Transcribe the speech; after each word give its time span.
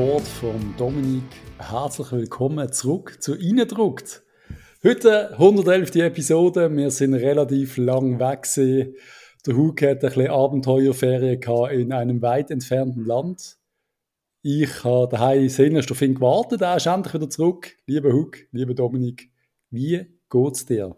Wort 0.00 0.26
von 0.26 0.74
Dominik. 0.78 1.24
Herzlich 1.58 2.10
willkommen 2.10 2.72
zurück 2.72 3.18
zu 3.20 3.34
Innendruckt. 3.34 4.22
Heute 4.82 5.32
111. 5.32 5.94
Episode. 5.96 6.74
Wir 6.74 6.90
sind 6.90 7.12
relativ 7.12 7.76
lang 7.76 8.18
weg. 8.18 8.48
Der 8.56 9.54
Hug 9.54 9.82
hat 9.82 9.88
ein 9.88 9.98
bisschen 10.00 10.30
Abenteuerferien 10.30 11.42
in 11.72 11.92
einem 11.92 12.22
weit 12.22 12.50
entfernten 12.50 13.04
Land. 13.04 13.58
Ich 14.40 14.84
habe 14.84 15.10
daheim 15.10 15.42
ihn 15.42 16.14
gewartet. 16.14 16.62
Er 16.62 16.78
ist 16.78 16.86
endlich 16.86 17.12
wieder 17.12 17.28
zurück. 17.28 17.76
Lieber 17.84 18.10
Hug, 18.10 18.38
lieber 18.52 18.72
Dominik, 18.72 19.30
wie 19.68 20.06
geht's 20.30 20.64
dir? 20.64 20.96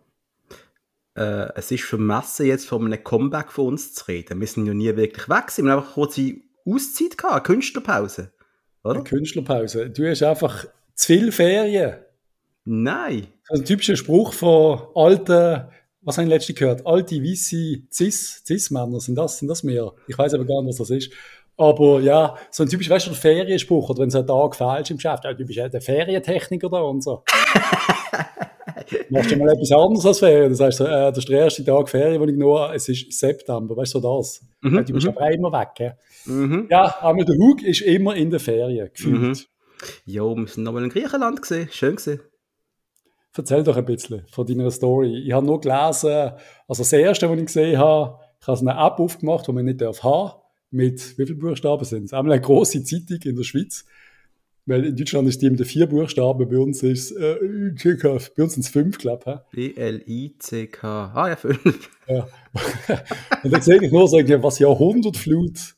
Äh, 1.17 1.49
es 1.57 1.73
ist 1.73 1.83
vermessen, 1.83 2.47
jetzt 2.47 2.69
von 2.69 2.85
einem 2.87 3.03
Comeback 3.03 3.51
von 3.51 3.67
uns 3.67 3.95
zu 3.95 4.05
reden. 4.07 4.39
Wir 4.39 4.47
sind 4.47 4.67
ja 4.67 4.75
nie 4.75 4.95
wirklich 4.95 5.29
weg. 5.29 5.47
Wir 5.57 5.73
haben 5.73 5.81
einfach 5.81 5.95
kurze 5.95 6.37
Auszeit 6.65 7.19
gehabt, 7.19 7.49
Künstlerpause. 7.49 8.33
Oder? 8.85 8.97
Eine 8.97 9.05
Künstlerpause. 9.05 9.91
Du 9.91 10.09
hast 10.09 10.23
einfach 10.23 10.67
zu 10.95 11.07
viel 11.07 11.33
Ferien. 11.33 11.97
Nein. 12.65 13.29
Das 13.49 13.59
ist 13.59 13.63
ein 13.63 13.67
typischer 13.67 13.97
Spruch 13.97 14.33
von 14.33 14.81
alten, 14.95 15.69
was 16.01 16.17
habe 16.17 16.27
ich 16.27 16.33
letztens 16.33 16.59
gehört? 16.59 16.87
Alte, 16.87 17.23
weisse 17.23 17.83
Cis, 17.91 18.43
Cis-Männer, 18.45 19.01
sind 19.01 19.17
das, 19.17 19.39
sind 19.39 19.49
das 19.49 19.63
mehr? 19.63 19.93
Ich 20.09 20.19
weiß 20.19 20.35
aber 20.35 20.45
gar 20.45 20.63
nicht, 20.63 20.71
was 20.71 20.89
das 20.89 20.91
ist. 20.91 21.13
Aber 21.57 22.01
ja, 22.01 22.37
so 22.51 22.63
ein 22.63 22.69
typisch, 22.69 22.89
weißt 22.89 23.09
du, 23.09 23.15
Ferienspruch, 23.15 23.91
oder 23.91 24.03
wenn 24.03 24.11
so 24.11 24.19
ein 24.19 24.27
Tag 24.27 24.57
falsch 24.57 24.91
im 24.91 24.97
Geschäft, 24.97 25.25
ja, 25.25 25.33
du 25.33 25.45
bist 25.45 25.57
ja 25.57 25.69
der 25.69 25.81
Ferientechniker 25.81 26.69
da 26.69 26.81
und 26.81 27.03
so. 27.03 27.25
Machst 29.11 29.31
du 29.31 29.37
mal 29.37 29.53
etwas 29.53 29.73
anderes 29.73 30.07
als 30.07 30.19
Ferien? 30.19 30.51
Das 30.51 30.61
heißt, 30.61 30.81
äh, 30.81 30.85
das 30.85 31.19
ist 31.19 31.29
der 31.29 31.41
erste 31.41 31.65
Tag 31.65 31.89
Ferien, 31.89 32.21
wo 32.21 32.25
ich 32.25 32.37
nur, 32.37 32.73
es 32.75 32.89
ist 32.89 33.13
September, 33.19 33.77
weißt 33.77 33.95
du, 33.95 34.01
so 34.01 34.19
das. 34.19 34.41
Mhm, 34.61 34.85
du 34.85 34.93
bist 34.93 35.07
mhm. 35.07 35.17
aber 35.17 35.31
immer 35.33 35.53
weg, 35.53 35.69
gell? 35.77 35.97
Mhm. 36.27 36.67
Ja, 36.71 36.97
aber 37.01 37.25
der 37.25 37.37
Hug 37.37 37.63
ist 37.63 37.81
immer 37.83 38.15
in 38.15 38.31
der 38.31 38.41
Ferien, 38.41 38.89
gefühlt. 38.93 39.21
Mhm. 39.21 39.37
Jo, 40.07 40.37
wir 40.37 40.47
sind 40.47 40.65
nochmal 40.65 40.85
in 40.85 40.91
Griechenland 40.91 41.43
gesehen, 41.43 41.69
schön 41.71 41.97
gesehen. 41.97 42.21
Erzähl 43.35 43.65
doch 43.65 43.77
ein 43.77 43.85
bisschen 43.85 44.25
von 44.31 44.47
deiner 44.47 44.71
Story. 44.71 45.25
Ich 45.27 45.33
habe 45.33 45.47
nur 45.47 45.61
gelesen, 45.61 46.33
also 46.69 46.83
das 46.83 46.93
erste, 46.93 47.31
was 47.31 47.39
ich 47.39 47.47
gesehen 47.47 47.79
habe, 47.79 48.19
ich 48.41 48.47
habe 48.47 48.61
eine 48.61 48.73
App 48.73 48.99
aufgemacht, 48.99 49.47
die 49.47 49.53
man 49.53 49.65
nicht 49.65 49.81
haben 49.81 49.97
darf, 50.03 50.37
mit, 50.71 51.19
wie 51.19 51.27
viele 51.27 51.39
Buchstaben 51.39 51.85
sind 51.85 52.05
es? 52.05 52.13
Einmal 52.13 52.33
eine 52.33 52.43
große 52.43 52.83
Zeitung 52.85 53.19
in 53.25 53.37
der 53.37 53.45
Schweiz 53.45 53.85
weil 54.67 54.85
in 54.85 54.97
Deutschland 54.97 55.29
ist 55.29 55.43
die 55.43 55.51
mit 55.51 55.59
den 55.59 55.67
vier 55.67 55.87
Buchstaben, 55.87 56.49
bei 56.49 56.59
uns 56.59 56.83
ist 56.83 57.13
äh, 57.13 57.37
bei 58.37 58.43
uns 58.43 58.55
sind 58.55 58.65
es 58.65 58.69
fünf, 58.69 58.99
glaube 58.99 59.43
ich. 59.53 59.75
B-L-I-C-K. 59.75 61.13
Ah 61.15 61.29
ja, 61.29 61.37
fünf. 61.37 61.91
Ja. 62.07 62.29
Und 63.43 63.53
dann 63.53 63.63
sehe 63.63 63.83
ich 63.83 63.91
nur 63.91 64.07
so, 64.09 64.19
was 64.19 64.59
Jahrhundertflut 64.59 65.75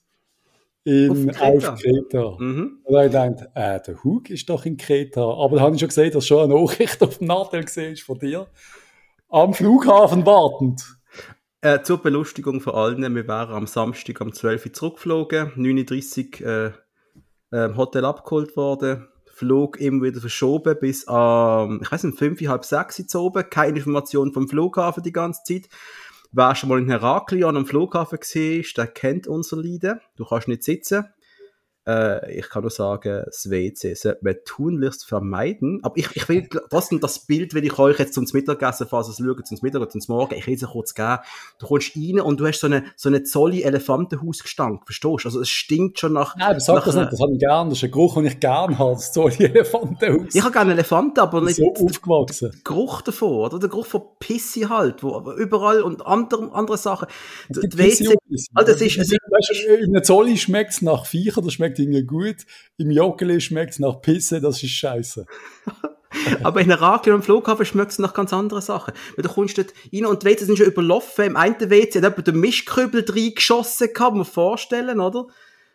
in 0.84 1.30
auf 1.30 1.36
Kreta. 1.36 1.72
Auf 1.72 1.80
Kreta. 1.80 2.36
Mhm. 2.38 2.78
Und 2.84 2.92
dann 2.92 3.12
habe 3.12 3.32
ich 3.32 3.36
gedacht, 3.36 3.50
äh, 3.54 3.80
der 3.86 4.04
Hug 4.04 4.30
ist 4.30 4.48
doch 4.48 4.66
in 4.66 4.76
Kreta. 4.76 5.22
Aber 5.22 5.56
dann 5.56 5.64
habe 5.64 5.74
ich 5.74 5.80
schon 5.80 5.88
gesehen, 5.88 6.12
dass 6.12 6.26
schon 6.26 6.50
eine 6.50 6.60
Nachricht 6.60 7.02
auf 7.02 7.18
dem 7.18 7.28
Nadel 7.28 7.64
gesehen 7.64 7.92
ist 7.94 8.02
von 8.02 8.18
dir. 8.18 8.46
Am 9.28 9.54
Flughafen 9.54 10.24
wartend. 10.26 10.82
Äh, 11.62 11.82
zur 11.82 12.02
Belustigung 12.02 12.60
von 12.60 12.74
allen, 12.74 13.14
wir 13.14 13.26
waren 13.26 13.54
am 13.54 13.66
Samstag 13.66 14.20
um 14.20 14.34
12 14.34 14.66
Uhr 14.66 14.72
zurückgeflogen, 14.74 15.52
9.30 15.56 16.42
Uhr 16.42 16.66
äh, 16.66 16.72
ähm, 17.54 17.76
Hotel 17.76 18.04
abgeholt 18.04 18.56
worden, 18.56 19.08
Flug 19.26 19.80
immer 19.80 20.02
wieder 20.02 20.20
verschoben 20.20 20.76
bis 20.80 21.06
ähm, 21.08 21.80
ich 21.82 21.92
weiß 21.92 22.04
nicht, 22.04 22.18
fünf, 22.18 22.40
halb 22.40 22.64
sechs 22.64 22.98
jetzt 22.98 23.14
oben, 23.14 23.48
keine 23.48 23.78
Information 23.78 24.32
vom 24.32 24.48
Flughafen 24.48 25.02
die 25.02 25.12
ganze 25.12 25.42
Zeit. 25.44 25.68
Wer 26.32 26.56
schon 26.56 26.68
mal 26.68 26.80
in 26.80 26.88
Heraklion 26.88 27.56
am 27.56 27.66
Flughafen 27.66 28.18
war, 28.18 28.64
der 28.76 28.86
kennt 28.88 29.28
unser 29.28 29.56
Leiden. 29.56 30.00
Du 30.16 30.24
kannst 30.24 30.48
nicht 30.48 30.64
sitzen. 30.64 31.06
Äh, 31.86 32.38
ich 32.38 32.48
kann 32.48 32.62
nur 32.62 32.70
sagen, 32.70 33.22
das 33.26 33.50
WC 33.50 33.94
sollte 33.94 34.20
man 34.22 34.36
tunlichst 34.44 35.04
vermeiden. 35.04 35.80
Aber 35.82 35.96
ich, 35.96 36.08
ich 36.14 36.28
will 36.28 36.48
trotzdem 36.48 37.00
das 37.00 37.26
Bild, 37.26 37.54
wenn 37.54 37.64
ich 37.64 37.78
euch 37.78 37.98
jetzt 37.98 38.14
zum 38.14 38.26
Mittagessen, 38.32 38.86
falls 38.88 39.08
es 39.08 39.18
schaut, 39.18 39.46
zum 39.46 39.58
Mittag 39.60 39.82
oder 39.82 39.90
zum 39.90 40.00
Morgen, 40.08 40.34
ich 40.34 40.46
will 40.46 40.54
es 40.54 40.62
kurz 40.62 40.94
geben. 40.94 41.18
Du 41.58 41.66
kommst 41.66 41.94
rein 41.94 42.20
und 42.20 42.40
du 42.40 42.46
hast 42.46 42.60
so 42.60 42.66
eine, 42.66 42.84
so 42.96 43.08
eine 43.10 43.22
Zolli 43.22 43.62
Elefantenhausgestank, 43.62 44.84
verstehst 44.86 45.24
du? 45.24 45.28
Also 45.28 45.40
es 45.40 45.48
stinkt 45.50 45.98
schon 46.00 46.14
nach... 46.14 46.36
Nein, 46.36 46.58
sag 46.58 46.76
nach, 46.76 46.84
das 46.86 46.94
nicht, 46.94 47.12
das 47.12 47.20
habe 47.20 47.32
ich 47.32 47.38
gerne. 47.38 47.70
Das 47.70 47.78
ist 47.78 47.84
ein 47.84 47.90
Geruch, 47.90 48.14
den 48.14 48.26
ich 48.26 48.40
gerne 48.40 48.78
habe, 48.78 48.94
das 48.94 49.12
Zolli 49.12 49.44
Elefantenhaus. 49.44 50.34
Ich 50.34 50.42
habe 50.42 50.52
gerne 50.52 50.72
Elefanten, 50.72 51.20
aber 51.20 51.42
nicht... 51.42 51.56
So 51.56 51.74
aufgewachsen. 51.74 52.50
Der 52.50 52.60
Geruch 52.64 53.02
davon, 53.02 53.32
oder? 53.32 53.58
Der 53.58 53.68
Geruch 53.68 53.86
von 53.86 54.02
Pissi 54.18 54.62
halt, 54.62 55.02
wo 55.02 55.32
überall 55.32 55.82
und 55.82 56.06
andere, 56.06 56.50
andere 56.52 56.78
Sachen. 56.78 57.08
Die 57.50 57.78
WC... 57.78 58.14
Also, 58.54 58.72
das 58.72 58.80
ist, 58.80 58.96
ist, 58.96 59.12
weißt 59.12 59.64
in 59.82 59.94
einem 59.94 60.02
Zolli 60.02 60.36
schmeckt 60.36 60.72
es 60.72 60.82
nach 60.82 61.06
Viecher, 61.06 61.42
das 61.42 61.52
schmeckt 61.52 61.73
irgendwie 61.78 62.04
gut. 62.04 62.36
Im 62.76 62.90
Joggeli 62.90 63.40
schmeckt 63.40 63.72
es 63.72 63.78
nach 63.78 64.00
Pisse, 64.00 64.40
das 64.40 64.62
ist 64.62 64.70
scheiße. 64.70 65.26
Aber 66.42 66.60
in 66.60 66.68
Heraklion 66.68 67.16
am 67.16 67.22
Flughafen 67.22 67.66
schmeckt 67.66 67.92
es 67.92 67.98
nach 67.98 68.14
ganz 68.14 68.32
anderen 68.32 68.62
Sachen. 68.62 68.94
Weil 69.16 69.22
du 69.22 69.28
kommst 69.28 69.58
dort 69.58 69.72
rein 69.92 70.06
und 70.06 70.22
die 70.22 70.26
WC 70.26 70.44
sind 70.44 70.56
schon 70.56 70.66
überlaufen. 70.66 71.24
Im 71.24 71.36
einen 71.36 71.58
WC 71.58 71.98
hat 71.98 72.04
jemand 72.04 72.26
den 72.26 72.40
Mischkübel 72.40 73.04
reingeschossen, 73.08 73.92
kann 73.92 74.14
man 74.14 74.24
sich 74.24 74.32
vorstellen, 74.32 75.00
oder? 75.00 75.26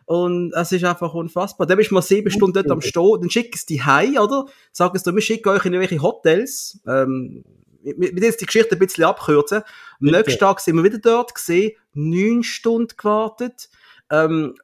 Und 0.05 0.53
es 0.53 0.71
ist 0.71 0.83
einfach 0.83 1.13
unfassbar. 1.13 1.67
Dann 1.67 1.77
bist 1.77 1.91
du 1.91 1.95
mal 1.95 2.01
sieben 2.01 2.31
Stunden 2.31 2.53
dort 2.53 2.71
am 2.71 2.81
Stehen, 2.81 3.21
dann 3.21 3.29
schicken 3.29 3.57
sie 3.57 3.65
die 3.67 3.83
heim, 3.83 4.17
oder? 4.17 4.45
Sagen 4.71 4.97
sie, 4.97 5.13
wir 5.13 5.21
schicken 5.21 5.49
euch 5.49 5.65
in 5.65 5.73
irgendwelche 5.73 6.01
Hotels. 6.01 6.79
Ähm, 6.87 7.43
wir 7.83 8.23
jetzt 8.23 8.41
die 8.41 8.45
Geschichte 8.45 8.75
ein 8.75 8.79
bisschen 8.79 9.03
abkürzen. 9.03 9.61
Am 10.01 10.07
nächsten 10.07 10.39
Tag 10.39 10.59
sind 10.59 10.75
wir 10.75 10.83
wieder 10.83 10.97
dort 10.97 11.35
gesehen, 11.35 11.73
neun 11.93 12.43
Stunden 12.43 12.95
gewartet 12.97 13.69
ähm, 14.11 14.55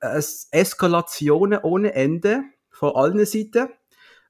Eskalationen 0.51 1.59
ohne 1.63 1.93
Ende 1.93 2.43
von 2.69 2.95
allen 2.95 3.25
Seiten. 3.25 3.69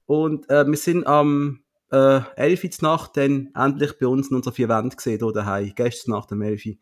Und 0.05 0.49
äh, 0.49 0.67
wir 0.67 0.77
sind 0.77 1.07
am 1.07 1.63
äh, 1.91 2.19
11. 2.35 2.81
Nacht 2.81 3.17
dann 3.17 3.49
endlich 3.55 3.97
bei 3.97 4.07
uns 4.07 4.29
in 4.29 4.35
unserer 4.35 4.53
vier 4.53 4.69
Wände 4.69 4.95
gesehen, 4.95 5.19
hier 5.19 5.31
daheim, 5.31 5.73
gestern 5.75 6.11
Nacht 6.11 6.31
am 6.31 6.41
11. 6.41 6.77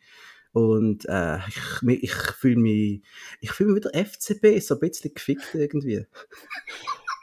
Und 0.51 1.05
äh, 1.09 1.37
ich, 1.47 2.03
ich 2.03 2.13
fühle 2.13 2.57
mich, 2.57 3.01
ich 3.41 3.51
fühle 3.51 3.71
mich 3.71 3.83
wieder 3.83 4.05
FCB, 4.05 4.59
so 4.61 4.75
ein 4.75 4.79
bisschen 4.79 5.13
gefickt 5.13 5.55
irgendwie. 5.55 6.05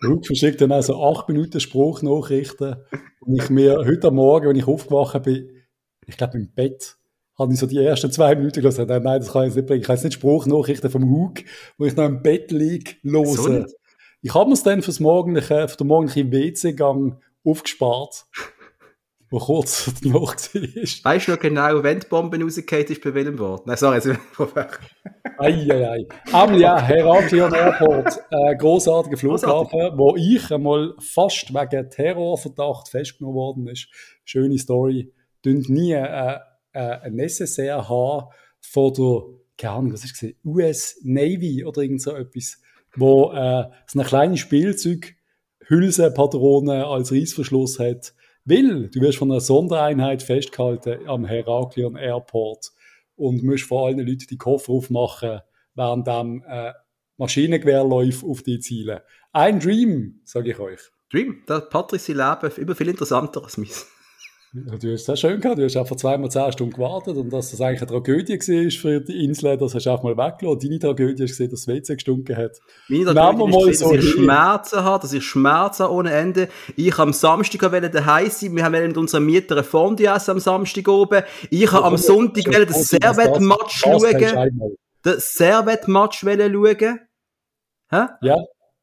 Luke 0.01 0.27
verschickt 0.27 0.61
dann 0.61 0.73
also 0.73 1.03
acht 1.03 1.29
Minuten 1.29 1.61
Spruchnachrichten. 1.61 2.77
Und 3.21 3.37
ich 3.37 3.51
mir 3.51 3.85
heute 3.85 4.11
Morgen, 4.11 4.49
wenn 4.49 4.57
ich 4.57 4.67
aufgewacht 4.67 5.23
bin, 5.23 5.51
ich 6.07 6.17
glaube 6.17 6.39
im 6.39 6.53
Bett, 6.53 6.97
habe 7.41 7.55
ich 7.55 7.59
so 7.59 7.67
die 7.67 7.79
ersten 7.79 8.13
zwei 8.13 8.35
Minuten 8.37 8.61
gesagt, 8.61 8.91
nein, 8.91 9.03
nein, 9.03 9.21
das 9.21 9.33
kann 9.33 9.49
ich 9.49 9.55
nicht 9.55 9.67
bringen. 9.67 9.81
Ich 9.81 9.87
kann 9.87 9.97
jetzt 9.97 10.05
nicht 10.05 10.15
Spruchnachrichten 10.15 10.91
vom 10.91 11.11
Hug, 11.11 11.41
wo 11.79 11.87
ich 11.87 11.97
noch 11.97 12.05
im 12.05 12.23
Bett 12.23 12.51
liege, 12.53 12.93
hören. 13.03 13.67
So 13.67 13.75
ich 14.23 14.35
habe 14.35 14.49
mir 14.51 14.55
es 14.55 14.63
dann 14.63 14.83
fürs 14.83 15.01
morgendliche, 15.01 15.67
für 15.67 15.77
den 15.79 15.87
morgendlichen 15.87 16.31
WC-Gang 16.31 17.19
aufgespart, 17.43 18.27
wo 19.31 19.39
kurz 19.39 19.91
die 20.03 20.11
Nacht 20.11 20.55
war. 20.55 20.63
Weißt 21.13 21.29
du 21.29 21.33
noch 21.33 21.41
genau, 21.41 21.83
wenn 21.83 22.01
die 22.01 22.07
Bombe 22.07 22.39
rausgefallen 22.39 22.87
ist, 22.87 23.03
bei 23.03 23.15
welchem 23.15 23.39
Wort? 23.39 23.67
Nein, 23.67 23.79
sorry, 23.79 23.97
jetzt 23.97 24.11
Eieiei. 25.39 26.07
Amelia, 26.33 26.79
Heraklion 26.79 27.55
Airport, 27.55 28.19
äh, 28.31 28.55
großartiger 28.57 29.17
Flughafen, 29.17 29.71
Großartig. 29.71 29.99
wo 29.99 30.17
ich 30.17 30.53
einmal 30.53 30.95
fast 30.99 31.55
wegen 31.55 31.89
Terrorverdacht 31.89 32.91
festgenommen 32.91 33.37
worden 33.37 33.69
ist. 33.69 33.89
Schöne 34.25 34.59
Story. 34.59 35.15
Dünnt 35.43 35.71
nie 35.71 35.93
äh, 35.93 36.37
äh, 36.73 36.99
ein 37.01 37.15
Necessaire 37.15 37.89
haben 37.89 38.29
von 38.61 38.93
der, 38.95 39.23
keine 39.57 39.75
Ahnung, 39.75 39.93
was 39.93 40.05
ist 40.05 40.25
US 40.45 40.99
Navy 41.03 41.65
oder 41.65 41.83
irgend 41.83 42.03
so 42.03 42.15
etwas, 42.15 42.61
wo 42.97 43.33
äh, 43.33 43.65
so 43.87 43.99
eine 43.99 44.09
kleine 44.09 44.37
Spielzeughülsenpatrone 44.37 46.87
als 46.87 47.13
Reißverschluss 47.13 47.79
hat, 47.79 48.15
weil 48.45 48.89
du 48.89 49.01
wirst 49.01 49.19
von 49.19 49.31
einer 49.31 49.41
Sondereinheit 49.41 50.23
festgehalten 50.23 51.07
am 51.07 51.25
Heraklion 51.25 51.97
Airport 51.97 52.73
und 53.17 53.43
musst 53.43 53.65
vor 53.65 53.87
allen 53.87 53.99
Leuten 53.99 54.27
die 54.29 54.39
Koffer 54.39 54.73
aufmachen, 54.73 55.41
während 55.75 56.07
dem 56.07 56.45
äh, 56.47 56.73
Maschinengewehrläufe 57.19 58.27
auf 58.27 58.43
die 58.43 58.61
Ziele. 58.61 59.05
Ein 59.33 59.61
Dream, 59.61 60.21
sage 60.25 60.51
ich 60.51 60.59
euch. 60.59 60.81
Dream, 61.11 61.43
das 61.47 61.69
Patrice 61.69 62.13
Leben 62.13 62.51
immer 62.57 62.75
viel 62.75 62.89
interessanter 62.89 63.43
als 63.43 63.59
meins. 63.59 63.87
Du 64.53 64.73
hast 64.73 64.83
es 64.83 65.05
sehr 65.05 65.15
schön 65.15 65.41
gehabt. 65.41 65.61
Du 65.61 65.65
hast 65.65 65.77
einfach 65.77 65.95
zweimal 65.95 66.29
zehn 66.29 66.51
Stunden 66.51 66.75
gewartet 66.75 67.17
und 67.17 67.33
dass 67.33 67.53
das 67.53 67.61
eigentlich 67.61 67.83
eine 67.83 67.91
Tragödie 67.91 68.37
war 68.37 68.71
für 68.73 69.01
die 69.01 69.25
Insel, 69.25 69.57
das 69.57 69.77
hast 69.77 69.87
du 69.87 69.91
auch 69.91 70.03
mal 70.03 70.17
weggelassen. 70.17 70.59
Deine 70.59 70.79
Tragödie 70.81 71.23
ist 71.23 71.31
gesehen, 71.31 71.51
dass 71.51 71.67
das 71.67 71.73
WC 71.73 71.95
gestunken 71.95 72.37
hat. 72.37 72.59
Meine 72.89 73.05
Tragödie 73.05 73.71
ist 73.71 73.81
gesehen, 73.81 73.89
so 73.91 73.95
dass 73.95 74.05
ich 74.05 74.11
Schmerzen 74.11 74.83
habe, 74.83 75.03
dass 75.03 75.13
ich 75.13 75.25
Schmerzen 75.25 75.87
ohne 75.87 76.11
Ende. 76.11 76.49
Ich 76.75 76.99
am 76.99 77.13
Samstag 77.13 77.61
daheim 77.61 78.29
sein. 78.29 78.57
Wir 78.57 78.65
haben 78.65 78.73
mit 78.73 78.97
unserem 78.97 79.27
Mieter 79.27 79.57
ein 79.57 79.63
Fondue 79.63 80.09
essen 80.09 80.33
am 80.33 80.41
Samstag 80.41 80.89
oben. 80.89 81.23
Ich 81.51 81.71
habe 81.71 81.85
am 81.85 81.97
Sonntag 81.97 82.51
den 82.51 82.69
Servet-Match 82.73 83.79
schauen. 83.79 84.03
Den 85.05 85.15
Servet-Match 85.17 86.19
schauen. 86.19 86.99
Hä? 87.93 88.07
Ja. 88.23 88.37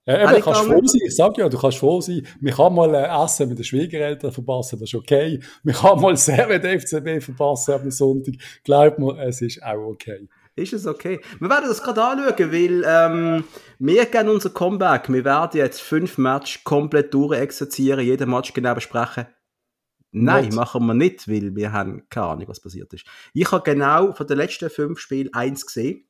Ja, 0.07 0.33
eben, 0.33 0.41
kannst 0.41 0.61
froh 0.61 0.81
sein. 0.85 1.01
Ich 1.05 1.15
sag 1.15 1.37
ja, 1.37 1.49
du 1.49 1.57
kannst 1.57 1.79
froh 1.79 1.99
sein. 1.99 2.25
Man 2.39 2.53
kann 2.53 2.73
mal 2.73 2.95
äh, 2.95 3.25
Essen 3.25 3.49
mit 3.49 3.57
den 3.57 3.65
Schwiegereltern 3.65 4.31
verpassen, 4.31 4.79
das 4.79 4.89
ist 4.89 4.95
okay. 4.95 5.41
Man 5.63 5.75
kann 5.75 5.99
mal 5.99 6.15
sehr 6.17 6.47
mit 6.47 6.63
FCB 6.63 7.21
verpassen 7.21 7.73
am 7.73 7.91
Sonntag. 7.91 8.35
Glaub 8.63 8.97
mir, 8.99 9.19
es 9.19 9.41
ist 9.41 9.61
auch 9.61 9.89
okay. 9.89 10.29
ist 10.55 10.71
es 10.71 10.87
okay. 10.87 11.19
Wir 11.41 11.49
werden 11.49 11.67
das 11.67 11.83
gerade 11.83 12.01
anschauen, 12.01 12.51
weil 12.53 12.83
ähm, 12.87 13.43
wir 13.79 14.05
gehen 14.05 14.29
unser 14.29 14.49
Comeback. 14.51 15.11
Wir 15.11 15.25
werden 15.25 15.57
jetzt 15.57 15.81
fünf 15.81 16.17
Matches 16.17 16.63
komplett 16.63 17.13
durchexerzieren, 17.13 18.05
jeden 18.05 18.29
Match 18.29 18.53
genau 18.53 18.75
besprechen. 18.75 19.27
Nein, 20.11 20.45
Nicht. 20.45 20.55
machen 20.55 20.85
wir 20.85 20.93
nicht, 20.93 21.27
weil 21.27 21.53
wir 21.53 21.73
haben 21.73 22.07
keine 22.09 22.27
Ahnung, 22.27 22.47
was 22.47 22.61
passiert 22.61 22.93
ist. 22.93 23.05
Ich 23.33 23.51
habe 23.51 23.69
genau 23.69 24.13
von 24.13 24.25
den 24.25 24.37
letzten 24.37 24.69
fünf 24.69 24.99
Spielen 24.99 25.33
eins 25.33 25.65
gesehen. 25.65 26.06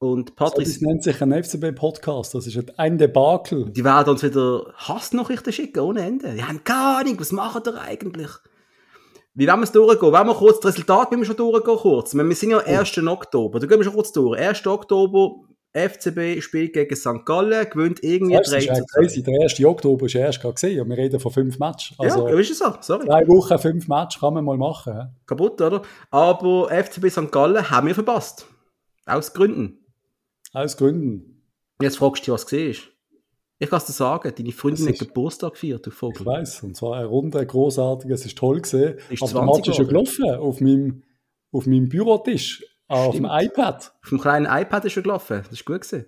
Und 0.00 0.30
Das 0.30 0.36
Patrice, 0.36 0.84
nennt 0.84 1.02
sich 1.02 1.20
ein 1.20 1.32
FCB-Podcast. 1.32 2.34
Das 2.34 2.46
ist 2.46 2.78
ein 2.78 2.98
Debakel. 2.98 3.70
die 3.70 3.84
werden 3.84 4.10
uns 4.10 4.22
wieder 4.22 4.72
Hassnachrichten 4.76 5.52
schicken, 5.52 5.80
ohne 5.80 6.02
Ende. 6.02 6.34
Die 6.34 6.44
haben 6.44 6.62
keine 6.62 6.98
Ahnung, 6.98 7.20
was 7.20 7.32
machen 7.32 7.62
die 7.66 7.70
eigentlich? 7.70 8.30
Wie 9.34 9.46
wollen 9.46 9.58
wir 9.60 9.64
es 9.64 9.72
durchgehen? 9.72 10.12
Wollen 10.12 10.26
wir 10.26 10.34
kurz 10.34 10.60
das 10.60 10.74
Resultat 10.74 11.10
wir 11.10 11.24
schon 11.24 11.36
durchgehen, 11.36 11.76
kurz? 11.76 12.14
Wir 12.14 12.34
sind 12.34 12.50
ja 12.50 12.58
1. 12.58 12.98
Oktober. 13.06 13.58
Da 13.58 13.66
gehen 13.66 13.78
wir 13.78 13.84
schon 13.84 13.94
kurz 13.94 14.12
durch. 14.12 14.38
1. 14.38 14.66
Oktober, 14.66 15.34
FCB 15.72 16.40
spielt 16.42 16.72
gegen 16.72 16.96
St. 16.96 17.24
Gallen, 17.24 17.68
gewinnt 17.68 18.02
irgendwie 18.02 18.36
Das 18.36 18.50
3 18.50 18.58
ist 18.58 18.64
ja 18.66 18.74
zu 18.74 18.84
2. 18.84 19.00
crazy. 19.00 19.22
Der 19.22 19.42
1. 19.42 19.64
Oktober 19.64 20.06
ist 20.06 20.12
ja 20.14 20.20
erst 20.22 20.40
gerade 20.40 20.54
gesehen. 20.54 20.80
Und 20.80 20.88
wir 20.90 20.96
reden 20.96 21.20
von 21.20 21.32
fünf 21.32 21.58
Matches. 21.58 21.96
Also, 21.98 22.28
ja, 22.28 22.38
ist 22.38 22.50
es 22.50 22.58
so. 22.58 22.72
Sorry. 22.80 23.04
drei 23.06 23.26
Wochen, 23.28 23.58
fünf 23.58 23.86
Matches 23.88 24.20
kann 24.20 24.34
man 24.34 24.44
mal 24.44 24.56
machen. 24.56 25.16
Kaputt, 25.26 25.60
oder? 25.60 25.82
Aber 26.10 26.68
FCB 26.70 27.10
St. 27.10 27.30
Gallen 27.32 27.68
haben 27.70 27.86
wir 27.88 27.94
verpasst. 27.94 28.46
Aus 29.06 29.32
Gründen. 29.32 29.84
Aus 30.52 30.76
Gründen. 30.76 31.42
Jetzt 31.80 31.98
fragst 31.98 32.22
du 32.22 32.24
dich, 32.24 32.32
was 32.34 32.46
gesehen 32.46 32.70
ist. 32.70 32.82
Ich 33.60 33.68
kann 33.68 33.78
es 33.78 33.86
dir 33.86 33.92
sagen, 33.92 34.32
deine 34.36 34.52
Freundin 34.52 34.88
hat 34.88 34.98
Geburtstag 34.98 35.54
gefeiert, 35.54 35.84
du 35.84 35.90
Ich 35.90 35.96
Vogel. 35.96 36.24
weiß. 36.24 36.62
Und 36.62 36.76
zwar 36.76 36.98
ein 36.98 37.06
runder, 37.06 37.44
großartiger. 37.44 38.14
Es 38.14 38.24
ist 38.24 38.38
toll 38.38 38.60
gesehen. 38.60 38.98
Ist 39.10 39.22
Aber 39.22 39.32
der 39.32 39.42
20 39.42 39.46
Match 39.46 39.68
ist 39.68 39.76
geworden. 39.88 39.88
gelaufen 39.88 40.34
auf 40.40 40.60
meinem, 40.60 41.02
auf 41.52 41.66
meinem 41.66 41.88
Bürotisch. 41.88 42.64
Auf 42.86 43.16
dem 43.16 43.26
iPad. 43.28 43.92
Auf 44.02 44.08
dem 44.08 44.20
kleinen 44.20 44.46
iPad 44.46 44.84
ist 44.84 44.96
er 44.96 45.02
gelaufen. 45.02 45.38
Das 45.42 45.52
ist 45.52 45.64
gut 45.64 45.80
gewesen. 45.82 46.06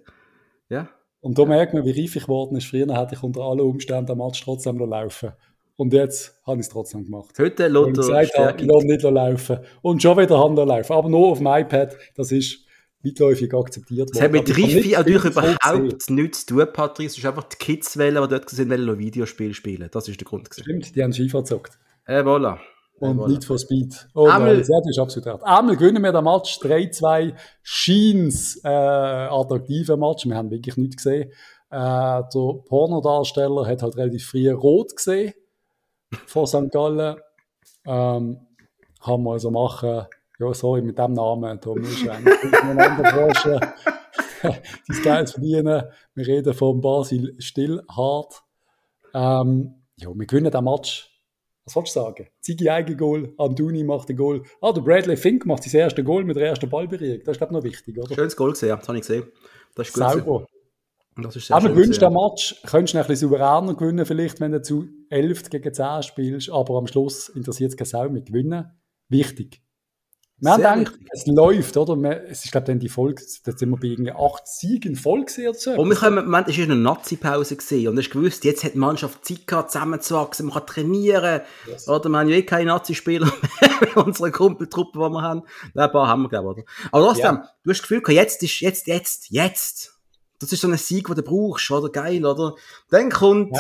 Ja. 0.69 0.89
Und 1.21 1.39
da 1.39 1.45
merkt 1.45 1.75
man, 1.75 1.85
wie 1.85 1.91
reif 1.91 2.17
ich 2.17 2.23
geworden 2.23 2.57
ist. 2.57 2.67
Früher 2.67 2.87
hätte 2.97 3.15
ich 3.15 3.23
unter 3.23 3.43
allen 3.43 3.61
Umständen 3.61 4.07
den 4.07 4.19
Match 4.19 4.43
trotzdem 4.43 4.77
noch 4.77 4.87
laufen. 4.87 5.33
Und 5.77 5.93
jetzt 5.93 6.41
habe 6.47 6.61
ich 6.61 6.67
es 6.67 6.73
trotzdem 6.73 7.05
gemacht. 7.05 7.39
Heute 7.39 7.67
lässt 7.67 7.99
ich 7.99 8.11
er 8.11 8.23
gesagt 8.27 8.61
ich 8.61 8.67
lasse 8.67 8.87
nicht 8.87 9.03
laufen. 9.03 9.59
Und 9.83 10.01
schon 10.01 10.17
wieder 10.19 10.39
haben 10.39 10.57
laufen. 10.57 10.93
Aber 10.93 11.09
nur 11.09 11.29
auf 11.29 11.39
dem 11.39 11.49
iPad. 11.49 11.97
Das 12.15 12.33
ist 12.33 12.65
weitläufig 13.03 13.53
akzeptiert 13.55 14.11
Das 14.13 14.21
hat 14.21 14.33
mit 14.33 14.49
Riffi 14.57 14.93
natürlich 14.93 15.23
gesehen. 15.23 15.33
überhaupt 15.33 16.11
nichts 16.11 16.47
zu 16.47 16.55
tun, 16.55 16.67
Patrice. 16.73 17.13
Es 17.13 17.19
ist 17.19 17.27
einfach 17.27 17.45
die 17.45 17.57
Kids 17.57 17.97
wählen, 17.97 18.23
die 18.23 18.29
dort 18.29 18.59
wollen 18.59 18.85
noch 18.87 18.99
Videospiele 18.99 19.55
spielen. 19.55 19.89
Das 19.93 20.09
ist 20.09 20.21
der 20.21 20.27
Grund. 20.27 20.51
gewesen. 20.51 20.65
Stimmt, 20.65 20.97
die 20.97 21.03
haben 21.03 21.13
FIFA 21.13 21.39
gezockt. 21.41 21.79
Äh, 22.07 22.21
voilà. 22.23 22.57
Äh, 22.57 23.07
Und 23.07 23.19
voilà. 23.19 23.29
nicht 23.29 23.45
for 23.45 23.59
Speed. 23.59 24.09
Oh, 24.15 24.27
Einmal- 24.27 24.57
nein, 24.57 24.65
ja, 24.69 24.79
das 24.81 24.91
ist 24.91 24.99
absolut 24.99 25.27
recht. 25.27 25.43
Einmal 25.45 25.77
gewinnen 25.77 26.03
wir 26.03 26.13
den 26.13 26.25
Match 26.25 26.59
3-2. 26.61 27.35
Scheins 27.63 28.61
äh, 28.65 28.69
attraktiver 28.69 29.97
Match. 29.97 30.27
Wir 30.27 30.37
haben 30.37 30.51
wirklich 30.51 30.77
nichts 30.77 30.97
gesehen. 30.97 31.31
Äh, 31.71 31.77
der 31.79 32.55
Pornodarsteller 32.69 33.67
hat 33.67 33.83
halt 33.83 33.97
relativ 33.97 34.27
früh 34.27 34.51
rot 34.51 34.95
gesehen 34.97 35.33
vor 36.27 36.47
St. 36.47 36.71
Gallen. 36.71 37.17
Ähm, 37.87 38.41
kann 39.03 39.23
man 39.23 39.33
also 39.35 39.51
machen. 39.51 40.03
Ja, 40.41 40.55
sorry, 40.55 40.81
mit 40.81 40.99
dem 40.99 41.13
Namen, 41.13 41.61
du 41.61 41.75
eigentlich 41.75 42.43
miteinander 42.43 43.11
forschen. 43.11 43.61
Dein 44.43 45.03
Geld 45.03 45.31
verdienen. 45.31 45.83
Wir 46.15 46.27
reden 46.27 46.55
von 46.55 46.81
Basil 46.81 47.37
Stillhardt. 47.39 48.43
Ähm, 49.13 49.75
ja, 49.97 50.09
wir 50.15 50.27
gewinnen 50.27 50.51
den 50.51 50.65
Match. 50.65 51.11
Was 51.67 51.77
wolltest 51.77 51.97
du 51.97 52.01
sagen? 52.01 52.27
Ziggy 52.41 52.71
Eigengoal, 52.71 53.35
Anduni 53.37 53.85
macht 53.85 54.09
den 54.09 54.17
Goal. 54.17 54.43
Ah, 54.63 54.73
der 54.73 54.81
Bradley 54.81 55.19
Fink 55.19 55.45
macht 55.45 55.65
sein 55.65 55.79
erstes 55.79 56.07
Goal 56.07 56.25
mit 56.25 56.37
der 56.37 56.47
ersten 56.49 56.71
Ballberührung. 56.71 57.21
Das 57.23 57.33
ist, 57.33 57.39
glaube 57.39 57.53
ich, 57.53 57.57
noch 57.59 57.65
wichtig, 57.65 57.99
oder? 57.99 58.15
Schönes 58.15 58.35
Goal 58.35 58.53
gesehen, 58.53 58.79
das 58.79 58.89
habe 58.89 58.97
ich 58.97 59.07
gesehen. 59.07 59.25
Das 59.75 59.89
ist 59.89 59.95
gut. 59.95 60.03
Sauber. 60.03 60.47
Das 61.17 61.37
ist 61.37 61.49
sehr 61.49 61.57
Aber 61.57 61.69
gewünscht 61.69 62.01
den. 62.01 62.15
Match, 62.15 62.63
könntest 62.67 62.95
du 62.95 62.99
ein 62.99 63.07
bisschen 63.07 63.29
souveräner 63.29 63.75
gewinnen, 63.75 64.07
vielleicht, 64.07 64.41
wenn 64.41 64.53
du 64.53 64.63
zu 64.63 64.89
11 65.11 65.51
gegen 65.51 65.75
10 65.75 66.03
spielst, 66.03 66.51
aber 66.51 66.79
am 66.79 66.87
Schluss 66.87 67.29
interessiert 67.29 67.73
es 67.73 67.77
keine 67.77 67.89
Sau 67.89 68.09
mit 68.09 68.25
Gewinnen. 68.25 68.71
Wichtig. 69.11 69.61
Wir 70.43 70.53
haben 70.53 70.63
Sehr 70.63 70.75
gedacht, 70.75 70.95
wichtig. 70.95 71.09
es 71.13 71.27
läuft, 71.27 71.77
oder? 71.77 72.29
Es 72.31 72.45
ist, 72.45 72.51
glaube 72.53 72.65
ich, 72.65 72.67
dann 72.69 72.79
die 72.79 72.89
Folge, 72.89 73.23
da 73.45 73.53
sind 73.53 73.69
wir 73.71 73.77
bei 73.77 73.89
irgendwie 73.89 74.13
8 74.13 74.49
Siegen 74.49 74.97
voll 74.97 75.25
gesehen 75.27 75.49
oder 75.51 75.59
so. 75.59 75.73
Und 75.73 75.89
wir 75.91 75.97
kommen, 75.97 76.25
Moment, 76.25 76.49
es 76.49 76.57
war 76.57 76.65
eine 76.65 76.77
Nazi-Pause 76.77 77.57
gewesen. 77.57 77.89
und 77.89 77.97
du 77.97 78.03
hast 78.03 78.11
gewusst, 78.11 78.45
jetzt 78.45 78.65
hat 78.65 78.73
die 78.75 78.79
Mannschaft 78.79 79.25
Zeit 79.25 79.47
gehabt, 79.47 79.71
zusammenzuwachsen, 79.71 80.47
man 80.47 80.55
kann 80.55 80.67
trainieren. 80.67 81.43
Yes. 81.67 81.87
Oder 81.89 82.09
wir 82.09 82.19
haben 82.19 82.29
ja 82.29 82.37
eh 82.37 82.43
keine 82.43 82.67
Nazi-Spieler 82.71 83.27
mehr 83.61 83.95
in 83.95 84.03
unserer 84.03 84.31
Kumpeltruppe, 84.31 84.93
die 84.99 84.99
wir 85.11 85.23
haben. 85.23 85.43
Nein, 85.75 85.87
ein 85.87 85.93
paar 85.93 86.09
haben 86.09 86.23
wir, 86.23 86.29
glaube 86.31 86.55
ich, 86.57 86.65
oder? 86.65 86.73
Aber 86.93 87.07
trotzdem, 87.09 87.25
Ja. 87.37 87.51
du 87.63 87.71
hast 87.71 87.79
das 87.79 87.83
Gefühl 87.83 88.01
gehabt, 88.01 88.17
jetzt 88.17 88.43
ist, 88.43 88.61
jetzt, 88.61 88.87
jetzt, 88.87 89.27
jetzt. 89.31 89.99
Das 90.39 90.51
ist 90.53 90.63
so 90.63 90.69
ein 90.69 90.77
Sieg, 90.79 91.07
den 91.07 91.17
du 91.17 91.23
brauchst, 91.23 91.71
oder? 91.71 91.91
Geil, 91.91 92.25
oder? 92.25 92.55
Dann 92.89 93.11
kommt. 93.11 93.53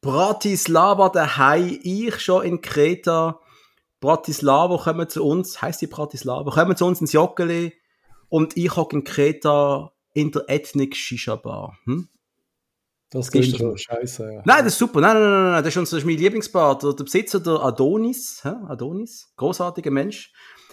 Bratislava 0.00 1.08
daheim, 1.08 1.78
ich 1.82 2.20
schon 2.20 2.44
in 2.44 2.60
Kreta. 2.60 3.40
Bratislava 4.00 4.76
kommen 4.78 5.08
zu 5.08 5.24
uns, 5.24 5.60
heisst 5.60 5.80
die 5.80 5.86
Bratislava, 5.86 6.50
kommen 6.50 6.76
zu 6.76 6.86
uns 6.86 7.00
ins 7.00 7.12
Joggeli 7.12 7.72
und 8.28 8.56
ich 8.56 8.74
hocke 8.76 8.96
in 8.96 9.04
Kreta 9.04 9.92
in 10.14 10.30
der 10.30 10.44
Ethnic 10.48 10.96
Shisha 10.96 11.36
Bar. 11.36 11.76
Hm? 11.84 12.08
Das 13.10 13.26
ist 13.26 13.30
klingt 13.32 13.56
schon 13.56 13.76
scheiße. 13.78 14.32
Ja. 14.34 14.42
Nein, 14.44 14.64
das 14.64 14.74
ist 14.74 14.78
super. 14.78 15.00
Nein, 15.00 15.14
nein, 15.14 15.22
nein, 15.30 15.42
nein, 15.52 15.64
das 15.64 15.72
ist, 15.72 15.76
unser, 15.78 15.96
das 15.96 16.02
ist 16.02 16.06
mein 16.06 16.18
Lieblingsbar. 16.18 16.78
Der, 16.78 16.92
der 16.92 17.04
Besitzer, 17.04 17.40
der 17.40 17.54
Adonis, 17.62 18.40
hä? 18.44 18.52
Adonis, 18.68 19.32
großartiger 19.36 19.90
Mensch, 19.90 20.30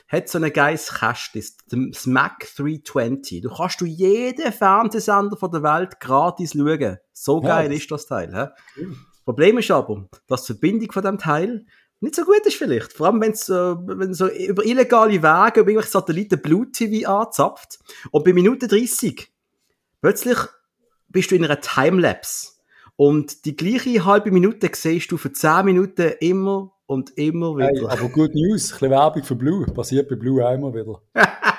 hat 0.10 0.28
so 0.28 0.38
ein 0.40 0.52
geiles 0.52 0.94
Kästchen, 0.94 1.42
das 1.70 2.02
Smack 2.02 2.46
320. 2.58 3.42
Du 3.42 3.50
kannst 3.50 3.80
du 3.80 3.86
jeden 3.86 4.52
Fernsehsender 4.52 5.38
von 5.38 5.50
der 5.52 5.64
Welt 5.64 6.00
gratis 6.02 6.52
schauen. 6.54 6.98
So 7.14 7.42
Ja, 7.42 7.48
geil 7.48 7.70
das- 7.70 7.78
ist 7.80 7.92
das 7.92 8.06
Teil. 8.06 8.34
Hä? 8.36 8.48
Cool. 8.78 8.96
Problem 9.24 9.58
ist 9.58 9.72
aber, 9.72 10.08
dass 10.28 10.44
die 10.44 10.54
Verbindung 10.54 10.92
von 10.92 11.04
dem 11.04 11.18
Teil 11.18 11.66
nicht 12.06 12.16
so 12.16 12.24
gut 12.24 12.46
ist 12.46 12.56
vielleicht. 12.56 12.94
Vor 12.94 13.08
allem, 13.08 13.20
wenn's, 13.22 13.50
äh, 13.50 13.54
wenn 13.54 14.14
so 14.14 14.28
über 14.30 14.64
illegale 14.66 15.22
Wege, 15.22 15.60
über 15.62 15.70
irgendwelche 15.70 15.90
Satelliten 15.92 16.42
Blut-TV 16.42 17.10
anzapft. 17.10 17.80
Und 18.12 18.24
bei 18.24 18.32
Minute 18.34 18.68
30 18.68 19.28
plötzlich 20.02 20.38
bist 21.10 21.32
du 21.32 21.36
in 21.36 21.44
einer 21.44 21.60
Timelapse. 21.60 22.50
Und 22.96 23.46
die 23.46 23.56
gleiche 23.56 24.06
halbe 24.06 24.32
Minute 24.32 24.70
siehst 24.74 25.12
du 25.12 25.18
für 25.18 25.34
10 25.34 25.66
Minuten 25.66 26.14
immer 26.20 26.72
und 26.86 27.18
immer 27.18 27.58
Hey, 27.60 27.76
wieder. 27.76 27.92
aber 27.92 28.08
good 28.10 28.34
News, 28.36 28.72
ein 28.72 28.80
bisschen 28.80 28.92
Werbung 28.92 29.24
für 29.24 29.36
Blue. 29.36 29.66
Passiert 29.66 30.08
bei 30.08 30.16
Blue 30.16 30.46
auch 30.46 30.54
immer 30.54 30.74
wieder. 30.74 31.02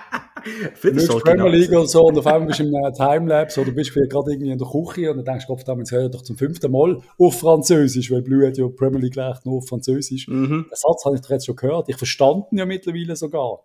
Du 0.46 0.70
Vielleicht 0.74 1.12
ich 1.12 1.22
Premier 1.22 1.48
League 1.48 1.70
noch- 1.70 1.80
oder 1.80 1.88
so 1.88 2.04
und 2.04 2.18
auf 2.18 2.26
einmal 2.26 2.48
bist 2.48 2.60
du 2.60 2.64
einem 2.64 2.94
Timelapse 2.94 3.60
oder 3.60 3.72
bist 3.72 3.90
vielleicht 3.90 4.12
gerade 4.12 4.32
irgendwie 4.32 4.50
in 4.50 4.58
der 4.58 4.68
Küche 4.68 5.10
und 5.10 5.18
dann 5.18 5.24
denkst 5.24 5.46
du, 5.46 5.54
Gott, 5.54 5.78
jetzt 5.78 5.92
höre 5.92 6.06
ich 6.06 6.10
doch 6.10 6.22
zum 6.22 6.36
fünften 6.36 6.70
Mal 6.70 7.00
auf 7.18 7.40
Französisch, 7.40 8.10
weil 8.10 8.22
Blue 8.22 8.46
hat 8.46 8.56
ja 8.56 8.68
Premier 8.68 9.00
League 9.00 9.16
leicht 9.16 9.44
nur 9.44 9.58
auf 9.58 9.68
Französisch. 9.68 10.28
Mhm. 10.28 10.66
Den 10.68 10.76
Satz 10.76 11.04
habe 11.04 11.16
ich 11.16 11.22
doch 11.22 11.30
jetzt 11.30 11.46
schon 11.46 11.56
gehört. 11.56 11.88
Ich 11.88 11.96
verstand 11.96 12.52
ihn 12.52 12.58
ja 12.58 12.66
mittlerweile 12.66 13.16
sogar. 13.16 13.64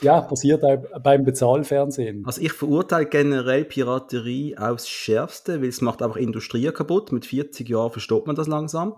Ja, 0.00 0.20
passiert 0.20 0.64
auch 0.64 0.78
beim 1.02 1.24
Bezahlfernsehen. 1.24 2.24
Also 2.24 2.40
ich 2.40 2.52
verurteile 2.52 3.06
generell 3.06 3.64
Piraterie 3.64 4.56
aufs 4.56 4.88
Schärfste, 4.88 5.60
weil 5.60 5.68
es 5.68 5.80
macht 5.80 6.02
einfach 6.02 6.16
Industrie 6.16 6.70
kaputt. 6.70 7.10
Mit 7.10 7.26
40 7.26 7.68
Jahren 7.68 7.90
versteht 7.90 8.26
man 8.26 8.36
das 8.36 8.46
langsam. 8.46 8.94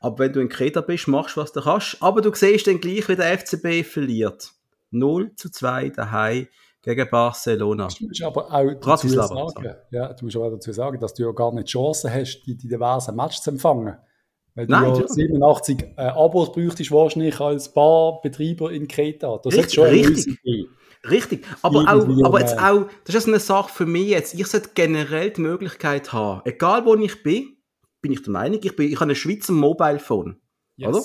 Aber 0.00 0.20
wenn 0.20 0.32
du 0.32 0.40
in 0.40 0.48
Kreta 0.48 0.80
bist, 0.80 1.06
machst 1.06 1.36
du, 1.36 1.42
was 1.42 1.52
du 1.52 1.60
kannst. 1.60 1.98
Aber 2.00 2.22
du 2.22 2.32
siehst 2.32 2.66
dann 2.66 2.80
gleich, 2.80 3.08
wie 3.08 3.16
der 3.16 3.38
FCB 3.38 3.84
verliert. 3.84 4.52
0 4.90 5.32
zu 5.36 5.50
2 5.50 5.90
daheim 5.90 6.46
gegen 6.94 7.10
Barcelona. 7.10 7.88
Du 7.88 8.06
musst 8.06 8.22
aber 8.22 8.52
auch 8.52 8.74
dazu 8.80 9.08
sagen, 9.08 9.74
ja, 9.90 10.12
du 10.12 10.24
musst 10.24 10.36
aber 10.36 10.46
auch 10.46 10.52
dazu 10.52 10.72
sagen, 10.72 10.98
dass 10.98 11.14
du 11.14 11.24
ja 11.24 11.32
gar 11.32 11.52
nicht 11.52 11.68
die 11.68 11.72
Chance 11.72 12.12
hast, 12.12 12.42
die, 12.42 12.56
die 12.56 12.68
diversen 12.68 13.14
Matches 13.14 13.42
zu 13.42 13.50
empfangen. 13.50 13.96
Weil 14.54 14.66
du 14.66 14.72
Nein, 14.72 14.84
ja 14.84 14.88
natürlich. 14.90 15.12
87 15.12 15.82
äh, 15.96 16.02
Abos 16.02 16.52
bräuchtest 16.52 16.90
wahrscheinlich 16.90 17.38
als 17.40 17.72
Barbetreiber 17.72 18.72
in 18.72 18.88
Kreta. 18.88 19.38
Das 19.42 19.52
Richtig, 19.52 19.64
hat 19.64 19.72
schon 19.72 19.84
richtig. 19.86 20.38
Richtig. 21.08 21.46
Aber 21.62 21.82
auch, 21.82 22.24
aber 22.24 22.40
jetzt 22.40 22.58
auch, 22.58 22.86
das 23.04 23.14
ist 23.14 23.28
eine 23.28 23.38
Sache 23.38 23.72
für 23.72 23.86
mich 23.86 24.08
jetzt. 24.08 24.34
Ich 24.34 24.46
sollte 24.46 24.70
generell 24.74 25.30
die 25.30 25.42
Möglichkeit 25.42 26.12
haben, 26.12 26.42
egal 26.44 26.84
wo 26.86 26.96
ich 26.96 27.22
bin, 27.22 27.56
bin 28.00 28.12
ich 28.12 28.22
der 28.22 28.32
Meinung, 28.32 28.60
ich, 28.62 28.74
bin, 28.74 28.90
ich 28.90 28.98
habe 28.98 29.12
ein 29.12 29.16
Schweizer 29.16 29.52
Mobile 29.52 30.00
Phone. 30.00 30.40
Oder? 30.80 31.02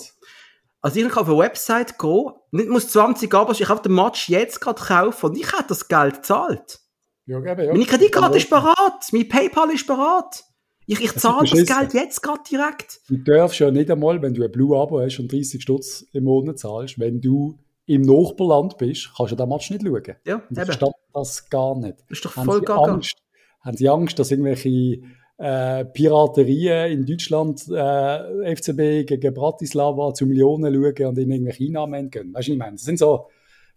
Also 0.83 0.99
ich 0.99 1.07
kann 1.07 1.23
auf 1.23 1.29
eine 1.29 1.37
Website 1.37 1.97
gehen, 1.97 2.31
nicht 2.51 2.67
muss 2.67 2.89
20 2.89 3.33
Abos, 3.33 3.61
ich 3.61 3.69
habe 3.69 3.81
den 3.81 3.95
Match 3.95 4.27
jetzt 4.27 4.59
gerade 4.59 4.81
kaufen 4.81 5.27
und 5.27 5.37
ich 5.37 5.47
hätte 5.47 5.69
das 5.69 5.87
Geld 5.87 6.15
gezahlt. 6.15 6.81
Ja, 7.25 7.37
eben, 7.37 7.65
ja. 7.65 7.71
Meine 7.71 7.85
Kreditkarte 7.85 8.37
ist 8.37 8.49
parat, 8.49 9.07
mein 9.13 9.29
PayPal 9.29 9.71
ist 9.71 9.87
parat. 9.87 10.43
Ich, 10.85 11.01
ich 11.01 11.13
zahle 11.15 11.49
das. 11.49 11.65
Geld 11.65 11.93
jetzt 11.93 12.21
gerade 12.21 12.41
direkt. 12.51 12.99
Du 13.07 13.15
darfst 13.15 13.59
ja 13.59 13.71
nicht 13.71 13.89
einmal, 13.89 14.21
wenn 14.21 14.33
du 14.33 14.43
ein 14.43 14.51
Blue-Abo 14.51 14.99
hast 14.99 15.19
und 15.19 15.31
30 15.31 15.61
Stutz 15.61 16.05
im 16.11 16.25
Monat 16.25 16.59
zahlst, 16.59 16.99
wenn 16.99 17.21
du 17.21 17.57
im 17.85 18.01
Nachbarland 18.01 18.77
bist, 18.77 19.09
kannst 19.15 19.31
du 19.31 19.35
den 19.37 19.47
Match 19.47 19.69
nicht 19.69 19.83
schauen. 19.85 20.15
Ja, 20.25 20.35
eben. 20.35 20.55
verstand 20.55 20.93
das 21.13 21.49
gar 21.49 21.77
nicht. 21.77 22.01
Das 22.09 22.17
ist 22.17 22.25
doch 22.25 22.35
Haben 22.35 22.45
voll 22.45 22.59
sie, 22.59 22.65
gaga. 22.65 22.91
Angst, 22.91 23.15
haben 23.61 23.77
sie 23.77 23.87
Angst, 23.87 24.19
dass 24.19 24.31
irgendwelche 24.31 25.01
äh, 25.37 25.85
Piraterien 25.85 26.91
in 26.91 27.05
Deutschland 27.05 27.67
äh, 27.69 28.55
FCB 28.55 29.07
gegen 29.07 29.33
Bratislava 29.33 30.13
zu 30.13 30.25
Millionen 30.25 30.73
schauen 30.73 31.07
und 31.07 31.17
in 31.17 31.31
irgendwelche 31.31 31.65
Einnahmen 31.65 31.93
entgehen? 31.95 32.33
Weißt 32.33 32.47
du, 32.47 32.53
ich 32.53 32.57
meine? 32.57 32.73
Das 32.73 32.83
sind 32.83 32.99
so, 32.99 33.27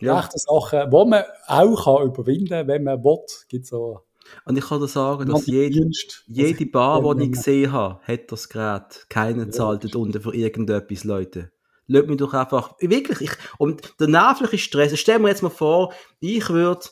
ja. 0.01 0.29
Sachen, 0.35 0.91
die 0.91 1.11
man 1.11 1.25
auch 1.47 1.85
kann 1.85 2.07
überwinden 2.07 2.49
kann, 2.49 2.69
wenn 2.69 2.85
man 2.85 3.03
will. 3.03 3.25
Gibt 3.49 3.67
so 3.67 4.01
und 4.45 4.57
ich 4.57 4.67
kann 4.67 4.81
dir 4.81 4.89
sagen, 4.89 5.29
dass 5.29 5.47
jede, 5.47 5.89
jede 6.27 6.67
Bar, 6.67 7.15
die 7.15 7.25
ich 7.25 7.33
gesehen 7.33 7.73
habe, 7.73 8.01
hat 8.03 8.33
das 8.33 8.49
Gerät. 8.49 9.07
Keiner 9.09 9.51
zahlt 9.51 9.85
dort 9.85 9.97
unten 9.97 10.21
für 10.21 10.35
irgendetwas, 10.35 11.05
Leute. 11.05 11.53
Lass 11.87 12.07
mich 12.07 12.17
doch 12.17 12.35
einfach, 12.35 12.75
wirklich, 12.81 13.21
ich, 13.21 13.31
und 13.59 13.95
der 14.01 14.09
nervliche 14.09 14.59
Stress, 14.59 14.99
stell 14.99 15.21
mir 15.21 15.29
jetzt 15.29 15.43
mal 15.43 15.51
vor, 15.51 15.93
ich 16.19 16.49
würde 16.49 16.87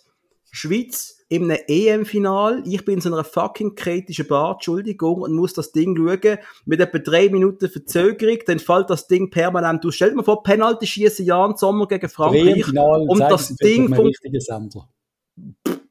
Schweiz 0.52 1.23
in 1.34 1.50
einem 1.50 1.60
EM-Final, 1.66 2.62
ich 2.66 2.84
bin 2.84 2.94
in 2.94 3.00
so 3.00 3.12
einer 3.12 3.24
fucking 3.24 3.74
kritischen 3.74 4.26
Bar, 4.26 4.52
Entschuldigung, 4.54 5.22
und 5.22 5.32
muss 5.32 5.52
das 5.52 5.72
Ding 5.72 5.96
schauen, 5.96 6.38
mit 6.64 6.80
etwa 6.80 6.98
drei 6.98 7.28
Minuten 7.28 7.68
Verzögerung, 7.68 8.38
dann 8.46 8.58
fällt 8.58 8.90
das 8.90 9.06
Ding 9.06 9.30
permanent 9.30 9.84
aus. 9.84 9.94
Stell 9.94 10.10
dir 10.10 10.16
mal 10.16 10.22
vor, 10.22 10.42
Penalty 10.42 10.86
schießen 10.86 11.24
Jan 11.24 11.56
Sommer 11.56 11.86
gegen 11.88 12.08
Frankreich, 12.08 12.66
und 12.68 13.18
das 13.18 13.54
Ding 13.56 13.94
von... 13.94 14.12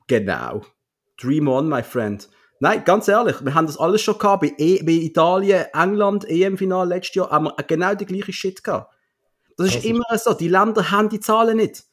Genau. 0.08 0.62
Dream 1.20 1.48
on, 1.48 1.70
my 1.70 1.84
friend. 1.84 2.28
Nein, 2.60 2.84
ganz 2.86 3.08
ehrlich, 3.08 3.44
wir 3.44 3.54
haben 3.54 3.68
das 3.68 3.78
alles 3.78 4.02
schon 4.02 4.18
gehabt. 4.18 4.42
Bei, 4.42 4.54
e 4.58 4.82
bei 4.84 4.94
Italien, 4.94 5.66
England, 5.74 6.24
EM-Final 6.30 6.88
letztes 6.88 7.16
Jahr 7.16 7.30
haben 7.30 7.46
wir 7.46 7.56
genau 7.68 7.94
die 7.94 8.06
gleiche 8.06 8.32
Shit 8.32 8.64
gehabt. 8.64 8.94
Das 9.58 9.68
ist 9.68 9.78
das 9.78 9.86
immer 9.86 10.06
ist 10.14 10.24
so. 10.24 10.34
Die 10.34 10.48
Länder 10.48 10.90
haben 10.90 11.10
die 11.10 11.20
Zahlen 11.20 11.58
nicht. 11.58 11.84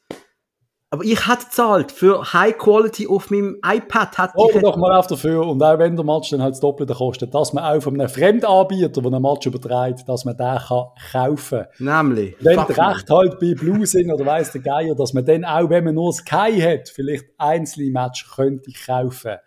Aber 0.93 1.05
ich 1.05 1.25
hätte 1.25 1.45
gezahlt 1.45 1.89
für 1.89 2.33
High 2.33 2.57
Quality 2.57 3.07
auf 3.07 3.31
meinem 3.31 3.57
iPad. 3.65 4.17
Hätte 4.17 4.33
oh, 4.35 4.51
doch 4.59 4.75
mal 4.75 4.93
auf 4.93 5.07
dafür. 5.07 5.47
Und 5.47 5.63
auch 5.63 5.79
wenn 5.79 5.95
der 5.95 6.03
Match 6.03 6.31
dann 6.31 6.41
halt 6.41 6.51
das 6.51 6.59
Doppelte 6.59 6.93
kostet, 6.93 7.33
dass 7.33 7.53
man 7.53 7.63
auch 7.63 7.81
von 7.81 7.93
einem 7.93 8.09
Fremdanbieter, 8.09 9.01
der 9.01 9.05
einen 9.05 9.21
Match 9.21 9.45
überträgt, 9.45 10.09
dass 10.09 10.25
man 10.25 10.35
den 10.35 10.57
kann 10.57 10.87
kaufen 11.13 11.65
kann. 11.77 12.03
Nämlich. 12.03 12.35
Wenn 12.41 12.57
der 12.57 12.67
Recht 12.67 13.09
halt 13.09 13.39
bei 13.39 13.53
Blue 13.53 13.85
sind 13.85 14.11
oder 14.11 14.25
weiss 14.25 14.51
der 14.51 14.59
Geier, 14.59 14.93
dass 14.93 15.13
man 15.13 15.23
dann 15.23 15.45
auch, 15.45 15.69
wenn 15.69 15.85
man 15.85 15.95
nur 15.95 16.11
Sky 16.11 16.59
hat, 16.59 16.89
vielleicht 16.89 17.23
einzelne 17.37 17.89
Match 17.89 18.29
könnte 18.35 18.69
kaufen. 18.85 19.37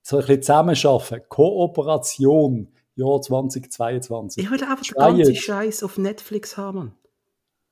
So 0.00 0.16
ein 0.16 0.20
bisschen 0.22 0.42
zusammenschaffen. 0.42 1.20
Kooperation. 1.28 2.72
Jahr 2.94 3.20
2022. 3.20 4.42
Ich 4.42 4.50
will 4.50 4.60
einfach 4.64 4.82
den 4.82 4.94
ganzen 4.94 5.36
Scheiß 5.36 5.82
auf 5.84 5.98
Netflix 5.98 6.56
haben. 6.56 6.94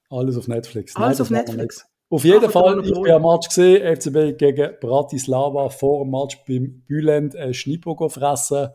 Alles 0.08 0.36
auf 0.36 0.46
Netflix. 0.46 0.94
Alles 0.94 1.18
Nein, 1.18 1.22
auf 1.22 1.30
Netflix. 1.30 1.86
Auf 2.08 2.24
jeden 2.24 2.44
Ach, 2.44 2.52
Fall, 2.52 2.84
ich 2.84 2.92
bin 2.92 3.10
am 3.10 3.22
Match 3.22 3.48
gesehen, 3.48 3.96
FCB 3.96 4.38
gegen 4.38 4.70
Bratislava, 4.80 5.68
vor 5.70 6.04
dem 6.04 6.12
Match 6.12 6.38
beim 6.46 6.82
Bülent 6.86 7.34
äh, 7.34 7.52
Schnippo 7.52 8.08
fressen, 8.08 8.68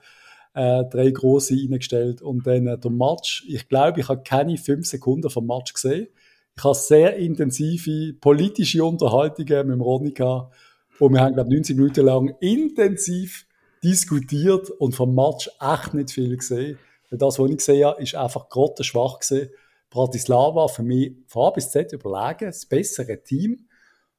äh, 0.54 0.84
drei 0.90 1.12
große 1.12 1.54
reingestellt 1.54 2.22
und 2.22 2.46
dann 2.46 2.68
äh, 2.68 2.78
der 2.78 2.92
Match, 2.92 3.46
ich 3.48 3.70
glaube, 3.70 4.02
ich 4.02 4.10
habe 4.10 4.22
keine 4.24 4.58
fünf 4.58 4.86
Sekunden 4.86 5.30
vom 5.30 5.48
Match 5.48 5.74
gesehen. 5.74 6.08
Ich 6.58 6.64
habe 6.66 6.76
sehr 6.76 7.16
intensive 7.16 8.14
politische 8.20 8.84
Unterhaltungen 8.84 9.78
mit 9.78 10.16
gehabt 10.16 10.54
und 11.00 11.14
wir 11.14 11.22
haben, 11.22 11.34
glaube 11.34 11.54
90 11.54 11.78
Minuten 11.78 12.06
lang 12.06 12.36
intensiv 12.42 13.46
diskutiert 13.82 14.70
und 14.72 14.94
vom 14.94 15.16
Match 15.16 15.50
echt 15.62 15.94
nicht 15.94 16.12
viel 16.12 16.36
gesehen. 16.36 16.78
Weil 17.10 17.18
das, 17.18 17.40
was 17.40 17.50
ich 17.50 17.58
gesehen 17.58 17.86
habe, 17.86 18.02
ist 18.02 18.16
einfach 18.16 18.50
grottenschwach 18.50 19.20
gesehen. 19.20 19.50
Bratislava 19.92 20.70
für 20.70 20.84
mich 20.84 21.14
von 21.28 21.48
A 21.48 21.50
bis 21.52 21.70
Z 21.70 21.94
überlegen, 21.94 22.46
das 22.46 22.66
bessere 22.66 23.22
Team. 23.22 23.68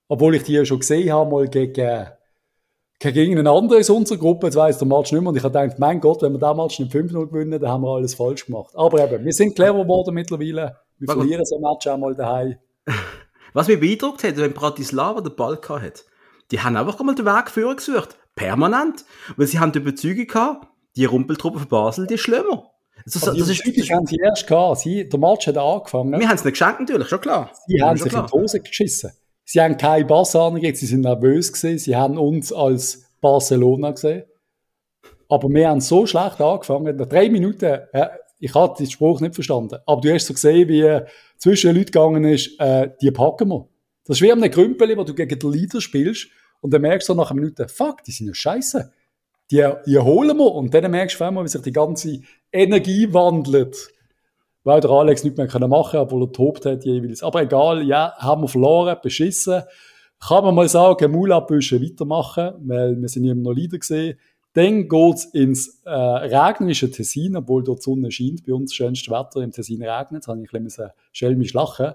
Obwohl 0.06 0.36
ich 0.36 0.44
die 0.44 0.52
ja 0.52 0.64
schon 0.64 0.80
gesehen 0.80 1.10
habe, 1.10 1.30
mal 1.30 1.48
gegen, 1.48 2.06
gegen 3.00 3.38
einen 3.38 3.46
anderen 3.46 3.80
aus 3.80 3.90
unserer 3.90 4.18
Gruppe, 4.18 4.48
jetzt 4.48 4.56
weiss 4.56 4.78
der 4.78 4.86
Match 4.86 5.10
nicht 5.10 5.22
mehr. 5.22 5.30
Und 5.30 5.36
ich 5.36 5.42
habe 5.42 5.58
gedacht, 5.58 5.78
mein 5.78 6.00
Gott, 6.00 6.20
wenn 6.22 6.32
wir 6.32 6.38
den 6.38 6.56
Match 6.56 6.78
nicht 6.78 6.92
5-0 6.92 7.26
gewinnen, 7.26 7.58
dann 7.58 7.70
haben 7.70 7.82
wir 7.82 7.96
alles 7.96 8.14
falsch 8.14 8.46
gemacht. 8.46 8.74
Aber 8.76 9.02
eben, 9.02 9.24
wir 9.24 9.32
sind 9.32 9.56
clever 9.56 9.82
geworden 9.82 10.14
mittlerweile. 10.14 10.76
Wir 10.98 11.08
Warum? 11.08 11.22
verlieren 11.22 11.44
so 11.46 11.56
ein 11.56 11.62
Match 11.62 11.86
auch 11.86 11.96
mal 11.96 12.14
daheim. 12.14 12.56
Was 13.54 13.68
mich 13.68 13.80
beeindruckt 13.80 14.22
hat, 14.24 14.36
wenn 14.36 14.52
Bratislava 14.52 15.22
den 15.22 15.34
Ball 15.34 15.58
hat, 15.68 16.04
die 16.50 16.60
haben 16.60 16.76
einfach 16.76 17.00
mal 17.00 17.14
den 17.14 17.24
Weg 17.24 17.50
führen 17.50 17.76
gesucht. 17.76 18.18
Permanent. 18.34 19.06
Weil 19.36 19.46
sie 19.46 19.58
haben 19.58 19.72
die 19.72 19.78
Überzeugung 19.78 20.26
gehabt, 20.26 20.68
die 20.96 21.06
Rumpeltruppe 21.06 21.60
von 21.60 21.68
Basel, 21.68 22.06
die 22.06 22.14
ist 22.14 22.20
schlimmer. 22.20 22.71
Das, 23.04 23.14
das, 23.14 23.36
das 23.36 23.48
ist 23.48 23.62
typisch, 23.62 23.90
haben 23.90 24.06
sie 24.06 24.16
erst 24.16 24.46
gehabt. 24.46 24.80
Sie, 24.80 25.08
der 25.08 25.18
Match 25.18 25.46
hat 25.46 25.56
angefangen. 25.56 26.18
Wir 26.18 26.28
haben 26.28 26.36
es 26.36 26.44
nicht 26.44 26.58
geschenkt, 26.58 26.80
natürlich, 26.80 27.08
schon 27.08 27.20
klar. 27.20 27.50
Sie 27.66 27.76
ja, 27.76 27.88
haben 27.88 27.96
sich 27.96 28.10
klar. 28.10 28.22
in 28.22 28.26
die 28.26 28.32
Hose 28.32 28.60
geschissen. 28.60 29.10
Sie 29.44 29.60
haben 29.60 29.76
keine 29.76 30.04
Bass 30.04 30.36
angegeben, 30.36 30.76
sie 30.76 30.86
sind 30.86 31.00
nervös 31.00 31.52
gesehen, 31.52 31.78
sie 31.78 31.96
haben 31.96 32.16
uns 32.16 32.52
als 32.52 33.04
Barcelona 33.20 33.90
gesehen. 33.90 34.24
Aber 35.28 35.48
wir 35.48 35.68
haben 35.68 35.80
so 35.80 36.06
schlecht 36.06 36.40
angefangen. 36.40 36.96
Nach 36.96 37.06
drei 37.06 37.28
Minuten, 37.28 37.64
äh, 37.92 38.08
ich 38.38 38.54
hatte 38.54 38.82
den 38.82 38.90
Spruch 38.90 39.20
nicht 39.20 39.34
verstanden, 39.34 39.78
aber 39.86 40.00
du 40.00 40.12
hast 40.12 40.26
so 40.26 40.34
gesehen, 40.34 40.68
wie 40.68 41.00
zwischen 41.38 41.68
den 41.68 41.76
Leuten 41.76 41.92
gegangen 41.92 42.24
ist, 42.24 42.58
äh, 42.60 42.90
die 43.00 43.10
packen 43.10 43.48
wir. 43.48 43.68
Das 44.04 44.16
ist 44.16 44.22
wie 44.22 44.32
einem 44.32 44.50
Grümpel, 44.50 44.96
wo 44.96 45.04
du 45.04 45.14
gegen 45.14 45.38
den 45.38 45.52
Leader 45.52 45.80
spielst 45.80 46.28
und 46.60 46.72
dann 46.72 46.82
merkst 46.82 47.08
du 47.08 47.14
nach 47.14 47.30
einer 47.30 47.40
Minute, 47.40 47.68
fuck, 47.68 48.02
die 48.04 48.12
sind 48.12 48.28
ja 48.28 48.34
scheiße 48.34 48.92
die, 49.52 49.70
die 49.86 49.98
holen 49.98 50.36
wir 50.36 50.52
und 50.52 50.72
dann 50.72 50.90
merkst 50.90 51.20
du 51.20 51.24
wie 51.24 51.48
sich 51.48 51.62
die 51.62 51.72
ganze 51.72 52.20
Energie 52.50 53.12
wandelt. 53.12 53.92
Weil 54.64 54.80
der 54.80 54.90
Alex 54.90 55.24
nicht 55.24 55.36
mehr 55.36 55.46
machen 55.46 55.70
konnte, 55.70 56.00
obwohl 56.00 56.22
er 56.22 56.32
tobt 56.32 56.66
hat 56.66 56.84
jeweils. 56.84 57.22
Aber 57.22 57.42
egal, 57.42 57.82
ja, 57.82 58.12
haben 58.16 58.42
wir 58.42 58.48
verloren, 58.48 58.96
beschissen. 59.02 59.62
Kann 60.20 60.44
man 60.44 60.54
mal 60.54 60.68
sagen, 60.68 61.10
Maulabüsche 61.10 61.82
weitermachen, 61.82 62.52
weil 62.60 63.00
wir 63.00 63.08
sind 63.08 63.24
immer 63.24 63.42
noch 63.42 63.52
Leader 63.52 63.78
gesehen. 63.78 64.18
Dann 64.54 64.88
geht's 64.88 65.24
ins 65.24 65.80
äh, 65.84 65.90
regnerische 65.90 66.90
Tessin, 66.90 67.36
obwohl 67.36 67.64
dort 67.64 67.80
die 67.80 67.82
Sonne 67.82 68.10
scheint. 68.10 68.46
Bei 68.46 68.52
uns 68.52 68.74
schönstes 68.74 69.10
Wetter, 69.10 69.40
im 69.40 69.50
Tessin 69.50 69.82
regnet. 69.82 70.12
Jetzt 70.12 70.28
habe 70.28 70.42
ich 70.42 70.52
ein 70.52 70.64
bisschen 70.64 70.90
schelmisch 71.10 71.54
lachen. 71.54 71.92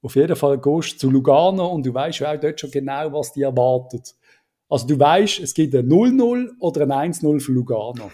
Auf 0.00 0.16
jeden 0.16 0.34
Fall 0.34 0.58
gehst 0.58 0.94
du 0.94 0.98
zu 0.98 1.10
Lugano 1.10 1.68
und 1.68 1.86
du 1.86 1.94
weißt 1.94 2.24
auch 2.24 2.40
dort 2.40 2.58
schon 2.58 2.70
genau, 2.72 3.12
was 3.12 3.32
dich 3.32 3.44
erwartet. 3.44 4.14
Also 4.72 4.86
du 4.86 4.98
weißt, 4.98 5.40
es 5.40 5.52
gibt 5.52 5.74
ein 5.74 5.86
0-0 5.86 6.52
oder 6.58 6.80
ein 6.80 7.12
1-0 7.12 7.40
für 7.40 7.52
Lugano. 7.52 8.10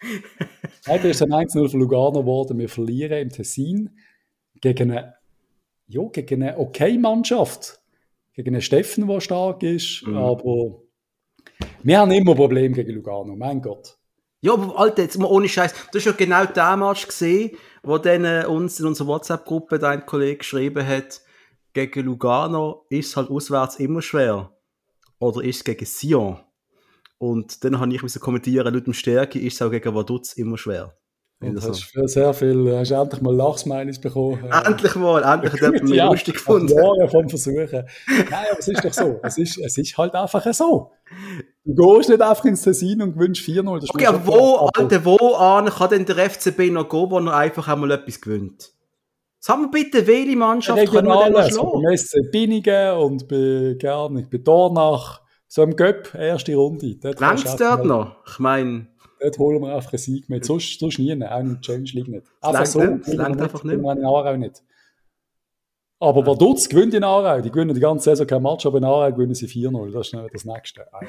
Heute 0.88 1.08
ist 1.08 1.20
ein 1.20 1.28
1-0 1.28 1.68
für 1.68 1.76
Lugano 1.76 2.20
geworden. 2.22 2.58
Wir 2.58 2.70
verlieren 2.70 3.18
im 3.18 3.28
Tessin 3.28 3.98
gegen 4.62 4.92
eine, 4.92 5.16
ja, 5.88 6.02
gegen 6.04 6.42
eine 6.42 6.58
okay 6.58 6.96
Mannschaft. 6.96 7.82
Gegen 8.32 8.54
einen 8.54 8.62
Steffen, 8.62 9.06
der 9.06 9.20
stark 9.20 9.62
ist. 9.62 10.06
Mhm. 10.06 10.16
Aber 10.16 10.84
wir 11.82 11.98
haben 11.98 12.12
immer 12.12 12.34
Probleme 12.34 12.74
gegen 12.74 12.94
Lugano, 12.94 13.36
mein 13.36 13.60
Gott. 13.60 13.98
Ja, 14.40 14.54
aber 14.54 14.78
Alter, 14.78 15.02
jetzt 15.02 15.18
mal 15.18 15.26
ohne 15.26 15.50
Scheiß. 15.50 15.74
Du 15.92 15.98
hast 15.98 16.06
ja 16.06 16.12
genau 16.12 16.46
den 16.46 16.78
Match 16.78 17.06
gesehen, 17.06 17.58
wo 17.82 17.98
dann 17.98 18.24
äh, 18.24 18.46
uns 18.48 18.80
in 18.80 18.86
unserer 18.86 19.08
WhatsApp-Gruppe 19.08 19.78
dein 19.78 20.06
Kollege 20.06 20.38
geschrieben 20.38 20.86
hat, 20.86 21.20
gegen 21.74 22.06
Lugano 22.06 22.86
ist 22.88 23.18
halt 23.18 23.28
auswärts 23.28 23.76
immer 23.76 24.00
schwer 24.00 24.56
oder 25.20 25.44
ist 25.44 25.56
es 25.58 25.64
gegen 25.64 25.86
Sion? 25.86 26.40
Und 27.18 27.62
dann 27.64 27.78
habe 27.78 27.94
ich 27.94 28.02
müssen 28.02 28.20
kommentieren, 28.20 28.74
laut 28.74 28.86
dem 28.86 28.94
Stärke 28.94 29.38
ist 29.38 29.54
es 29.54 29.62
auch 29.62 29.70
gegen 29.70 29.94
Vaduz 29.94 30.32
immer 30.32 30.58
schwer. 30.58 30.96
Und 31.42 31.56
hast 31.62 31.92
so. 31.94 32.06
sehr 32.06 32.34
viel, 32.34 32.76
hast 32.76 32.90
endlich 32.90 33.22
mal 33.22 33.34
Lachsmeinis 33.34 33.98
bekommen. 33.98 34.44
Endlich 34.66 34.94
mal, 34.96 35.22
endlich 35.22 35.54
hat 35.54 35.60
jemand 35.62 35.88
ja, 35.94 36.10
lustig 36.10 36.34
gefunden. 36.34 36.74
Ja, 36.76 37.08
vom 37.08 37.30
Versuchen. 37.30 37.82
Nein, 38.06 38.44
aber 38.50 38.58
es 38.58 38.68
ist 38.68 38.84
doch 38.84 38.92
so. 38.92 39.20
Es 39.22 39.38
ist, 39.38 39.56
es 39.56 39.78
ist 39.78 39.96
halt 39.96 40.14
einfach 40.14 40.52
so. 40.52 40.90
Du 41.64 41.96
gehst 41.96 42.10
nicht 42.10 42.20
einfach 42.20 42.44
ins 42.44 42.60
Tessin 42.60 43.00
und 43.00 43.14
gewünscht 43.14 43.48
4-0. 43.48 43.88
Okay, 43.88 44.06
aber 44.06 44.26
wo, 44.26 44.70
Alter, 44.74 45.02
wo 45.06 45.34
an 45.36 45.66
kann 45.66 45.88
denn 45.88 46.04
der 46.04 46.28
FCB 46.28 46.72
noch 46.72 46.90
gehen, 46.90 47.10
wo 47.10 47.18
er 47.18 47.34
einfach 47.34 47.68
einmal 47.68 47.92
etwas 47.92 48.20
gewinnt? 48.20 48.72
Sag 49.40 49.58
mal 49.58 49.68
bitte, 49.68 50.06
welche 50.06 50.36
Mannschaft 50.36 50.86
können 50.90 51.08
wir 51.08 51.24
denn 51.24 51.50
schlagen? 51.50 51.82
Beim 51.82 51.96
SC 51.96 52.30
Binningen 52.30 52.92
und 52.98 53.26
bei, 53.26 53.74
gerne, 53.78 54.26
bei 54.30 54.38
Dornach, 54.38 55.22
so 55.48 55.62
im 55.62 55.74
Göpp, 55.74 56.14
erste 56.14 56.54
Runde. 56.54 56.96
Längst 57.02 57.58
dort 57.58 57.84
noch? 57.84 58.16
Ich 58.26 58.38
meine... 58.38 58.86
Dort 59.22 59.38
holen 59.38 59.60
wir 59.60 59.74
einfach 59.74 59.92
einen 59.92 59.98
Sieg 59.98 60.30
mit. 60.30 60.46
Sonst, 60.46 60.80
sonst 60.80 60.98
nie, 60.98 61.12
auch 61.22 61.40
im 61.40 61.60
Challenge 61.60 61.90
League 61.92 62.08
nicht. 62.08 62.26
Einfach 62.40 62.64
so. 62.64 62.80
Das 62.80 63.18
einfach 63.18 63.64
nicht. 63.64 63.84
Auch 63.84 64.36
nicht. 64.36 64.62
Aber 66.02 66.24
Vaduz 66.24 66.66
gewinnt 66.66 66.94
in 66.94 67.04
Aarau. 67.04 67.42
Die 67.42 67.50
gewinnen 67.50 67.74
die 67.74 67.80
ganze 67.80 68.04
Saison 68.04 68.26
kein 68.26 68.42
Match, 68.42 68.64
aber 68.64 68.78
in 68.78 68.84
Aarau 68.84 69.12
gewinnen 69.12 69.34
sie 69.34 69.46
4-0. 69.46 69.92
Das 69.92 70.06
ist 70.06 70.14
nicht 70.14 70.34
das 70.34 70.44
Nächste. 70.46 70.86
Nein, 70.92 71.06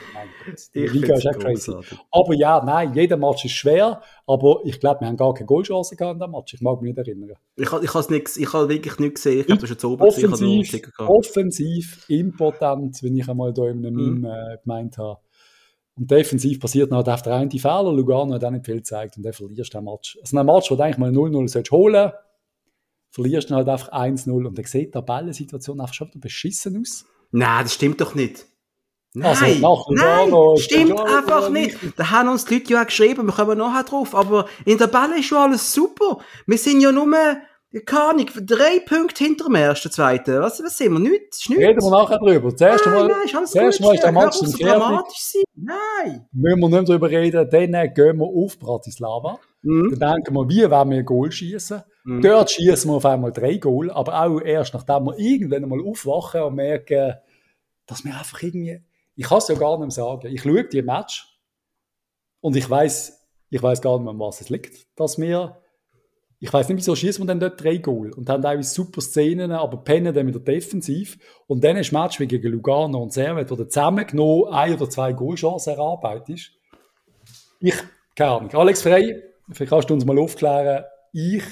die 0.76 0.86
Liga 0.88 1.16
ist 1.16 1.40
crazy. 1.40 1.74
Aber 2.12 2.34
ja, 2.34 2.62
nein, 2.62 2.94
jeder 2.94 3.16
Match 3.16 3.46
ist 3.46 3.54
schwer. 3.54 4.02
Aber 4.28 4.60
ich 4.66 4.82
glaube, 4.82 5.00
wir 5.00 5.08
haben 5.08 5.16
gar 5.16 5.34
keine 5.34 5.46
Goalchance 5.46 5.96
gehabt 5.96 6.16
in 6.16 6.20
diesem 6.20 6.32
Match. 6.32 6.54
Ich 6.54 6.62
mag 6.62 6.82
mich 6.82 6.94
nicht 6.94 7.08
erinnern. 7.08 7.38
Ich, 7.56 7.64
ich 7.64 7.72
habe 7.72 7.84
ich 7.84 8.54
habe 8.54 8.70
wirklich 8.70 9.00
nicht 9.00 9.16
gesehen. 9.16 9.46
Ich 9.46 9.50
habe 9.50 9.62
das 9.62 9.70
schon 9.70 9.80
zu 9.80 9.92
oben 9.94 10.04
offensiv, 10.04 10.72
gesehen. 10.72 10.92
Offensiv, 11.08 12.06
impotent, 12.10 13.02
wenn 13.02 13.16
ich 13.16 13.30
einmal 13.30 13.54
da 13.54 13.70
in 13.70 13.86
einem 13.86 13.94
mhm. 13.94 14.22
Meme 14.22 14.56
äh, 14.56 14.58
gemeint 14.62 14.98
habe. 14.98 15.22
Und 15.96 16.12
defensiv 16.12 16.60
passiert 16.60 16.92
noch 16.92 17.04
der 17.04 17.26
einen 17.28 17.50
Fehler. 17.50 17.94
Lugano 17.94 18.34
hat 18.34 18.44
auch 18.44 18.52
nicht 18.52 18.66
viel 18.66 18.78
gezeigt 18.78 19.16
und 19.16 19.24
dann 19.24 19.32
verlierst 19.32 19.74
du 19.74 19.78
den 19.78 19.86
Match. 19.86 20.18
Also 20.20 20.38
ein 20.38 20.46
Match, 20.46 20.70
wo 20.70 20.76
du 20.76 20.84
eigentlich 20.84 20.98
mal 20.98 21.12
0-0 21.12 21.16
holen 21.24 21.48
solltest 21.48 21.72
verlierst 23.12 23.50
du 23.50 23.56
halt 23.56 23.68
einfach 23.68 23.92
1-0 23.92 24.32
und 24.32 24.58
dann 24.58 24.66
sieht 24.66 24.88
die 24.88 24.92
Tabellensituation 24.92 25.80
einfach 25.80 25.94
schon 25.94 26.08
wieder 26.08 26.20
beschissen 26.20 26.82
aus. 26.82 27.06
Nein, 27.32 27.64
das 27.64 27.74
stimmt 27.76 28.02
doch 28.02 28.16
nicht. 28.16 28.46
Also, 29.22 29.44
nein, 29.44 29.64
also 29.66 29.86
nein, 29.90 30.58
stimmt 30.58 31.00
einfach 31.02 31.50
nicht. 31.50 31.78
Da 31.98 32.12
haben 32.12 32.30
uns 32.30 32.46
die 32.46 32.56
Leute 32.56 32.74
ja 32.74 32.82
auch 32.82 32.86
geschrieben, 32.86 33.26
wir 33.26 33.34
kommen 33.34 33.58
nachher 33.58 33.84
drauf, 33.84 34.16
aber 34.16 34.48
in 34.64 34.78
der 34.78 34.90
Tabelle 34.90 35.20
ist 35.20 35.26
schon 35.26 35.38
alles 35.38 35.74
super. 35.74 36.20
Wir 36.48 36.58
sind 36.58 36.80
ja 36.80 36.94
nur 36.94 37.08
Keine 37.86 38.04
Ahnung, 38.04 38.26
drei 38.46 38.80
Punkte 38.80 39.26
hinter 39.26 39.46
dem 39.46 39.56
ersten, 39.56 39.92
zweiten. 39.92 40.40
Was, 40.40 40.62
was 40.64 40.78
sind 40.78 40.94
wir? 40.94 41.00
Nichts? 41.00 41.48
Nichts? 41.50 41.64
Reden 41.64 41.82
wir 41.82 41.92
nachher 41.92 42.20
drüber. 42.20 42.52
Das 42.52 42.62
erste 42.62 42.90
Mal, 42.90 43.08
nein, 43.08 43.18
nein, 43.18 43.26
ist 43.26 43.36
alles 43.36 43.52
das 43.52 43.62
erste 43.64 43.84
gut, 43.84 43.88
Mal 43.88 43.96
ist 43.96 44.04
der. 44.04 44.12
Match 44.12 44.40
dann 44.40 44.52
fertig. 44.52 44.68
dramatisch 44.68 45.20
sein. 45.20 45.44
Nein. 45.56 46.28
Müssen 46.32 46.60
wir 46.60 46.70
nicht 46.70 46.90
drüber 46.90 47.10
reden. 47.10 47.50
Dann 47.50 47.94
gehen 47.94 48.18
wir 48.18 48.26
auf 48.26 48.60
Bratislava. 48.60 49.40
Mhm. 49.62 50.00
Dann 50.00 50.16
denken 50.16 50.34
wir, 50.34 50.50
wie 50.50 50.70
wollen 50.70 50.90
wir 50.90 50.98
ein 51.00 51.06
Goal 51.06 51.32
schießen? 51.32 51.84
Mhm. 52.04 52.22
Dort 52.22 52.52
schießen 52.52 52.90
wir 52.90 52.96
auf 52.96 53.06
einmal 53.06 53.32
drei 53.32 53.58
Goal, 53.58 53.92
aber 53.92 54.24
auch 54.24 54.40
erst 54.40 54.74
nachdem 54.74 55.06
wir 55.06 55.20
irgendwann 55.20 55.70
mal 55.70 55.82
aufwachen 55.82 56.42
und 56.42 56.56
merken, 56.56 57.16
dass 57.86 58.04
wir 58.04 58.18
einfach 58.18 58.42
irgendwie, 58.42 58.82
ich 59.16 59.26
kann 59.26 59.38
es 59.38 59.48
ja 59.48 59.56
gar 59.56 59.78
nicht 59.78 59.80
mehr 59.80 59.92
sagen, 59.92 60.28
ich 60.28 60.42
schaue 60.42 60.64
die 60.64 60.82
Match 60.82 61.28
und 62.40 62.56
ich 62.56 62.70
weiß, 62.70 63.22
ich 63.50 63.62
gar 63.62 63.74
nicht 63.74 63.82
mehr, 63.84 64.20
was 64.20 64.42
es 64.42 64.50
liegt, 64.50 64.88
dass 64.98 65.20
wir, 65.20 65.62
ich 66.40 66.52
weiß 66.52 66.70
nicht, 66.70 66.78
wieso 66.78 66.96
schießen 66.96 67.22
wir 67.24 67.28
denn 67.28 67.40
dort 67.40 67.64
drei 67.64 67.78
Goal 67.78 68.12
und 68.14 68.30
haben 68.30 68.42
teilweise 68.42 68.74
super 68.74 69.02
Szenen, 69.02 69.52
aber 69.52 69.84
pennen 69.84 70.14
dann 70.14 70.26
wieder 70.26 70.40
defensiv 70.40 71.20
und 71.46 71.64
dann 71.64 71.78
ist 71.78 71.92
Match 71.92 72.20
wie 72.20 72.28
gegen 72.28 72.52
Lugano 72.52 73.04
und 73.04 73.14
Servet, 73.14 73.52
wo 73.52 73.56
du 73.56 73.66
zusammengenommen 73.66 74.52
ein 74.52 74.74
oder 74.74 74.90
zwei 74.90 75.14
Goalchancen 75.14 75.74
erarbeitest. 75.74 76.52
Ich, 77.60 77.76
keine 78.16 78.32
Ahnung. 78.32 78.54
Alex 78.54 78.82
Frey, 78.82 79.22
vielleicht 79.52 79.70
kannst 79.70 79.90
du 79.90 79.94
uns 79.94 80.06
mal 80.06 80.18
aufklären, 80.18 80.86
ich 81.14 81.44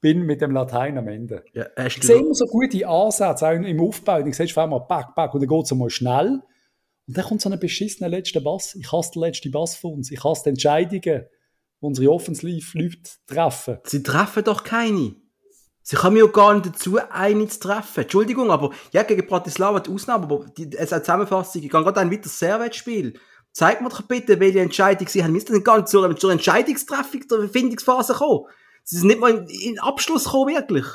bin 0.00 0.22
mit 0.22 0.40
dem 0.40 0.52
Latein 0.52 0.96
am 0.98 1.08
Ende. 1.08 1.44
Ja, 1.52 1.66
Ich 1.86 2.00
du 2.00 2.06
sehe 2.06 2.18
immer 2.18 2.34
so 2.34 2.46
gute 2.46 2.86
Ansätze, 2.86 3.46
auch 3.46 3.52
im 3.52 3.80
Aufbau. 3.80 4.18
Und 4.18 4.28
ich 4.28 4.36
sehe 4.36 4.46
auf 4.46 4.58
einmal 4.58 4.80
back, 4.80 5.14
back, 5.14 5.34
und 5.34 5.40
dann 5.40 5.48
geht 5.48 5.64
es 5.64 5.72
einmal 5.72 5.90
schnell. 5.90 6.42
Und 7.06 7.16
dann 7.16 7.24
kommt 7.24 7.40
so 7.40 7.50
ein 7.50 7.58
beschissener 7.60 8.08
letzter 8.08 8.40
Bass. 8.40 8.74
Ich 8.74 8.90
hasse 8.92 9.12
den 9.12 9.22
letzten 9.22 9.50
Bass 9.50 9.76
von 9.76 9.94
uns. 9.94 10.10
Ich 10.10 10.22
hasse 10.24 10.44
die 10.44 10.50
Entscheidungen, 10.50 11.00
die 11.02 11.22
unsere 11.80 12.12
Offensive-Leute 12.12 13.10
treffen. 13.26 13.78
Sie 13.84 14.02
treffen 14.02 14.44
doch 14.44 14.64
keine. 14.64 15.16
Sie 15.82 15.96
kommen 15.96 16.18
ja 16.18 16.26
gar 16.26 16.54
nicht 16.54 16.66
dazu, 16.66 16.98
eine 17.10 17.48
zu 17.48 17.58
treffen. 17.58 18.02
Entschuldigung, 18.02 18.50
aber 18.50 18.70
ja, 18.92 19.02
gegen 19.02 19.26
Bratislava 19.26 19.80
die 19.80 19.90
Ausnahme, 19.90 20.24
aber 20.24 20.46
die, 20.56 20.70
es 20.76 20.92
hat 20.92 21.04
Zusammenfassung, 21.04 21.62
ich 21.62 21.70
gehe 21.70 21.82
gerade 21.82 22.00
ein 22.00 22.12
weiteres 22.12 22.38
Servet-Spiel. 22.38 23.18
Zeig 23.52 23.80
mir 23.80 23.88
doch 23.88 24.02
bitte, 24.02 24.38
welche 24.38 24.60
Entscheidung 24.60 25.08
sie 25.08 25.24
haben. 25.24 25.34
Wir 25.34 25.40
sind 25.40 25.64
gar 25.64 25.78
nicht 25.78 25.88
zur, 25.88 26.14
zur 26.16 26.30
Entscheidungstreffung 26.30 27.22
der 27.28 27.48
Findungsphase 27.48 28.12
gekommen. 28.12 28.44
Sie 28.84 28.98
sind 28.98 29.08
nicht 29.08 29.20
mal 29.20 29.30
in, 29.30 29.46
in 29.48 29.78
Abschluss 29.78 30.24
gekommen, 30.24 30.54
wirklich. 30.54 30.86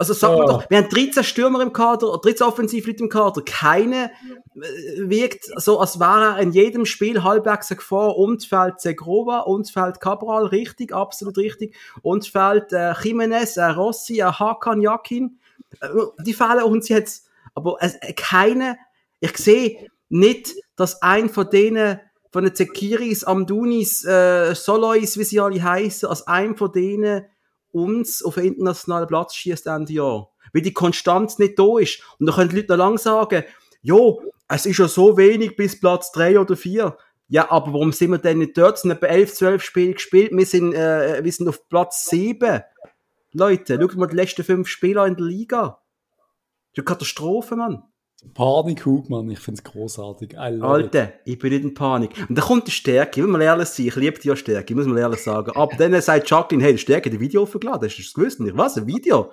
Also 0.00 0.14
sag 0.14 0.30
mal 0.30 0.38
Ja. 0.38 0.46
doch, 0.46 0.70
wir 0.70 0.78
haben 0.78 0.88
13 0.88 1.22
Stürmer 1.22 1.60
im 1.60 1.74
Kader, 1.74 2.18
13 2.22 2.46
Offensivleute 2.46 3.02
im 3.02 3.10
Kader. 3.10 3.42
Keine 3.42 4.10
äh, 4.54 5.10
wirkt 5.10 5.44
so, 5.56 5.78
als 5.78 6.00
wäre 6.00 6.36
er 6.36 6.38
in 6.38 6.52
jedem 6.52 6.86
Spiel 6.86 7.22
halbwegs 7.22 7.68
Gefahr. 7.68 8.16
Und 8.16 8.42
fällt 8.46 8.80
Segrova, 8.80 9.40
und 9.40 9.70
fällt 9.70 10.00
Cabral, 10.00 10.46
richtig, 10.46 10.94
absolut 10.94 11.36
richtig. 11.36 11.76
Und 12.00 12.26
fällt 12.26 12.72
äh, 12.72 12.94
Jimenez, 13.02 13.58
äh, 13.58 13.64
Rossi, 13.64 14.20
äh, 14.20 14.24
Hakan, 14.24 14.80
Jakin. 14.80 15.38
Äh, 15.82 15.88
die 16.24 16.32
fehlen 16.32 16.62
uns 16.62 16.88
jetzt. 16.88 17.28
Aber 17.54 17.76
es, 17.80 17.96
äh, 17.96 18.14
keine, 18.14 18.78
ich 19.20 19.36
sehe 19.36 19.86
nicht, 20.08 20.54
dass 20.76 21.02
ein 21.02 21.28
von 21.28 21.50
denen, 21.50 22.00
von 22.30 22.44
den 22.44 22.54
Zekiris, 22.54 23.24
Amdunis, 23.24 24.04
äh, 24.04 24.54
Solois, 24.54 25.16
wie 25.16 25.24
sie 25.24 25.40
alle 25.40 25.62
heißen, 25.62 26.08
als 26.08 26.26
ein 26.26 26.56
von 26.56 26.72
denen 26.72 27.24
uns 27.72 28.22
auf 28.22 28.34
den 28.34 28.44
internationalen 28.44 29.08
Platz 29.08 29.34
schießt 29.34 29.66
Ende 29.66 29.92
Jahr. 29.92 30.30
Weil 30.52 30.62
die 30.62 30.72
Konstanz 30.72 31.38
nicht 31.38 31.58
da 31.58 31.78
ist. 31.78 32.02
Und 32.18 32.26
dann 32.26 32.34
können 32.34 32.50
die 32.50 32.56
Leute 32.56 32.72
noch 32.72 32.78
lang 32.78 32.98
sagen, 32.98 33.44
jo, 33.82 34.22
es 34.48 34.66
ist 34.66 34.78
ja 34.78 34.88
so 34.88 35.16
wenig 35.16 35.56
bis 35.56 35.78
Platz 35.78 36.10
3 36.12 36.40
oder 36.40 36.56
4. 36.56 36.96
Ja, 37.28 37.50
aber 37.50 37.72
warum 37.72 37.92
sind 37.92 38.10
wir 38.10 38.18
denn 38.18 38.38
nicht 38.38 38.58
dort? 38.58 38.76
Es 38.76 38.82
sind 38.82 38.90
etwa 38.90 39.06
11, 39.06 39.34
12 39.34 39.62
Spiele 39.62 39.92
gespielt. 39.92 40.32
Wir 40.32 40.46
sind, 40.46 40.74
äh, 40.74 41.22
wir 41.22 41.32
sind 41.32 41.48
auf 41.48 41.68
Platz 41.68 42.06
7. 42.06 42.62
Leute, 43.32 43.78
schaut 43.80 43.96
mal 43.96 44.06
die 44.06 44.16
letzten 44.16 44.42
5 44.42 44.66
Spieler 44.66 45.06
in 45.06 45.16
der 45.16 45.26
Liga. 45.26 45.60
Das 45.60 46.72
ist 46.72 46.78
eine 46.78 46.84
Katastrophe, 46.84 47.54
Mann. 47.54 47.84
Panik, 48.34 48.84
Hugmann, 48.84 49.30
ich 49.30 49.38
finde 49.38 49.62
es 49.64 49.72
großartig. 49.72 50.32
Love 50.32 50.54
it. 50.56 50.62
Alter, 50.62 51.12
ich 51.24 51.38
bin 51.38 51.52
nicht 51.52 51.64
in 51.64 51.74
Panik. 51.74 52.10
Und 52.28 52.36
dann 52.36 52.44
kommt 52.44 52.66
die 52.66 52.70
Stärke, 52.70 53.22
muss 53.22 53.30
man 53.30 53.40
ehrlich 53.40 53.68
sein, 53.68 53.86
ich 53.86 53.96
liebe 53.96 54.18
die 54.18 54.28
ja 54.28 54.36
Stärke, 54.36 54.74
muss 54.74 54.86
man 54.86 54.98
ehrlich 54.98 55.22
sagen. 55.22 55.52
Ab 55.52 55.72
dann 55.78 55.98
sagt 56.02 56.28
Jacqueline, 56.28 56.62
hey, 56.62 56.72
die 56.72 56.78
Stärke 56.78 57.08
hat 57.08 57.16
ein 57.16 57.20
Video 57.20 57.42
aufgeladen, 57.42 57.88
hast 57.88 57.96
du 57.96 58.02
das 58.02 58.12
gewusst? 58.12 58.40
Und 58.40 58.48
ich, 58.48 58.56
was, 58.56 58.76
ein 58.76 58.86
Video? 58.86 59.30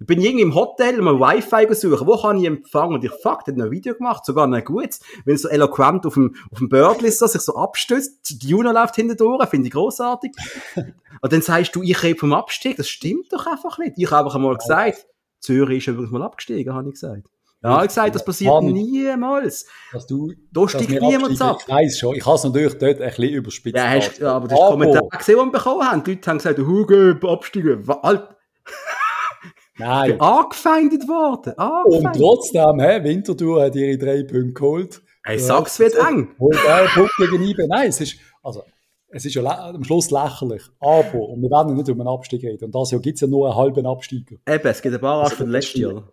Ich 0.00 0.06
bin 0.06 0.22
irgendwie 0.22 0.44
im 0.44 0.54
Hotel, 0.54 1.02
mal 1.02 1.20
Wi-Fi 1.20 1.74
suchen, 1.74 2.06
wo 2.06 2.16
kann 2.16 2.38
ich 2.38 2.46
empfangen? 2.46 2.94
Und 2.94 3.04
ich, 3.04 3.10
fuck, 3.10 3.44
der 3.44 3.52
hat 3.52 3.58
noch 3.58 3.66
ein 3.66 3.70
Video 3.70 3.94
gemacht, 3.94 4.24
sogar 4.24 4.50
ein 4.50 4.64
gutes. 4.64 5.00
Wenn 5.26 5.34
es 5.34 5.42
so 5.42 5.48
eloquent 5.48 6.06
auf 6.06 6.14
dem, 6.14 6.34
auf 6.50 6.58
dem 6.58 6.70
Birdlist 6.70 7.18
so, 7.18 7.26
sich 7.26 7.42
so 7.42 7.54
abstößt, 7.54 8.40
die 8.42 8.48
Juno 8.48 8.72
läuft 8.72 8.96
hinten 8.96 9.18
durch, 9.18 9.46
finde 9.50 9.66
ich 9.66 9.74
großartig. 9.74 10.32
Und 11.20 11.32
dann 11.32 11.42
sagst 11.42 11.76
du, 11.76 11.82
ich 11.82 12.02
rede 12.02 12.18
vom 12.18 12.32
Abstieg, 12.32 12.78
das 12.78 12.88
stimmt 12.88 13.30
doch 13.30 13.46
einfach 13.46 13.76
nicht. 13.76 13.92
Ich 13.98 14.10
habe 14.10 14.24
einfach 14.24 14.36
einmal 14.36 14.56
gesagt, 14.56 15.06
Zürich 15.40 15.86
ist 15.86 15.88
übrigens 15.88 16.10
mal 16.10 16.22
abgestiegen, 16.22 16.72
habe 16.72 16.88
ich 16.88 16.94
gesagt. 16.94 17.28
Ja, 17.62 17.82
ich 17.82 17.88
gesagt, 17.88 18.14
das 18.14 18.24
passiert 18.24 18.50
Panik. 18.50 18.74
niemals. 18.74 19.66
Dass 19.92 20.06
du, 20.06 20.32
Da 20.50 20.66
steigt 20.66 20.90
niemand 20.90 21.40
ab. 21.42 21.58
Ich 21.60 21.68
weiß 21.68 21.98
schon, 21.98 22.14
ich 22.16 22.24
habe 22.24 22.36
es 22.36 22.44
natürlich 22.44 22.78
dort 22.78 23.00
ein 23.02 23.08
bisschen 23.08 23.24
überspitzt. 23.34 23.76
Ja, 23.76 23.88
hast, 23.90 24.18
ja 24.18 24.32
aber 24.32 24.48
das 24.48 24.58
ist 24.58 24.64
Kommentar 24.66 25.02
gesehen, 25.18 25.36
den 25.36 25.46
wir 25.46 25.52
bekommen 25.52 25.82
haben. 25.90 26.04
Die 26.04 26.10
Leute 26.12 26.30
haben 26.30 26.38
gesagt, 26.38 26.58
Hugo, 26.58 27.28
absteigen. 27.32 27.86
Wa- 27.86 28.00
Alt, 28.02 28.28
Nein. 29.78 30.20
angefeindet 30.20 31.06
worden. 31.08 31.52
Und 31.52 31.58
Angefeindet. 31.60 32.22
trotzdem, 32.22 32.80
hä, 32.80 33.04
Winterthur 33.04 33.62
hat 33.62 33.76
ihre 33.76 33.98
drei 33.98 34.22
Punkte 34.22 34.52
geholt. 34.52 35.02
Hey, 35.24 35.38
sag's, 35.38 35.78
wird 35.78 35.94
eng. 35.96 36.34
Holt 36.38 36.66
einen 36.66 36.88
Punkt 36.88 37.12
gegen 37.18 37.42
IBE. 37.42 37.66
Nein, 37.68 37.88
es 37.90 38.00
ist, 38.00 38.16
also, 38.42 38.62
es 39.08 39.24
ist 39.26 39.34
ja 39.34 39.42
am 39.44 39.84
Schluss 39.84 40.10
lächerlich. 40.10 40.62
Aber, 40.80 41.28
und 41.28 41.42
wir 41.42 41.50
werden 41.50 41.74
nicht 41.74 41.88
über 41.88 42.00
einen 42.00 42.08
Abstieg 42.08 42.42
reden. 42.42 42.64
Und 42.66 42.74
das 42.74 42.90
Jahr 42.90 43.00
gibt 43.02 43.16
es 43.16 43.20
ja 43.20 43.26
nur 43.26 43.48
einen 43.48 43.56
halben 43.56 43.86
Absteiger. 43.86 44.36
Eben, 44.48 44.66
es 44.68 44.80
gibt 44.80 44.94
ein 44.94 45.00
paar 45.00 45.24
Arten 45.24 45.36
von 45.36 45.50
letztes 45.50 45.78
Jahr. 45.80 46.10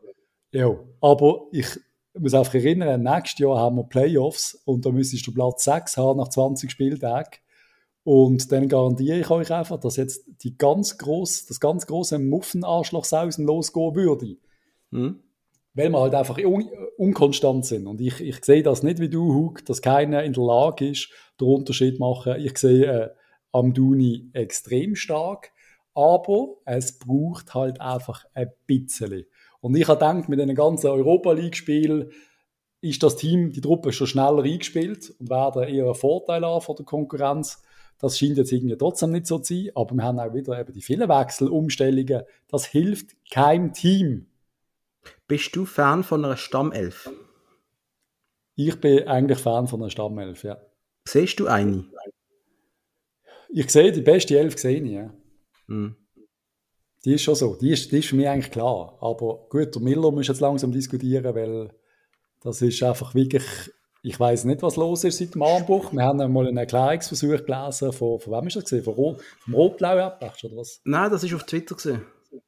Ja, 0.58 0.76
aber 1.02 1.46
ich 1.52 1.68
muss 2.18 2.34
einfach 2.34 2.56
erinnern, 2.56 3.04
nächstes 3.04 3.38
Jahr 3.38 3.60
haben 3.60 3.76
wir 3.76 3.84
Playoffs 3.84 4.56
und 4.66 4.84
da 4.88 4.90
müsstest 4.90 5.28
du 5.28 5.32
Platz 5.32 5.66
6 5.66 5.98
haben 5.98 6.18
nach 6.18 6.30
20 6.30 6.72
Spieltagen. 6.72 7.38
Und 8.04 8.52
dann 8.52 8.68
garantiere 8.68 9.20
ich 9.20 9.30
euch 9.30 9.54
einfach, 9.54 9.80
dass 9.80 9.98
jetzt 9.98 10.26
die 10.42 10.58
ganz 10.58 10.98
gross, 10.98 11.46
das 11.46 11.60
ganz 11.60 11.86
große 11.86 12.18
Muffenarschlochsausen 12.18 13.46
losgehen 13.46 13.94
würde. 13.94 14.38
Hm? 14.92 15.20
Weil 15.76 15.90
wir 15.92 16.00
halt 16.00 16.16
einfach 16.16 16.40
un 16.40 16.68
unkonstant 16.98 17.64
sind. 17.68 17.86
Und 17.86 18.02
ich, 18.02 18.20
ich 18.20 18.44
sehe 18.44 18.64
das 18.64 18.82
nicht 18.82 19.00
wie 19.00 19.10
du, 19.10 19.36
Hug, 19.36 19.64
dass 19.66 19.84
keiner 19.84 20.24
in 20.24 20.34
der 20.34 20.44
Lage 20.44 20.90
ist, 20.90 21.10
den 21.40 21.50
Unterschied 21.50 21.98
zu 21.98 22.00
machen. 22.00 22.38
Ich 22.40 22.58
sehe 22.58 22.86
äh, 22.86 23.10
Amduni 23.52 24.32
extrem 24.34 24.96
stark, 24.96 25.52
aber 25.94 26.56
es 26.66 26.98
braucht 26.98 27.54
halt 27.54 27.80
einfach 27.80 28.26
ein 28.34 28.50
bisschen. 28.66 29.26
Und 29.62 29.76
ich 29.76 29.88
habe 29.88 30.00
gedacht, 30.00 30.30
mit 30.30 30.40
den 30.40 30.54
ganzen 30.56 30.88
Europa 30.88 31.32
League-Spielen 31.32 32.12
ist 32.82 33.04
das 33.04 33.16
Team, 33.16 33.52
die 33.52 33.62
Truppe 33.62 33.92
schon 33.92 34.08
schneller 34.08 34.44
eingespielt 34.44 35.14
und 35.20 35.30
werden 35.30 35.64
eher 35.64 35.86
einen 35.86 35.96
Vorteil 35.96 36.46
haben 36.46 36.62
von 36.62 36.76
der 36.76 36.86
Konkurrenz. 36.86 37.64
Das 38.00 38.20
scheint 38.20 38.38
jetzt 38.38 38.52
irgendwie 38.52 38.78
trotzdem 38.78 39.12
nicht 39.12 39.26
so 39.26 39.40
zu 39.40 39.56
sein, 39.56 39.72
aber 39.74 39.96
wir 39.96 40.04
haben 40.04 40.20
auch 40.20 40.34
wieder 40.34 40.60
eben 40.60 40.72
die 40.72 40.82
vielen 40.82 41.10
Wechsel, 41.10 41.48
Umstellungen. 41.48 42.24
Das 42.48 42.66
hilft 42.66 43.16
keinem 43.32 43.74
Team. 43.74 44.28
Bist 45.28 45.56
du 45.56 45.66
Fan 45.66 46.04
von 46.04 46.24
einer 46.24 46.38
Stammelf? 46.38 47.10
Ich 48.56 48.80
bin 48.80 49.08
eigentlich 49.08 49.40
Fan 49.40 49.68
von 49.68 49.82
einer 49.82 49.90
Stammelf, 49.90 50.44
ja. 50.44 50.58
Siehst 51.08 51.40
du 51.40 51.48
eine? 51.48 51.86
Ich 53.50 53.70
sehe 53.72 53.92
die 53.92 54.02
beste 54.02 54.38
Elf 54.38 54.56
gesehen, 54.56 54.86
ja. 54.86 55.14
Hm. 55.68 55.96
Die 57.06 57.14
ist 57.14 57.22
schon 57.22 57.36
so. 57.36 57.56
Die 57.56 57.72
ist, 57.72 57.92
die 57.92 58.00
ist 58.00 58.10
für 58.10 58.16
mich 58.16 58.28
eigentlich 58.28 58.52
klar. 58.52 58.98
Aber 59.02 59.46
gut, 59.50 59.76
der 59.76 59.82
Miller 59.82 60.12
muss 60.12 60.28
jetzt 60.28 60.42
langsam 60.42 60.72
diskutieren, 60.72 61.36
weil 61.36 61.72
das 62.42 62.62
ist 62.62 62.82
einfach 62.84 63.14
wirklich, 63.14 63.44
ich 64.02 64.20
weiß 64.20 64.46
nicht, 64.46 64.62
was 64.62 64.76
los 64.76 65.04
ist 65.04 65.18
seit 65.18 65.36
dem 65.36 65.42
Armbuch. 65.42 65.92
Wir 65.92 66.04
haben 66.04 66.32
mal 66.32 66.48
einen 66.48 66.58
Erklärungsversuch 66.58 67.46
gelesen 67.46 67.92
von, 67.94 68.20
von 68.20 68.34
wem 68.34 68.48
ist 68.48 68.56
das 68.56 68.64
gesehen? 68.64 68.84
Von 68.84 68.94
Rot, 68.94 69.22
vom 69.40 69.54
Rot-Blau 69.54 69.98
Erdbach, 69.98 70.36
oder 70.44 70.58
was? 70.58 70.82
Nein, 70.84 71.12
das 71.12 71.24
ist 71.24 71.34
auf 71.34 71.44
Twitter 71.46 71.76
gesehen. 71.76 72.02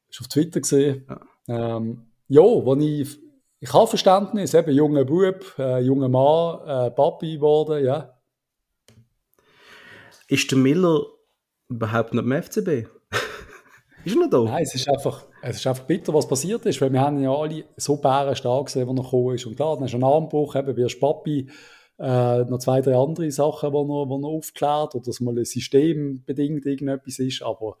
Ist 0.08 0.20
auf 0.20 0.28
Twitter 0.28 0.60
gesehen. 0.60 1.06
Ja, 1.46 1.76
ähm, 1.76 2.06
ja 2.28 2.42
wo 2.42 2.74
ich, 2.76 3.18
ich 3.60 3.72
habe 3.72 3.86
Verständnis, 3.86 4.54
eben 4.54 4.74
junger 4.74 5.04
Bub, 5.04 5.54
äh, 5.58 5.80
junger 5.80 6.08
Mann, 6.08 6.66
äh, 6.66 6.90
Papi 6.90 7.34
geworden, 7.34 7.84
ja. 7.84 8.14
Ist 10.28 10.50
der 10.50 10.58
Miller 10.58 11.04
überhaupt 11.68 12.14
noch 12.14 12.22
im 12.22 12.32
FCB? 12.32 12.88
Ist 14.04 14.16
er 14.16 14.20
noch 14.20 14.30
da? 14.30 14.42
Nein, 14.42 14.62
es 14.62 14.74
ist 14.74 14.88
einfach, 14.88 15.26
es 15.42 15.56
ist 15.56 15.66
einfach 15.66 15.84
bitter, 15.84 16.14
was 16.14 16.26
passiert 16.26 16.64
ist, 16.66 16.80
weil 16.80 16.92
wir 16.92 17.00
haben 17.00 17.22
ja 17.22 17.32
alle 17.32 17.64
so 17.76 17.96
bärenstark 17.96 18.66
gesehen, 18.66 18.86
wo 18.86 18.92
er 18.92 19.02
gekommen 19.02 19.34
ist. 19.34 19.46
Und 19.46 19.56
klar, 19.56 19.76
dann 19.76 19.86
ist 19.86 19.94
ein 19.94 20.04
Armbruch, 20.04 20.56
eben 20.56 20.76
ein 20.76 21.00
Papi, 21.00 21.48
äh, 21.98 22.44
noch 22.44 22.58
zwei, 22.58 22.80
drei 22.80 22.96
andere 22.96 23.30
Sachen, 23.30 23.70
die 23.70 23.76
er, 23.76 23.88
wo 23.88 24.18
er 24.18 24.28
aufklärt, 24.28 24.94
oder 24.94 25.04
dass 25.04 25.20
mal 25.20 25.38
ein 25.38 25.44
System 25.44 26.22
bedingt 26.24 26.64
irgendetwas 26.64 27.18
ist, 27.18 27.42
aber 27.42 27.76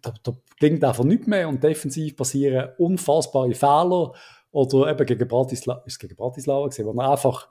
da, 0.00 0.14
da 0.22 0.32
klingt 0.58 0.84
einfach 0.84 1.04
nichts 1.04 1.26
mehr 1.26 1.48
und 1.48 1.62
defensiv 1.62 2.16
passieren 2.16 2.70
unfassbare 2.78 3.54
Fehler 3.54 4.12
oder 4.52 4.90
eben 4.90 5.06
gegen 5.06 5.26
Bratislava, 5.26 5.82
ist 5.86 5.98
gegen 5.98 6.14
Bratislava 6.14 6.68
gewesen, 6.68 6.86
wo 6.86 7.00
er 7.00 7.10
einfach, 7.10 7.48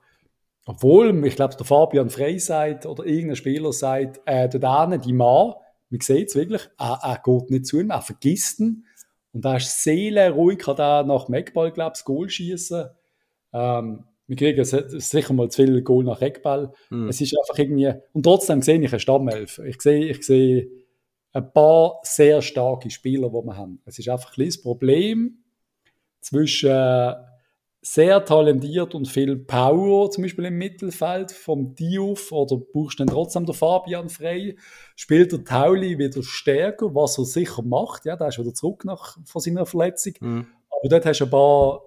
obwohl, 0.66 1.26
ich 1.26 1.36
glaube, 1.36 1.56
der 1.56 1.66
Fabian 1.66 2.10
Frey 2.10 2.40
sagt 2.40 2.86
oder 2.86 3.06
irgendein 3.06 3.36
Spieler 3.36 3.74
sagt, 3.74 4.22
äh, 4.26 4.48
dort 4.48 4.90
hinten, 4.90 5.02
die 5.02 5.14
Mann, 5.14 5.54
man 5.94 6.02
sieht 6.02 6.30
es 6.30 6.36
wirklich, 6.36 6.68
er, 6.80 7.00
er 7.04 7.22
geht 7.24 7.52
nicht 7.52 7.68
zu 7.68 7.80
ihm, 7.80 7.92
er 7.92 8.02
vergisst 8.02 8.60
ihn. 8.60 8.88
Und 9.32 9.46
er 9.46 9.58
ist 9.58 9.84
seelenruhig, 9.84 10.58
kann 10.58 10.78
er 10.78 11.04
nach 11.04 11.26
dem 11.26 11.36
Eckball, 11.36 11.72
glaube 11.72 11.92
ich, 11.92 12.00
das 12.00 12.06
Goal 12.06 12.30
schießen. 12.30 12.86
Ähm, 13.54 14.04
wir 14.26 14.36
kriegen 14.36 14.66
sicher 14.66 15.34
mal 15.34 15.50
zu 15.50 15.64
viel 15.64 15.84
Goal 15.84 16.04
nach 16.04 16.22
Eckball. 16.22 16.72
Mhm. 16.90 17.10
Es 17.10 17.22
ist 17.22 17.38
einfach 17.38 17.60
irgendwie, 17.60 17.94
und 18.12 18.24
trotzdem 18.24 18.64
sehe 18.64 18.82
ich 18.82 18.92
eine 18.92 19.00
Stammelf. 19.00 19.60
Ich 19.60 19.80
sehe, 19.82 20.06
ich 20.10 20.26
sehe 20.26 20.68
ein 21.32 21.54
paar 21.54 22.00
sehr 22.02 22.42
starke 22.42 22.90
Spieler, 22.90 23.30
die 23.30 23.46
wir 23.46 23.56
haben. 23.56 23.80
Es 23.86 24.00
ist 24.00 24.10
einfach 24.10 24.36
ein 24.36 24.46
das 24.46 24.62
Problem 24.62 25.44
zwischen 26.22 26.72
äh, 26.72 27.14
sehr 27.86 28.24
talentiert 28.24 28.96
und 28.96 29.10
viel 29.10 29.36
Power, 29.36 30.10
zum 30.10 30.24
Beispiel 30.24 30.46
im 30.46 30.58
Mittelfeld 30.58 31.34
vom 31.34 31.76
Diouf, 31.76 32.32
oder 32.32 32.56
brauchst 32.56 33.00
du 33.00 33.04
dann 33.04 33.14
trotzdem 33.14 33.46
den 33.46 33.54
Fabian 33.54 34.08
frei, 34.08 34.56
spielt 34.96 35.34
der 35.34 35.44
Tauli 35.44 36.00
wieder 36.00 36.24
stärker, 36.24 36.96
was 36.96 37.18
er 37.18 37.26
sicher 37.26 37.62
macht, 37.62 38.06
ja, 38.06 38.16
der 38.16 38.30
ist 38.30 38.40
wieder 38.40 38.54
zurück 38.54 38.86
nach, 38.86 39.18
von 39.26 39.42
seiner 39.42 39.66
Verletzung, 39.66 40.14
mhm. 40.22 40.48
aber 40.70 40.90
dort 40.90 41.06
hast 41.06 41.20
du 41.20 41.26
ein 41.26 41.30
paar 41.30 41.82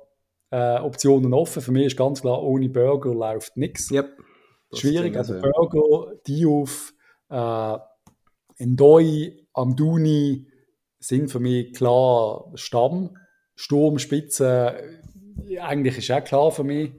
äh, 0.51 0.81
Optionen 0.81 1.33
offen, 1.33 1.63
für 1.63 1.73
mich 1.73 1.87
ist 1.87 1.97
ganz 1.97 2.21
klar, 2.21 2.43
ohne 2.43 2.69
Burger 2.69 3.15
läuft 3.15 3.57
nichts. 3.57 3.91
Yep. 3.91 4.19
Schwierig, 4.75 5.17
also 5.17 5.41
Burger, 5.41 6.13
Diouf, 6.27 6.93
äh, 7.31 7.79
Ndoi, 8.59 9.47
Amduni 9.55 10.47
sind 10.99 11.31
für 11.31 11.41
mich 11.41 11.73
klar 11.73 12.51
Stamm, 12.55 13.17
Sturm, 13.55 13.99
Spitze, 13.99 14.77
eigentlich 15.61 15.99
ist 15.99 16.11
auch 16.11 16.25
klar 16.25 16.51
für 16.51 16.64
mich. 16.64 16.92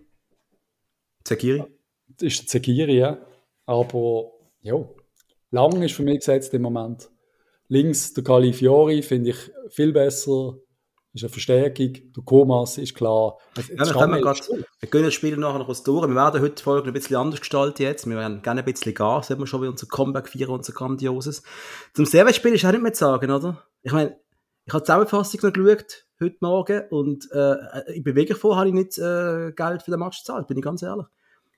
Zekiri? 1.23 1.63
Das 2.07 2.23
ist 2.23 2.49
Zekiri, 2.49 2.97
ja. 2.97 3.17
Aber 3.65 4.31
ja, 4.61 4.75
lang 5.51 5.81
ist 5.81 5.93
für 5.93 6.03
mich 6.03 6.19
gesetzt 6.19 6.53
im 6.53 6.61
Moment. 6.61 7.09
Links 7.67 8.13
der 8.13 8.23
Califiori 8.23 9.01
finde 9.01 9.31
ich 9.31 9.51
viel 9.69 9.91
besser. 9.91 10.55
Ist 11.13 11.23
eine 11.23 11.29
Verstärkung. 11.29 11.93
Der 11.93 12.23
Komas 12.23 12.77
ist 12.77 12.93
klar. 12.93 13.37
Also, 13.55 13.73
ja, 13.73 14.07
wir, 14.07 14.21
grad, 14.21 14.47
wir 14.47 14.89
gehen 14.89 15.03
das 15.03 15.13
Spiel 15.13 15.35
nachher 15.35 15.59
noch 15.59 15.83
durch. 15.83 16.07
Wir 16.07 16.15
werden 16.15 16.41
heute 16.41 16.55
die 16.55 16.63
Folge 16.63 16.89
ein 16.89 16.93
bisschen 16.93 17.15
anders 17.15 17.39
gestalten 17.39 17.81
jetzt. 17.81 18.07
Wir 18.07 18.17
werden 18.17 18.41
gerne 18.43 18.61
ein 18.61 18.71
bisschen 18.71 18.93
Gas. 18.93 19.27
Sehen 19.27 19.39
wir 19.39 19.47
schon 19.47 19.63
wie 19.63 19.67
unser 19.67 19.87
Comeback 19.87 20.29
feiern, 20.29 20.51
unser 20.51 20.73
Grandioses. 20.73 21.41
Zum 21.93 22.05
Servet-Spiel 22.05 22.53
ist 22.53 22.65
auch 22.65 22.71
nicht 22.71 22.83
mehr 22.83 22.93
zu 22.93 22.99
sagen, 22.99 23.31
oder? 23.31 23.63
Ich 23.81 23.91
meine, 23.91 24.19
ich 24.65 24.73
habe 24.73 24.83
die 24.83 24.85
Zusammenfassung 24.85 25.39
noch 25.43 25.53
geschaut 25.53 26.06
heute 26.19 26.37
Morgen 26.41 26.83
und 26.89 27.29
äh, 27.31 27.93
in 27.93 28.03
Bewegung 28.03 28.37
vor 28.37 28.57
habe 28.57 28.69
ich 28.69 28.73
nicht 28.73 28.97
äh, 28.97 29.51
Geld 29.51 29.83
für 29.83 29.91
den 29.91 29.99
Match 29.99 30.19
gezahlt, 30.19 30.47
bin 30.47 30.57
ich 30.57 30.63
ganz 30.63 30.81
ehrlich. 30.81 31.05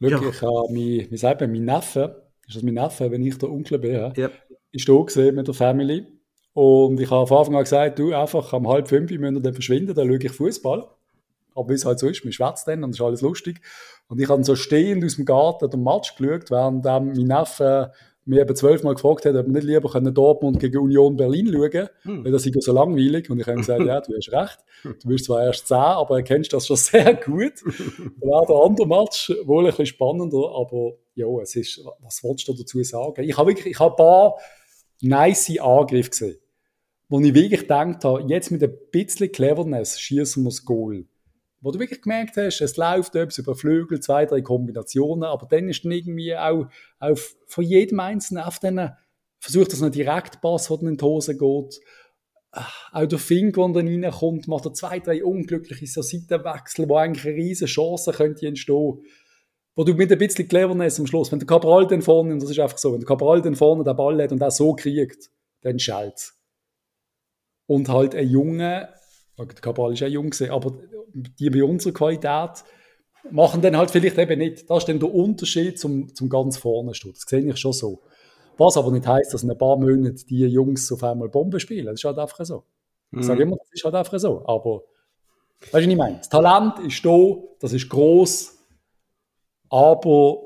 Schau, 0.01 0.07
ja. 0.07 0.21
ich 0.29 0.41
habe 0.41 0.67
mein, 0.69 1.07
wie 1.11 1.17
sagt 1.17 1.41
man, 1.41 1.51
mein 1.51 1.65
Neffe, 1.65 2.23
ist 2.47 2.55
das 2.55 2.63
mein 2.63 2.75
Neffe, 2.75 3.11
wenn 3.11 3.23
ich 3.23 3.37
der 3.37 3.51
Onkel 3.51 3.79
bin, 3.79 3.93
ja, 3.93 4.13
yep. 4.17 4.33
ist 4.71 4.87
da 4.87 5.01
gesehen 5.01 5.35
mit 5.35 5.47
der 5.47 5.53
Family 5.53 6.05
und 6.53 6.99
ich 6.99 7.09
habe 7.09 7.27
von 7.27 7.37
Anfang 7.37 7.55
an 7.55 7.63
gesagt, 7.63 7.99
du, 7.99 8.13
einfach 8.13 8.51
am 8.53 8.67
halb 8.67 8.87
fünf 8.87 9.11
müssen 9.11 9.35
wir 9.35 9.41
dann 9.41 9.53
verschwinden, 9.53 9.93
dann 9.93 10.07
schaue 10.07 10.17
ich 10.17 10.31
Fußball. 10.31 10.87
Aber 11.55 11.69
wie 11.69 11.73
es 11.73 11.85
halt 11.85 11.99
so 11.99 12.07
ist, 12.07 12.23
man 12.23 12.31
schwätzt 12.31 12.67
dann 12.67 12.83
und 12.83 12.91
ist 12.91 13.01
alles 13.01 13.21
lustig. 13.21 13.61
Und 14.07 14.19
ich 14.19 14.29
habe 14.29 14.43
so 14.43 14.55
stehend 14.55 15.03
aus 15.03 15.15
dem 15.15 15.25
Garten 15.25 15.69
den 15.69 15.83
Match 15.83 16.15
geschaut, 16.15 16.51
während 16.51 16.83
mein 16.83 17.13
Neffe 17.13 17.91
mir 18.29 18.41
eben 18.41 18.55
zwölfmal 18.55 18.93
gefragt 18.93 19.25
hat, 19.25 19.35
ob 19.35 19.47
wir 19.47 19.53
nicht 19.53 19.63
lieber 19.63 19.89
können 19.89 20.13
Dortmund 20.13 20.59
gegen 20.59 20.77
Union 20.77 21.17
Berlin 21.17 21.51
schauen 21.51 21.71
können, 21.71 21.89
hm. 22.03 22.23
weil 22.23 22.31
das 22.31 22.45
ist 22.45 22.53
ja 22.53 22.61
so 22.61 22.71
langweilig. 22.71 23.27
Und 23.29 23.39
ich 23.39 23.47
habe 23.47 23.57
gesagt, 23.57 23.83
ja, 23.83 23.99
du 23.99 24.15
hast 24.15 24.31
recht. 24.31 24.59
Du 25.01 25.09
bist 25.09 25.25
zwar 25.25 25.43
erst 25.43 25.67
zehn, 25.67 25.77
aber 25.77 26.17
erkennst 26.17 26.53
das 26.53 26.67
schon 26.67 26.77
sehr 26.77 27.15
gut. 27.15 27.53
Dann 27.65 28.29
war 28.29 28.45
der 28.45 28.55
andere 28.55 28.87
Match 28.87 29.33
wohl 29.45 29.65
ein 29.65 29.71
bisschen 29.71 29.87
spannender, 29.87 30.51
aber 30.55 30.93
ja, 31.15 31.25
es 31.41 31.55
ist, 31.55 31.83
was 32.01 32.23
wolltest 32.23 32.47
du 32.47 32.53
dazu 32.53 32.83
sagen? 32.83 33.23
Ich 33.23 33.35
habe 33.35 33.49
wirklich, 33.49 33.73
ich 33.73 33.79
habe 33.79 33.93
ein 33.93 33.97
paar 33.97 34.35
nice 35.01 35.59
Angriffe 35.59 36.11
gesehen, 36.11 36.37
wo 37.09 37.19
ich 37.19 37.33
wirklich 37.33 37.61
gedacht 37.61 38.03
habe, 38.05 38.23
jetzt 38.27 38.51
mit 38.51 38.63
ein 38.63 38.77
bisschen 38.91 39.31
Cleverness 39.31 39.99
schießen 39.99 40.43
wir 40.43 40.49
das 40.49 40.63
Goal 40.63 41.05
wo 41.61 41.71
du 41.71 41.79
wirklich 41.79 42.01
gemerkt 42.01 42.37
hast, 42.37 42.61
es 42.61 42.77
läuft 42.77 43.15
etwas 43.15 43.37
über 43.37 43.55
Flügel, 43.55 43.99
zwei, 43.99 44.25
drei 44.25 44.41
Kombinationen, 44.41 45.25
aber 45.25 45.45
dann 45.47 45.69
ist 45.69 45.83
dann 45.83 45.91
irgendwie 45.91 46.35
auch, 46.35 46.67
auch 46.99 47.17
von 47.47 47.63
jedem 47.63 47.99
Einzelnen 47.99 48.43
auf 48.43 48.59
den, 48.59 48.89
versucht 49.39 49.73
das 49.73 49.81
einen 49.81 49.91
Direktpass, 49.91 50.67
der 50.67 50.77
dann 50.77 50.87
in 50.87 50.97
die 50.97 51.03
Hose 51.03 51.37
geht. 51.37 51.79
Auch 52.91 53.05
der 53.05 53.19
Fink, 53.19 53.55
der 53.55 53.67
dann 53.69 53.87
reinkommt, 53.87 54.47
macht 54.47 54.65
er 54.65 54.73
zwei, 54.73 54.99
drei 54.99 55.23
unglückliche 55.23 55.85
so 55.85 56.01
Seitenwechsel, 56.01 56.89
wo 56.89 56.95
eigentlich 56.95 57.25
eine 57.25 57.35
riesige 57.35 57.69
Chance 57.69 58.11
könnte 58.11 58.47
entstehen. 58.47 59.03
Wo 59.75 59.83
du 59.83 59.93
mit 59.93 60.11
ein 60.11 60.17
bisschen 60.17 60.47
Cleverness 60.47 60.99
am 60.99 61.07
Schluss, 61.07 61.31
wenn 61.31 61.39
der 61.39 61.47
Cabral 61.47 61.87
dann 61.87 62.01
vorne, 62.01 62.33
und 62.33 62.41
das 62.41 62.49
ist 62.49 62.59
einfach 62.59 62.77
so, 62.77 62.91
wenn 62.91 62.99
der 62.99 63.07
Cabral 63.07 63.41
dann 63.41 63.55
vorne 63.55 63.83
den 63.83 63.95
Ball 63.95 64.21
hat 64.21 64.31
und 64.31 64.41
auch 64.41 64.51
so 64.51 64.73
kriegt, 64.73 65.29
dann 65.61 65.77
schallt 65.77 66.33
Und 67.67 67.87
halt 67.87 68.15
ein 68.15 68.27
Junge, 68.27 68.89
der 69.37 69.45
Cabral 69.45 69.93
ist 69.93 70.03
auch 70.03 70.07
jung 70.07 70.33
aber 70.49 70.73
die 71.39 71.49
bei 71.49 71.63
unserer 71.63 71.93
Qualität 71.93 72.63
machen 73.31 73.61
dann 73.61 73.77
halt 73.77 73.91
vielleicht 73.91 74.17
eben 74.17 74.39
nicht. 74.39 74.69
Das 74.69 74.79
ist 74.79 74.89
dann 74.89 74.99
der 74.99 75.13
Unterschied 75.13 75.79
zum, 75.79 76.13
zum 76.15 76.29
ganz 76.29 76.57
vorne 76.57 76.93
stehen. 76.93 77.13
Das 77.13 77.23
sehe 77.27 77.41
ich 77.41 77.57
schon 77.57 77.73
so. 77.73 78.01
Was 78.57 78.77
aber 78.77 78.91
nicht 78.91 79.07
heißt, 79.07 79.33
dass 79.33 79.43
in 79.43 79.51
ein 79.51 79.57
paar 79.57 79.77
Monaten 79.77 80.15
die 80.29 80.45
Jungs 80.45 80.91
auf 80.91 81.03
einmal 81.03 81.29
Bomben 81.29 81.59
spielen. 81.59 81.85
Das 81.85 81.95
ist 81.95 82.03
halt 82.03 82.17
einfach 82.17 82.43
so. 82.45 82.63
Ich 83.11 83.25
sage 83.25 83.45
mhm. 83.45 83.53
immer, 83.53 83.57
das 83.57 83.71
ist 83.71 83.83
halt 83.83 83.95
einfach 83.95 84.19
so. 84.19 84.45
Aber, 84.45 84.83
weißt 85.61 85.73
du, 85.73 85.77
was 85.77 85.81
ich 85.81 85.95
meine? 85.95 86.17
Das 86.17 86.29
Talent 86.29 86.79
ist 86.79 87.03
da, 87.03 87.35
das 87.59 87.73
ist 87.73 87.89
groß, 87.89 88.57
aber 89.69 90.41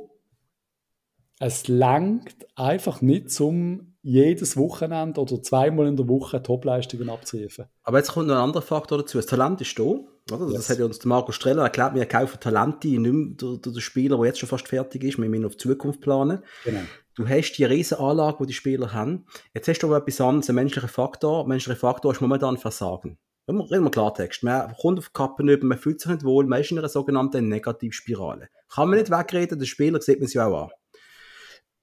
es 1.40 1.68
langt 1.68 2.36
einfach 2.56 3.02
nicht 3.02 3.32
zum 3.32 3.96
jedes 4.02 4.58
Wochenende 4.58 5.20
oder 5.20 5.42
zweimal 5.42 5.88
in 5.88 5.96
der 5.96 6.08
Woche 6.08 6.44
Topleistungen 6.44 7.10
abzurufen. 7.10 7.66
Aber 7.84 7.98
jetzt 7.98 8.12
kommt 8.12 8.28
noch 8.28 8.36
ein 8.36 8.42
anderer 8.42 8.62
Faktor 8.62 9.00
dazu. 9.00 9.18
Das 9.18 9.26
Talent 9.26 9.60
ist 9.62 9.78
da. 9.80 9.96
Oder? 10.32 10.48
Yes. 10.48 10.54
Das 10.54 10.70
hat 10.70 10.80
ja 10.80 10.86
uns 10.86 11.00
der 11.00 11.10
Marco 11.10 11.32
Streller 11.32 11.64
erklärt, 11.64 11.96
wir 11.96 12.06
kaufen 12.06 12.40
Talente, 12.40 12.88
nicht 12.88 13.00
mehr 13.00 13.36
der, 13.36 13.58
der, 13.58 13.74
der 13.74 13.82
Spieler, 13.82 14.18
der 14.18 14.26
jetzt 14.28 14.40
schon 14.40 14.50
fast 14.50 14.68
fertig 14.68 15.04
ist, 15.04 15.18
wir 15.18 15.28
müssen 15.28 15.46
auf 15.46 15.56
die 15.56 15.68
Zukunft 15.68 16.02
planen. 16.02 16.44
Genau. 16.64 16.82
Du 17.16 17.28
hast 17.28 17.54
die 17.54 17.66
riesen 17.66 18.00
Anlage, 18.00 18.38
die 18.42 18.48
die 18.48 18.54
Spieler 18.54 18.94
haben. 18.94 19.26
Jetzt 19.54 19.68
hast 19.68 19.80
du 19.80 19.88
aber 19.88 19.98
etwas 19.98 20.20
anderes, 20.22 20.50
ein 20.50 20.56
menschlicher 20.56 20.88
Faktor. 20.88 21.48
Menschlicher 21.48 21.80
Faktor 21.80 22.12
ist 22.12 22.22
momentan 22.22 22.58
Versagen. 22.58 23.20
Reden 23.48 23.84
wir 23.84 23.92
Klartext. 23.92 24.42
Man 24.44 24.74
kommt 24.80 25.00
auf 25.00 25.08
die 25.08 25.14
Kappe 25.14 25.44
über, 25.44 25.66
man 25.66 25.78
fühlt 25.78 26.00
sich 26.00 26.10
nicht 26.10 26.24
wohl, 26.24 26.46
man 26.46 26.62
ist 26.62 26.72
in 26.72 26.80
einer 26.80 26.90
sogenannten 26.90 27.50
Negativspirale. 27.50 28.48
Kann 28.74 28.90
man 28.90 28.98
nicht 28.98 29.12
wegreden, 29.12 29.60
der 29.60 29.66
Spieler 29.66 30.02
sieht 30.02 30.20
man 30.20 30.26
es 30.26 30.34
ja 30.34 30.48
auch 30.48 30.64
an. 30.64 30.70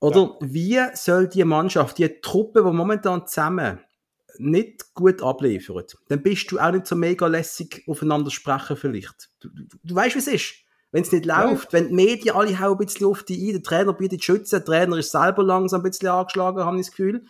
Oder 0.00 0.20
ja. 0.20 0.36
wie 0.40 0.80
soll 0.94 1.28
die 1.28 1.44
Mannschaft, 1.44 1.98
die 1.98 2.08
Truppe, 2.22 2.64
die 2.64 2.72
momentan 2.72 3.26
zusammen 3.26 3.80
nicht 4.40 4.94
gut 4.94 5.22
abliefert, 5.22 5.96
dann 6.08 6.22
bist 6.22 6.50
du 6.50 6.58
auch 6.58 6.72
nicht 6.72 6.86
so 6.86 6.96
mega 6.96 7.26
lässig 7.26 7.84
aufeinander 7.86 8.30
sprechen 8.30 8.76
vielleicht. 8.76 9.30
Du, 9.40 9.48
du, 9.48 9.64
du 9.82 9.94
weißt, 9.94 10.14
wie 10.14 10.20
es 10.20 10.26
ist. 10.26 10.54
Wenn 10.92 11.02
es 11.02 11.12
nicht 11.12 11.24
läuft, 11.24 11.72
ja. 11.72 11.78
wenn 11.78 11.88
die 11.88 11.94
Medien 11.94 12.34
alle 12.34 12.58
hauen 12.58 12.72
ein 12.72 12.84
bisschen 12.84 13.06
auf 13.06 13.22
die 13.22 13.48
ein, 13.48 13.52
der 13.52 13.62
Trainer 13.62 13.92
bietet 13.92 14.24
Schützen, 14.24 14.56
der 14.56 14.64
Trainer 14.64 14.96
ist 14.96 15.12
selber 15.12 15.44
langsam 15.44 15.80
ein 15.80 15.84
bisschen 15.84 16.08
angeschlagen, 16.08 16.64
habe 16.64 16.76
ich 16.76 16.86
das 16.86 16.90
Gefühl. 16.90 17.24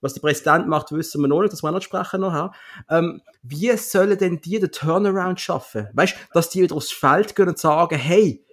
Was 0.00 0.14
der 0.14 0.20
Präsident 0.20 0.66
macht, 0.66 0.92
wissen 0.92 1.20
wir 1.20 1.28
noch 1.28 1.40
nicht, 1.40 1.52
das 1.52 1.62
wir 1.62 1.72
noch 1.72 1.82
sprechen 1.82 2.20
noch 2.20 2.52
ähm, 2.88 3.20
Wie 3.42 3.76
sollen 3.76 4.16
denn 4.16 4.40
die 4.40 4.58
den 4.58 4.70
Turnaround 4.70 5.40
schaffen? 5.40 5.88
Weißt, 5.92 6.14
dass 6.32 6.48
die 6.50 6.62
wieder 6.62 6.76
aufs 6.76 6.92
Feld 6.92 7.36
gehen 7.36 7.48
und 7.48 7.58
sagen, 7.58 7.98
hey, 7.98 8.44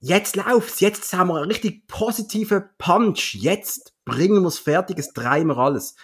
jetzt 0.00 0.36
läuft's, 0.36 0.80
jetzt 0.80 1.12
haben 1.14 1.28
wir 1.28 1.36
einen 1.36 1.50
richtig 1.50 1.86
positiven 1.86 2.64
Punch, 2.78 3.34
jetzt 3.34 3.94
bringen 4.04 4.42
wir 4.42 4.48
es 4.48 4.58
fertig, 4.58 4.98
es 4.98 5.12
drehen 5.12 5.48
wir 5.48 5.58
alles. 5.58 5.96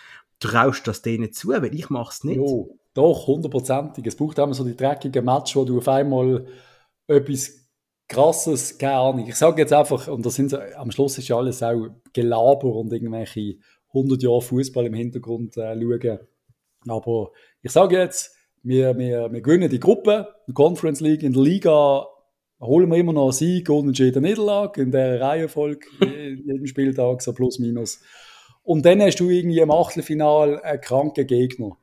Traust 0.45 0.87
das 0.87 1.03
denen 1.03 1.33
zu, 1.33 1.49
weil 1.49 1.75
ich 1.75 1.89
mach's 1.91 2.25
nicht. 2.25 2.37
Jo, 2.37 2.79
doch, 2.93 3.27
hundertprozentig. 3.27 4.07
Es 4.07 4.17
braucht 4.17 4.39
immer 4.39 4.55
so 4.55 4.65
die 4.65 4.77
dreckigen 4.77 5.25
Match, 5.25 5.57
wo 5.57 5.65
du 5.65 5.79
auf 5.79 5.89
einmal 5.89 6.47
etwas 7.07 7.65
krasses, 8.09 8.77
keine 8.77 8.97
Ahnung. 8.97 9.27
Ich 9.27 9.37
sage 9.37 9.63
jetzt 9.63 9.73
einfach, 9.73 10.09
und 10.09 10.25
das 10.27 10.35
sind 10.35 10.55
am 10.55 10.91
Schluss 10.91 11.19
ist 11.19 11.29
ja 11.29 11.37
alles 11.37 11.63
auch 11.63 11.89
Gelaber 12.13 12.77
und 12.77 12.93
irgendwelche 12.93 13.57
100 13.89 14.23
Jahre 14.23 14.43
Fußball 14.43 14.87
im 14.87 14.95
Hintergrund 14.95 15.57
äh, 15.57 15.75
schauen. 15.81 16.19
Aber 16.87 17.31
ich 17.63 17.73
sage 17.73 17.99
jetzt, 17.99 18.37
wir, 18.63 18.97
wir, 18.99 19.33
wir 19.33 19.41
gewinnen 19.41 19.71
die 19.71 19.81
Gruppe, 19.81 20.29
die 20.47 20.53
Conference 20.53 21.01
League, 21.01 21.23
in 21.23 21.33
der 21.33 21.43
Liga 21.43 22.07
holen 22.61 22.91
wir 22.91 22.99
immer 22.99 23.13
noch 23.13 23.25
einen 23.25 23.33
Sieg, 23.33 23.69
unentschieden 23.71 24.23
Niederlage 24.23 24.83
in 24.83 24.91
der 24.91 25.21
Reihenfolge, 25.21 25.87
jeden 26.01 26.67
Spieltag, 26.67 27.23
so 27.23 27.33
plus 27.33 27.59
minus. 27.59 28.01
Und 28.65 28.85
dann 28.85 29.01
hast 29.03 29.21
du 29.21 29.31
irgendwie 29.31 29.61
im 29.61 29.71
Achtelfinal 29.71 30.61
einen 30.61 30.81
kranken 30.81 31.27
Gegner. 31.27 31.77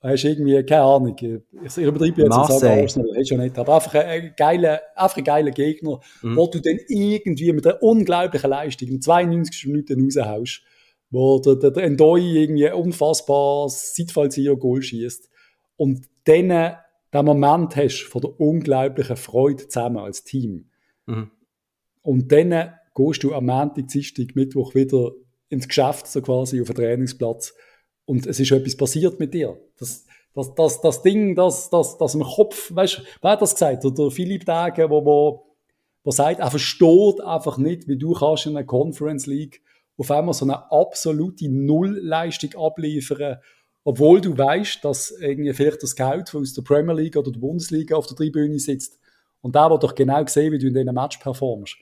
Du 0.00 0.08
hast 0.08 0.24
irgendwie, 0.24 0.62
keine 0.64 0.82
Ahnung, 0.82 1.16
ich 1.18 1.76
übertreibe 1.78 2.22
jetzt 2.22 2.36
und 2.36 2.46
sage 2.46 2.82
Arsenal, 2.82 3.08
hast 3.16 3.30
du 3.30 3.36
nicht, 3.36 3.58
aber 3.58 3.74
einfach 3.74 3.94
einen 3.94 4.34
geilen, 4.36 4.78
einfach 4.94 5.16
einen 5.16 5.24
geilen 5.24 5.54
Gegner, 5.54 6.00
mhm. 6.22 6.36
wo 6.36 6.46
du 6.46 6.60
dann 6.60 6.78
irgendwie 6.88 7.52
mit 7.52 7.66
einer 7.66 7.82
unglaublichen 7.82 8.50
Leistung 8.50 8.88
in 8.88 9.00
92 9.00 9.66
Minuten 9.66 10.04
raushaust, 10.04 10.62
wo 11.10 11.38
der, 11.40 11.56
der, 11.56 11.70
der 11.70 11.84
Endoi 11.84 12.20
irgendwie 12.20 12.70
unfassbar 12.70 13.68
Seitfallzieher-Goal 13.68 14.82
schießt. 14.82 15.30
Und 15.76 16.06
dann 16.24 16.76
den 17.14 17.24
Moment 17.24 17.74
hast 17.74 18.02
von 18.02 18.20
der 18.20 18.38
unglaublichen 18.38 19.16
Freude 19.16 19.68
zusammen 19.68 19.98
als 19.98 20.22
Team. 20.22 20.68
Mhm. 21.06 21.30
Und 22.02 22.30
dann 22.30 22.74
gehst 22.94 23.24
du 23.24 23.32
am 23.34 23.46
Montag, 23.46 23.88
Dienstag, 23.88 24.36
Mittwoch 24.36 24.74
wieder 24.74 25.12
ins 25.54 25.68
Geschäft, 25.68 26.06
so 26.06 26.20
quasi 26.20 26.60
auf 26.60 26.66
den 26.68 26.76
Trainingsplatz. 26.76 27.54
Und 28.04 28.26
es 28.26 28.38
ist 28.38 28.52
etwas 28.52 28.76
passiert 28.76 29.18
mit 29.18 29.32
dir. 29.32 29.58
Das, 29.78 30.04
das, 30.34 30.54
das, 30.54 30.80
das 30.80 31.02
Ding, 31.02 31.34
das, 31.34 31.70
das, 31.70 31.96
das 31.96 32.14
im 32.14 32.22
Kopf, 32.22 32.74
weißt 32.74 32.98
du, 32.98 33.02
wer 33.22 33.30
hat 33.30 33.42
das 33.42 33.54
gesagt? 33.54 33.84
Oder 33.84 34.10
Philipp 34.10 34.44
Dage, 34.44 34.90
wo, 34.90 35.04
wo, 35.04 35.46
wo 36.02 36.10
sagt, 36.10 36.40
er 36.40 36.50
versteht 36.50 37.20
einfach 37.22 37.56
nicht, 37.56 37.88
wie 37.88 37.96
du 37.96 38.12
kannst 38.12 38.46
in 38.46 38.56
einer 38.56 38.66
Conference 38.66 39.26
League 39.26 39.62
auf 39.96 40.10
einmal 40.10 40.34
so 40.34 40.44
eine 40.44 40.70
absolute 40.72 41.48
Nullleistung 41.48 42.54
abliefern, 42.56 43.38
obwohl 43.84 44.20
du 44.20 44.36
weißt, 44.36 44.84
dass 44.84 45.12
irgendwie 45.12 45.52
vielleicht 45.52 45.82
der 45.82 45.88
Scout 45.88 46.38
aus 46.38 46.52
der 46.52 46.62
Premier 46.62 46.94
League 46.94 47.16
oder 47.16 47.30
der 47.30 47.40
Bundesliga 47.40 47.96
auf 47.96 48.06
der 48.06 48.16
Tribüne 48.16 48.58
sitzt 48.58 48.98
und 49.40 49.54
der 49.54 49.70
wird 49.70 49.82
doch 49.82 49.94
genau 49.94 50.26
sehen, 50.26 50.52
wie 50.52 50.58
du 50.58 50.66
in 50.66 50.74
diesem 50.74 50.94
Match 50.94 51.18
performst. 51.18 51.76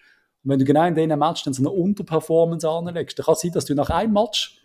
Und 0.44 0.50
wenn 0.50 0.58
du 0.58 0.64
genau 0.64 0.84
in 0.86 0.94
diesem 0.94 1.18
Match 1.18 1.44
dann 1.44 1.54
so 1.54 1.62
eine 1.62 1.70
Unterperformance 1.70 2.68
anlegst, 2.68 3.18
dann 3.18 3.26
kann 3.26 3.34
es 3.34 3.40
sein, 3.40 3.52
dass 3.52 3.64
du 3.64 3.74
nach 3.74 3.90
einem 3.90 4.12
Match 4.12 4.58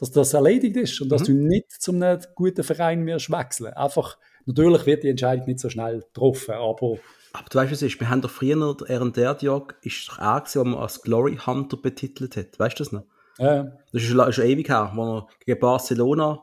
dass 0.00 0.10
das 0.10 0.32
erledigt 0.32 0.76
ist 0.76 0.98
und 1.02 1.10
dass 1.10 1.22
mhm. 1.22 1.26
du 1.26 1.32
nicht 1.48 1.70
zum 1.72 2.02
einem 2.02 2.22
guten 2.34 2.64
Verein 2.64 3.04
wirst 3.04 3.30
wechseln. 3.30 3.74
Einfach, 3.74 4.16
natürlich 4.46 4.86
wird 4.86 5.02
die 5.02 5.10
Entscheidung 5.10 5.44
nicht 5.46 5.60
so 5.60 5.68
schnell 5.68 6.00
getroffen, 6.00 6.54
aber 6.54 6.96
aber 7.32 7.44
du 7.48 7.58
weißt, 7.58 7.70
was 7.70 7.82
ist? 7.82 8.00
Wir 8.00 8.10
haben 8.10 8.22
doch 8.22 8.30
früher, 8.30 8.76
während 8.88 9.16
der 9.16 9.34
Diag, 9.34 9.76
ist 9.82 10.10
auch 10.18 10.42
gewesen, 10.42 10.60
wo 10.60 10.64
man 10.64 10.80
als 10.80 11.02
Glory 11.02 11.36
Hunter 11.36 11.76
betitelt 11.76 12.36
hat. 12.36 12.58
Weißt 12.58 12.80
du 12.80 12.84
das 12.84 12.92
noch? 12.92 13.04
Ja. 13.38 13.64
Das 13.92 14.02
ist 14.02 14.08
schon, 14.08 14.32
schon 14.32 14.44
ewig 14.46 14.68
her, 14.68 14.90
wo 14.96 15.18
er 15.18 15.26
gegen 15.44 15.60
Barcelona, 15.60 16.42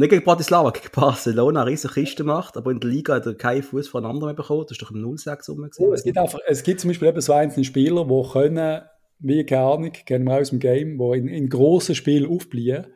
nicht 0.00 0.10
gegen 0.10 0.24
Bratislava, 0.24 0.70
gegen 0.72 0.88
Barcelona 0.92 1.62
eine 1.62 1.70
riesige 1.70 1.94
Kiste 1.94 2.24
macht, 2.24 2.56
aber 2.56 2.70
in 2.70 2.80
der 2.80 2.90
Liga 2.90 3.14
hat 3.14 3.26
er 3.26 3.34
keinen 3.34 3.62
Fuß 3.62 3.88
voneinander 3.88 4.26
mehr 4.26 4.34
bekommen. 4.34 4.62
Das 4.62 4.72
ist 4.72 4.82
doch 4.82 4.90
im 4.90 5.16
06 5.16 5.48
rum. 5.50 5.68
Oh, 5.78 5.92
es, 5.92 6.04
gibt 6.04 6.18
einfach, 6.18 6.40
es 6.46 6.62
gibt 6.62 6.80
zum 6.80 6.88
Beispiel 6.88 7.08
eben 7.08 7.20
so 7.20 7.32
einzelne 7.32 7.64
Spieler, 7.64 8.04
die 8.04 8.28
können, 8.32 8.82
wie 9.20 9.44
keine 9.44 9.62
Ahnung, 9.62 9.92
kennen 9.92 10.24
wir 10.24 10.40
aus 10.40 10.50
dem 10.50 10.58
Game, 10.58 10.98
die 10.98 11.18
in, 11.18 11.28
in 11.28 11.48
grossen 11.48 11.94
Spielen 11.94 12.30
aufbleiben. 12.30 12.86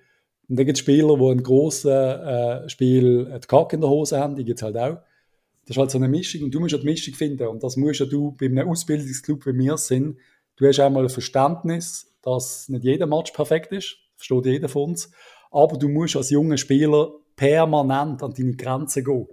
Und 0.48 0.58
dann 0.58 0.66
gibt 0.66 0.76
es 0.76 0.80
Spieler, 0.80 1.16
die 1.16 1.32
in 1.32 1.42
grossen 1.42 1.90
äh, 1.90 2.68
Spielen 2.68 3.40
die 3.40 3.46
Kacke 3.46 3.76
in 3.76 3.80
der 3.80 3.90
Hose 3.90 4.18
haben, 4.18 4.34
die 4.36 4.44
gibt 4.44 4.58
es 4.58 4.62
halt 4.62 4.76
auch. 4.76 4.98
Das 5.66 5.76
ist 5.76 5.78
halt 5.78 5.90
so 5.90 5.98
eine 5.98 6.08
Mischung 6.08 6.42
und 6.42 6.54
du 6.54 6.60
musst 6.60 6.72
ja 6.72 6.78
die 6.78 6.84
Mischung 6.84 7.14
finden 7.14 7.46
und 7.46 7.62
das 7.62 7.76
musst 7.76 8.00
ja 8.00 8.06
du 8.06 8.32
bei 8.32 8.46
einem 8.46 8.68
Ausbildungsclub 8.68 9.46
wie 9.46 9.58
wir 9.58 9.78
sind. 9.78 10.18
Du 10.56 10.66
hast 10.66 10.78
einmal 10.78 11.04
ein 11.04 11.08
Verständnis, 11.08 12.14
dass 12.22 12.68
nicht 12.68 12.84
jeder 12.84 13.06
Match 13.06 13.32
perfekt 13.32 13.72
ist, 13.72 13.96
versteht 14.16 14.44
jeder 14.46 14.68
von 14.68 14.90
uns, 14.90 15.10
aber 15.54 15.78
du 15.78 15.88
musst 15.88 16.16
als 16.16 16.30
junger 16.30 16.58
Spieler 16.58 17.12
permanent 17.36 18.22
an 18.22 18.34
deine 18.36 18.56
Grenzen 18.56 19.04
gehen. 19.04 19.28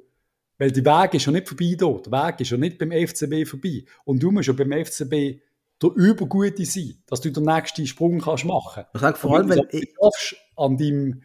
Weil 0.57 0.71
der 0.71 0.85
Weg 0.85 1.15
ist 1.15 1.25
ja 1.25 1.31
nicht 1.31 1.47
vorbei 1.47 1.75
dort, 1.75 2.05
der 2.05 2.11
Weg 2.11 2.39
ist 2.39 2.51
ja 2.51 2.57
nicht 2.57 2.77
beim 2.77 2.91
FCB 2.91 3.47
vorbei 3.47 3.83
und 4.05 4.21
du 4.21 4.31
musst 4.31 4.47
ja 4.47 4.53
beim 4.53 4.71
FCB 4.71 5.41
der 5.81 5.89
Übergute 5.95 6.63
sein, 6.65 7.01
dass 7.07 7.21
du 7.21 7.31
den 7.31 7.45
nächsten 7.45 7.87
Sprung 7.87 8.19
kannst 8.19 8.45
machen 8.45 8.85
kannst. 8.93 9.15
Ich 9.15 9.21
vor 9.21 9.35
allem, 9.35 9.49
wenn 9.49 9.57
du 9.57 9.79
schaffst, 9.79 10.35
an 10.55 10.77
deinem 10.77 11.23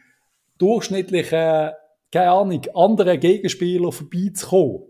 durchschnittlichen, 0.56 1.72
keine 2.10 2.30
Ahnung, 2.30 2.62
anderen 2.74 3.20
Gegenspieler 3.20 3.92
vorbeizukommen, 3.92 4.84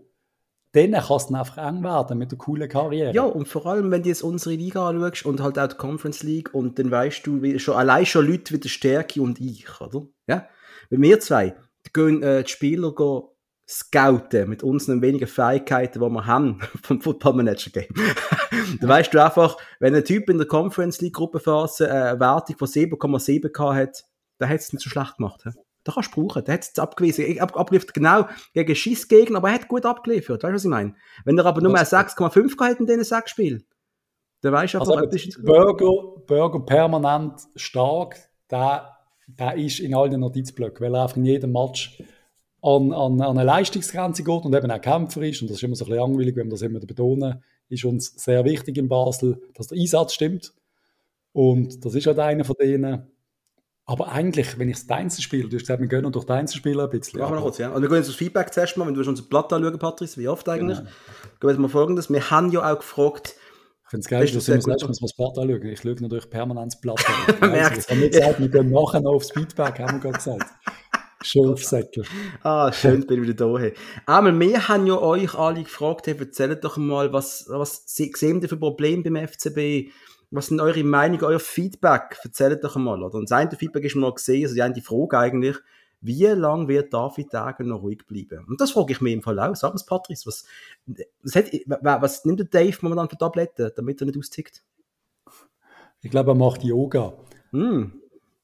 dann 0.73 0.91
kann 0.91 1.17
es 1.17 1.27
dann 1.27 1.35
einfach 1.35 1.57
eng 1.57 1.83
werden 1.83 2.17
mit 2.17 2.31
der 2.31 2.37
coolen 2.37 2.69
Karriere. 2.69 3.13
Ja, 3.13 3.23
und 3.23 3.47
vor 3.47 3.65
allem, 3.65 3.89
wenn 3.91 4.03
du 4.03 4.09
jetzt 4.09 4.23
unsere 4.23 4.55
Liga 4.55 4.89
anschaust 4.89 5.25
und 5.25 5.41
halt 5.41 5.57
auch 5.57 5.67
die 5.67 5.75
Conference 5.75 6.23
League 6.23 6.53
und 6.53 6.77
dann 6.77 6.91
weißt 6.91 7.25
du, 7.25 7.41
wie, 7.41 7.57
schon, 7.59 7.75
allein 7.75 8.05
schon 8.05 8.27
Leute 8.27 8.53
wie 8.53 8.59
der 8.59 8.69
Stärke 8.69 9.21
und 9.21 9.39
ich, 9.39 9.65
oder? 9.81 10.07
Ja? 10.27 10.47
Wenn 10.89 11.01
wir 11.01 11.19
zwei 11.19 11.55
die 11.85 11.93
gehen, 11.93 12.21
äh, 12.21 12.43
die 12.43 12.49
Spieler 12.49 12.93
gehen 12.93 13.23
scouten 13.69 14.49
mit 14.49 14.63
unseren 14.63 15.01
wenigen 15.01 15.27
Fähigkeiten, 15.27 15.99
die 15.99 16.09
wir 16.09 16.25
haben 16.25 16.59
vom 16.83 17.01
Football 17.01 17.33
Manager 17.33 17.69
Game. 17.71 17.93
da 18.81 18.87
weißt 18.87 19.13
du 19.13 19.23
einfach, 19.23 19.57
wenn 19.79 19.93
ein 19.93 20.05
Typ 20.05 20.29
in 20.29 20.37
der 20.37 20.47
Conference 20.47 21.01
League 21.01 21.15
Gruppenphase 21.15 21.87
äh, 21.87 21.91
eine 21.91 22.19
Wertung 22.19 22.57
von 22.57 22.67
7,7 22.67 23.75
hat, 23.75 24.05
dann 24.37 24.49
hat 24.49 24.59
es 24.59 24.71
nicht 24.71 24.83
so 24.83 24.89
schlecht 24.89 25.17
gemacht. 25.17 25.41
He? 25.43 25.49
Da 25.87 25.93
kannst 25.93 26.13
du 26.15 26.27
brauchen. 26.27 26.43
Der 26.43 26.55
hat 26.55 26.63
es 26.63 26.77
abgewiesen. 26.77 27.39
Ab, 27.39 27.55
abgeliefert 27.55 27.93
genau 27.93 28.27
gegen 28.53 28.75
Schissgegner, 28.75 29.37
aber 29.37 29.47
er 29.47 29.55
hat 29.55 29.69
gut 29.69 29.85
abgeliefert. 29.85 30.43
Weißt 30.43 30.51
du, 30.51 30.55
was 30.55 30.63
ich 30.65 30.69
meine? 30.69 30.95
Wenn 31.23 31.37
er 31.37 31.45
aber 31.45 31.61
nur 31.61 31.73
6,5 31.73 32.59
hat 32.59 32.79
in 32.81 32.85
diesen 32.85 33.05
sechs 33.05 33.31
Spielen, 33.31 33.63
dann 34.41 34.51
weißt 34.51 34.73
du 34.73 34.79
einfach, 34.81 34.97
also, 34.97 35.41
Burger, 35.43 36.21
Burger 36.27 36.59
permanent 36.59 37.39
stark, 37.55 38.17
der, 38.51 38.97
der 39.27 39.55
ist 39.55 39.79
in 39.79 39.95
all 39.95 40.09
den 40.09 40.19
Notizblöcken, 40.19 40.85
weil 40.85 40.93
er 40.93 41.03
einfach 41.03 41.15
in 41.15 41.23
jedem 41.23 41.53
Match 41.53 42.03
an, 42.61 42.91
an, 42.91 43.21
an 43.21 43.37
eine 43.37 43.45
Leistungsgrenze 43.45 44.23
geht 44.23 44.43
und 44.43 44.53
eben 44.53 44.69
auch 44.69 44.81
Kämpfer 44.81 45.21
ist. 45.21 45.41
Und 45.41 45.49
das 45.49 45.57
ist 45.57 45.63
immer 45.63 45.75
so 45.75 45.85
ein 45.85 45.89
bisschen 45.89 46.01
langweilig, 46.03 46.35
wenn 46.35 46.47
wir 46.47 46.51
das 46.51 46.63
immer 46.63 46.81
betonen. 46.81 47.41
Ist 47.69 47.85
uns 47.85 48.13
sehr 48.21 48.43
wichtig 48.43 48.77
in 48.77 48.89
Basel, 48.89 49.41
dass 49.53 49.67
der 49.67 49.77
Einsatz 49.77 50.13
stimmt. 50.13 50.53
Und 51.31 51.85
das 51.85 51.95
ist 51.95 52.07
halt 52.07 52.19
einer 52.19 52.43
von 52.43 52.55
denen. 52.59 53.07
Aber 53.89 54.09
eigentlich, 54.09 54.59
wenn 54.59 54.67
ich 54.67 54.75
das 54.75 54.89
Einzelspiel, 54.89 55.47
du 55.47 55.55
hast 55.55 55.61
gesagt, 55.61 55.79
wir 55.79 55.87
gehen 55.87 56.11
durch 56.11 56.25
das 56.25 56.37
Einzelspiel 56.37 56.77
ein 56.77 56.89
bisschen. 56.89 57.21
Machen 57.21 57.31
wir 57.31 57.35
noch 57.37 57.43
kurz, 57.43 57.57
ja. 57.57 57.69
Und 57.69 57.81
wir 57.81 57.87
gehen 57.87 57.97
jetzt 57.97 58.09
das 58.09 58.15
Feedback 58.15 58.53
zuerst 58.53 58.75
mal, 58.75 58.85
wenn 58.85 58.93
du 58.93 58.99
unser 58.99 59.23
Blatt 59.23 59.51
anschauen, 59.53 59.79
Patrice, 59.79 60.17
wie 60.17 60.27
oft 60.27 60.47
eigentlich. 60.49 60.77
Genau. 60.77 60.89
Gehen 61.39 61.49
wir 61.49 61.59
mal 61.59 61.69
folgendes. 61.69 62.09
Wir 62.09 62.29
haben 62.29 62.51
ja 62.51 62.69
auch 62.69 62.79
gefragt, 62.79 63.35
ich 63.85 63.89
finde 63.89 64.01
es 64.01 64.09
geil, 64.09 64.25
dass 64.25 64.47
wir 64.47 64.55
das 64.55 64.65
letzte 64.65 64.87
das 64.87 65.13
Blatt 65.15 65.37
anschauen. 65.37 65.65
Ich 65.67 65.79
schaue 65.79 65.95
natürlich 66.01 66.29
permanent 66.29 66.73
das 66.73 66.81
Blatt 66.81 67.05
an. 67.39 67.49
Merkt. 67.51 67.77
Ich 67.77 67.89
habe 67.89 67.99
nicht 68.01 68.11
gesagt, 68.11 68.39
wir 68.41 68.49
gehen 68.49 68.71
nachher 68.71 68.99
noch 68.99 69.13
aufs 69.13 69.31
Feedback, 69.31 69.79
haben 69.79 69.93
wir 69.93 69.99
gerade 69.99 70.17
gesagt. 70.17 70.45
Schilfsäcke. 71.21 72.03
ah, 72.43 72.71
schön, 72.73 73.07
bin 73.07 73.23
ich 73.23 73.29
wieder 73.29 73.47
da. 73.47 73.57
Hey. 73.57 73.73
Einmal, 74.05 74.37
wir 74.37 74.67
haben 74.67 74.85
ja 74.85 74.99
euch 74.99 75.33
alle 75.33 75.63
gefragt, 75.63 76.07
hey, 76.07 76.17
erzählt 76.19 76.61
doch 76.65 76.75
mal, 76.75 77.13
was, 77.13 77.45
was 77.47 77.83
sehen 77.85 78.41
ihr 78.41 78.49
für 78.49 78.57
Probleme 78.57 79.03
beim 79.03 79.27
FCB? 79.27 79.91
Was 80.31 80.47
sind 80.47 80.59
eure 80.59 80.83
Meinung, 80.83 81.21
euer 81.23 81.39
Feedback? 81.39 82.17
Erzählt 82.23 82.63
doch 82.63 82.75
einmal. 82.75 83.01
Oder? 83.01 83.15
Und 83.15 83.29
das 83.29 83.37
eine 83.37 83.51
Feedback 83.51 83.83
ist 83.83 83.95
mir 83.95 84.01
noch 84.01 84.15
gesehen, 84.15 84.43
also 84.43 84.55
die 84.55 84.61
eine 84.61 84.81
Frage 84.81 85.17
eigentlich, 85.17 85.57
wie 86.01 86.25
lange 86.25 86.67
wird 86.67 86.93
David 86.93 87.33
Degen 87.33 87.69
noch 87.69 87.81
ruhig 87.81 88.05
bleiben? 88.05 88.45
Und 88.47 88.61
das 88.61 88.71
frage 88.71 88.93
ich 88.93 89.01
mir 89.01 89.11
im 89.11 89.23
Fall 89.23 89.39
auch. 89.39 89.55
Sag 89.55 89.73
mal, 89.73 89.81
Patrice, 89.85 90.27
was, 90.27 90.45
was, 91.23 91.35
hat, 91.35 91.45
was 92.01 92.25
nimmt 92.25 92.39
der 92.39 92.45
Dave 92.45 92.77
momentan 92.81 93.09
für 93.09 93.17
Tabletten, 93.17 93.71
damit 93.75 94.01
er 94.01 94.05
nicht 94.05 94.17
austickt? 94.17 94.63
Ich 96.01 96.11
glaube, 96.11 96.31
er 96.31 96.35
macht 96.35 96.63
Yoga. 96.63 97.13
Mm. 97.51 97.85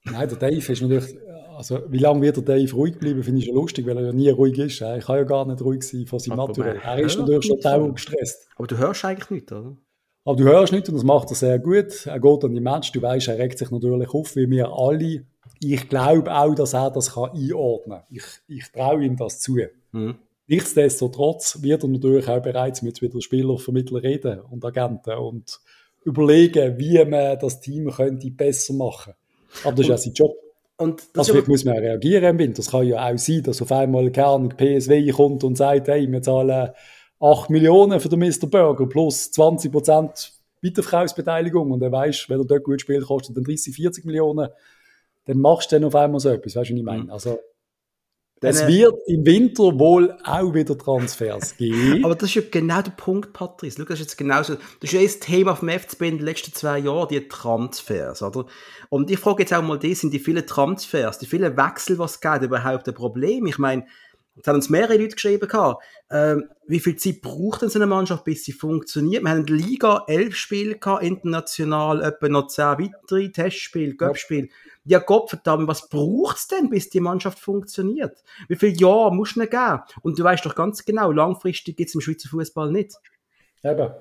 Nein, 0.06 0.30
der 0.30 0.38
Dave 0.38 0.58
ist 0.58 0.82
natürlich, 0.82 1.18
also 1.56 1.82
wie 1.90 2.00
lange 2.00 2.22
wird 2.22 2.38
der 2.38 2.44
Dave 2.44 2.74
ruhig 2.74 2.98
bleiben, 2.98 3.24
finde 3.24 3.40
ich 3.40 3.46
schon 3.46 3.56
lustig, 3.56 3.86
weil 3.86 3.98
er 3.98 4.06
ja 4.06 4.14
nie 4.14 4.30
ruhig 4.30 4.58
ist. 4.58 4.82
Er 4.82 5.00
kann 5.00 5.18
ja 5.18 5.24
gar 5.24 5.46
nicht 5.46 5.62
ruhig 5.62 5.84
sein 5.84 6.08
von 6.08 6.20
seinem 6.20 6.38
Naturell. 6.38 6.82
Er 6.84 7.00
ist 7.00 7.18
natürlich 7.18 7.46
schon 7.46 7.60
dauernd 7.60 7.96
gestresst. 7.96 8.50
Aber 8.56 8.68
du 8.68 8.78
hörst 8.78 9.06
eigentlich 9.06 9.30
nicht, 9.30 9.52
oder? 9.52 9.78
Aber 10.26 10.38
du 10.38 10.44
hörst 10.46 10.72
nicht 10.72 10.88
und 10.88 10.96
das 10.96 11.04
macht 11.04 11.30
er 11.32 11.36
sehr 11.36 11.60
gut. 11.60 12.06
Er 12.06 12.20
geht 12.20 12.44
an 12.44 12.54
die 12.54 12.62
Match, 12.62 12.92
du 12.92 13.02
weißt, 13.02 13.28
er 13.28 13.38
regt 13.38 13.58
sich 13.58 13.72
natürlich 13.72 14.14
auf, 14.14 14.36
wie 14.36 14.50
wir 14.50 14.72
alle. 14.72 15.26
Ich 15.60 15.90
glaube 15.90 16.34
auch, 16.34 16.56
dass 16.56 16.74
er 16.74 16.92
das 16.92 17.14
kann 17.14 17.32
einordnen 17.32 18.00
kann. 18.00 18.08
Ich, 18.10 18.24
ich 18.48 18.72
traue 18.72 19.04
ihm 19.04 19.18
das 19.18 19.40
zu. 19.40 19.58
Mhm. 19.92 20.16
Nichtsdestotrotz 20.48 21.62
wird 21.62 21.84
er 21.84 21.90
natürlich 21.90 22.28
auch 22.28 22.42
bereits 22.42 22.82
mit 22.82 23.02
wieder 23.02 23.22
Spielervermittler 23.22 24.04
reden 24.04 24.42
und 24.42 24.64
Agenten 24.64 25.18
und 25.18 25.60
überlegen, 26.04 26.78
wie 26.78 27.04
man 27.06 27.40
das 27.40 27.60
Team 27.62 27.90
könnte 27.90 28.30
besser 28.32 28.74
machen. 28.74 29.14
Aber 29.64 29.76
das 29.76 29.82
ist 29.82 29.90
ja 29.90 29.98
sein 29.98 30.14
Job. 30.14 30.36
Und 30.78 31.04
das 31.14 31.30
also, 31.30 31.44
muss 31.48 31.64
man 31.64 31.78
reagieren 31.78 32.24
im 32.24 32.40
Winter. 32.40 32.58
Das 32.58 32.72
kann 32.72 32.88
ja 32.88 33.10
auch 33.10 33.18
sein, 33.18 33.44
dass 33.44 33.62
auf 33.62 33.72
einmal 33.72 34.10
Kern 34.12 34.50
PSW 34.50 35.12
kommt 35.12 35.44
und 35.44 35.58
sagt, 35.58 35.88
hey, 35.88 36.12
wir 36.12 36.22
zahlen 36.22 36.72
8 37.24 37.50
Millionen 37.50 38.02
für 38.02 38.10
den 38.10 38.20
Mr. 38.20 38.48
Burger 38.48 38.86
plus 38.86 39.32
20 39.32 39.72
Prozent 39.72 40.34
Weiterverkaufsbeteiligung 40.62 41.72
und 41.72 41.82
er 41.82 41.92
weiß, 41.92 42.26
wenn 42.28 42.40
er 42.40 42.46
dort 42.46 42.64
gut 42.64 42.82
spielt, 42.82 43.06
kostet 43.06 43.38
dann 43.38 43.44
30, 43.44 43.76
40 43.76 44.06
Millionen, 44.06 44.50
dann 45.26 45.38
machst 45.38 45.72
du 45.72 45.78
dann 45.78 45.86
auf 45.86 45.96
einmal 45.96 46.20
so 46.20 46.30
etwas, 46.30 46.56
weißt 46.56 46.70
du, 46.70 46.74
was 46.74 46.80
ich 46.80 46.86
meine? 46.86 47.04
Mhm. 47.04 47.12
Also, 47.12 47.40
es 48.42 48.68
wird 48.68 48.96
im 49.08 49.26
Winter 49.26 49.80
wohl 49.80 50.18
auch 50.26 50.54
wieder 50.54 50.78
Transfers 50.78 51.56
geben. 51.58 52.04
Aber 52.04 52.14
das 52.14 52.28
ist 52.30 52.36
ja 52.36 52.42
genau 52.52 52.82
der 52.82 52.92
Punkt, 52.92 53.32
Patrice. 53.32 53.78
Schau, 53.78 53.86
das 53.86 54.00
ist 54.00 54.06
jetzt 54.06 54.18
genauso. 54.18 54.56
Das 54.56 54.92
ist 54.92 54.92
ja 54.92 55.02
das 55.02 55.20
Thema 55.20 55.56
vom 55.56 55.70
FCB 55.70 56.02
in 56.02 56.18
den 56.18 56.26
letzten 56.26 56.52
zwei 56.52 56.80
Jahren, 56.80 57.08
die 57.08 57.26
Transfers, 57.30 58.22
oder? 58.22 58.46
Und 58.90 59.10
ich 59.10 59.20
frage 59.20 59.44
jetzt 59.44 59.54
auch 59.54 59.62
mal 59.62 59.80
die, 59.80 59.96
sind 59.96 60.14
die 60.14 60.20
vielen 60.20 60.46
Transfers, 60.46 61.20
die 61.20 61.26
vielen 61.26 61.56
Wechsel, 61.56 61.98
was 62.00 62.16
es 62.16 62.20
geht, 62.20 62.42
überhaupt 62.42 62.86
ein 62.86 62.94
Problem? 62.94 63.46
Ich 63.46 63.58
meine, 63.58 63.86
Jetzt 64.36 64.48
haben 64.48 64.56
uns 64.56 64.70
mehrere 64.70 64.98
Leute 64.98 65.16
geschrieben, 65.16 65.48
ähm, 66.10 66.50
wie 66.68 66.80
viel 66.80 66.96
Zeit 66.96 67.22
braucht 67.22 67.62
denn 67.62 67.70
so 67.70 67.78
eine 67.78 67.86
Mannschaft, 67.86 68.24
bis 68.24 68.44
sie 68.44 68.52
funktioniert? 68.52 69.24
Wir 69.24 69.30
haben 69.30 69.42
in 69.42 69.46
der 69.46 69.56
Liga 69.56 70.04
elf 70.08 70.36
Spiele 70.36 70.78
gehabt, 70.78 71.04
international 71.04 72.02
etwa 72.02 72.30
noch 72.30 72.48
zehn 72.48 72.66
weitere 72.66 73.32
Testspiele, 73.32 73.96
Göppspiele. 73.96 74.48
Ja 74.86 75.00
Gott 75.00 75.30
verdammt, 75.30 75.68
was 75.68 75.88
braucht 75.88 76.38
es 76.38 76.48
denn, 76.48 76.70
bis 76.70 76.90
die 76.90 77.00
Mannschaft 77.00 77.40
funktioniert? 77.40 78.24
Wie 78.48 78.56
viele 78.56 78.74
Jahre 78.74 79.14
muss 79.14 79.38
es 79.38 79.50
geben? 79.50 79.82
Und 80.02 80.18
du 80.18 80.24
weißt 80.24 80.46
doch 80.46 80.56
ganz 80.56 80.84
genau, 80.84 81.12
langfristig 81.12 81.78
gibt 81.78 81.90
es 81.90 81.96
im 81.96 82.02
Schweizer 82.02 82.30
Fußball 82.30 82.72
nicht. 82.72 82.94
Eben. 83.64 83.92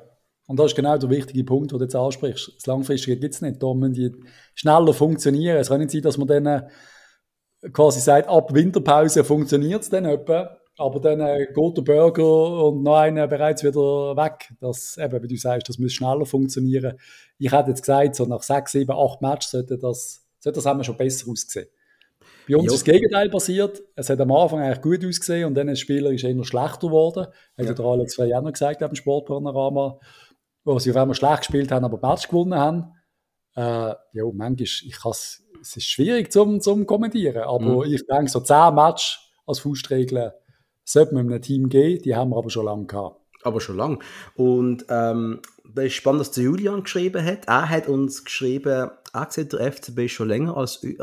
Und 0.48 0.58
das 0.58 0.72
ist 0.72 0.76
genau 0.76 0.98
der 0.98 1.08
wichtige 1.08 1.44
Punkt, 1.44 1.70
den 1.70 1.78
du 1.78 1.84
jetzt 1.84 1.94
ansprichst. 1.94 2.52
Das 2.56 2.66
Langfristige 2.66 3.16
gibt 3.16 3.34
es 3.34 3.42
nicht. 3.42 3.62
Da 3.62 3.72
müssen 3.74 3.94
die 3.94 4.12
schneller 4.54 4.92
funktionieren. 4.92 5.56
Es 5.56 5.68
kann 5.68 5.78
nicht 5.78 5.92
sein, 5.92 6.02
dass 6.02 6.18
man 6.18 6.26
dann 6.26 6.68
quasi 7.72 8.00
sagt, 8.00 8.28
ab 8.28 8.52
Winterpause 8.52 9.24
funktioniert 9.24 9.82
es 9.82 9.90
dann 9.90 10.04
etwa, 10.04 10.58
aber 10.78 11.00
dann 11.00 11.20
äh, 11.20 11.46
geht 11.54 11.76
der 11.76 11.82
Burger 11.82 12.66
und 12.66 12.82
noch 12.82 12.96
einer 12.96 13.26
bereits 13.26 13.62
wieder 13.62 14.16
weg. 14.16 14.52
Das, 14.60 14.96
eben, 14.98 15.22
wie 15.22 15.28
du 15.28 15.36
sagst, 15.36 15.68
das 15.68 15.78
muss 15.78 15.92
schneller 15.92 16.26
funktionieren. 16.26 16.98
Ich 17.38 17.52
hätte 17.52 17.70
jetzt 17.70 17.82
gesagt, 17.82 18.16
so 18.16 18.24
nach 18.24 18.42
sechs, 18.42 18.72
sieben, 18.72 18.92
acht 18.92 19.20
Matches 19.20 19.50
sollte 19.50 19.78
das 19.78 20.22
so 20.42 20.50
hat 20.50 20.56
das 20.56 20.66
haben 20.66 20.82
schon 20.82 20.96
besser 20.96 21.30
ausgesehen. 21.30 21.68
Bei 22.48 22.56
uns 22.56 22.66
jo. 22.66 22.74
ist 22.74 22.86
das 22.86 22.92
Gegenteil 22.92 23.30
passiert. 23.30 23.80
Es 23.94 24.10
hat 24.10 24.20
am 24.20 24.32
Anfang 24.32 24.60
eigentlich 24.60 24.82
gut 24.82 25.04
ausgesehen 25.04 25.46
und 25.46 25.54
dann 25.54 25.68
ist 25.68 25.78
der 25.78 25.82
Spieler 25.82 26.10
ist 26.10 26.24
eher 26.24 26.44
schlechter 26.44 26.88
geworden. 26.88 27.26
Hat 27.56 27.66
ja. 27.66 27.72
der 27.72 27.84
Alex 27.84 28.16
Frey 28.16 28.34
auch 28.34 28.42
noch 28.42 28.52
gesagt 28.52 28.82
im 28.82 28.94
Sportpanorama, 28.94 30.00
wo 30.64 30.78
sie 30.80 30.90
auf 30.90 30.96
einmal 30.96 31.14
schlecht 31.14 31.38
gespielt 31.38 31.70
haben, 31.70 31.84
aber 31.84 32.04
Match 32.04 32.26
gewonnen 32.26 32.56
haben. 32.56 32.92
Äh, 33.54 33.94
ja, 34.12 34.24
manchmal, 34.32 34.62
ich 34.62 35.04
es 35.04 35.44
ist 35.62 35.86
schwierig 35.86 36.32
zum, 36.32 36.60
zum 36.60 36.86
kommentieren, 36.86 37.42
aber 37.42 37.86
mhm. 37.86 37.92
ich 37.92 38.06
denke, 38.06 38.30
so 38.30 38.40
10 38.40 38.74
Match 38.74 39.32
als 39.46 39.60
Faustregel 39.60 40.32
sollte 40.84 41.14
man 41.14 41.28
einem 41.28 41.42
Team 41.42 41.68
geben, 41.68 42.02
die 42.02 42.14
haben 42.14 42.30
wir 42.30 42.38
aber 42.38 42.50
schon 42.50 42.66
lange 42.66 42.86
gehabt. 42.86 43.20
Aber 43.44 43.60
schon 43.60 43.76
lange. 43.76 43.98
Und 44.36 44.84
ähm, 44.88 45.40
das 45.74 45.86
ist 45.86 45.94
spannend, 45.94 46.20
dass 46.20 46.30
der 46.30 46.44
Julian 46.44 46.84
geschrieben 46.84 47.24
hat. 47.24 47.46
Er 47.46 47.68
hat 47.68 47.88
uns 47.88 48.24
geschrieben, 48.24 48.90
er 49.12 49.26
sieht 49.30 49.52
der 49.52 49.72
FCB 49.72 49.98
ist 50.00 50.12
schon 50.12 50.28
länger 50.28 50.56
als 50.56 50.82
äh, 50.84 50.96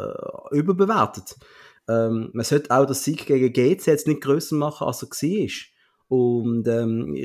überbewertet. 0.52 1.36
Ähm, 1.90 2.30
man 2.34 2.46
sollte 2.46 2.72
auch 2.72 2.86
das 2.86 3.04
Sieg 3.04 3.26
gegen 3.26 3.52
GC 3.52 3.88
jetzt 3.88 4.08
nicht 4.08 4.22
grösser 4.22 4.56
machen, 4.56 4.88
als 4.88 5.04
er 5.04 5.10
war. 5.10 5.50
Und 6.08 6.68
ähm, 6.68 7.16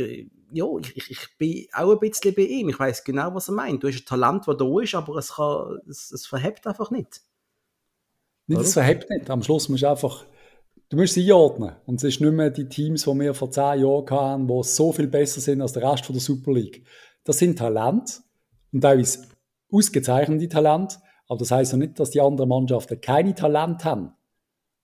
ja, 0.55 0.67
ich, 0.95 1.11
ich, 1.11 1.37
bin 1.37 1.67
auch 1.73 1.93
ein 1.93 1.99
bisschen 1.99 2.35
bei 2.35 2.43
ihm. 2.43 2.69
Ich 2.69 2.79
weiß 2.79 3.03
genau, 3.03 3.35
was 3.35 3.49
er 3.49 3.55
meint. 3.55 3.83
Du 3.83 3.89
hast 3.89 3.97
ein 3.97 4.05
Talent, 4.05 4.47
das 4.47 4.57
da 4.57 4.81
ist, 4.81 4.95
aber 4.95 5.17
es, 5.17 5.33
kann, 5.33 5.79
es, 5.89 6.13
es 6.13 6.27
verhebt 6.27 6.67
einfach 6.67 6.91
nicht. 6.91 7.23
Nicht, 8.47 8.61
es 8.61 8.75
verhebt 8.75 9.11
nicht. 9.11 9.29
Am 9.31 9.43
Schluss 9.43 9.69
musst 9.69 9.83
du 9.83 9.89
einfach, 9.89 10.25
du 10.91 10.97
musst 10.97 11.15
sie 11.15 11.25
einordnen. 11.25 11.75
Und 11.87 11.97
es 11.97 12.05
ist 12.05 12.21
nicht 12.21 12.33
mehr 12.33 12.51
die 12.51 12.69
Teams, 12.69 13.05
die 13.05 13.11
wir 13.11 13.35
vor 13.35 13.51
zehn 13.51 13.81
Jahren 13.81 14.11
hatten, 14.11 14.47
die 14.47 14.63
so 14.63 14.93
viel 14.93 15.09
besser 15.09 15.41
sind 15.41 15.61
als 15.61 15.73
der 15.73 15.91
Rest 15.91 16.07
von 16.07 16.15
der 16.15 16.23
Super 16.23 16.53
League. 16.53 16.87
Das 17.25 17.39
sind 17.39 17.59
Talente 17.59 18.15
und 18.73 18.83
teilweise 18.83 19.27
ausgezeichnete 19.73 20.49
Talente, 20.49 20.99
aber 21.27 21.39
das 21.39 21.51
heißt 21.51 21.73
ja 21.73 21.79
nicht, 21.79 21.99
dass 21.99 22.11
die 22.11 22.21
anderen 22.21 22.49
Mannschaften 22.49 23.01
keine 23.01 23.35
Talente 23.35 23.85
haben. 23.87 24.13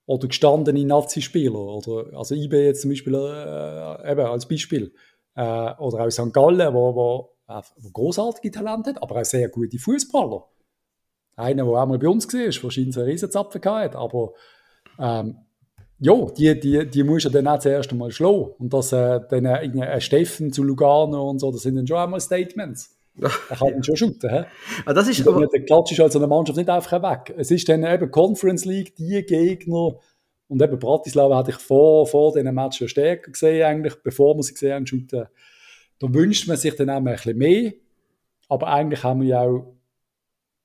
Oder 0.05 0.27
gestandene 0.27 0.83
Nazi-Spieler. 0.83 1.59
Oder, 1.59 2.17
also 2.17 2.35
IB 2.35 2.65
jetzt 2.65 2.81
zum 2.81 2.89
Beispiel 2.89 3.13
äh, 3.13 4.11
eben 4.11 4.25
als 4.25 4.47
Beispiel. 4.47 4.93
Äh, 5.41 5.73
oder 5.79 6.05
auch 6.05 6.09
St. 6.11 6.31
Gallen, 6.31 6.71
wo, 6.71 6.93
wo, 6.93 7.29
äh, 7.47 7.61
wo 7.77 7.89
großartige 7.89 8.51
Talente 8.51 8.91
hat, 8.91 9.01
aber 9.01 9.21
auch 9.21 9.25
sehr 9.25 9.49
gute 9.49 9.79
Fußballer. 9.79 10.45
Einer, 11.35 11.63
der 11.63 11.73
auch 11.73 11.85
mal 11.87 11.97
bei 11.97 12.07
uns 12.07 12.31
war, 12.31 12.63
wahrscheinlich 12.63 12.95
einen 12.95 13.07
Riesenzapfen 13.07 13.61
hat, 13.65 13.95
aber 13.95 14.33
ähm, 14.99 15.37
ja, 15.97 16.13
die, 16.37 16.59
die, 16.59 16.87
die 16.87 17.03
muss 17.03 17.25
er 17.25 17.31
dann 17.31 17.47
auch 17.47 17.57
zuerst 17.57 17.91
einmal 17.91 18.11
schlagen. 18.11 18.51
Und 18.59 18.71
dass 18.71 18.91
äh, 18.91 19.19
dann 19.29 19.45
äh, 19.45 19.81
ein 19.81 20.01
Steffen 20.01 20.53
zu 20.53 20.61
Lugano 20.63 21.27
und 21.29 21.39
so, 21.39 21.51
das 21.51 21.63
sind 21.63 21.75
dann 21.75 21.87
schon 21.87 21.97
einmal 21.97 22.19
Statements. 22.19 22.97
Er 23.21 23.55
kann 23.57 23.73
ihn 23.73 23.83
schon 23.83 23.97
shooten. 23.97 24.29
He? 24.29 24.43
Ah, 24.85 24.93
das 24.93 25.07
ist 25.07 25.27
aber... 25.27 25.47
Der 25.47 25.65
Klatsch 25.65 25.91
ist 25.91 25.99
also 25.99 26.19
eine 26.19 26.27
Mannschaft 26.27 26.57
nicht 26.57 26.69
einfach 26.69 27.01
weg. 27.01 27.33
Es 27.35 27.51
ist 27.51 27.67
dann 27.67 27.83
eben 27.83 28.09
Conference 28.11 28.65
League, 28.65 28.95
die 28.95 29.23
Gegner, 29.23 29.95
und 30.51 30.61
eben 30.61 30.77
Bratislava 30.77 31.37
hatte 31.37 31.51
ich 31.51 31.57
vor, 31.57 32.05
vor 32.05 32.33
diesen 32.33 32.53
Match 32.53 32.77
schon 32.77 32.89
stärker 32.89 33.31
gesehen, 33.31 33.63
eigentlich, 33.63 33.95
bevor 34.03 34.35
wir 34.35 34.43
sie 34.43 34.51
gesehen 34.51 34.73
haben, 34.73 34.85
shooten. 34.85 35.27
Da 35.97 36.13
wünscht 36.13 36.45
man 36.49 36.57
sich 36.57 36.75
dann 36.75 36.89
auch 36.89 36.97
ein 36.97 37.05
bisschen 37.05 37.37
mehr. 37.37 37.71
Aber 38.49 38.67
eigentlich 38.67 39.01
haben 39.01 39.21
wir 39.21 39.29
ja 39.29 39.41
auch 39.43 39.77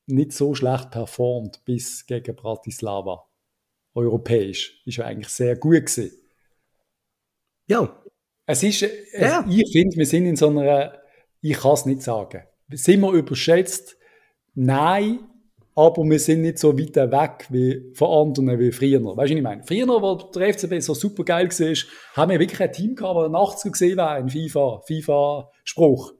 nicht 0.06 0.32
so 0.32 0.56
schlecht 0.56 0.90
performt 0.90 1.64
bis 1.64 2.04
gegen 2.04 2.34
Bratislava 2.34 3.28
europäisch. 3.94 4.82
Ist 4.86 4.96
ja 4.96 5.04
eigentlich 5.04 5.28
sehr 5.28 5.54
gut 5.54 5.86
gewesen. 5.86 6.10
Ja. 7.68 8.02
Es 8.44 8.64
ist, 8.64 8.80
ja. 8.80 9.44
Es, 9.48 9.54
ich 9.54 9.70
finde, 9.70 9.96
wir 9.96 10.06
sind 10.06 10.26
in 10.26 10.34
so 10.34 10.48
einer, 10.48 11.00
ich 11.40 11.58
kann 11.58 11.74
es 11.74 11.86
nicht 11.86 12.02
sagen. 12.02 12.42
Sind 12.70 13.02
wir 13.02 13.12
überschätzt? 13.12 13.96
Nein, 14.52 15.20
aber 15.78 16.02
wir 16.04 16.18
sind 16.18 16.40
nicht 16.40 16.58
so 16.58 16.76
weit 16.78 16.96
weg 16.96 17.46
wie 17.50 17.92
von 17.92 18.28
anderen 18.28 18.58
wie 18.58 18.72
früher. 18.72 19.04
Weißt 19.04 19.14
du, 19.14 19.16
was 19.16 19.30
ich 19.30 19.42
meine? 19.42 19.62
Früher, 19.62 19.86
wo 19.86 20.14
der 20.14 20.54
FCB 20.54 20.80
so 20.80 20.94
super 20.94 21.22
geil 21.22 21.50
war, 21.50 21.76
haben 22.14 22.30
wir 22.32 22.40
wirklich 22.40 22.60
ein 22.60 22.72
Team 22.72 22.94
gehabt, 22.94 23.18
das 23.18 23.30
80er 23.30 23.70
gesehen 23.70 23.96
war, 23.98 24.12
ein 24.12 24.30
FIFA, 24.30 24.80
FIFA-Spruch. 24.86 26.14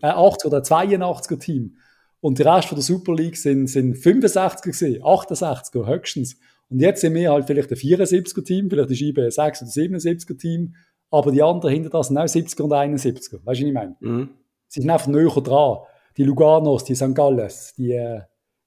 Ein 0.00 0.12
80er 0.12 0.46
oder 0.46 0.58
82er 0.60 1.38
Team. 1.38 1.76
Und 2.20 2.38
der 2.38 2.56
Rest 2.56 2.68
von 2.68 2.76
der 2.76 2.84
Super 2.84 3.14
League 3.14 3.36
sind, 3.36 3.66
sind 3.66 3.96
65er 3.96 4.62
gesehen, 4.62 5.02
68er 5.02 5.86
höchstens. 5.86 6.38
Und 6.70 6.80
jetzt 6.80 7.02
sind 7.02 7.14
wir 7.14 7.30
halt 7.30 7.44
vielleicht 7.46 7.70
ein 7.70 7.76
74er-Team, 7.76 8.70
vielleicht 8.70 8.90
ist 8.92 9.02
IB 9.02 9.20
ein 9.20 9.30
6 9.30 9.62
oder 9.62 9.70
77er-Team, 9.70 10.74
aber 11.10 11.32
die 11.32 11.42
anderen 11.42 11.74
hinter 11.74 11.90
das 11.90 12.08
sind 12.08 12.16
auch 12.16 12.22
70er 12.22 12.62
und 12.62 12.72
71er. 12.72 13.14
Weißt 13.14 13.32
du, 13.32 13.40
was 13.44 13.58
ich 13.58 13.72
meine? 13.74 13.96
Mhm. 14.00 14.30
Sie 14.68 14.80
sind 14.80 14.88
einfach 14.88 15.08
näher 15.08 15.28
dran. 15.28 15.80
Die 16.16 16.24
Luganos, 16.24 16.84
die 16.84 16.94
St. 16.94 17.14
Galles, 17.14 17.74
die, 17.76 17.92
äh, 17.92 18.22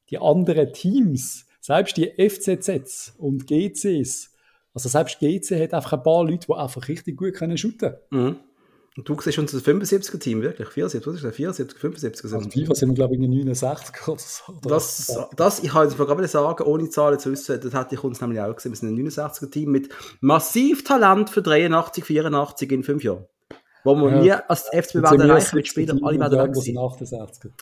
die 0.10 0.18
anderen 0.18 0.72
Teams, 0.74 1.46
selbst 1.62 1.98
die 1.98 2.12
FCZs 2.18 3.16
und 3.18 3.48
GCs, 3.48 4.32
also 4.74 4.90
selbst 4.90 5.20
GC 5.20 5.62
hat 5.64 5.74
einfach 5.74 5.94
ein 5.94 6.04
paar 6.04 6.26
Leute, 6.26 6.48
die 6.48 6.54
einfach 6.54 6.88
richtig 6.88 7.18
gut 7.18 7.34
können 7.34 7.58
shooten 7.58 7.96
können. 8.10 8.30
Mhm. 8.30 8.36
Und 8.98 9.10
du 9.10 9.20
siehst 9.20 9.38
unser 9.40 9.58
75er-Team, 9.58 10.42
wirklich? 10.42 10.70
74, 10.70 11.06
was 11.06 11.16
ist 11.16 11.24
das? 11.26 11.36
74, 11.36 11.78
75 11.78 12.34
Also 12.34 12.50
FIFA 12.50 12.76
sind 12.76 12.90
wir, 12.90 12.96
glaube 12.96 13.16
ich, 13.16 13.22
in 13.22 13.30
69 13.30 14.08
oder 14.08 14.20
so. 14.20 14.54
Das, 14.64 15.20
das, 15.36 15.64
ich 15.64 15.70
kann 15.70 15.84
jetzt 15.84 15.98
gerade 15.98 16.28
sagen, 16.30 16.64
ohne 16.64 16.90
Zahlen 16.90 17.20
zu 17.20 17.32
wissen, 17.32 17.60
das 17.60 17.74
hätte 17.74 17.96
ich 17.96 18.04
uns 18.06 18.22
nämlich 18.22 18.40
auch 18.40 18.56
gesehen. 18.56 18.72
Wir 18.72 18.78
sind 18.78 18.98
ein 18.98 19.08
69er-Team 19.08 19.70
mit 19.70 19.90
massiv 20.22 20.86
Talent 20.86 21.30
für 21.30 21.42
83, 21.42 22.06
84 22.06 22.72
in 22.72 22.84
fünf 22.84 23.04
Jahren. 23.04 23.26
Wo 23.86 23.96
wir 23.96 24.10
ja. 24.10 24.22
nie 24.22 24.32
als 24.32 24.64
FCB 24.64 24.96
werden 24.96 25.22
erreichen, 25.22 25.56
mit 25.56 25.68
Spieler 25.68 25.96
alle 26.02 26.20
werden 26.20 26.40
weg 26.40 26.56
sein. 26.56 26.76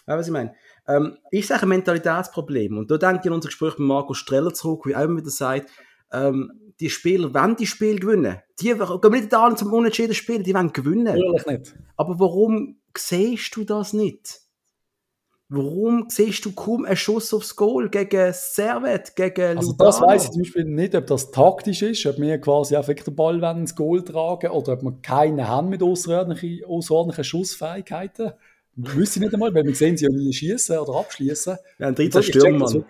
Ja, 0.07 0.17
was 0.17 0.27
ich 0.27 0.31
meine. 0.31 0.55
Ähm, 0.87 1.17
ich 1.31 1.45
sage 1.45 1.65
Mentalitätsproblem. 1.65 2.77
Und 2.77 2.89
da 2.89 2.97
denke 2.97 3.19
ich 3.23 3.27
an 3.27 3.33
unser 3.33 3.49
Gespräch 3.49 3.77
mit 3.77 3.87
Marco 3.87 4.13
Streller 4.13 4.53
zurück, 4.53 4.85
wie 4.85 4.93
er 4.93 5.03
immer 5.03 5.17
wieder 5.17 5.29
sagt, 5.29 5.69
ähm, 6.13 6.51
die 6.79 6.89
Spieler 6.89 7.33
wenn 7.33 7.55
die 7.55 7.67
Spiel 7.67 7.99
gewinnen. 7.99 8.37
Die 8.59 8.73
gehen 8.73 9.11
nicht 9.11 9.33
da 9.33 9.55
zum 9.55 9.73
Unentschieden 9.73 10.13
spielen, 10.13 10.43
die 10.43 10.53
wollen 10.53 10.71
gewinnen. 10.71 11.03
Natürlich 11.03 11.45
nicht. 11.45 11.75
Aber 11.97 12.19
warum 12.19 12.77
siehst 12.97 13.55
du 13.55 13.65
das 13.65 13.93
nicht? 13.93 14.42
Warum 15.55 16.05
siehst 16.09 16.43
du 16.45 16.51
kaum 16.51 16.83
einen 16.83 16.95
Schuss 16.95 17.31
aufs 17.31 17.55
Goal 17.55 17.87
gegen 17.87 18.33
Servet, 18.33 19.15
gegen 19.15 19.59
Also 19.59 19.73
das 19.73 20.01
weiß 20.01 20.23
ich 20.23 20.31
zum 20.31 20.41
Beispiel 20.41 20.63
nicht, 20.65 20.95
ob 20.95 21.05
das 21.05 21.29
taktisch 21.29 21.83
ist, 21.83 22.07
ob 22.07 22.17
wir 22.17 22.39
quasi 22.39 22.75
einfach 22.75 22.95
den 22.95 23.15
Ball 23.15 23.43
ins 23.55 23.75
Goal 23.75 24.03
tragen 24.03 24.49
oder 24.49 24.73
ob 24.73 24.81
wir 24.81 24.97
keine 25.03 25.47
haben 25.47 25.69
mit 25.69 25.83
außerordentlichen, 25.83 26.65
außerordentlichen 26.65 27.23
Schussfähigkeiten. 27.23 28.31
Wüsste 28.75 29.19
ich 29.19 29.25
nicht 29.25 29.33
einmal, 29.35 29.53
weil 29.53 29.63
wir 29.63 29.75
sehen 29.75 29.95
sie 29.95 30.05
ja 30.05 30.11
nie 30.11 30.33
schießen 30.33 30.75
oder 30.75 30.97
abschließen. 30.97 31.57
Wir 31.77 31.85
haben 31.85 31.93
13 31.93 32.23
Stürmer, 32.23 32.83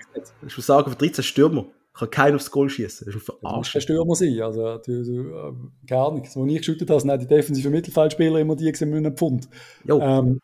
Ich 0.47 0.55
muss 0.55 0.65
sagen, 0.65 0.89
für 0.89 0.97
13 0.97 1.21
Stürmer 1.21 1.65
kann 1.93 2.09
keiner 2.09 2.37
aufs 2.37 2.49
Goal 2.49 2.69
schießen. 2.69 3.05
Das 3.05 3.13
ist 3.13 3.29
ein 3.29 3.61
kein 3.61 3.81
Stürmer 3.81 4.15
sein. 4.15 4.41
Also, 4.41 4.77
du, 4.77 5.03
du, 5.03 5.19
äh, 5.19 5.53
keine 5.85 6.01
Ahnung. 6.01 6.21
Als 6.21 6.33
ich 6.33 6.57
geschüttet 6.59 6.89
habe, 6.89 7.01
sind 7.01 7.21
die 7.21 7.27
defensiven 7.27 7.73
Mittelfeldspieler 7.73 8.39
immer 8.39 8.55
die 8.55 8.71
gesehen 8.71 8.89
mit 8.89 8.99
einem 8.99 9.17
Pfund. 9.17 9.49
Jo. 9.83 9.99
Ähm, 9.99 10.39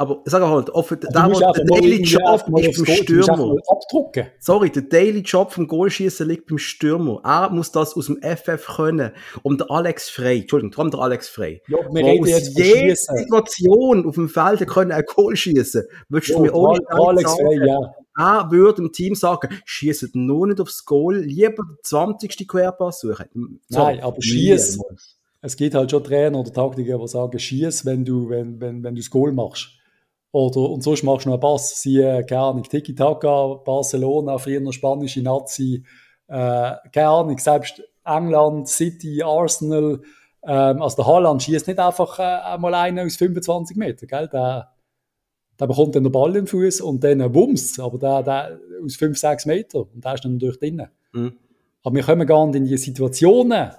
aber 0.00 0.22
sag 0.24 0.42
halt, 0.42 0.70
offen, 0.70 0.98
der, 0.98 1.10
der 1.10 1.64
Daily 1.66 2.00
Job 2.00 2.22
ist 2.36 2.46
beim 2.46 2.72
Stürmer. 2.72 3.54
Abdrucken. 3.68 4.28
Sorry, 4.38 4.70
der 4.70 4.80
Daily 4.80 5.20
Job 5.20 5.52
vom 5.52 5.66
Goalschießen 5.66 6.26
liegt 6.26 6.46
beim 6.46 6.56
Stürmer. 6.56 7.20
Er 7.22 7.50
muss 7.50 7.70
das 7.70 7.94
aus 7.94 8.06
dem 8.06 8.18
FF 8.22 8.66
können. 8.76 9.12
Und 9.42 9.60
der 9.60 9.70
Alex 9.70 10.08
Frey, 10.08 10.40
Entschuldigung, 10.40 10.74
allem 10.78 10.90
der 10.90 11.00
Alex 11.00 11.28
Frey. 11.28 11.60
Ja, 11.68 11.80
wir 11.92 12.02
reden 12.02 12.24
jetzt 12.24 12.58
jeder 12.58 12.96
Situation 12.96 14.06
auf 14.06 14.14
dem 14.14 14.30
Feld 14.30 14.66
können 14.66 14.90
ein 14.90 15.04
Goal 15.04 15.36
schießen. 15.36 15.82
Würdest 16.08 16.32
du 16.32 16.38
mir 16.40 16.54
ohne 16.54 16.80
Alex 16.88 17.34
Frey, 17.34 17.66
ja. 17.66 17.94
Er 18.16 18.50
würde 18.50 18.80
dem 18.80 18.92
Team 18.92 19.14
sagen, 19.14 19.50
schießt 19.66 20.14
nur 20.14 20.46
nicht 20.46 20.62
aufs 20.62 20.86
Goal, 20.86 21.18
lieber 21.18 21.62
den 21.62 21.76
20. 21.82 22.48
Querpass 22.48 23.00
suchen. 23.00 23.60
Sorry, 23.68 23.96
Nein, 23.96 24.02
aber 24.02 24.16
schieß. 24.22 24.78
Es 25.42 25.56
gibt 25.56 25.74
halt 25.74 25.90
schon 25.90 26.04
Trainer 26.04 26.40
oder 26.40 26.52
Taktiker, 26.52 26.98
die 26.98 27.08
sagen, 27.08 27.38
schieß, 27.38 27.84
wenn 27.84 28.06
du, 28.06 28.30
wenn, 28.30 28.58
wenn, 28.62 28.82
wenn 28.82 28.94
du 28.94 29.00
das 29.02 29.10
Goal 29.10 29.32
machst. 29.32 29.79
Oder, 30.32 30.70
und 30.70 30.82
sonst 30.82 31.02
machst 31.02 31.26
du 31.26 31.30
noch 31.30 31.34
einen 31.34 31.40
Pass, 31.40 31.82
siehe, 31.82 32.24
keine 32.24 32.42
Ahnung, 32.42 32.62
Tiki-Taka, 32.62 33.54
Barcelona, 33.64 34.38
früher 34.38 34.72
spanische 34.72 35.22
Nazi, 35.22 35.84
äh, 36.28 36.72
keine 36.92 37.08
Ahnung, 37.08 37.38
selbst 37.38 37.82
England, 38.04 38.68
City, 38.68 39.22
Arsenal, 39.22 40.00
ähm, 40.42 40.80
also 40.80 40.96
der 40.96 41.06
Haaland 41.06 41.42
schießt 41.42 41.66
nicht 41.66 41.78
einfach 41.78 42.18
äh, 42.18 42.22
einmal 42.22 42.74
einen 42.74 43.06
aus 43.06 43.16
25 43.16 43.76
Metern, 43.76 44.08
gell? 44.08 44.28
Der, 44.28 44.72
der 45.58 45.66
bekommt 45.66 45.94
dann 45.94 46.04
den 46.04 46.12
Ball 46.12 46.34
im 46.36 46.46
Fuß 46.46 46.80
und 46.80 47.04
dann 47.04 47.34
wumms, 47.34 47.78
aber 47.78 47.98
der, 47.98 48.22
der 48.22 48.60
aus 48.84 48.96
5, 48.96 49.18
6 49.18 49.46
Metern 49.46 49.82
und 49.94 50.04
der 50.04 50.14
ist 50.14 50.24
dann 50.24 50.34
natürlich 50.34 50.58
drinnen. 50.58 50.88
Mhm. 51.12 51.32
Aber 51.82 51.94
wir 51.94 52.02
kommen 52.02 52.26
gar 52.26 52.46
nicht 52.46 52.56
in 52.56 52.64
die 52.64 52.76
Situationen, 52.76 53.70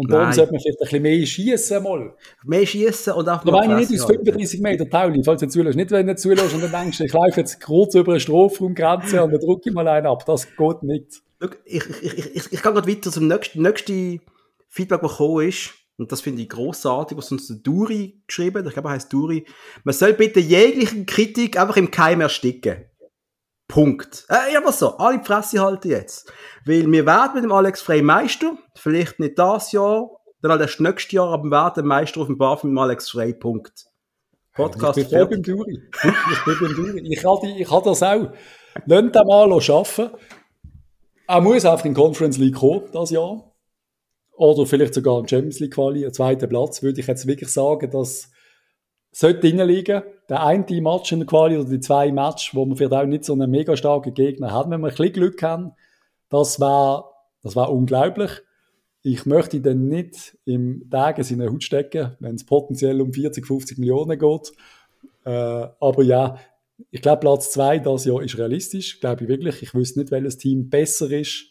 und 0.00 0.10
darum 0.10 0.32
sollte 0.32 0.52
man 0.52 0.62
vielleicht 0.62 0.80
ein 0.80 0.84
bisschen 0.84 1.02
mehr 1.02 1.26
schießen 1.26 1.82
mal. 1.82 2.14
Mehr 2.42 2.64
schießen 2.66 3.12
und 3.12 3.28
auch 3.28 3.44
mal. 3.44 3.52
Da 3.52 3.68
meine 3.68 3.82
ich 3.82 3.90
nicht 3.90 4.00
aus 4.00 4.06
35 4.06 4.60
Meter, 4.62 4.86
Pauli, 4.86 5.22
falls 5.22 5.42
du 5.42 5.48
zulässt. 5.48 5.76
Nicht, 5.76 5.90
wenn 5.90 6.06
du 6.06 6.16
zulässt 6.16 6.54
und 6.54 6.62
dann 6.62 6.72
denkst, 6.72 7.00
ich 7.00 7.12
laufe 7.12 7.38
jetzt 7.38 7.60
kurz 7.60 7.94
über 7.94 8.12
eine 8.12 8.20
Strafraumgrenze 8.20 9.22
und 9.22 9.30
dann 9.30 9.40
drücke 9.40 9.68
ich 9.68 9.74
mal 9.74 9.86
einen 9.86 10.06
ab. 10.06 10.24
Das 10.24 10.46
geht 10.56 10.82
nicht. 10.84 11.22
Ich, 11.42 11.50
ich, 11.66 12.02
ich, 12.02 12.18
ich, 12.18 12.36
ich 12.36 12.50
gehe 12.50 12.60
gerade 12.60 12.88
weiter 12.88 13.10
zum 13.10 13.28
nächsten, 13.28 13.60
nächsten 13.60 14.22
Feedback, 14.70 15.02
das 15.02 15.10
gekommen 15.10 15.46
ist. 15.46 15.70
Und 15.98 16.10
das 16.10 16.22
finde 16.22 16.40
ich 16.40 16.48
großartig, 16.48 17.18
was 17.18 17.30
uns 17.30 17.48
der 17.48 17.56
Duri 17.56 18.22
geschrieben 18.26 18.60
hat. 18.60 18.66
Ich 18.68 18.72
glaube, 18.72 18.88
er 18.88 18.92
heißt 18.92 19.12
Duri. 19.12 19.44
Man 19.84 19.92
soll 19.92 20.14
bitte 20.14 20.40
jegliche 20.40 21.04
Kritik 21.04 21.60
einfach 21.60 21.76
im 21.76 21.90
Keim 21.90 22.22
ersticken. 22.22 22.86
Punkt. 23.70 24.26
Äh, 24.28 24.56
aber 24.56 24.72
so, 24.72 24.96
alle 24.98 25.18
die 25.18 25.24
Fresse 25.24 25.60
halten 25.60 25.88
jetzt. 25.88 26.32
Weil 26.64 26.90
wir 26.90 27.06
werden 27.06 27.34
mit 27.34 27.44
dem 27.44 27.52
Alex 27.52 27.80
Frey 27.80 28.02
Meister, 28.02 28.58
vielleicht 28.74 29.20
nicht 29.20 29.38
das 29.38 29.72
Jahr, 29.72 30.10
dann 30.42 30.52
halt 30.52 30.60
erst 30.62 30.80
nächstes 30.80 31.12
Jahr, 31.12 31.28
aber 31.28 31.44
wir 31.44 31.50
werden 31.50 31.86
Meister 31.86 32.20
auf 32.20 32.26
dem 32.26 32.38
Bar 32.38 32.56
mit 32.56 32.72
dem 32.72 32.78
Alex 32.78 33.10
Frey. 33.10 33.32
Punkt. 33.32 33.86
Podcast 34.54 34.98
ich 34.98 35.08
bin 35.08 35.28
beim 35.28 35.42
Duri. 35.42 35.80
Ich 36.02 36.44
bin 36.44 36.56
beim 36.60 36.74
Duri. 36.74 37.00
Ich 37.04 37.60
ich 37.60 37.70
habe 37.70 37.84
das 37.84 38.02
auch. 38.02 38.32
Lasst 38.86 39.14
den 39.14 39.26
mal 39.26 39.52
arbeiten. 39.52 40.10
Er 41.28 41.40
muss 41.40 41.64
auf 41.64 41.82
den 41.82 41.94
Conference 41.94 42.38
League 42.38 42.56
kommen, 42.56 42.82
das 42.92 43.10
Jahr. 43.10 43.54
Oder 44.32 44.66
vielleicht 44.66 44.94
sogar 44.94 45.20
im 45.20 45.28
Champions 45.28 45.60
League 45.60 45.74
Quali, 45.74 46.04
einen 46.04 46.14
zweiten 46.14 46.48
Platz, 46.48 46.82
würde 46.82 47.00
ich 47.00 47.06
jetzt 47.06 47.26
wirklich 47.26 47.50
sagen, 47.50 47.90
dass 47.90 48.30
sollte 49.12 49.40
drin 49.40 49.66
liegen. 49.66 50.02
Der 50.28 50.44
eine 50.44 50.64
Match 50.80 51.12
in 51.12 51.20
der 51.20 51.26
Quali 51.26 51.56
oder 51.56 51.68
die 51.68 51.80
zwei 51.80 52.12
Matches, 52.12 52.54
wo 52.54 52.64
man 52.64 52.76
vielleicht 52.76 53.02
auch 53.02 53.06
nicht 53.06 53.24
so 53.24 53.32
einen 53.32 53.50
mega 53.50 53.76
starken 53.76 54.14
Gegner 54.14 54.52
hat, 54.52 54.70
wenn 54.70 54.80
wir 54.80 54.88
ein 54.88 54.94
bisschen 54.94 55.12
Glück 55.12 55.42
haben, 55.42 55.72
das 56.28 56.60
war, 56.60 57.12
das 57.42 57.56
war 57.56 57.72
unglaublich. 57.72 58.30
Ich 59.02 59.26
möchte 59.26 59.60
dann 59.60 59.88
nicht 59.88 60.38
im 60.44 60.88
Tag 60.90 61.18
in 61.18 61.24
seine 61.24 61.50
Haut 61.50 61.64
stecken, 61.64 62.16
wenn 62.20 62.36
es 62.36 62.44
potenziell 62.44 63.00
um 63.00 63.12
40, 63.12 63.46
50 63.46 63.78
Millionen 63.78 64.18
geht. 64.18 64.52
Äh, 65.24 65.30
aber 65.80 66.02
ja, 66.02 66.36
ich 66.90 67.02
glaube, 67.02 67.20
Platz 67.20 67.50
zwei 67.50 67.78
das 67.78 68.04
Jahr 68.04 68.22
ist 68.22 68.38
realistisch, 68.38 69.00
glaube 69.00 69.24
ich 69.24 69.28
wirklich. 69.28 69.62
Ich 69.62 69.74
wüsste 69.74 70.00
nicht, 70.00 70.10
welches 70.10 70.38
Team 70.38 70.70
besser 70.70 71.10
ist 71.10 71.46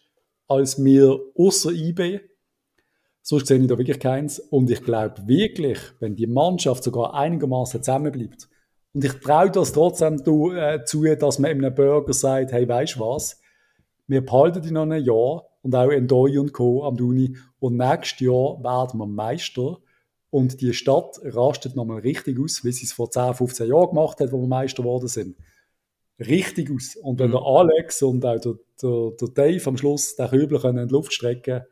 als 0.48 0.78
mir 0.78 1.20
außer 1.36 1.72
IB. 1.72 2.22
Sonst 3.22 3.48
sehe 3.48 3.60
ich 3.60 3.68
da 3.68 3.78
wirklich 3.78 4.00
keins. 4.00 4.40
Und 4.40 4.70
ich 4.72 4.84
glaube 4.84 5.28
wirklich, 5.28 5.80
wenn 6.00 6.16
die 6.16 6.28
Mannschaft 6.28 6.84
sogar 6.84 7.14
einigermaßen 7.14 7.84
zusammenbleibt, 7.84 8.50
und 8.94 9.06
ich 9.06 9.14
traue 9.20 9.52
das 9.52 9.72
trotzdem 9.72 10.26
zu, 10.26 10.52
äh, 10.52 11.18
dass 11.18 11.40
man 11.40 11.52
einem 11.52 11.74
Burger 11.74 12.14
sagt, 12.14 12.52
hey, 12.52 12.68
weißt 12.68 12.96
du 12.96 13.02
was? 13.02 13.40
Wir 14.08 14.26
behalten 14.26 14.64
die 14.64 14.72
noch 14.72 14.90
ein 14.90 15.04
Jahr 15.04 15.46
und 15.62 15.76
auch 15.76 15.92
Endoi 15.92 16.40
und 16.40 16.54
Co. 16.54 16.84
am 16.84 16.98
Duni 16.98 17.38
und 17.60 17.78
nächstes 17.78 18.20
Jahr 18.22 18.64
werden 18.64 19.00
wir 19.00 19.06
Meister 19.06 19.78
und 20.32 20.62
die 20.62 20.74
Stadt 20.74 21.20
rastet 21.24 21.76
nochmal 21.76 22.00
richtig 22.00 22.40
aus, 22.40 22.64
wie 22.64 22.72
sie 22.72 22.86
es 22.86 22.94
vor 22.94 23.12
10, 23.12 23.36
15 23.36 23.68
Jahren 23.68 23.90
gemacht 23.90 24.20
hat, 24.20 24.32
wo 24.32 24.42
wir 24.42 24.48
Meister 24.48 24.84
geworden 24.84 25.08
sind. 25.08 25.38
Richtig 26.20 26.72
aus. 26.72 26.96
Und 26.96 27.20
wenn 27.20 27.30
mhm. 27.30 27.34
der 27.34 27.42
Alex 27.44 28.02
und 28.02 28.26
auch 28.26 28.40
der, 28.40 28.56
der, 28.82 29.12
der 29.20 29.28
Dave 29.30 29.70
am 29.70 29.78
Schluss 29.78 30.16
den 30.16 30.28
Kübel 30.28 30.60
in 30.66 30.88
die 30.88 30.94
Luft 30.94 31.14
strecken 31.14 31.44
können, 31.44 31.66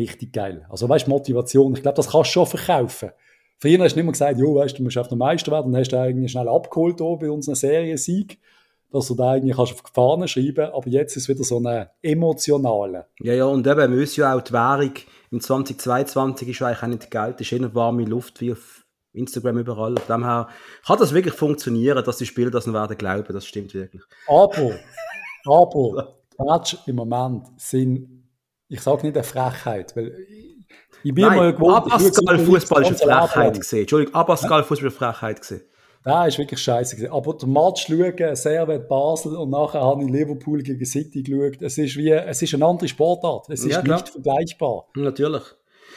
richtig 0.00 0.32
geil. 0.32 0.66
Also 0.68 0.88
weißt 0.88 1.06
du, 1.06 1.10
Motivation, 1.10 1.74
ich 1.74 1.82
glaube, 1.82 1.96
das 1.96 2.10
kannst 2.10 2.30
du 2.30 2.32
schon 2.32 2.46
verkaufen. 2.46 3.10
Früher 3.58 3.78
hast 3.78 3.92
du 3.92 3.98
nicht 3.98 4.04
mehr 4.04 4.12
gesagt, 4.12 4.38
jo, 4.38 4.54
weißt 4.54 4.74
du, 4.74 4.78
du 4.78 4.84
musst 4.84 4.98
auf 4.98 5.08
den 5.08 5.18
Meister 5.18 5.52
werden, 5.52 5.72
dann 5.72 5.80
hast 5.80 5.90
du 5.90 6.00
eigentlich 6.00 6.32
schnell 6.32 6.48
abgeholt 6.48 6.96
bei 6.96 7.30
unserer 7.30 7.56
Serie-Sieg, 7.56 8.38
dass 8.90 9.06
du 9.06 9.14
da 9.14 9.32
eigentlich 9.32 9.56
kannst 9.56 9.72
auf 9.74 9.82
die 9.82 9.92
Fahne 9.92 10.28
schreiben 10.28 10.72
aber 10.72 10.88
jetzt 10.88 11.16
ist 11.16 11.24
es 11.24 11.28
wieder 11.28 11.44
so 11.44 11.58
eine 11.58 11.90
emotionale. 12.02 13.06
Ja, 13.20 13.34
ja, 13.34 13.44
und 13.44 13.66
eben, 13.66 13.96
wir 13.96 14.04
ja 14.04 14.34
auch, 14.34 14.40
die 14.40 14.52
Währung 14.52 14.92
im 15.30 15.40
2022 15.40 16.48
ist 16.48 16.62
eigentlich 16.62 16.82
auch 16.82 16.86
nicht 16.86 17.10
Geld, 17.10 17.40
ist 17.40 17.52
eine 17.52 17.74
warme 17.74 18.04
Luft 18.04 18.40
wie 18.40 18.52
auf 18.52 18.84
Instagram 19.12 19.58
überall. 19.58 19.96
Von 19.96 20.16
dem 20.16 20.24
her 20.24 20.48
kann 20.86 20.98
das 20.98 21.12
wirklich 21.12 21.34
funktionieren, 21.34 22.04
dass 22.04 22.18
die 22.18 22.26
Spieler 22.26 22.50
das 22.50 22.66
noch 22.66 22.74
werden 22.74 22.96
glauben, 22.96 23.32
das 23.32 23.46
stimmt 23.46 23.74
wirklich. 23.74 24.02
Aber, 24.26 24.74
aber, 25.44 26.14
Match 26.38 26.76
im 26.86 26.96
Moment 26.96 27.46
sind 27.56 28.19
ich 28.70 28.80
sage 28.80 29.06
nicht 29.06 29.16
eine 29.16 29.24
Frechheit, 29.24 29.94
weil 29.96 30.16
ich 31.02 31.14
bin 31.14 31.24
Nein, 31.24 31.36
mal 31.36 31.52
gewohnt, 31.52 31.92
Abascal 31.92 32.38
Fußball 32.38 32.82
ist 32.82 33.02
eine 33.02 33.26
Frechheit 33.26 33.60
gesehen. 33.60 33.80
Entschuldigung, 33.80 34.14
Abascal 34.14 34.62
Fußball 34.62 34.88
ist 34.88 35.00
eine 35.00 35.12
Frechheit 35.12 35.40
gesehen. 35.40 35.62
Da 36.02 36.26
ist 36.26 36.38
wirklich 36.38 36.60
scheiße 36.60 36.96
gewesen. 36.96 37.12
Aber 37.12 37.34
der 37.34 37.48
Match 37.48 37.86
schauen, 37.86 38.36
Servet 38.36 38.88
Basel 38.88 39.36
und 39.36 39.50
nachher 39.50 39.80
habe 39.80 40.02
ich 40.04 40.10
Liverpool 40.10 40.62
gegen 40.62 40.84
City 40.84 41.22
geschaut. 41.22 41.60
Es 41.60 41.76
ist 41.76 41.96
wie, 41.96 42.10
es 42.10 42.40
ist 42.40 42.54
eine 42.54 42.64
andere 42.64 42.88
Sportart. 42.88 43.50
Es 43.50 43.64
ist 43.64 43.72
ja, 43.72 43.82
nicht 43.82 44.08
vergleichbar. 44.08 44.86
Natürlich. 44.94 45.42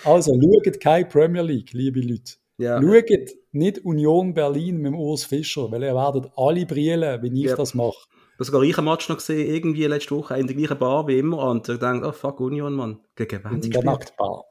Also, 0.04 0.34
schaut 0.34 0.80
keine 0.82 1.06
Premier 1.06 1.44
League, 1.44 1.72
liebe 1.74 2.02
Leute. 2.02 2.34
Ja. 2.58 2.82
Schaut 2.82 3.30
nicht 3.54 3.86
Union 3.86 4.34
Berlin 4.34 4.78
mit 4.78 4.88
dem 4.88 5.00
Urs 5.00 5.24
Fischer, 5.24 5.72
weil 5.72 5.84
ihr 5.84 5.96
werdet 5.96 6.32
alle 6.36 6.66
brillen, 6.66 7.22
wenn 7.22 7.36
ich 7.36 7.46
ja. 7.46 7.56
das 7.56 7.74
mache. 7.74 8.08
Das 8.44 8.50
sogar 8.50 8.64
ich 8.64 8.78
einen 8.78 8.88
Match 8.88 9.08
noch 9.08 9.16
gesehen, 9.16 9.56
irgendwie 9.56 9.86
letzte 9.86 10.18
Woche, 10.18 10.38
in 10.38 10.48
der 10.48 10.56
gleichen 10.58 10.78
Bar 10.78 11.08
wie 11.08 11.18
immer. 11.18 11.48
Und 11.48 11.70
ich 11.70 11.80
dachte, 11.80 12.06
oh 12.06 12.12
fuck, 12.12 12.42
Union, 12.42 12.74
Mann. 12.74 13.00
Gegen 13.16 13.42
wen 13.42 13.62
In 13.62 13.72
der 13.72 13.86
Nacktbar. 13.86 14.44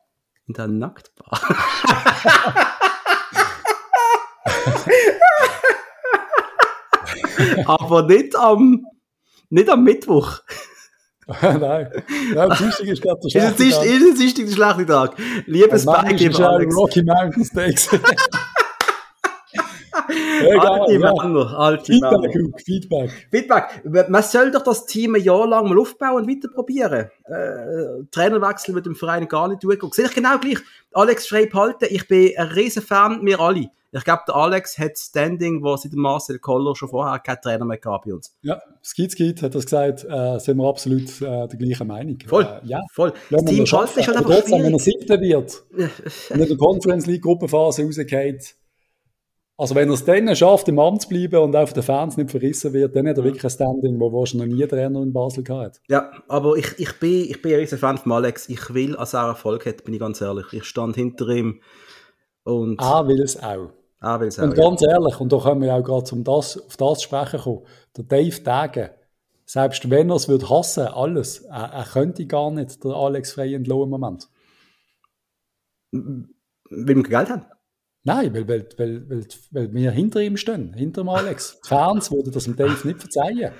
In 0.46 0.54
der 0.54 0.66
Nacktbar. 0.66 1.28
Aber 7.66 8.06
nicht 8.06 8.34
am, 8.34 8.82
nicht 9.50 9.68
am 9.68 9.84
Mittwoch. 9.84 10.38
Nein, 11.42 11.90
ja, 12.34 12.48
Dienstag 12.48 12.86
ist 12.86 13.02
gerade 13.02 13.20
der 13.20 13.28
schlechte 13.28 13.68
Tag. 13.68 13.84
Ist 13.84 14.18
Dienstag 14.18 14.46
der 14.46 14.52
schlechte 14.52 14.86
Tag. 14.86 15.18
Liebes 15.44 15.84
Beigeben, 15.84 16.42
Alex. 16.42 16.74
Rocky 16.74 17.02
Mountain 17.02 17.44
Steaks. 17.44 17.90
Egal, 20.42 20.80
alte 20.80 20.92
ja. 20.92 20.98
Männer, 20.98 21.58
alte 21.58 21.84
Feedback, 21.84 22.34
Männer. 22.34 22.58
Feedback. 22.64 23.10
Feedback. 23.30 24.08
Man 24.08 24.22
soll 24.22 24.50
doch 24.50 24.62
das 24.62 24.86
Team 24.86 25.14
ein 25.14 25.22
Jahr 25.22 25.46
lang 25.46 25.68
mal 25.68 25.78
aufbauen 25.78 26.22
und 26.22 26.28
weiter 26.28 26.48
probieren. 26.48 27.10
Äh, 27.24 28.04
Trainerwechsel 28.10 28.74
mit 28.74 28.86
dem 28.86 28.94
Verein 28.94 29.28
gar 29.28 29.48
nicht 29.48 29.62
durchgehen. 29.62 29.90
Sehe 29.92 30.06
ich 30.06 30.14
genau 30.14 30.38
gleich. 30.38 30.58
Alex 30.92 31.26
Frey 31.26 31.46
behalten. 31.46 31.86
Ich 31.90 32.06
bin 32.08 32.32
ein 32.36 32.48
riesen 32.48 32.82
Fan, 32.82 33.24
wir 33.24 33.40
alle. 33.40 33.70
Ich 33.94 34.04
glaube, 34.04 34.22
der 34.26 34.36
Alex 34.36 34.78
hat 34.78 34.96
Standing, 34.96 35.62
wo 35.62 35.76
seit 35.76 35.92
Marcel 35.92 36.38
Koller 36.38 36.74
schon 36.74 36.88
vorher 36.88 37.18
keinen 37.18 37.42
Trainer 37.42 37.66
mehr 37.66 37.76
gab 37.76 38.06
bei 38.06 38.14
uns. 38.14 38.34
Ja, 38.40 38.58
Skid 38.82 39.42
hat 39.42 39.54
das 39.54 39.64
gesagt, 39.64 40.04
äh, 40.04 40.38
sind 40.38 40.56
wir 40.56 40.66
absolut 40.66 41.20
äh, 41.20 41.46
der 41.46 41.58
gleichen 41.58 41.86
Meinung. 41.86 42.18
Voll, 42.26 42.44
äh, 42.44 42.66
ja. 42.66 42.80
voll. 42.90 43.12
Das 43.30 43.44
Team 43.44 43.66
Schalten 43.66 44.00
ist 44.00 44.08
halt 44.08 44.16
einfach 44.16 44.30
trotzdem, 44.30 44.62
wenn 44.62 44.72
er 44.72 44.78
siebter 44.78 45.20
wird, 45.20 45.62
er 46.30 46.38
der 46.38 46.56
Conference 46.56 47.04
League 47.04 47.20
Gruppenphase 47.20 47.84
rausgeht, 47.84 48.54
also 49.62 49.76
wenn 49.76 49.88
er 49.90 49.94
es 49.94 50.04
dann 50.04 50.34
schafft, 50.34 50.66
im 50.66 50.80
Amt 50.80 51.02
zu 51.02 51.08
bleiben 51.08 51.36
und 51.36 51.54
auch 51.54 51.68
von 51.68 51.74
den 51.74 51.84
Fans 51.84 52.16
nicht 52.16 52.32
verrissen 52.32 52.72
wird, 52.72 52.96
dann 52.96 53.06
hat 53.06 53.16
er 53.16 53.22
wirklich 53.22 53.44
ein 53.44 53.50
Standing, 53.50 54.00
wo 54.00 54.12
wahrscheinlich 54.12 54.50
noch 54.50 54.56
nie 54.56 54.66
Trainer 54.66 55.00
in 55.00 55.12
Basel 55.12 55.44
gehabt 55.44 55.80
Ja, 55.88 56.10
aber 56.26 56.56
ich, 56.56 56.80
ich, 56.80 56.98
bin, 56.98 57.26
ich 57.30 57.40
bin 57.40 57.52
ein 57.52 57.60
riesen 57.60 57.78
Fan 57.78 57.96
von 57.96 58.10
Alex. 58.10 58.48
Ich 58.48 58.74
will, 58.74 58.94
dass 58.94 59.14
er 59.14 59.28
Erfolg 59.28 59.64
hat, 59.64 59.84
bin 59.84 59.94
ich 59.94 60.00
ganz 60.00 60.20
ehrlich. 60.20 60.46
Ich 60.52 60.64
stand 60.64 60.96
hinter 60.96 61.28
ihm 61.28 61.60
und... 62.42 62.80
Er 62.80 63.06
will 63.06 63.22
es 63.22 63.40
auch. 63.40 63.70
Er 64.00 64.20
will 64.20 64.26
es 64.26 64.40
auch, 64.40 64.42
Und 64.42 64.56
ganz 64.56 64.80
ja. 64.80 64.90
ehrlich, 64.90 65.20
und 65.20 65.32
da 65.32 65.38
können 65.38 65.62
wir 65.62 65.72
auch 65.72 65.84
gerade 65.84 66.12
um 66.12 66.24
das, 66.24 66.58
auf 66.58 66.76
das 66.76 66.98
zu 66.98 67.04
sprechen 67.04 67.38
kommen, 67.38 67.62
der 67.96 68.02
Dave 68.02 68.40
Dagen, 68.42 68.90
selbst 69.44 69.88
wenn 69.88 70.10
er 70.10 70.16
es 70.16 70.28
würde 70.28 70.50
hassen, 70.50 70.88
alles, 70.88 71.38
er, 71.42 71.72
er 71.72 71.84
könnte 71.84 72.26
gar 72.26 72.50
nicht 72.50 72.82
der 72.82 72.96
Alex 72.96 73.34
frei 73.34 73.54
entlohnen 73.54 73.94
im 73.94 74.00
Moment. 74.00 74.28
Weil 75.92 76.96
wir 76.96 77.02
Geld 77.04 77.30
haben? 77.30 77.44
Nein, 78.04 78.34
weil, 78.34 78.48
weil, 78.48 78.68
weil, 78.76 79.08
weil, 79.08 79.26
weil 79.52 79.72
wir 79.72 79.90
hinter 79.92 80.20
ihm 80.20 80.36
stehen, 80.36 80.74
hinter 80.74 81.02
dem 81.02 81.08
Alex. 81.08 81.60
Die 81.64 81.68
Fans 81.68 82.10
würden 82.10 82.32
das 82.32 82.44
dem 82.44 82.56
Dave 82.56 82.86
nicht 82.86 83.00
verzeihen. 83.00 83.52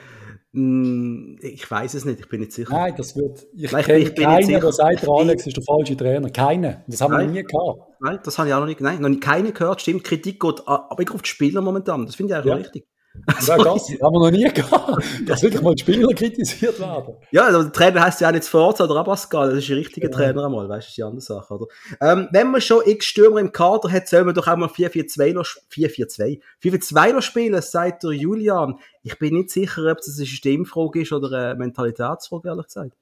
Mm, 0.53 1.37
ich 1.41 1.71
weiß 1.71 1.95
es 1.95 2.05
nicht, 2.05 2.21
ich 2.21 2.29
bin 2.29 2.41
nicht 2.41 2.53
sicher. 2.53 2.75
Nein, 2.75 2.95
das 2.97 3.17
wird. 3.17 3.47
Ich 3.55 3.71
kenne 3.71 3.99
ich 3.99 4.15
keinen, 4.15 4.49
der 4.49 4.73
sagt, 4.73 5.03
der 5.03 5.09
Alex 5.09 5.47
ist 5.47 5.57
der 5.57 5.65
falsche 5.65 5.97
Trainer. 5.97 6.29
Keinen. 6.29 6.83
Das 6.89 7.01
haben 7.01 7.13
nein, 7.13 7.33
wir 7.33 7.43
nie 7.43 7.49
gehabt. 7.49 7.81
Nein, 8.01 8.19
das 8.23 8.39
habe 8.39 8.49
ich 8.49 8.55
auch 8.55 8.61
noch 8.61 8.67
nicht. 8.67 8.81
Nein, 8.81 9.01
noch 9.01 9.09
nie 9.09 9.21
keine 9.21 9.53
gehört. 9.53 9.81
Stimmt, 9.81 10.05
Kritik 10.05 10.41
geht 10.41 10.67
aber 10.67 11.15
auf 11.15 11.23
die 11.23 11.29
Spieler 11.29 11.63
momentan. 11.63 12.05
Das 12.05 12.17
finde 12.17 12.35
ich 12.35 12.41
auch 12.41 12.45
ja. 12.45 12.55
richtig. 12.55 12.85
Ja, 13.15 13.59
das 13.59 13.89
haben 14.01 14.15
wir 14.15 14.21
noch 14.21 14.31
nie 14.31 14.49
gehabt, 14.53 15.05
dass 15.27 15.43
wirklich 15.43 15.63
mal 15.63 15.75
die 15.75 15.83
Spieler 15.83 16.09
kritisiert 16.15 16.81
werden. 16.81 17.15
Ja, 17.31 17.45
also 17.45 17.63
der 17.65 17.73
Trainer 17.73 18.03
heißt 18.03 18.23
ja 18.23 18.29
auch 18.29 18.33
nicht 18.33 18.45
Forza 18.45 18.85
oder 18.85 18.97
Abascal, 18.97 19.51
das 19.51 19.65
ist 19.65 19.71
ein 19.71 19.77
richtiger 19.77 20.09
ja. 20.09 20.15
Trainer 20.15 20.47
einmal, 20.47 20.69
weißt 20.69 20.71
du, 20.71 20.77
das 20.77 20.89
ist 20.89 20.97
die 20.97 21.03
andere 21.03 21.21
Sache, 21.21 21.55
oder? 21.55 21.67
Ähm, 22.01 22.29
wenn 22.33 22.51
man 22.51 22.61
schon 22.61 22.83
x 22.87 23.05
Stürmer 23.05 23.41
im 23.41 23.53
Kader 23.53 23.93
hat, 23.93 24.09
sollen 24.09 24.27
wir 24.27 24.33
doch 24.33 24.49
auch 24.49 24.57
mal 24.57 24.69
4-4-2 24.69 25.35
noch, 25.35 25.47
4-4-2, 25.71 26.41
4-4-2 26.63 27.13
noch 27.13 27.23
spielen, 27.23 27.61
sagt 27.61 28.03
der 28.03 28.13
Julian. 28.13 28.79
Ich 29.03 29.19
bin 29.19 29.35
nicht 29.35 29.51
sicher, 29.51 29.91
ob 29.91 29.99
es 29.99 30.09
eine 30.09 30.15
Systemfrage 30.15 31.03
ist 31.03 31.13
oder 31.13 31.51
eine 31.51 31.55
Mentalitätsfrage, 31.57 32.49
ehrlich 32.49 32.67
gesagt. 32.67 32.93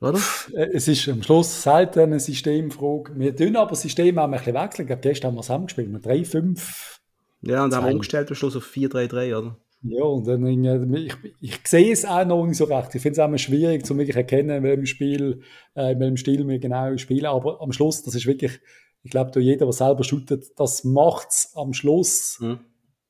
Oder? 0.00 0.18
Äh, 0.54 0.70
es 0.72 0.88
ist 0.88 1.08
am 1.08 1.22
Schluss 1.22 1.62
selten 1.62 2.00
eine 2.00 2.20
Systemfrage. 2.20 3.12
Wir 3.16 3.34
tun 3.34 3.56
aber 3.56 3.70
das 3.70 3.82
System 3.82 4.18
auch 4.18 4.24
ein 4.24 4.32
bisschen 4.32 4.54
wechseln. 4.54 4.82
Ich 4.82 4.86
glaube, 4.88 5.02
gestern 5.02 5.28
haben 5.28 5.36
wir 5.36 5.42
zusammengespielt 5.42 5.90
mit 5.90 6.04
3, 6.04 6.24
5, 6.24 7.01
ja, 7.42 7.64
und 7.64 7.74
haben 7.74 7.86
wir 7.86 7.92
umgestellt 7.92 8.28
am 8.28 8.34
Schluss 8.34 8.56
auf 8.56 8.66
4-3-3, 8.66 9.36
oder? 9.36 9.56
Ja, 9.84 10.04
und 10.04 10.26
dann, 10.28 10.46
ich, 10.46 11.14
ich 11.40 11.58
sehe 11.64 11.92
es 11.92 12.04
auch 12.04 12.24
noch 12.24 12.46
nicht 12.46 12.56
so 12.56 12.64
recht. 12.64 12.94
Ich 12.94 13.02
finde 13.02 13.14
es 13.14 13.18
auch 13.18 13.26
immer 13.26 13.38
schwierig, 13.38 13.84
zu 13.84 13.98
wirklich 13.98 14.16
erkennen, 14.16 14.58
in 14.58 14.62
welchem 14.62 14.86
Spiel, 14.86 15.42
äh, 15.74 15.92
in 15.92 16.00
welchem 16.00 16.16
Stil 16.16 16.46
wir 16.46 16.58
genau 16.60 16.96
spielen. 16.98 17.26
Aber 17.26 17.60
am 17.60 17.72
Schluss, 17.72 18.02
das 18.04 18.14
ist 18.14 18.26
wirklich, 18.26 18.60
ich 19.02 19.10
glaube, 19.10 19.40
jeder, 19.40 19.66
der 19.66 19.72
selber 19.72 20.04
shootet, 20.04 20.52
das 20.56 20.84
macht 20.84 21.30
es 21.30 21.52
am 21.56 21.72
Schluss. 21.72 22.38
Mhm. 22.40 22.60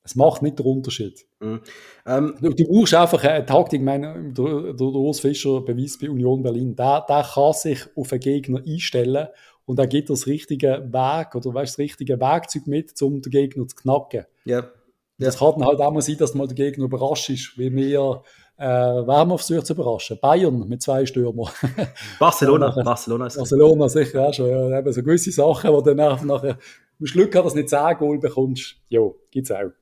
Es 0.05 0.17
macht 0.17 0.43
nicht 0.43 0.59
den 0.59 0.67
Unterschied. 0.67 1.27
Mhm. 1.41 1.61
Ähm, 2.07 2.35
du, 2.41 2.55
du, 2.55 2.65
brauchst 2.65 2.95
einfach 2.95 3.23
eine 3.23 3.45
Taktik. 3.45 3.81
Ich 3.81 3.85
meine, 3.85 4.33
der, 4.33 4.73
der 4.73 4.87
Urs 4.87 5.21
Fischer 5.21 5.61
beweist 5.61 6.01
bei 6.01 6.09
Union 6.09 6.43
Berlin, 6.43 6.75
der, 6.75 7.05
der 7.07 7.23
kann 7.23 7.53
sich 7.53 7.81
auf 7.95 8.13
einen 8.13 8.21
Gegner 8.21 8.63
einstellen 8.67 9.29
und 9.65 9.79
er 9.79 9.87
gibt 9.87 10.11
das 10.11 10.27
richtige 10.27 10.89
Weg 10.93 11.35
oder 11.35 11.55
weißt, 11.55 11.75
das 11.75 11.79
richtige 11.79 12.21
Werkzeug 12.21 12.67
mit, 12.67 13.01
um 13.03 13.23
den 13.23 13.31
Gegner 13.31 13.67
zu 13.67 13.77
knacken. 13.77 14.27
Ja. 14.45 14.71
Das 15.19 15.39
kann 15.39 15.55
dann 15.59 15.67
halt 15.67 15.81
auch 15.81 15.93
mal 15.93 16.03
sein, 16.03 16.17
dass 16.17 16.35
mal 16.35 16.49
der 16.49 16.57
Gegner 16.57 16.85
überrascht 16.85 17.31
ist, 17.31 17.57
wie 17.57 17.73
wir 17.73 18.23
äh, 18.59 18.65
wer 18.65 19.17
haben 19.17 19.31
wir 19.31 19.39
versucht 19.39 19.67
zu 19.67 19.73
überraschen? 19.73 20.19
Bayern 20.21 20.69
mit 20.69 20.83
zwei 20.83 21.05
Stürmer. 21.07 21.51
Barcelona, 22.21 22.71
Barcelona. 22.85 23.29
Barcelona 23.35 23.89
sicher 23.89 24.29
auch 24.29 24.35
schon. 24.35 24.49
Ja, 24.49 24.79
eben 24.79 24.93
so 24.93 25.03
gewisse 25.03 25.33
Sachen, 25.33 25.73
wo 25.73 25.81
dann 25.81 25.97
nachher, 25.97 26.59
musst 26.99 27.15
Glück 27.15 27.35
haben, 27.35 27.45
dass 27.45 27.55
du 27.55 27.59
nicht 27.59 27.71
10 27.71 27.97
Goal 27.99 28.19
bekommst. 28.19 28.77
Ja, 28.89 29.01
gibt 29.31 29.51
es 29.51 29.57
auch. 29.57 29.73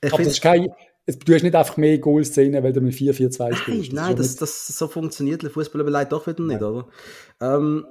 Ich 0.00 0.12
Aber 0.12 0.22
das 0.22 0.34
ist 0.34 0.40
kein, 0.40 0.68
du 1.06 1.34
hast 1.34 1.42
nicht 1.42 1.54
einfach 1.54 1.76
mehr 1.76 1.98
Goals 1.98 2.34
sehen, 2.34 2.62
weil 2.62 2.72
du 2.72 2.80
mit 2.80 2.94
4-4-2 2.94 3.54
spielst. 3.54 3.92
Nein, 3.92 4.06
nein 4.06 4.16
das, 4.16 4.36
das, 4.36 4.68
so 4.68 4.86
funktioniert 4.86 5.42
der 5.42 5.50
Fußball 5.50 5.80
aber 5.80 5.90
leider 5.90 6.10
doch 6.10 6.26
wieder 6.26 6.42
nicht, 6.42 6.60
nein. 6.60 6.70
oder? 6.70 6.88
Ähm, 7.40 7.86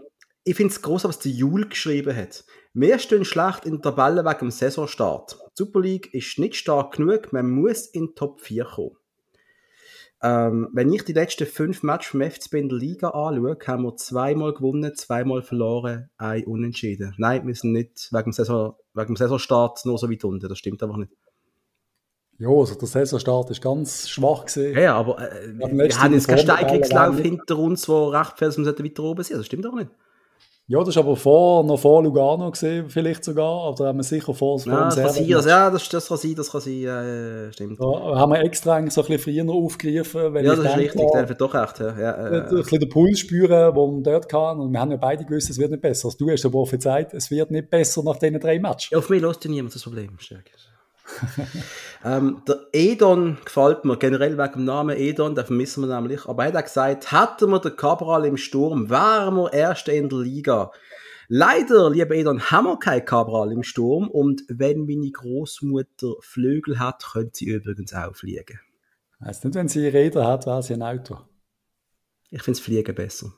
ich 0.45 0.55
finde 0.55 0.71
es 0.73 0.81
groß, 0.81 1.05
was 1.05 1.19
der 1.19 1.31
Jul 1.31 1.67
geschrieben 1.67 2.15
hat. 2.15 2.45
Wir 2.73 2.99
stehen 2.99 3.25
schlecht 3.25 3.65
in 3.65 3.81
der 3.81 3.81
Tabelle 3.81 4.23
wegen 4.23 4.39
dem 4.39 4.51
Saisonstart. 4.51 5.33
Die 5.33 5.63
Super 5.63 5.81
League 5.81 6.13
ist 6.13 6.37
nicht 6.37 6.55
stark 6.55 6.93
genug, 6.97 7.33
man 7.33 7.49
muss 7.49 7.87
in 7.87 8.07
die 8.07 8.13
Top 8.13 8.41
4 8.41 8.63
kommen. 8.65 8.91
Ähm, 10.21 10.69
wenn 10.71 10.93
ich 10.93 11.03
die 11.03 11.13
letzten 11.13 11.47
fünf 11.47 11.83
Matches 11.83 12.11
vom 12.11 12.21
FCB 12.21 12.53
in 12.55 12.69
der 12.69 12.77
Liga 12.77 13.09
anschaue, 13.09 13.57
haben 13.65 13.83
wir 13.83 13.95
zweimal 13.95 14.53
gewonnen, 14.53 14.95
zweimal 14.95 15.41
verloren, 15.41 16.09
ein 16.17 16.45
Unentschieden. 16.45 17.15
Nein, 17.17 17.45
wir 17.47 17.55
sind 17.55 17.73
nicht 17.73 18.09
wegen 18.11 18.25
dem, 18.25 18.33
Saison, 18.33 18.75
wegen 18.93 19.07
dem 19.07 19.15
Saisonstart 19.15 19.83
nur 19.85 19.97
so 19.97 20.09
weit 20.09 20.23
unten. 20.23 20.47
Das 20.47 20.57
stimmt 20.57 20.81
einfach 20.83 20.97
nicht. 20.97 21.11
Ja, 22.37 22.49
also 22.49 22.75
der 22.75 22.87
Saisonstart 22.87 23.49
ist 23.49 23.61
ganz 23.61 24.09
schwach 24.09 24.45
gesehen. 24.45 24.77
Ja, 24.77 24.95
aber 24.95 25.19
äh, 25.19 25.53
wir 25.57 25.67
haben 25.99 26.13
jetzt 26.13 26.27
keinen 26.27 26.39
Steigerungslauf 26.39 27.19
hinter 27.19 27.57
uns, 27.57 27.85
der 27.87 28.11
recht 28.11 28.37
fest 28.37 28.59
weiter 28.59 29.03
oben 29.03 29.23
sind. 29.23 29.37
Das 29.37 29.45
stimmt 29.47 29.65
doch 29.65 29.73
nicht. 29.73 29.89
Ja, 30.67 30.79
das 30.79 30.89
ist 30.89 30.97
aber 30.97 31.15
vor, 31.15 31.63
noch 31.63 31.77
vor 31.77 32.01
Lugano 32.01 32.49
gesehen, 32.49 32.89
vielleicht 32.89 33.23
sogar, 33.23 33.69
oder 33.69 33.85
haben 33.85 33.99
wir 33.99 34.03
sicher 34.03 34.33
vor, 34.33 34.57
vor 34.59 34.71
ja, 34.71 34.85
das 34.85 35.15
kann 35.15 35.25
ja, 35.27 35.69
das, 35.69 35.87
das 35.89 36.07
kann 36.07 36.17
sein, 36.17 36.33
das 36.33 36.51
kann 36.51 36.61
sein, 36.61 36.83
äh, 36.85 37.53
stimmt. 37.53 37.79
Da 37.79 37.85
haben 37.85 38.31
wir 38.31 38.39
extra 38.39 38.79
so 38.89 39.01
ein 39.03 39.07
bisschen 39.07 39.19
früher 39.19 39.53
aufgerufen. 39.53 40.33
Wenn 40.33 40.43
ja, 40.43 40.55
das 40.55 40.65
ist 40.65 40.77
richtig, 40.77 41.11
der 41.13 41.29
wird 41.29 41.39
doch 41.39 41.53
echt, 41.53 41.79
ja. 41.79 41.99
ja 41.99 42.11
äh, 42.13 42.49
ein 42.49 42.55
bisschen 42.55 42.79
den 42.79 42.89
Puls 42.89 43.19
spüren, 43.19 43.75
den 43.75 43.93
man 43.93 44.03
dort 44.03 44.27
kann, 44.27 44.59
und 44.59 44.71
wir 44.71 44.79
haben 44.79 44.89
ja 44.89 44.97
beide 44.97 45.23
gewusst, 45.23 45.51
es 45.51 45.59
wird 45.59 45.69
nicht 45.69 45.83
besser. 45.83 46.07
Also 46.07 46.17
du 46.17 46.31
hast 46.31 46.43
aber 46.45 46.53
prophezeit, 46.53 47.13
es 47.13 47.29
wird 47.29 47.51
nicht 47.51 47.69
besser 47.69 48.01
nach 48.01 48.17
diesen 48.17 48.39
drei 48.39 48.57
Matches. 48.57 48.89
Ja, 48.89 48.97
auf 48.97 49.09
mich 49.11 49.21
lässt 49.21 49.45
ja 49.45 49.51
niemand 49.51 49.75
das 49.75 49.83
Problem, 49.83 50.17
Stärke. 50.17 50.49
ähm, 52.03 52.41
der 52.47 52.67
Edon 52.71 53.37
gefällt 53.45 53.85
mir, 53.85 53.97
generell 53.97 54.37
wegen 54.37 54.53
dem 54.53 54.65
Namen 54.65 54.97
Edon, 54.97 55.35
den 55.35 55.45
vermissen 55.45 55.87
wir 55.87 55.95
nämlich. 55.95 56.25
Aber 56.25 56.43
er 56.43 56.49
hat 56.49 56.57
auch 56.57 56.63
gesagt, 56.63 57.11
hätten 57.11 57.51
wir 57.51 57.59
den 57.59 57.75
Cabral 57.75 58.25
im 58.25 58.37
Sturm, 58.37 58.89
wären 58.89 59.35
wir 59.35 59.53
Erste 59.53 59.91
in 59.91 60.09
der 60.09 60.19
Liga. 60.19 60.71
Leider, 61.27 61.89
lieber 61.89 62.15
Edon, 62.15 62.39
haben 62.51 62.65
wir 62.65 62.77
keinen 62.77 63.05
Cabral 63.05 63.51
im 63.51 63.63
Sturm 63.63 64.09
und 64.09 64.43
wenn 64.47 64.85
meine 64.85 65.09
Großmutter 65.09 66.13
Flügel 66.21 66.79
hat, 66.79 67.03
könnte 67.13 67.31
sie 67.33 67.45
übrigens 67.45 67.93
auch 67.93 68.15
fliegen. 68.15 68.59
Heißt 69.23 69.45
nicht, 69.45 69.55
wenn 69.55 69.67
sie 69.67 69.87
Räder 69.87 70.27
hat, 70.27 70.45
wäre 70.45 70.61
sie 70.61 70.73
ein 70.73 70.83
Auto. 70.83 71.17
Ich 72.29 72.43
finde 72.43 72.59
Fliegen 72.59 72.93
besser. 72.93 73.33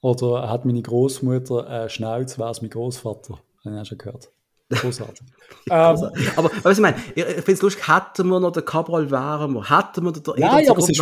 Oder 0.00 0.48
hat 0.48 0.64
meine 0.64 0.82
Großmutter 0.82 1.66
eine 1.66 1.88
Schnauze, 1.88 2.38
wäre 2.38 2.50
es 2.50 2.62
mein 2.62 2.70
Großvater. 2.70 3.38
Habe 3.64 3.74
ich 3.74 3.80
auch 3.80 3.84
schon 3.84 3.98
gehört. 3.98 4.32
Großartig. 4.80 5.26
ähm, 5.70 6.10
aber 6.36 6.50
was 6.62 6.76
ich 6.76 6.82
meine, 6.82 6.96
ich, 7.14 7.24
ich 7.24 7.34
finde 7.36 7.52
es 7.52 7.62
lustig, 7.62 7.88
hätten 7.88 8.28
wir 8.28 8.38
noch 8.38 8.52
den 8.52 8.64
Cabral 8.64 9.10
wären 9.10 9.54
wir, 9.54 9.70
hätten 9.70 10.04
wir 10.04 10.12
den 10.12 10.22
Nein, 10.36 10.68
aber 10.68 10.78
es 10.78 10.90
ist. 10.90 11.00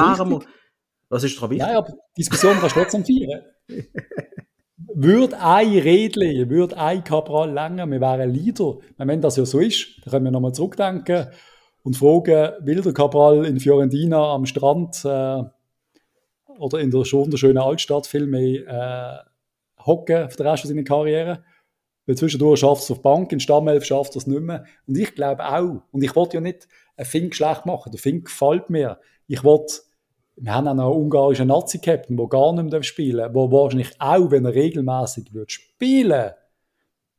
Was 1.08 1.22
ist 1.22 1.36
daran 1.36 1.50
wichtig? 1.50 1.66
Nein, 1.66 1.76
aber 1.76 1.88
die 1.88 2.22
Diskussion 2.22 2.56
kannst 2.58 2.76
du 2.76 2.80
trotzdem 2.80 3.04
führen. 3.04 3.42
würde 4.94 5.38
ein 5.40 5.78
Rädchen, 5.78 6.48
würde 6.48 6.76
ein 6.76 7.04
Cabral 7.04 7.52
länger, 7.52 7.86
wir 7.86 8.00
wären 8.00 8.30
Leader. 8.30 8.78
Wenn 8.96 9.20
das 9.20 9.36
ja 9.36 9.44
so 9.44 9.58
ist, 9.60 9.86
dann 10.04 10.10
können 10.10 10.24
wir 10.24 10.30
nochmal 10.30 10.52
zurückdenken 10.52 11.28
und 11.82 11.96
fragen, 11.96 12.52
will 12.66 12.80
der 12.82 12.92
Cabral 12.92 13.44
in 13.44 13.60
Fiorentina 13.60 14.34
am 14.34 14.46
Strand 14.46 15.04
äh, 15.04 15.42
oder 16.58 16.80
in 16.80 16.90
der 16.90 17.00
wunderschönen 17.00 17.58
Altstadt 17.58 18.06
viel 18.06 18.26
mehr 18.26 19.24
äh, 19.26 19.82
hocken 19.84 20.30
für 20.30 20.36
den 20.36 20.46
Rest 20.46 20.66
seiner 20.66 20.82
Karriere? 20.82 21.44
Weil 22.06 22.16
zwischendurch 22.16 22.60
schafft 22.60 22.82
es 22.82 22.90
auf 22.90 23.02
Bank, 23.02 23.32
in 23.32 23.40
Stammelf 23.40 23.84
schafft 23.84 24.16
es 24.16 24.26
nicht 24.26 24.40
mehr. 24.40 24.64
Und 24.86 24.96
ich 24.96 25.14
glaube 25.14 25.44
auch, 25.44 25.82
und 25.90 26.02
ich 26.02 26.14
wollte 26.14 26.36
ja 26.36 26.40
nicht 26.40 26.68
einen 26.96 27.06
Fink 27.06 27.34
schlecht 27.34 27.66
machen, 27.66 27.90
der 27.90 28.00
Fink 28.00 28.26
gefällt 28.26 28.70
mir. 28.70 29.00
Ich 29.26 29.42
wollte, 29.42 29.74
wir 30.36 30.54
haben 30.54 30.68
auch 30.68 30.74
noch 30.74 30.92
einen 30.92 31.02
ungarischen 31.02 31.48
Nazi-Captain, 31.48 32.16
der 32.16 32.26
gar 32.28 32.52
nicht 32.52 32.70
mehr 32.70 32.82
spielen 32.82 33.18
darf, 33.18 33.32
der 33.32 33.50
wahrscheinlich 33.52 33.92
auch, 33.98 34.30
wenn 34.30 34.44
er 34.44 34.54
regelmäßig 34.54 35.34
wird 35.34 35.50
spielen 35.50 36.32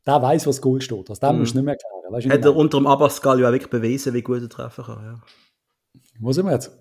der 0.08 0.22
weiß, 0.22 0.48
was 0.48 0.62
Goal 0.62 0.82
steht. 0.82 1.10
Das 1.10 1.22
mm. 1.22 1.38
musst 1.38 1.54
du 1.54 1.58
nicht 1.58 1.66
mehr 1.66 1.74
erklären. 1.76 2.14
Weißt 2.14 2.30
Hat 2.30 2.46
er 2.46 2.56
unter 2.56 2.78
dem 2.78 2.88
Abascal 2.88 3.40
ja 3.42 3.52
wirklich 3.52 3.70
bewiesen, 3.70 4.14
wie 4.14 4.22
gut 4.22 4.42
er 4.42 4.50
treffen 4.50 4.86
kann. 4.86 5.04
Ja. 5.04 5.20
Wo 6.20 6.32
sind 6.32 6.46
wir 6.46 6.54
jetzt? 6.54 6.72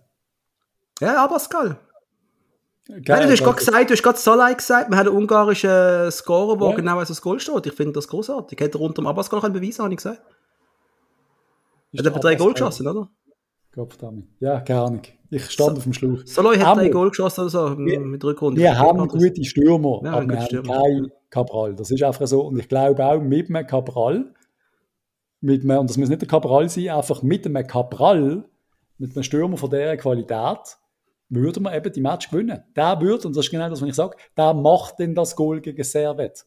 Ja, 1.00 1.24
Abascal. 1.24 1.78
Geil, 2.88 3.02
Nein, 3.08 3.26
du 3.26 3.32
hast 3.32 3.42
gerade 3.42 3.56
gesagt, 3.56 3.90
du 3.90 3.94
hast 3.94 4.02
gerade 4.02 4.18
Salai 4.18 4.54
gesagt, 4.54 4.90
man 4.90 4.98
hat 4.98 5.08
einen 5.08 5.16
ungarischen 5.16 6.10
Scorer, 6.12 6.56
der 6.56 6.68
ja. 6.68 6.76
genau 6.76 6.98
als 6.98 7.08
das 7.08 7.20
Goal 7.20 7.40
steht. 7.40 7.66
Ich 7.66 7.72
finde 7.72 7.94
das 7.94 8.06
großartig. 8.06 8.60
Hätte 8.60 8.78
er 8.78 8.82
unter 8.82 9.02
dem 9.02 9.08
Abbas 9.08 9.28
gar 9.28 9.40
keinen 9.40 9.54
Beweis, 9.54 9.80
habe 9.80 9.90
ich 9.90 9.96
gesagt. 9.96 10.22
Ist 11.90 12.06
hat 12.06 12.14
er 12.14 12.20
drei 12.20 12.36
Goal 12.36 12.52
geschossen, 12.52 12.86
oder? 12.86 13.08
Gottverdammt. 13.74 14.28
Ja, 14.38 14.60
keine 14.60 14.80
Ahnung. 14.82 15.02
Ich 15.30 15.50
stand 15.50 15.70
so, 15.70 15.76
auf 15.78 15.82
dem 15.82 15.94
Schluch. 15.94 16.22
Salai 16.26 16.58
hat 16.58 16.76
drei 16.78 16.88
Goal 16.88 17.08
geschossen 17.08 17.40
oder 17.40 17.50
so 17.50 17.76
wir, 17.76 17.98
mit 17.98 18.22
Rückrunde. 18.22 18.60
Wir 18.60 18.78
haben 18.78 19.08
gute 19.08 19.44
Stürmer, 19.44 20.02
ja, 20.04 20.12
aber 20.12 20.28
wir 20.28 20.40
haben 20.40 20.62
keinen 20.62 21.12
Cabral. 21.28 21.74
Das 21.74 21.90
ist 21.90 22.04
einfach 22.04 22.26
so. 22.28 22.42
Und 22.42 22.58
ich 22.58 22.68
glaube 22.68 23.04
auch 23.04 23.20
mit 23.20 23.50
einem 23.50 23.66
Cabral, 23.66 24.32
mit 25.40 25.64
einem, 25.64 25.78
und 25.78 25.90
das 25.90 25.96
muss 25.96 26.08
nicht 26.08 26.22
der 26.22 26.28
Cabral 26.28 26.68
sein, 26.68 26.90
einfach 26.90 27.22
mit 27.22 27.44
einem 27.46 27.66
Cabral, 27.66 28.44
mit 28.98 29.16
einem 29.16 29.24
Stürmer 29.24 29.56
von 29.56 29.70
dieser 29.70 29.96
Qualität, 29.96 30.78
würde 31.28 31.60
man 31.60 31.74
eben 31.74 31.92
die 31.92 32.00
Match 32.00 32.30
gewinnen. 32.30 32.62
Der 32.74 33.00
würde, 33.00 33.26
und 33.26 33.36
das 33.36 33.46
ist 33.46 33.50
genau 33.50 33.68
das, 33.68 33.80
was 33.80 33.88
ich 33.88 33.94
sage, 33.94 34.16
der 34.36 34.54
macht 34.54 34.98
denn 34.98 35.14
das 35.14 35.34
Goal 35.34 35.60
gegen 35.60 35.82
Servet. 35.82 36.46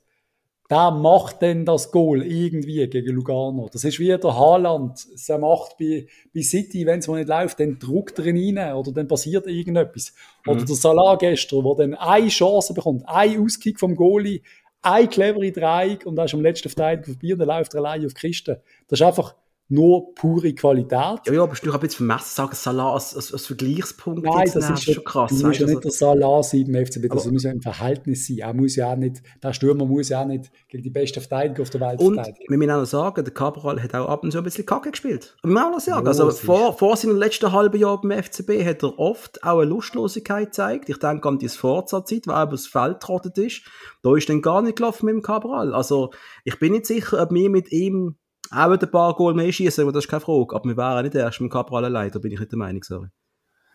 Der 0.69 0.91
macht 0.91 1.41
denn 1.41 1.65
das 1.65 1.91
Goal 1.91 2.21
irgendwie 2.21 2.87
gegen 2.87 3.15
Lugano. 3.15 3.69
Das 3.73 3.83
ist 3.83 3.97
wie 3.99 4.07
der 4.07 4.35
Haaland. 4.35 5.03
Er 5.27 5.39
macht 5.39 5.77
bei, 5.79 6.05
bei 6.33 6.41
City, 6.41 6.85
wenn 6.85 6.99
es 6.99 7.07
mal 7.07 7.17
nicht 7.17 7.27
läuft, 7.27 7.59
dann 7.59 7.79
druckt 7.79 8.19
er 8.19 8.27
ihn 8.27 8.57
rein 8.57 8.75
oder 8.75 8.91
dann 8.91 9.07
passiert 9.07 9.47
irgendetwas. 9.47 10.13
Mhm. 10.45 10.51
Oder 10.51 10.65
der 10.65 10.75
Salah 10.75 11.15
gestern, 11.15 11.63
der 11.63 11.75
dann 11.75 11.93
eine 11.95 12.27
Chance 12.27 12.75
bekommt, 12.75 13.03
ein 13.07 13.41
Auskick 13.41 13.79
vom 13.79 13.95
Goalie, 13.95 14.41
eine 14.83 15.07
clevere 15.07 15.51
Dreieck 15.51 16.05
und 16.05 16.15
dann 16.15 16.25
ist 16.25 16.35
am 16.35 16.41
letzten 16.41 16.69
Verteidiger 16.69 17.13
vorbei 17.13 17.33
und 17.33 17.39
dann 17.39 17.47
läuft 17.47 17.73
er 17.73 17.79
allein 17.79 18.05
auf 18.05 18.13
die 18.13 18.27
Kiste. 18.27 18.61
Das 18.87 18.99
ist 18.99 19.05
einfach, 19.05 19.35
nur 19.69 20.15
pure 20.15 20.53
Qualität. 20.53 20.91
Ja, 20.91 21.21
ja 21.31 21.43
aber 21.43 21.53
du 21.53 21.69
kannst 21.69 21.83
jetzt 21.83 21.95
vermessen 21.95 22.35
sagen, 22.35 22.55
Salah 22.55 22.93
als, 22.93 23.15
als, 23.15 23.31
als 23.31 23.45
Vergleichspunkt 23.45 24.23
Nein, 24.23 24.49
das 24.51 24.69
ist 24.69 24.83
schon 24.83 25.03
krass. 25.03 25.29
Du 25.29 25.45
musst 25.45 25.59
ja 25.59 25.67
nicht 25.67 25.83
der 25.83 25.91
Salah 25.91 26.41
sein 26.41 26.61
im 26.61 26.85
FCB, 26.85 27.07
das 27.09 27.29
muss 27.29 27.43
ja 27.43 27.51
im 27.51 27.61
Verhältnis 27.61 28.27
sein. 28.27 28.39
Er 28.39 28.53
muss 28.53 28.75
ja 28.75 28.91
auch 28.91 28.97
nicht, 28.97 29.21
der 29.43 29.53
Stürmer 29.53 29.85
muss 29.85 30.09
ja 30.09 30.23
auch 30.23 30.25
nicht 30.25 30.51
gegen 30.67 30.83
die 30.83 30.89
besten 30.89 31.21
Verteidiger 31.21 31.61
auf 31.61 31.69
der 31.69 31.81
Welt 31.81 31.99
und 31.99 32.15
verteidigen. 32.15 32.45
wir 32.49 32.57
müssen 32.57 32.71
auch 32.71 32.79
noch 32.79 32.85
sagen, 32.85 33.23
der 33.23 33.33
Cabral 33.33 33.81
hat 33.81 33.93
auch 33.93 34.09
ab 34.09 34.23
und 34.23 34.31
zu 34.31 34.39
ein 34.39 34.43
bisschen 34.43 34.65
Kacke 34.65 34.89
gespielt. 34.89 35.37
Und 35.43 35.51
wir 35.51 35.67
auch 35.67 35.71
noch 35.71 35.79
sagen, 35.79 36.07
also 36.07 36.31
vor, 36.31 36.75
vor 36.75 36.97
seinem 36.97 37.17
letzten 37.17 37.51
halben 37.51 37.79
Jahr 37.79 38.01
beim 38.01 38.23
FCB 38.23 38.65
hat 38.65 38.81
er 38.81 38.97
oft 38.97 39.43
auch 39.43 39.59
eine 39.59 39.69
Lustlosigkeit 39.69 40.47
gezeigt. 40.47 40.89
Ich 40.89 40.97
denke 40.97 41.27
an 41.27 41.37
die 41.37 41.47
Forza-Zeit, 41.47 42.25
wo 42.25 42.31
er 42.31 42.43
über 42.43 42.51
das 42.53 42.65
Feld 42.65 43.01
trottet 43.01 43.37
ist. 43.37 43.61
Da 44.01 44.15
ist 44.15 44.29
dann 44.29 44.41
gar 44.41 44.63
nicht 44.63 44.77
gelaufen 44.77 45.05
mit 45.05 45.13
dem 45.13 45.21
Cabral. 45.21 45.75
Also 45.75 46.09
ich 46.43 46.57
bin 46.57 46.71
nicht 46.71 46.87
sicher, 46.87 47.21
ob 47.21 47.31
wir 47.31 47.49
mit 47.51 47.71
ihm 47.71 48.15
auch 48.51 48.71
ein 48.71 48.91
paar 48.91 49.15
Goal 49.15 49.33
mehr 49.33 49.51
schießen, 49.51 49.85
das 49.91 50.05
ist 50.05 50.09
keine 50.09 50.21
Frage. 50.21 50.55
Aber 50.55 50.69
wir 50.69 50.77
wären 50.77 51.03
nicht 51.03 51.15
erst 51.15 51.41
mit 51.41 51.51
Cabral 51.51 51.85
allein, 51.85 52.11
da 52.11 52.19
bin 52.19 52.31
ich 52.31 52.39
nicht 52.39 52.51
der 52.51 52.57
Meinung, 52.57 52.83
sorry. 52.83 53.07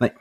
Nein. 0.01 0.13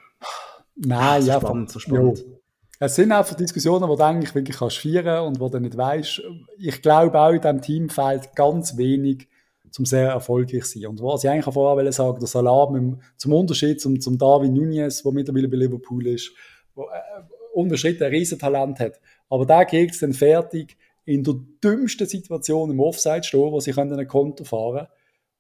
Nein, 0.76 1.22
so 1.22 1.28
ja. 1.28 1.40
Spannend, 1.40 1.70
so 1.72 1.80
spannend. 1.80 2.20
Jo. 2.20 2.40
Es 2.80 2.96
sind 2.96 3.12
einfach 3.12 3.36
Diskussionen, 3.36 3.88
wo 3.88 3.96
du 3.96 4.04
eigentlich 4.04 4.36
wirklich 4.36 4.58
kannst 4.58 4.78
feiern 4.78 5.28
und 5.28 5.40
wo 5.40 5.48
du 5.48 5.60
nicht 5.60 5.78
weißt. 5.78 6.22
Ich 6.58 6.82
glaube 6.82 7.20
auch 7.20 7.32
in 7.32 7.42
diesem 7.42 7.62
Team 7.62 7.90
fehlt 7.90 8.36
ganz 8.36 8.76
wenig, 8.78 9.30
zum 9.72 9.86
sehr 9.86 10.10
erfolgreich 10.10 10.66
zu 10.66 10.80
sein. 10.80 10.90
Und 10.90 11.02
was 11.02 11.24
ich 11.24 11.30
eigentlich 11.30 11.52
vorher 11.54 11.92
sagen 11.92 12.20
der 12.20 12.28
Salah 12.28 13.00
zum 13.18 13.34
Unterschied 13.34 13.80
zum, 13.82 14.00
zum 14.02 14.18
David 14.18 14.52
Nunez, 14.52 15.02
der 15.02 15.12
mittlerweile 15.12 15.48
bei 15.48 15.58
Liverpool 15.58 16.08
ist, 16.08 16.32
wo, 16.76 16.84
äh, 16.84 17.24
unbestritten 17.54 18.06
ein 18.06 18.12
Riesentalent 18.12 18.80
hat. 18.80 19.00
Aber 19.30 19.46
der 19.46 19.66
kriegt 19.66 19.94
es 19.94 20.00
dann 20.00 20.14
fertig, 20.14 20.78
in 21.06 21.24
der 21.24 21.36
dümmsten 21.64 22.08
Situation 22.08 22.72
im 22.72 22.80
Offside 22.80 23.24
stehen, 23.24 23.52
wo 23.52 23.60
sie 23.60 23.72
können 23.72 24.00
ein 24.00 24.08
Konto 24.08 24.44
fahren 24.44 24.88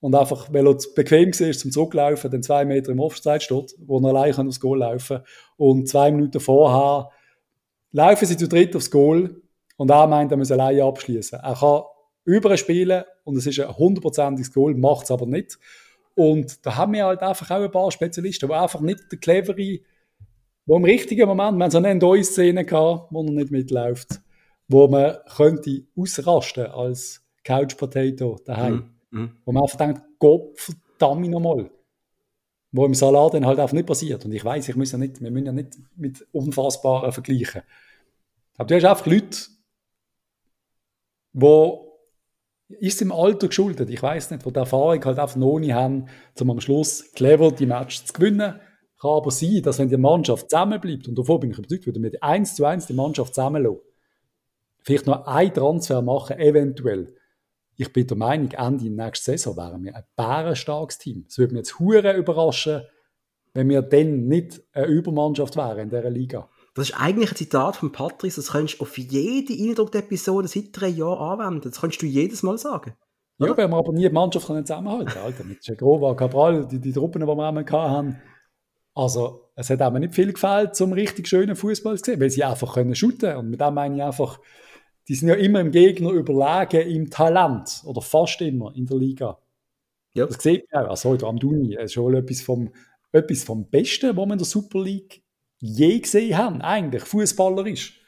und 0.03 0.16
einfach, 0.16 0.51
weil 0.51 0.68
er 0.68 0.78
bequem 0.95 1.30
war 1.30 1.51
zum 1.53 1.72
Zurücklaufen, 1.72 2.30
dann 2.30 2.43
zwei 2.43 2.66
Meter 2.66 2.91
im 2.91 2.99
Offside 2.99 3.39
steht, 3.39 3.74
wo 3.86 3.99
er 3.99 4.09
allein 4.09 4.47
aufs 4.47 4.59
Goal 4.59 4.80
laufen 4.80 5.18
kann. 5.18 5.26
Und 5.55 5.88
zwei 5.88 6.11
Minuten 6.11 6.41
vorher 6.41 7.09
laufen 7.93 8.26
sie 8.26 8.36
zu 8.36 8.49
dritt 8.49 8.76
aufs 8.76 8.91
Goal 8.91 9.41
und 9.78 9.89
er 9.89 10.07
meint, 10.07 10.32
er 10.32 10.38
muss 10.38 10.51
allein 10.51 10.82
abschließen. 10.82 11.39
Er 11.39 11.55
kann 11.55 11.84
überspielen 12.26 13.03
und 13.24 13.38
es 13.38 13.47
ist 13.47 13.59
ein 13.61 13.78
hundertprozentiges 13.78 14.51
Goal, 14.51 14.76
macht 14.76 15.05
es 15.05 15.11
aber 15.11 15.26
nicht. 15.26 15.57
Und 16.16 16.66
da 16.66 16.76
haben 16.76 16.93
wir 16.93 17.05
halt 17.05 17.22
einfach 17.22 17.49
auch 17.51 17.64
ein 17.64 17.72
paar 17.72 17.89
Spezialisten, 17.89 18.49
die 18.49 18.53
einfach 18.53 18.82
nicht 18.82 19.09
der 19.09 19.20
clevere, 19.20 19.80
wo 20.66 20.76
im 20.76 20.84
richtigen 20.84 21.28
Moment, 21.28 21.57
wir 21.57 21.64
haben 21.64 21.72
so 21.72 21.78
eine 21.78 21.95
neue 21.95 22.24
Szene 22.26 22.66
gehabt, 22.66 23.07
wo 23.09 23.24
er 23.24 23.32
nicht 23.32 23.51
mitläuft 23.51 24.22
wo 24.68 24.88
man 24.88 25.18
könnte 25.36 25.84
ausrasten 25.95 26.68
als 26.68 27.24
Couch 27.43 27.78
Potato 27.78 28.39
daheim. 28.45 28.91
Mm, 29.11 29.20
mm. 29.20 29.38
Wo 29.45 29.51
man 29.51 29.64
einfach 29.64 29.78
denkt, 29.78 30.01
Gott 30.20 30.57
verdammt 30.57 31.30
nochmal. 31.30 31.70
Wo 32.72 32.86
im 32.86 32.93
Salat 32.93 33.34
dann 33.36 33.45
halt 33.45 33.59
einfach 33.59 33.74
nicht 33.74 33.86
passiert. 33.86 34.26
Und 34.26 34.32
ich 34.32 34.43
weiß, 34.43 34.68
ich 34.70 34.76
muss 34.76 34.91
ja 34.91 34.97
nicht, 34.97 35.22
wir 35.22 35.30
müssen 35.30 35.45
ja 35.45 35.51
nicht 35.51 35.78
mit 35.95 36.26
Unfassbaren 36.32 37.11
vergleichen. 37.11 37.61
Aber 38.57 38.68
du 38.68 38.76
hast 38.76 38.86
einfach 38.86 39.05
Leute, 39.05 39.38
wo 41.34 41.84
ist 42.70 43.01
im 43.01 43.11
Alter 43.11 43.47
geschuldet, 43.47 43.89
ich 43.89 44.01
weiß 44.01 44.32
nicht, 44.32 44.45
wo 44.45 44.51
die 44.51 44.59
Erfahrung 44.59 45.03
halt 45.03 45.20
einfach 45.20 45.36
noch 45.36 45.59
nicht 45.59 45.74
haben, 45.74 46.07
um 46.39 46.49
am 46.49 46.61
Schluss 46.61 47.11
clever 47.14 47.51
die 47.51 47.66
Match 47.66 48.03
zu 48.05 48.14
gewinnen. 48.14 48.59
Kann 48.99 49.11
aber 49.11 49.32
sein, 49.32 49.61
dass 49.61 49.80
wenn 49.80 49.89
die 49.89 49.97
Mannschaft 49.97 50.49
zusammenbleibt, 50.49 51.07
und 51.07 51.18
davon 51.18 51.41
bin 51.41 51.51
ich 51.51 51.57
überzeugt, 51.57 51.86
würde 51.86 52.01
wir 52.01 52.24
eins 52.24 52.55
zu 52.55 52.66
eins 52.66 52.88
die 52.88 52.93
Mannschaft 52.93 53.36
zusammenlassen, 53.36 53.82
vielleicht 54.84 55.07
noch 55.07 55.25
ein 55.25 55.53
Transfer 55.53 56.01
machen, 56.01 56.39
eventuell. 56.39 57.15
Ich 57.75 57.91
bin 57.91 58.05
der 58.05 58.17
Meinung, 58.17 58.51
Ende 58.51 58.89
nächste 58.89 59.31
Saison 59.31 59.57
wären 59.57 59.84
wir 59.84 59.95
ein 59.95 60.03
bärenstarkes 60.15 60.99
Team. 60.99 61.25
Es 61.27 61.38
würde 61.38 61.53
mich 61.53 61.61
jetzt 61.61 61.79
hure 61.79 62.13
überraschen, 62.15 62.84
wenn 63.53 63.69
wir 63.69 63.81
dann 63.81 64.27
nicht 64.27 64.61
eine 64.73 64.88
Übermannschaft 64.88 65.55
wären 65.55 65.79
in 65.79 65.89
dieser 65.89 66.09
Liga. 66.09 66.49
Das 66.75 66.89
ist 66.89 66.99
eigentlich 66.99 67.31
ein 67.31 67.36
Zitat 67.36 67.75
von 67.75 67.91
Patrice, 67.91 68.38
das 68.38 68.51
kannst 68.51 68.79
du 68.79 68.84
auf 68.84 68.97
jede 68.97 69.53
eindruckte 69.53 69.99
Episode 69.99 70.47
seit 70.47 70.69
drei 70.71 70.88
Jahren 70.88 71.39
anwenden. 71.39 71.69
Das 71.69 71.81
kannst 71.81 72.01
du 72.01 72.05
jedes 72.05 72.41
Mal 72.41 72.57
sagen. 72.57 72.95
Ja, 73.38 73.47
oder? 73.47 73.57
wenn 73.57 73.69
wir 73.69 73.77
aber 73.77 73.93
nie 73.93 74.07
die 74.07 74.13
Mannschaft 74.13 74.47
zusammenhalten 74.47 75.07
können. 75.07 75.25
Alter, 75.25 75.43
mit 75.43 75.61
Chegrova, 75.61 76.15
Cabral, 76.15 76.67
die, 76.67 76.79
die 76.79 76.93
Truppen, 76.93 77.21
die 77.21 77.27
wir 77.27 77.47
einmal 77.47 77.65
haben. 77.71 78.21
Also, 78.95 79.51
es 79.55 79.69
hat 79.69 79.81
auch 79.81 79.91
nicht 79.91 80.13
viel 80.13 80.34
gefehlt, 80.34 80.75
zum 80.75 80.93
richtig 80.93 81.27
schönen 81.27 81.55
Fußball 81.55 81.97
zu 81.97 82.11
sehen, 82.11 82.19
weil 82.19 82.29
sie 82.29 82.43
einfach 82.43 82.75
können 82.75 82.95
shooten. 82.95 83.36
Und 83.38 83.49
mit 83.49 83.61
dem 83.61 83.73
meine 83.73 83.95
ich 83.95 84.03
einfach, 84.03 84.39
die 85.08 85.16
sind 85.16 85.28
ja 85.28 85.36
immer 85.36 85.60
im 85.60 85.72
Gegner 85.72 86.12
überlegen 86.12 86.89
im 86.89 87.10
Talent. 87.10 87.82
Oder 87.86 88.01
fast 88.01 88.41
immer 88.41 88.74
in 88.76 88.86
der 88.86 88.97
Liga. 88.97 89.38
Ja. 90.14 90.28
Das 90.28 90.41
sieht 90.41 90.66
man 90.72 90.86
auch. 90.86 90.89
Also, 90.91 91.16
der 91.16 91.28
Amduni 91.28 91.76
ist 91.76 91.93
schon 91.93 92.14
etwas 92.16 92.41
vom, 92.41 92.72
etwas 93.12 93.43
vom 93.43 93.70
Besten, 93.70 94.16
was 94.16 94.26
man 94.26 94.32
in 94.34 94.38
der 94.38 94.45
Super 94.45 94.82
League 94.82 95.24
je 95.60 95.99
gesehen 95.99 96.38
haben, 96.38 96.62
eigentlich, 96.62 97.04
fußballerisch. 97.04 98.01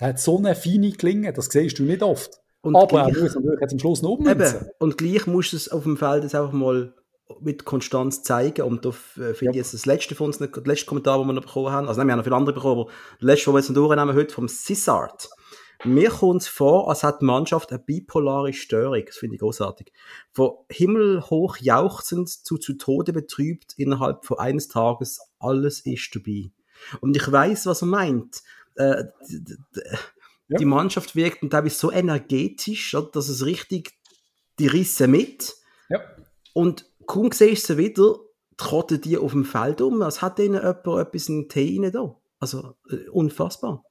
Der 0.00 0.08
hat 0.08 0.20
so 0.20 0.38
eine 0.38 0.54
feine 0.54 0.92
Klinge, 0.92 1.32
das 1.32 1.46
siehst 1.46 1.78
du 1.78 1.82
nicht 1.82 2.02
oft. 2.02 2.40
Und 2.62 2.76
Aber 2.76 2.86
gleich, 2.86 3.16
er 3.16 3.22
muss 3.22 3.34
natürlich 3.34 3.60
jetzt 3.60 3.72
am 3.72 3.78
Schluss 3.78 4.02
noch 4.02 4.10
umsetzen. 4.10 4.70
Und 4.78 4.96
gleich 4.96 5.26
musst 5.26 5.52
du 5.52 5.56
es 5.56 5.68
auf 5.68 5.82
dem 5.82 5.96
Feld 5.96 6.22
jetzt 6.22 6.34
einfach 6.34 6.52
mal 6.52 6.94
mit 7.40 7.64
Konstanz 7.64 8.22
zeigen. 8.22 8.62
Und 8.62 8.84
da 8.84 8.90
äh, 8.90 9.34
finde 9.34 9.50
ich 9.50 9.56
jetzt 9.56 9.74
das 9.74 9.86
letzte 9.86 10.14
von 10.14 10.28
uns, 10.28 10.38
das 10.38 10.48
letzte 10.64 10.86
Kommentar, 10.86 11.18
das 11.18 11.26
wir 11.26 11.32
noch 11.32 11.44
bekommen 11.44 11.70
haben, 11.70 11.88
also 11.88 12.00
nein, 12.00 12.08
wir 12.08 12.12
haben 12.12 12.18
noch 12.18 12.24
viele 12.24 12.36
andere 12.36 12.54
bekommen, 12.54 12.82
aber 12.82 12.90
das 13.20 13.26
letzte, 13.26 13.46
was 13.48 13.54
wir 13.54 13.58
jetzt 13.58 13.68
noch 13.70 13.74
durchnehmen 13.74 14.14
heute, 14.14 14.34
vom 14.34 14.48
Sissart. 14.48 15.28
Mir 15.84 16.10
kommt 16.10 16.42
es 16.42 16.48
vor, 16.48 16.88
als 16.88 17.02
hat 17.02 17.20
die 17.20 17.26
Mannschaft 17.26 17.70
eine 17.70 17.78
bipolare 17.78 18.52
Störung. 18.52 19.02
Das 19.04 19.16
finde 19.16 19.34
ich 19.36 19.40
großartig. 19.40 19.92
Von 20.32 20.52
himmelhoch 20.70 21.58
jauchzend 21.58 22.28
zu 22.28 22.56
zu 22.56 22.74
Tode 22.74 23.12
betrübt 23.12 23.74
innerhalb 23.76 24.24
von 24.24 24.38
eines 24.38 24.68
Tages. 24.68 25.20
Alles 25.38 25.80
ist 25.80 26.14
dabei. 26.14 26.50
Und 27.00 27.16
ich 27.16 27.30
weiß, 27.30 27.66
was 27.66 27.82
er 27.82 27.86
meint. 27.86 28.42
Äh, 28.76 29.04
ja. 30.48 30.58
Die 30.58 30.64
Mannschaft 30.64 31.16
wirkt 31.16 31.42
und 31.42 31.50
teilweise 31.50 31.76
so 31.76 31.92
energetisch, 31.92 32.96
dass 33.12 33.28
es 33.28 33.44
richtig 33.44 33.92
die 34.58 34.66
Risse 34.66 35.06
mit. 35.06 35.54
Ja. 35.88 36.00
Und 36.52 36.90
kaum 37.06 37.30
siehst 37.32 37.68
du 37.68 37.74
sie 37.74 37.78
wieder, 37.78 38.16
trotten 38.56 39.00
die 39.00 39.18
auf 39.18 39.32
dem 39.32 39.44
Feld 39.44 39.80
um, 39.80 40.02
als 40.02 40.22
hat 40.22 40.38
ihnen 40.38 40.54
jemand 40.54 40.86
etwas 40.86 41.28
in 41.28 41.42
den 41.42 41.48
Tee 41.48 41.90
da. 41.90 42.16
Also 42.38 42.74
äh, 42.90 43.08
unfassbar. 43.10 43.84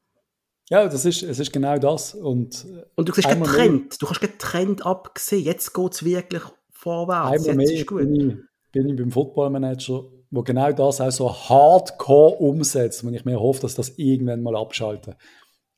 Ja, 0.69 0.87
das 0.87 1.05
ist, 1.05 1.23
es 1.23 1.39
ist 1.39 1.51
genau 1.51 1.77
das. 1.77 2.15
Und, 2.15 2.65
und 2.95 3.09
du 3.09 3.13
siehst 3.13 3.29
getrennt, 3.29 4.01
du 4.01 4.05
kannst 4.05 4.21
getrennt 4.21 4.85
absehen. 4.85 5.43
Jetzt 5.43 5.73
geht 5.73 5.93
es 5.93 6.05
wirklich 6.05 6.43
vorwärts. 6.71 7.47
Einmal 7.47 7.65
Jetzt 7.65 7.91
mehr 7.91 7.97
bin 7.99 8.29
ich, 8.29 8.71
bin 8.71 8.89
ich 8.89 8.95
beim 8.95 9.11
Footballmanager 9.11 10.05
wo 10.33 10.41
genau 10.41 10.71
das 10.71 10.99
auch 10.99 11.11
so 11.11 11.31
hardcore 11.31 12.37
umsetzt, 12.37 13.03
und 13.03 13.13
ich 13.13 13.23
mir 13.23 13.39
hoffe, 13.39 13.61
dass 13.61 13.75
das 13.75 13.93
irgendwann 13.97 14.41
mal 14.41 14.55
abschalten. 14.55 15.13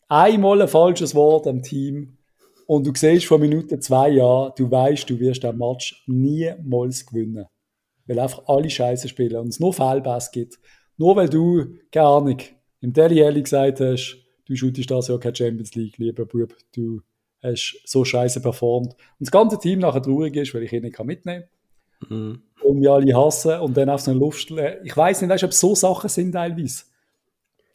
Einmal 0.07 0.61
ein 0.61 0.69
falsches 0.69 1.13
Wort 1.13 1.45
am 1.45 1.61
Team 1.61 2.17
und 2.65 2.87
du 2.87 2.93
siehst 2.95 3.25
von 3.25 3.41
Minute 3.41 3.79
zwei 3.79 4.11
Jahren, 4.11 4.53
du 4.55 4.71
weißt, 4.71 5.09
du 5.09 5.19
wirst 5.19 5.43
den 5.43 5.57
Match 5.57 6.05
niemals 6.07 7.05
gewinnen. 7.05 7.47
Weil 8.05 8.19
einfach 8.19 8.43
alle 8.47 8.69
Scheiße 8.69 9.09
spielen 9.09 9.35
und 9.35 9.49
es 9.49 9.59
nur 9.59 9.73
Fehlpass 9.73 10.31
gibt. 10.31 10.57
Nur 10.95 11.17
weil 11.17 11.27
du, 11.27 11.65
gar 11.91 12.23
nicht, 12.23 12.55
im 12.79 12.93
Deli 12.93 13.41
gesagt 13.41 13.81
hast, 13.81 14.17
du 14.45 14.55
shootest 14.55 14.91
das 14.91 15.07
ja 15.07 15.17
keine 15.17 15.35
Champions 15.35 15.75
League, 15.75 15.97
lieber 15.97 16.25
Bub, 16.25 16.55
du 16.73 17.01
hast 17.41 17.79
so 17.85 18.05
scheiße 18.05 18.41
performt. 18.41 18.93
Und 18.93 19.27
das 19.27 19.31
ganze 19.31 19.59
Team 19.59 19.79
nachher 19.79 20.01
traurig 20.01 20.35
ist, 20.35 20.53
weil 20.53 20.63
ich 20.63 20.73
ihn 20.73 20.83
nicht 20.83 21.03
mitnehmen 21.03 21.45
kann. 22.07 22.17
Mhm. 22.17 22.41
Und 22.63 22.81
wir 22.81 22.91
alle 22.91 23.15
hassen 23.15 23.59
und 23.59 23.77
dann 23.77 23.89
auf 23.89 24.01
so 24.01 24.11
eine 24.11 24.19
Luft. 24.19 24.51
Ich 24.83 24.97
weiß 24.97 25.21
nicht, 25.21 25.29
weißt, 25.29 25.43
ob 25.43 25.53
so 25.53 25.75
Sachen 25.75 26.09
sind 26.09 26.31
teilweise. 26.31 26.85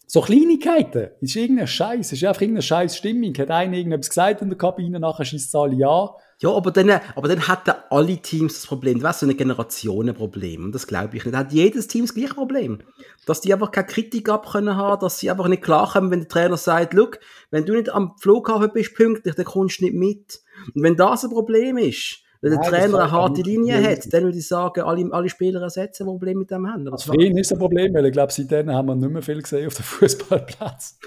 So 0.06 0.20
Kleinigkeiten. 0.20 1.10
Ist 1.20 1.36
irgendein 1.36 1.68
Scheiß. 1.68 2.12
Ist 2.12 2.24
einfach 2.24 2.42
irgendeine 2.42 2.62
Scheiß 2.62 2.96
Stimmung. 2.96 3.32
Hat 3.38 3.50
einer 3.50 3.76
irgendetwas 3.76 4.08
gesagt 4.08 4.42
in 4.42 4.48
der 4.48 4.58
Kabine, 4.58 4.98
nachher 4.98 5.24
schießt 5.24 5.46
es 5.46 5.54
alle 5.54 5.76
ja. 5.76 6.12
Ja, 6.43 6.55
aber 6.55 6.70
dann, 6.70 6.91
aber 6.91 7.28
dann 7.28 7.47
hatten 7.49 7.74
alle 7.91 8.16
Teams 8.16 8.55
das 8.55 8.66
Problem. 8.66 8.99
Du 8.99 9.05
weißt, 9.05 9.20
so 9.20 9.26
ein 9.26 9.36
Generationenproblem. 9.36 10.64
Und 10.64 10.74
das 10.74 10.86
glaube 10.86 11.16
ich 11.16 11.24
nicht. 11.24 11.34
Dann 11.34 11.41
hat 11.41 11.53
jedes 11.53 11.86
Team 11.86 12.07
das 12.07 12.14
gleiche 12.14 12.32
Problem. 12.32 12.78
Dass 13.26 13.43
die 13.43 13.53
einfach 13.53 13.70
keine 13.70 13.86
Kritik 13.86 14.30
ab 14.30 14.51
können 14.51 14.74
haben, 14.74 15.01
dass 15.01 15.18
sie 15.18 15.30
einfach 15.30 15.49
nicht 15.49 15.62
klarkommen, 15.62 16.11
wenn 16.11 16.20
der 16.20 16.28
Trainer 16.28 16.57
sagt, 16.57 16.95
look, 16.95 17.18
wenn 17.51 17.66
du 17.66 17.74
nicht 17.74 17.91
am 17.91 18.14
Flughafen 18.18 18.70
bist 18.72 18.95
pünktlich, 18.95 19.34
dann 19.34 19.45
kommst 19.45 19.80
du 19.80 19.84
nicht 19.84 19.95
mit. 19.95 20.41
Und 20.74 20.82
wenn 20.82 20.97
das 20.97 21.24
ein 21.24 21.30
Problem 21.30 21.76
ist, 21.76 22.20
wenn 22.41 22.53
der 22.53 22.61
Nein, 22.61 22.70
Trainer 22.70 23.01
eine 23.01 23.12
harte 23.12 23.43
Linie 23.43 23.82
hat, 23.91 24.11
dann 24.11 24.24
würde 24.24 24.38
ich 24.38 24.49
sagen, 24.49 24.80
alle, 24.80 25.12
alle 25.12 25.28
Spieler 25.28 25.61
ersetzen, 25.61 26.05
die 26.05 26.11
Probleme 26.11 26.41
mit 26.41 26.51
dem 26.51 26.66
haben. 26.66 26.88
Aber 26.88 26.97
Für 26.97 27.20
ihn 27.20 27.36
ist 27.36 27.53
ein 27.53 27.59
Problem, 27.59 27.93
weil 27.93 28.07
ich 28.07 28.12
glaube, 28.12 28.32
seitdem 28.32 28.70
haben 28.70 28.88
wir 28.88 28.97
nicht 28.97 29.12
mehr 29.12 29.20
viel 29.20 29.43
gesehen 29.43 29.66
auf 29.66 29.74
dem 29.74 29.82
Fußballplatz. 29.84 30.99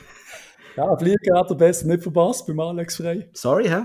Ja, 0.78 0.96
Flieger 0.96 1.40
hat 1.40 1.50
er 1.50 1.56
besser 1.56 1.88
nicht 1.88 2.04
verpasst 2.04 2.46
beim 2.46 2.60
Alex 2.60 2.98
Frey. 2.98 3.30
Sorry, 3.34 3.68
hä? 3.68 3.82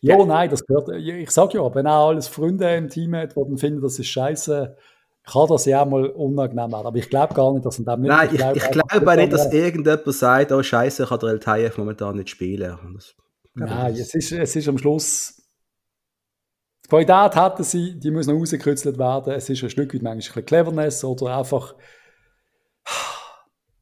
Ja, 0.00 0.16
ja, 0.16 0.24
nein, 0.24 0.50
das 0.50 0.64
gehört. 0.64 0.90
Ich 0.96 1.30
sage 1.30 1.58
ja, 1.58 1.74
wenn 1.74 1.86
er 1.86 1.92
alles 1.92 2.28
Freunde 2.28 2.74
im 2.76 2.88
Team 2.88 3.14
hat, 3.16 3.34
die 3.34 3.40
dann 3.40 3.58
finden, 3.58 3.80
das 3.80 3.98
ist 3.98 4.06
scheiße, 4.06 4.76
kann 5.24 5.46
das 5.48 5.64
ja 5.64 5.82
auch 5.82 5.86
mal 5.86 6.06
unangenehm 6.06 6.70
werden. 6.72 6.86
Aber 6.86 6.96
ich 6.96 7.10
glaube 7.10 7.34
gar 7.34 7.52
nicht, 7.52 7.66
dass 7.66 7.76
dem 7.76 7.84
nicht. 7.84 8.08
Nein, 8.08 8.28
ich, 8.32 8.70
glaube 8.70 9.16
nicht, 9.16 9.32
dass 9.32 9.52
irgendjemand 9.52 10.14
sagt, 10.14 10.52
oh 10.52 10.62
Scheiße, 10.62 11.06
kann 11.06 11.18
der 11.18 11.30
LTF 11.30 11.78
momentan 11.78 12.16
nicht 12.16 12.30
spielen. 12.30 12.78
Das, 12.94 13.14
nein, 13.54 13.94
es 13.94 14.14
ist, 14.14 14.32
es 14.32 14.56
ist 14.56 14.68
am 14.68 14.78
Schluss 14.78 15.38
die 16.88 16.90
Qualität 16.90 17.36
hatten 17.36 17.64
sie, 17.64 17.98
die 18.00 18.10
noch 18.10 18.26
rausgekürzelt 18.26 18.98
werden. 18.98 19.34
Es 19.34 19.50
ist 19.50 19.62
ein 19.62 19.68
Stück 19.68 19.92
weit 19.92 20.02
manchmal 20.02 20.12
ein 20.12 20.18
bisschen 20.18 20.46
Cleverness 20.46 21.04
oder 21.04 21.36
einfach. 21.36 21.74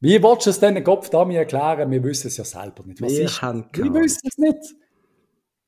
Wie 0.01 0.21
willst 0.21 0.47
du 0.47 0.51
es 0.51 0.59
denn 0.59 0.75
den 0.75 0.83
Kopf 0.83 1.09
da 1.09 1.25
mir 1.25 1.39
erklären? 1.39 1.89
Wir 1.89 2.03
wissen 2.03 2.27
es 2.27 2.37
ja 2.37 2.45
selber 2.45 2.85
nicht. 2.85 3.01
Was 3.01 3.12
wir 3.12 3.25
ist? 3.25 3.41
Wir 3.41 3.95
wissen 3.95 4.29
es 4.29 4.39
nicht. 4.39 4.75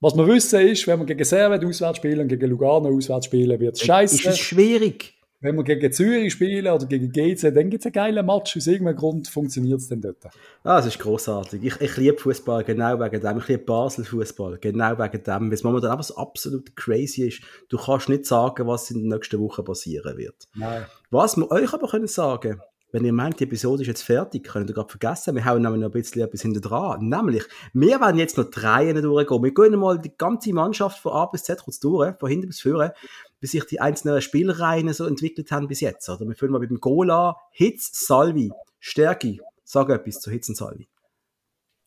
Was 0.00 0.16
wir 0.16 0.26
wissen 0.28 0.60
ist, 0.60 0.86
wenn 0.86 1.00
wir 1.00 1.06
gegen 1.06 1.24
Servet 1.24 1.64
auswärts 1.64 1.98
spielen 1.98 2.20
und 2.20 2.28
gegen 2.28 2.48
Lugano 2.48 2.88
auswärts 2.88 3.26
spielen, 3.26 3.58
wird 3.58 3.74
es 3.74 3.82
scheiße. 3.82 4.14
Ist 4.14 4.26
es 4.26 4.38
schwierig. 4.38 5.14
Wenn 5.40 5.56
wir 5.56 5.62
gegen 5.62 5.92
Zürich 5.92 6.32
spielen 6.32 6.66
oder 6.66 6.86
gegen 6.86 7.12
GC, 7.12 7.54
dann 7.54 7.70
gibt 7.70 7.82
es 7.82 7.86
einen 7.86 7.92
geilen 7.92 8.26
Match. 8.26 8.56
Aus 8.56 8.66
irgendeinem 8.66 8.96
Grund 8.96 9.28
funktioniert 9.28 9.78
es 9.80 9.88
dann 9.88 10.00
dort. 10.00 10.24
Ah, 10.64 10.78
das 10.78 10.86
ist 10.86 10.98
großartig. 10.98 11.62
Ich, 11.62 11.80
ich 11.80 11.96
liebe 11.96 12.18
Fußball 12.18 12.64
genau 12.64 12.98
wegen 12.98 13.20
dem. 13.20 13.38
Ich 13.38 13.48
liebe 13.48 13.62
Basel-Fußball 13.62 14.58
genau 14.58 14.98
wegen 14.98 15.22
dem. 15.22 15.46
Weil 15.46 15.52
es 15.52 15.62
momentan 15.62 15.92
einfach 15.92 16.16
absolut 16.16 16.74
crazy 16.74 17.28
ist. 17.28 17.42
Du 17.68 17.76
kannst 17.76 18.08
nicht 18.08 18.26
sagen, 18.26 18.66
was 18.66 18.90
in 18.90 18.98
den 18.98 19.08
nächsten 19.08 19.40
Wochen 19.40 19.64
passieren 19.64 20.16
wird. 20.16 20.48
Nein. 20.54 20.84
Was 21.10 21.36
wir 21.36 21.48
euch 21.50 21.72
aber 21.72 21.88
können 21.88 22.08
sagen 22.08 22.60
wenn 22.90 23.04
ihr 23.04 23.12
meint, 23.12 23.38
die 23.38 23.44
Episode 23.44 23.82
ist 23.82 23.88
jetzt 23.88 24.02
fertig, 24.02 24.44
könnt 24.44 24.70
ihr 24.70 24.74
gerade 24.74 24.88
vergessen, 24.88 25.34
wir 25.34 25.44
haben 25.44 25.60
nämlich 25.60 25.80
noch 25.80 25.88
ein 25.88 25.92
bisschen 25.92 26.22
etwas 26.22 26.42
hinter 26.42 26.60
dran. 26.60 27.08
Nämlich, 27.08 27.44
wir 27.74 28.00
werden 28.00 28.18
jetzt 28.18 28.38
noch 28.38 28.48
drei 28.50 28.92
durchgehen. 28.92 29.42
Wir 29.42 29.54
gehen 29.54 29.78
mal 29.78 29.98
die 29.98 30.16
ganze 30.16 30.52
Mannschaft 30.54 31.00
von 31.00 31.12
A 31.12 31.26
bis 31.26 31.44
Z 31.44 31.62
kurz 31.62 31.78
durch, 31.80 32.16
von 32.18 32.28
hinten 32.30 32.46
bis 32.46 32.60
vorne 32.60 32.94
bis 33.40 33.52
sich 33.52 33.64
die 33.64 33.80
einzelnen 33.80 34.20
Spielreihen 34.20 34.92
so 34.92 35.06
entwickelt 35.06 35.50
haben 35.50 35.68
bis 35.68 35.80
jetzt. 35.80 36.08
Oder 36.08 36.26
wir 36.26 36.34
fangen 36.34 36.52
mal 36.52 36.58
mit 36.58 36.70
dem 36.70 36.80
Gola, 36.80 37.36
Hitz, 37.52 38.06
Salvi, 38.06 38.50
Stärke. 38.80 39.38
Sag 39.64 39.90
etwas 39.90 40.20
zu 40.20 40.30
Hitz 40.30 40.48
und 40.48 40.56
Salvi. 40.56 40.88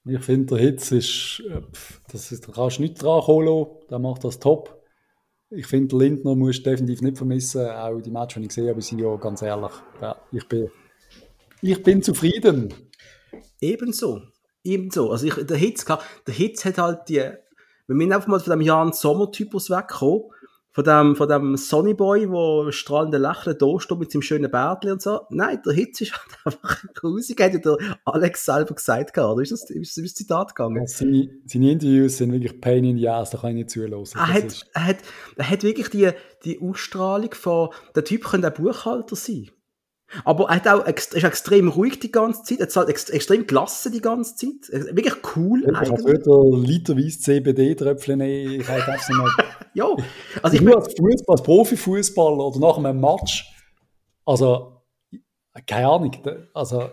Ich 0.05 0.23
finde, 0.23 0.55
der 0.55 0.57
Hitz 0.59 0.91
ist, 0.91 1.43
äh, 1.47 1.61
das 2.11 2.31
ist, 2.31 2.47
da 2.47 2.51
kannst 2.51 2.77
du 2.77 2.83
nicht 2.83 3.01
dran 3.01 3.21
holen, 3.27 3.67
der 3.89 3.99
macht 3.99 4.23
das 4.23 4.39
top. 4.39 4.81
Ich 5.49 5.67
finde, 5.67 5.97
Lindner 5.97 6.35
muss 6.35 6.63
du 6.63 6.69
definitiv 6.69 7.01
nicht 7.01 7.17
vermissen. 7.17 7.67
Auch 7.69 7.99
die 7.99 8.09
Match, 8.09 8.35
die 8.35 8.41
ich 8.41 8.47
gesehen 8.47 8.69
habe, 8.69 8.81
sind 8.81 8.99
ja 8.99 9.15
ganz 9.17 9.41
ehrlich. 9.41 9.71
Ja, 10.01 10.15
ich, 10.31 10.47
bin, 10.47 10.71
ich 11.61 11.83
bin 11.83 12.01
zufrieden. 12.01 12.73
Ebenso. 13.59 14.21
Ebenso. 14.63 15.11
Also 15.11 15.27
ich, 15.27 15.35
der 15.35 15.57
Hitz, 15.57 15.85
der 15.85 16.33
Hitz 16.33 16.65
hat 16.65 16.77
halt 16.77 17.09
die, 17.09 17.23
wenn 17.87 17.99
wir 17.99 18.15
einfach 18.15 18.27
mal 18.27 18.39
von 18.39 18.51
dem 18.51 18.61
Jan 18.61 18.93
Sommer-Typus 18.93 19.69
wegkommen, 19.69 20.23
von 20.73 20.85
dem, 20.85 21.15
von 21.17 21.27
dem 21.27 21.57
Sonny 21.57 21.93
Boy, 21.93 22.29
wo 22.29 22.71
strahlende 22.71 23.17
Lächeln 23.17 23.57
da 23.59 23.79
steht 23.79 23.99
mit 23.99 24.11
seinem 24.11 24.21
schönen 24.21 24.49
Bärtli 24.49 24.91
und 24.91 25.01
so. 25.01 25.21
Nein, 25.29 25.59
der 25.65 25.73
Hitz 25.73 25.99
ist 25.99 26.13
halt 26.13 26.37
einfach 26.45 26.83
grusig, 26.93 27.41
hat 27.41 27.53
ja 27.53 27.59
der 27.59 27.77
Alex 28.05 28.45
selber 28.45 28.75
gesagt, 28.75 29.17
oder? 29.17 29.41
Ist 29.41 29.51
das, 29.51 29.69
ist 29.69 29.97
das 29.97 30.13
Zitat 30.13 30.55
gegangen? 30.55 30.87
Seine, 30.87 31.29
seine 31.45 31.71
Interviews 31.71 32.17
sind 32.17 32.31
wirklich 32.31 32.61
Pain 32.61 32.85
in 32.85 32.97
the 32.97 33.09
Ass, 33.09 33.31
da 33.31 33.39
kann 33.39 33.51
ich 33.51 33.55
nicht 33.55 33.69
zulassen. 33.71 34.17
Er 34.17 34.33
hat, 34.33 34.65
er 34.73 34.85
hat, 34.85 34.97
er 35.35 35.49
hat 35.49 35.63
wirklich 35.63 35.89
die, 35.89 36.11
die 36.45 36.61
Ausstrahlung 36.61 37.33
von, 37.33 37.69
der 37.93 38.05
Typ 38.05 38.23
könnte 38.23 38.47
auch 38.47 38.53
Buchhalter 38.53 39.17
sein. 39.17 39.51
Aber 40.25 40.49
er 40.49 40.55
hat 40.55 40.67
auch, 40.67 40.85
ist 40.85 41.13
extrem 41.15 41.69
ruhig 41.69 41.99
die 41.99 42.11
ganze 42.11 42.43
Zeit, 42.43 42.59
er 42.59 42.67
hat 42.67 42.75
halt 42.75 42.89
extrem 42.89 43.47
gelassen 43.47 43.91
die 43.91 44.01
ganze 44.01 44.35
Zeit. 44.35 44.95
Wirklich 44.95 45.15
cool 45.35 45.63
ja, 45.63 45.73
eigentlich. 45.73 46.19
Ich 46.21 46.27
habe 46.27 46.57
literweise 46.57 47.19
CBD-Tröpfchen 47.19 48.17
nehmen, 48.17 48.61
ich 48.61 48.67
habe 48.67 48.97
so 48.99 49.13
mal... 49.13 49.29
ja, 49.73 49.85
also 50.41 50.55
ich... 50.55 50.61
Nur 50.61 50.77
als, 50.77 50.93
Fußball, 50.93 51.33
als 51.33 51.43
Profifußballer 51.43 52.45
oder 52.45 52.59
nach 52.59 52.77
einem 52.77 52.99
Match, 52.99 53.49
also, 54.25 54.81
keine 55.65 55.87
Ahnung, 55.87 56.11
also... 56.53 56.89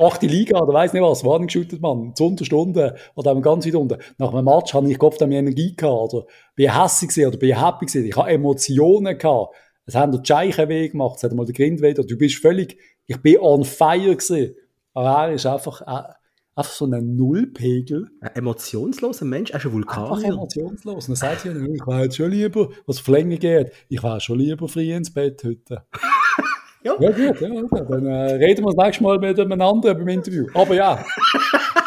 Achte 0.00 0.28
Liga 0.28 0.60
oder 0.60 0.72
weiss 0.72 0.92
nicht 0.92 1.02
was, 1.02 1.24
war 1.24 1.40
nicht 1.40 1.48
geschüttet, 1.48 1.80
Mann. 1.80 2.14
Zu 2.14 2.26
Unterstunden 2.26 2.92
oder 3.16 3.32
eben 3.32 3.42
ganz 3.42 3.66
weit 3.66 3.74
unten. 3.74 3.98
Nach 4.16 4.32
einem 4.32 4.44
Match 4.44 4.72
habe 4.72 4.88
ich 4.88 4.96
Kopf 4.96 5.20
Energie 5.20 5.74
gehabt 5.74 6.14
oder 6.14 6.26
bin 6.54 6.72
hässlich 6.72 7.26
oder 7.26 7.36
bin 7.36 7.60
happy 7.60 7.86
gewesen. 7.86 8.06
Ich 8.06 8.16
habe 8.16 8.30
Emotionen 8.30 9.18
gehabt 9.18 9.56
es 9.88 9.94
haben 9.94 10.12
der 10.12 10.22
Scheichen 10.22 10.68
weh 10.68 10.88
gemacht, 10.88 11.16
es 11.16 11.22
hat 11.22 11.32
mal 11.32 11.46
der 11.46 11.54
Grind 11.54 11.80
weh 11.80 11.94
Du 11.94 12.18
bist 12.18 12.36
völlig, 12.36 12.76
ich 13.06 13.16
bin 13.22 13.38
on 13.40 13.64
fire 13.64 14.14
gewesen. 14.14 14.54
Aber 14.92 15.08
er 15.08 15.32
ist 15.32 15.46
einfach, 15.46 15.80
äh, 15.80 16.12
einfach 16.54 16.72
so 16.72 16.84
ein 16.84 17.16
Nullpegel. 17.16 18.10
Ein 18.20 18.34
emotionsloser 18.34 19.24
Mensch, 19.24 19.50
er 19.50 19.56
ist 19.56 19.64
ein 19.64 19.72
Vulkan. 19.72 20.12
Einfach 20.12 20.22
emotionslos. 20.24 21.08
Und 21.08 21.14
er 21.14 21.16
sagt 21.16 21.46
ja, 21.46 21.52
ich 21.52 21.86
war 21.86 22.02
jetzt 22.02 22.16
schon 22.16 22.30
lieber, 22.30 22.68
was 22.86 23.00
Verlängerung 23.00 23.38
geht, 23.38 23.72
ich 23.88 24.02
war 24.02 24.20
schon 24.20 24.38
lieber 24.38 24.68
frei 24.68 24.92
ins 24.94 25.10
Bett 25.10 25.42
heute. 25.42 25.82
ja. 26.84 26.94
ja, 27.00 27.10
gut, 27.10 27.40
ja, 27.40 27.84
dann 27.84 28.06
äh, 28.06 28.34
reden 28.34 28.66
wir 28.66 28.74
das 28.74 28.84
nächste 28.84 29.02
Mal 29.02 29.18
miteinander 29.18 29.94
beim 29.94 30.08
Interview. 30.08 30.48
Aber 30.52 30.74
ja. 30.74 31.02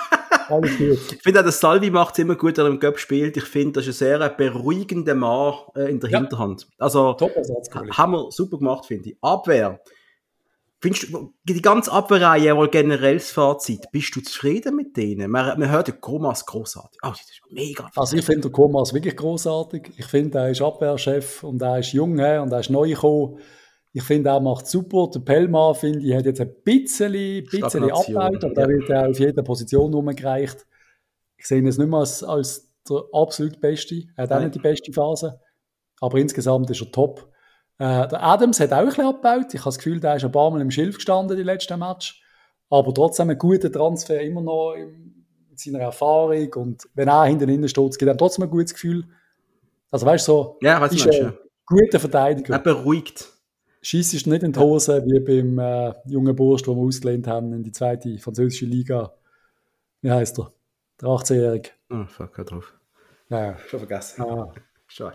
Alles 0.52 0.78
gut. 0.78 1.14
Ich 1.14 1.24
finde 1.24 1.40
auch, 1.40 1.44
der 1.44 1.52
Salvi 1.52 1.90
macht 1.90 2.14
es 2.14 2.20
immer 2.20 2.36
gut, 2.36 2.58
wenn 2.58 2.66
er 2.66 2.72
im 2.72 2.80
Göpp 2.80 3.00
spielt. 3.00 3.38
Ich 3.38 3.46
finde, 3.46 3.80
das 3.80 3.88
ist 3.88 4.02
ein 4.02 4.20
sehr 4.20 4.30
beruhigender 4.30 5.16
Mann 5.16 5.54
äh, 5.76 5.90
in 5.90 6.00
der 6.00 6.10
ja. 6.10 6.20
Hinterhand. 6.20 6.68
Also, 6.78 7.18
haben 7.92 8.12
wir 8.12 8.32
super 8.32 8.58
gemacht, 8.58 8.86
finde 8.86 9.12
ich. 9.12 9.18
Abwehr. 9.22 9.80
Findest 10.84 11.14
du, 11.14 11.34
die 11.44 11.62
ganze 11.62 11.92
Abwehrreihe, 11.92 12.58
wohl 12.58 12.68
generell 12.68 13.14
das 13.14 13.30
Fazit, 13.30 13.92
bist 13.92 14.16
du 14.16 14.22
zufrieden 14.22 14.76
mit 14.76 14.98
denen? 14.98 15.30
Man, 15.30 15.60
man 15.60 15.70
hört 15.70 15.88
den 15.88 16.02
Komas 16.02 16.44
großartig. 16.48 17.00
Oh, 17.04 17.10
das 17.10 17.22
ist 17.22 17.42
mega. 17.52 17.88
Also 17.96 18.18
ich 18.18 18.26
finde 18.26 18.50
den 18.50 18.52
Komas 18.52 18.92
wirklich 18.92 19.16
großartig. 19.16 19.92
Ich 19.98 20.08
finde, 20.08 20.40
er 20.40 20.50
ist 20.50 20.62
Abwehrchef 20.62 21.44
und 21.44 21.62
er 21.62 21.80
ist 21.80 21.94
jung 21.94 22.14
und 22.14 22.20
er 22.52 22.60
ist 22.60 22.72
neu 22.72 22.90
gekommen. 22.90 23.38
Ich 23.94 24.04
finde, 24.04 24.30
er 24.30 24.40
macht 24.40 24.68
super. 24.68 25.10
Der 25.14 25.20
Pellmann, 25.20 25.76
finde 25.76 26.00
ich, 26.00 26.16
hat 26.16 26.26
jetzt 26.26 26.40
ein 26.40 26.54
bisschen, 26.64 27.44
bisschen 27.44 27.92
abgebaut, 27.92 28.44
aber 28.44 28.48
ja. 28.48 28.54
da 28.54 28.68
wird 28.68 28.90
er 28.90 29.10
auf 29.10 29.20
jeder 29.20 29.44
Position 29.44 29.94
rumgereicht. 29.94 30.66
Ich 31.38 31.48
sehe 31.48 31.60
ihn 31.60 31.66
jetzt 31.66 31.78
nicht 31.78 31.90
mehr 31.90 32.00
als, 32.00 32.24
als 32.24 32.72
der 32.90 33.04
absolut 33.12 33.60
Beste. 33.60 34.04
Er 34.16 34.24
hat 34.24 34.32
auch 34.32 34.40
nicht 34.40 34.56
die 34.56 34.60
beste 34.60 34.94
Phase. 34.94 35.40
Aber 36.00 36.18
insgesamt 36.18 36.70
ist 36.70 36.82
er 36.82 36.92
top. 36.92 37.32
Äh, 37.78 38.08
der 38.08 38.24
Adams 38.24 38.60
hat 38.60 38.72
auch 38.72 38.78
ein 38.78 38.86
bisschen 38.86 39.06
abgebaut. 39.06 39.54
Ich 39.54 39.60
habe 39.60 39.70
das 39.70 39.78
Gefühl, 39.78 40.00
der 40.00 40.16
ist 40.16 40.24
ein 40.24 40.32
paar 40.32 40.50
Mal 40.52 40.62
im 40.62 40.72
Schilf 40.72 40.96
gestanden, 40.96 41.36
die 41.36 41.44
letzten 41.44 41.80
Match. 41.80 42.24
Aber 42.70 42.94
trotzdem 42.94 43.30
ein 43.30 43.38
guter 43.38 43.72
Transfer, 43.72 44.22
immer 44.22 44.42
noch 44.42 44.76
mit 45.50 45.60
seiner 45.60 45.80
Erfahrung. 45.80 46.54
Und 46.54 46.88
wenn 46.94 47.10
er 47.10 47.26
hinten 47.26 47.50
innen 47.50 47.68
steht, 47.68 47.98
gibt 48.00 48.10
er 48.10 48.18
trotzdem 48.18 48.46
ein 48.46 48.50
gutes 48.50 48.74
Gefühl. 48.74 49.06
Also 49.92 50.06
weißt 50.06 50.28
du, 50.28 50.32
so, 50.32 50.58
ja, 50.62 50.84
ist 50.86 51.08
ein 51.08 51.34
guter 51.66 52.00
Verteidiger. 52.00 52.54
Er 52.54 52.60
beruhigt 52.60 53.31
schießt 53.82 54.14
ist 54.14 54.28
nicht 54.28 54.44
in 54.44 54.52
die 54.52 54.60
Hose, 54.60 55.04
wie 55.06 55.20
beim 55.20 55.60
äh, 55.60 55.94
jungen 56.06 56.36
Bursch, 56.36 56.64
den 56.64 56.76
wir 56.76 56.84
ausgelehnt 56.84 57.28
haben 57.28 57.54
in 57.54 57.64
die 57.64 57.72
zweite 57.72 58.18
französische 58.18 58.66
Liga. 58.66 59.14
Wie 60.02 60.12
heißt 60.12 60.40
er? 60.40 60.52
Der 61.02 61.10
18-Jährige. 61.10 61.70
Oh, 61.90 62.06
fuck, 62.08 62.38
hör 62.38 62.46
drauf. 62.46 62.74
Ja, 63.30 63.46
ja. 63.46 63.58
Schon 63.68 63.80
vergessen. 63.80 64.22
Ah. 64.22 64.54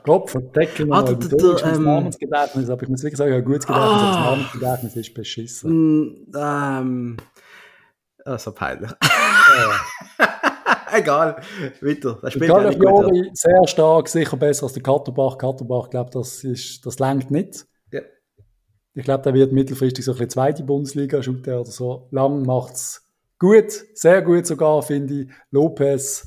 Kopf 0.04 0.34
und 0.34 0.56
Deckel 0.56 0.90
ah, 0.90 1.02
der, 1.02 1.16
der, 1.16 1.64
ähm, 1.66 1.84
Namensgedächtnis, 1.84 2.70
aber 2.70 2.82
ich 2.82 2.88
muss 2.88 3.02
wirklich 3.02 3.18
sagen, 3.18 3.34
ein 3.34 3.44
gutes 3.44 3.66
Gedächtnis, 3.66 3.92
ah, 3.92 4.06
das 4.06 4.16
Namensgedächtnis 4.16 4.96
ist 4.96 5.14
beschissen. 5.14 5.70
Mm, 5.70 6.32
ähm, 6.34 7.16
oh, 8.24 8.38
so 8.38 8.52
peinlich. 8.52 8.90
Egal, 10.92 11.42
weiter. 11.82 12.18
Das 12.22 12.32
spielt 12.32 12.50
Calafiori 12.50 13.30
sehr 13.34 13.66
stark, 13.66 14.08
sicher 14.08 14.36
besser 14.38 14.64
als 14.64 14.72
der 14.72 14.82
Katterbach. 14.82 15.36
Katterbach, 15.36 15.90
glaube 15.90 16.10
das 16.10 16.42
ist, 16.42 16.86
das 16.86 16.98
längt 16.98 17.30
nicht. 17.30 17.66
Ich 18.96 19.04
glaube, 19.04 19.22
der 19.22 19.34
wird 19.34 19.52
mittelfristig 19.52 20.04
so 20.04 20.12
ein 20.12 20.14
bisschen 20.14 20.30
zweite 20.30 20.62
Bundesliga 20.62 21.22
shooten 21.22 21.52
oder 21.52 21.70
so. 21.70 22.08
Lang 22.12 22.46
macht's 22.46 23.06
gut, 23.38 23.70
sehr 23.94 24.22
gut 24.22 24.46
sogar, 24.46 24.82
finde 24.82 25.14
ich. 25.14 25.28
Lopez, 25.50 26.26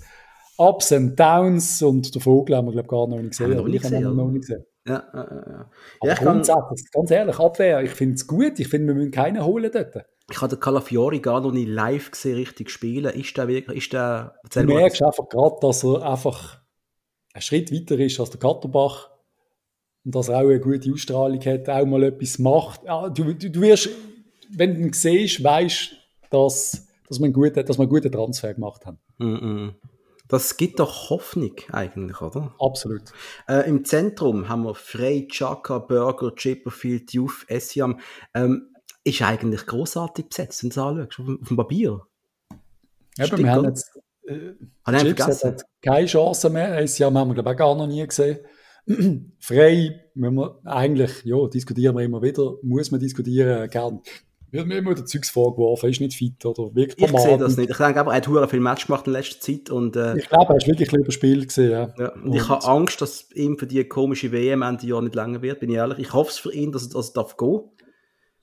Ups 0.55 0.91
and 0.91 1.19
Downs 1.19 1.81
und 1.81 2.13
der 2.13 2.21
Vogel 2.21 2.55
haben 2.55 2.67
wir, 2.67 2.73
glaube 2.73 2.85
ich, 2.85 2.89
gar 2.89 3.07
noch 3.07 3.17
nicht 3.17 3.31
gesehen. 3.31 3.57
Haben 3.57 3.65
wir 3.65 3.71
nicht 3.71 3.81
gesehen, 3.81 4.15
noch 4.15 4.27
nicht 4.29 4.41
gesehen. 4.41 4.65
Ja, 4.87 5.03
ja, 5.13 5.19
ja. 5.19 5.71
Aber 5.99 6.09
ja, 6.11 6.13
grundsätzlich, 6.13 6.91
ganz 6.91 7.09
ehrlich, 7.09 7.39
Abwehr, 7.39 7.81
ich 7.81 7.91
finde 7.91 8.15
es 8.15 8.27
gut. 8.27 8.59
Ich 8.59 8.67
finde, 8.67 8.89
wir 8.89 8.93
müssen 8.93 9.11
keinen 9.11 9.43
holen 9.43 9.71
dort. 9.73 10.05
Ich 10.29 10.39
habe 10.39 10.55
den 10.55 10.59
Calafiori 10.59 11.21
gar 11.21 11.41
noch 11.41 11.51
nicht 11.51 11.69
live 11.69 12.11
gesehen, 12.11 12.35
richtig 12.35 12.69
spielen. 12.69 13.11
Ist 13.15 13.35
der 13.35 13.47
wirklich, 13.47 13.77
ist 13.79 13.93
der... 13.93 14.35
Du 14.53 14.61
merkst 14.61 15.01
einfach 15.01 15.27
gerade, 15.27 15.55
dass 15.59 15.83
er 15.83 16.03
einfach 16.03 16.61
einen 17.33 17.41
Schritt 17.41 17.71
weiter 17.71 17.97
ist 17.97 18.19
als 18.19 18.29
der 18.29 18.39
Katterbach 18.39 19.09
und 20.05 20.15
dass 20.15 20.29
er 20.29 20.37
auch 20.37 20.49
eine 20.49 20.59
gute 20.59 20.91
Ausstrahlung 20.91 21.43
hat, 21.45 21.69
auch 21.69 21.85
mal 21.85 22.03
etwas 22.03 22.39
macht. 22.39 22.83
Ja, 22.85 23.09
du, 23.09 23.33
du, 23.33 23.49
du 23.49 23.61
wirst, 23.61 23.89
wenn 24.49 24.75
du 24.75 24.81
ihn 24.81 24.93
siehst, 24.93 25.43
weißt 25.43 25.95
dass, 26.29 26.87
dass, 27.07 27.19
wir 27.19 27.31
gute, 27.31 27.63
dass 27.63 27.77
wir 27.77 27.83
einen 27.83 27.89
guten 27.89 28.11
Transfer 28.11 28.53
gemacht 28.53 28.85
haben. 28.85 28.99
Mm 29.17 29.35
-mm. 29.35 29.73
Das 30.27 30.57
gibt 30.57 30.79
doch 30.79 31.09
Hoffnung 31.09 31.55
eigentlich, 31.71 32.21
oder? 32.21 32.53
Absolut. 32.59 33.01
Äh, 33.47 33.67
Im 33.67 33.83
Zentrum 33.83 34.47
haben 34.47 34.63
wir 34.63 34.75
Frey, 34.75 35.27
Chaka, 35.27 35.79
Burger, 35.79 36.35
Chipperfield, 36.35 37.11
Youth, 37.13 37.45
Essiam. 37.47 37.99
Ähm, 38.35 38.67
ist 39.03 39.23
eigentlich 39.23 39.65
großartig 39.65 40.27
besetzt, 40.29 40.61
wenn 40.61 40.69
du 40.69 40.73
es 40.73 40.77
anschaust, 40.77 41.19
auf, 41.19 41.41
auf 41.41 41.47
dem 41.47 41.57
Papier. 41.57 42.01
Eben, 43.17 43.37
wir 43.39 43.51
haben 43.51 43.65
jetzt, 43.65 43.99
äh, 44.27 44.97
Chips 44.99 45.43
hat 45.43 45.63
keine 45.81 46.05
Chance 46.05 46.49
mehr. 46.51 46.77
Essiam 46.77 47.17
haben 47.17 47.29
wir, 47.29 47.33
glaube 47.33 47.49
ich, 47.49 47.55
auch 47.55 47.57
gar 47.57 47.75
noch 47.75 47.87
nie 47.87 48.05
gesehen. 48.05 48.39
frei, 49.39 50.01
wenn 50.15 50.33
wir 50.35 50.59
eigentlich, 50.65 51.23
ja, 51.23 51.47
diskutieren 51.47 51.95
wir 51.95 52.03
immer 52.03 52.21
wieder, 52.21 52.55
muss 52.63 52.91
man 52.91 52.99
diskutieren, 52.99 53.69
gern. 53.69 54.01
Wird 54.51 54.65
mir 54.65 54.77
immer 54.79 54.95
der 54.95 55.05
Zeugs 55.05 55.29
vorgeworfen, 55.29 55.91
ist 55.91 56.01
nicht 56.01 56.15
fit 56.15 56.43
oder 56.43 56.73
wirklich 56.73 56.99
Ich 56.99 57.21
sehe 57.21 57.37
das 57.37 57.55
nicht. 57.55 57.69
Ich 57.69 57.77
denke 57.77 57.99
aber, 57.99 58.11
er 58.13 58.17
hat 58.17 58.25
sehr 58.25 58.47
viel 58.47 58.59
Match 58.59 58.87
gemacht 58.87 59.05
in 59.05 59.13
letzter 59.13 59.39
Zeit 59.39 59.69
und, 59.69 59.95
äh, 59.95 60.17
Ich 60.17 60.27
glaube, 60.27 60.53
er 60.53 60.57
ist 60.57 60.67
wirklich 60.67 60.91
ein 60.91 61.11
Spiel 61.11 61.45
gesehen, 61.45 61.71
ja. 61.71 61.93
ja. 61.99 62.13
Und, 62.13 62.23
und, 62.23 62.33
ich 62.33 62.49
habe 62.49 62.65
Angst, 62.65 62.99
dass 62.99 63.31
ihm 63.33 63.59
für 63.59 63.67
die 63.67 63.83
komische 63.83 64.31
WM 64.31 64.63
Ende 64.63 64.87
Jahr 64.87 65.03
nicht 65.03 65.13
länger 65.13 65.43
wird, 65.43 65.59
bin 65.59 65.69
ich 65.69 65.75
ehrlich. 65.75 65.99
Ich 65.99 66.13
hoffe 66.13 66.31
es 66.31 66.39
für 66.39 66.51
ihn, 66.51 66.71
dass 66.71 66.87
er, 66.87 66.93
dass 66.93 67.09
er 67.09 67.13
darf 67.13 67.37
gehen. 67.37 67.61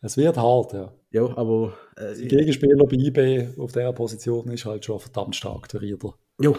Es 0.00 0.16
wird 0.16 0.36
hart, 0.36 0.74
ja. 0.74 0.92
Ja, 1.10 1.36
aber... 1.36 1.72
Äh, 1.96 2.28
der 2.28 2.38
Gegenspieler 2.38 2.86
bei 2.86 2.96
IB 2.96 3.58
auf 3.58 3.72
dieser 3.72 3.92
Position 3.92 4.48
ist 4.52 4.64
halt 4.64 4.84
schon 4.84 5.00
verdammt 5.00 5.34
stark, 5.34 5.68
der 5.70 5.82
Rieder. 5.82 6.14
Ja, 6.40 6.52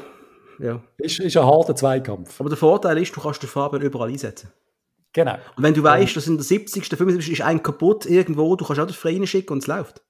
ja. 0.59 0.81
Ist, 0.97 1.19
ist 1.19 1.37
ein 1.37 1.45
harter 1.45 1.75
Zweikampf. 1.75 2.39
Aber 2.39 2.49
der 2.49 2.57
Vorteil 2.57 2.97
ist, 2.97 3.15
du 3.15 3.21
kannst 3.21 3.41
den 3.41 3.49
Fabian 3.49 3.81
überall 3.81 4.09
einsetzen. 4.09 4.51
Genau. 5.13 5.35
Und 5.55 5.63
wenn 5.63 5.73
du 5.73 5.83
weißt, 5.83 6.15
dass 6.15 6.27
in 6.27 6.35
der 6.35 6.43
70., 6.43 6.85
75. 6.85 7.33
ist 7.33 7.41
ein 7.41 7.63
kaputt 7.63 8.05
irgendwo, 8.05 8.55
du 8.55 8.65
kannst 8.65 8.79
auch 8.79 8.85
den 8.85 8.93
Freien 8.93 9.25
schicken 9.25 9.53
und 9.53 9.59
es 9.59 9.67
läuft. 9.67 10.03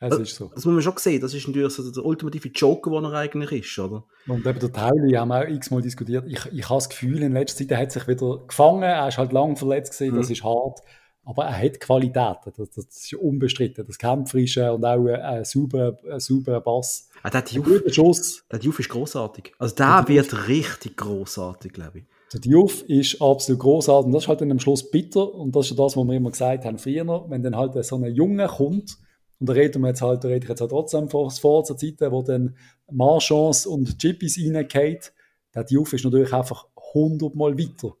Es 0.00 0.16
ist 0.16 0.36
so. 0.36 0.50
Das 0.54 0.64
muss 0.64 0.74
man 0.74 0.82
schon 0.82 0.96
sehen. 0.96 1.20
Das 1.20 1.34
ist 1.34 1.46
natürlich 1.48 1.72
so 1.72 1.90
der 1.90 2.04
ultimative 2.04 2.48
Joker, 2.48 2.90
der 2.90 3.10
er 3.10 3.18
eigentlich 3.18 3.64
ist, 3.64 3.78
oder? 3.80 4.04
Und 4.28 4.46
eben 4.46 4.58
der 4.58 4.72
Tauli 4.72 5.12
haben 5.12 5.28
wir 5.28 5.40
auch 5.40 5.48
x-mal 5.48 5.82
diskutiert. 5.82 6.24
Ich, 6.28 6.46
ich 6.52 6.64
habe 6.68 6.76
das 6.76 6.88
Gefühl, 6.88 7.22
in 7.22 7.32
letzter 7.32 7.58
Zeit, 7.58 7.72
er 7.72 7.78
hat 7.78 7.92
sich 7.92 8.06
wieder 8.06 8.44
gefangen. 8.46 8.84
Er 8.84 9.08
ist 9.08 9.18
halt 9.18 9.32
lang 9.32 9.56
verletzt 9.56 9.98
gewesen, 9.98 10.16
das 10.16 10.28
mhm. 10.28 10.32
ist 10.32 10.44
hart. 10.44 10.80
Aber 11.28 11.44
er 11.44 11.62
hat 11.62 11.78
Qualitäten. 11.78 12.52
Das, 12.56 12.70
das 12.70 12.86
ist 12.86 13.12
unbestritten. 13.12 13.84
Das 13.86 13.98
Kämpferische 13.98 14.72
und 14.72 14.82
auch 14.82 15.04
ein, 15.04 15.44
sauberer, 15.44 15.98
ein 16.10 16.20
sauberer 16.20 16.62
Bass. 16.62 17.10
Ah, 17.22 17.28
der 17.28 17.42
Diouf, 17.42 17.82
Schuss. 17.92 18.44
Der 18.50 18.58
Diouf 18.58 18.80
ist 18.80 18.88
großartig. 18.88 19.52
Also 19.58 19.74
der, 19.74 20.04
der 20.04 20.08
wird 20.08 20.32
Diouf. 20.32 20.48
richtig 20.48 20.96
großartig, 20.96 21.74
glaube 21.74 21.98
ich. 21.98 22.04
Der 22.32 22.40
Diouf 22.40 22.82
ist 22.88 23.20
absolut 23.20 23.60
großartig. 23.60 24.06
Und 24.06 24.12
das 24.12 24.22
ist 24.22 24.28
halt 24.28 24.40
dann 24.40 24.50
am 24.52 24.58
Schluss 24.58 24.90
bitter. 24.90 25.34
Und 25.34 25.54
das 25.54 25.66
ist 25.66 25.76
ja 25.76 25.84
das, 25.84 25.98
was 25.98 26.04
wir 26.06 26.14
immer 26.14 26.30
gesagt 26.30 26.64
haben 26.64 26.78
früher. 26.78 27.26
Wenn 27.28 27.42
dann 27.42 27.56
halt 27.56 27.84
so 27.84 27.96
ein 27.96 28.06
Junge 28.06 28.46
kommt, 28.46 28.96
und 29.38 29.50
da 29.50 29.52
reden 29.52 29.82
wir 29.82 29.88
jetzt 29.88 30.00
halt, 30.00 30.24
da 30.24 30.28
rede 30.28 30.44
ich 30.44 30.48
jetzt 30.48 30.62
halt 30.62 30.70
trotzdem 30.70 31.10
vor, 31.10 31.30
vor 31.30 31.62
zur 31.62 31.76
Zeit, 31.76 32.00
wo 32.00 32.22
dann 32.22 32.56
Marchance 32.90 33.68
und 33.68 33.98
Chippys 33.98 34.38
reingeht, 34.38 35.12
der 35.54 35.64
Diouf 35.64 35.92
ist 35.92 36.06
natürlich 36.06 36.32
einfach 36.32 36.68
hundertmal 36.94 37.58
weiter. 37.58 37.97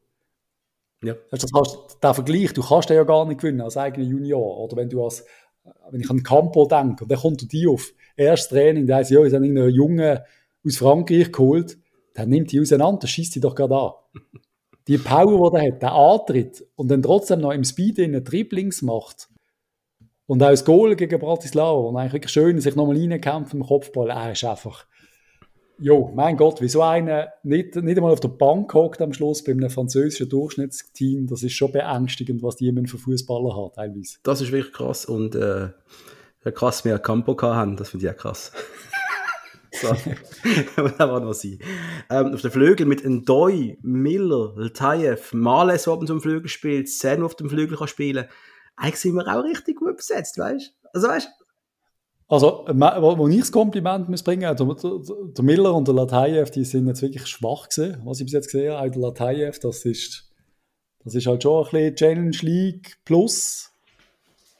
Ja. 1.02 1.14
Das 1.30 1.44
heißt, 1.44 1.98
der 2.02 2.14
Vergleich, 2.14 2.52
du 2.52 2.62
kannst 2.62 2.90
den 2.90 2.96
ja 2.96 3.04
gar 3.04 3.24
nicht 3.24 3.40
gewinnen 3.40 3.60
als 3.60 3.76
eigener 3.76 4.06
Junior. 4.06 4.58
Oder 4.58 4.76
wenn 4.76 4.88
du 4.88 5.04
als, 5.04 5.24
wenn 5.90 6.00
ich 6.00 6.10
an 6.10 6.22
Campo 6.22 6.66
denke, 6.66 7.04
und 7.04 7.10
dann 7.10 7.18
kommt 7.18 7.40
der 7.40 7.48
Diouf, 7.48 7.92
erstes 8.16 8.48
Training, 8.48 8.86
der 8.86 8.96
heißt, 8.96 9.10
ja, 9.10 9.22
ich 9.22 9.32
habe 9.32 9.44
einen 9.44 9.70
Jungen 9.70 10.18
aus 10.66 10.76
Frankreich 10.76 11.30
geholt, 11.30 11.78
der 12.16 12.26
nimmt 12.26 12.50
die 12.50 12.60
auseinander, 12.60 13.06
schießt 13.06 13.36
die 13.36 13.40
doch 13.40 13.54
gerade 13.54 13.76
an. 13.76 13.92
die 14.88 14.98
Power, 14.98 15.50
die 15.50 15.56
er 15.56 15.72
hat, 15.72 15.82
der 15.82 15.92
Antritt 15.92 16.66
und 16.74 16.88
dann 16.90 17.02
trotzdem 17.02 17.40
noch 17.40 17.52
im 17.52 17.62
Speed 17.62 17.98
in 17.98 18.24
Dribblings 18.24 18.82
macht 18.82 19.28
und 20.26 20.42
auch 20.42 20.50
das 20.50 20.64
Goal 20.64 20.96
gegen 20.96 21.18
Bratislava 21.20 21.88
und 21.88 21.96
eigentlich 21.96 22.14
wirklich 22.14 22.32
schön 22.32 22.60
sich 22.60 22.74
nochmal 22.74 22.96
reinkämpft 22.96 23.54
im 23.54 23.64
Kopfball, 23.64 24.10
er 24.10 24.32
ist 24.32 24.44
einfach 24.44 24.86
Jo, 25.80 26.10
mein 26.12 26.36
Gott, 26.36 26.60
wieso 26.60 26.82
einer 26.82 27.28
nicht, 27.44 27.76
nicht 27.76 27.96
einmal 27.96 28.12
auf 28.12 28.18
der 28.18 28.28
Bank 28.28 28.74
hockt 28.74 29.00
am 29.00 29.12
Schluss 29.12 29.44
bei 29.44 29.52
einem 29.52 29.70
französischen 29.70 30.28
Durchschnittsteam, 30.28 31.28
das 31.28 31.44
ist 31.44 31.52
schon 31.52 31.70
beängstigend, 31.70 32.42
was 32.42 32.56
die 32.56 32.72
für 32.86 32.98
Fußballer 32.98 33.56
hat, 33.56 33.76
teilweise. 33.76 34.18
Das 34.24 34.40
ist 34.40 34.50
wirklich 34.50 34.74
krass 34.74 35.04
und 35.04 35.36
äh, 35.36 35.68
krass, 36.52 36.84
wir 36.84 36.98
Campo 36.98 37.40
haben, 37.40 37.76
das 37.76 37.90
finde 37.90 38.06
ich 38.06 38.12
auch 38.12 38.16
krass. 38.16 38.50
so, 39.80 39.94
das 40.76 40.98
war 40.98 41.20
noch 41.20 41.32
sein. 41.32 41.60
Ähm, 42.10 42.34
auf 42.34 42.42
den 42.42 42.50
Flügel 42.50 42.84
mit 42.84 43.04
Ndoy, 43.04 43.78
Miller, 43.82 44.54
Ltayev, 44.56 45.32
Males, 45.32 45.84
der 45.84 45.98
zum 46.00 46.20
Flügel 46.20 46.48
spielt, 46.48 46.88
Sen 46.88 47.22
auf 47.22 47.36
dem 47.36 47.48
Flügel 47.48 47.76
kann 47.76 47.86
spielen. 47.86 48.26
Eigentlich 48.74 48.96
sind 48.96 49.14
wir 49.14 49.28
auch 49.28 49.44
richtig 49.44 49.76
gut 49.76 49.96
besetzt, 49.96 50.38
weißt 50.38 50.74
du? 50.82 50.88
Also 50.92 51.06
weißt 51.06 51.28
also, 52.30 52.66
wo 52.68 53.28
ich 53.28 53.40
das 53.40 53.52
Kompliment 53.52 54.08
muss 54.10 54.22
bringen 54.22 54.54
der, 54.54 54.54
der 54.54 55.44
Miller 55.44 55.74
und 55.74 55.88
der 55.88 55.94
Latayev, 55.94 56.50
die 56.50 56.64
sind 56.64 56.86
jetzt 56.86 57.00
wirklich 57.00 57.26
schwach 57.26 57.70
gewesen, 57.70 58.02
was 58.04 58.20
ich 58.20 58.26
bis 58.26 58.34
jetzt 58.34 58.52
gesehen 58.52 58.72
habe. 58.72 58.86
Auch 58.86 58.92
der 58.92 59.00
Latayev, 59.00 59.58
das 59.60 59.86
ist, 59.86 60.30
das 61.02 61.14
ist 61.14 61.26
halt 61.26 61.42
schon 61.42 61.64
ein 61.64 61.70
bisschen 61.70 61.96
Challenge 61.96 62.38
League 62.42 62.98
Plus, 63.06 63.70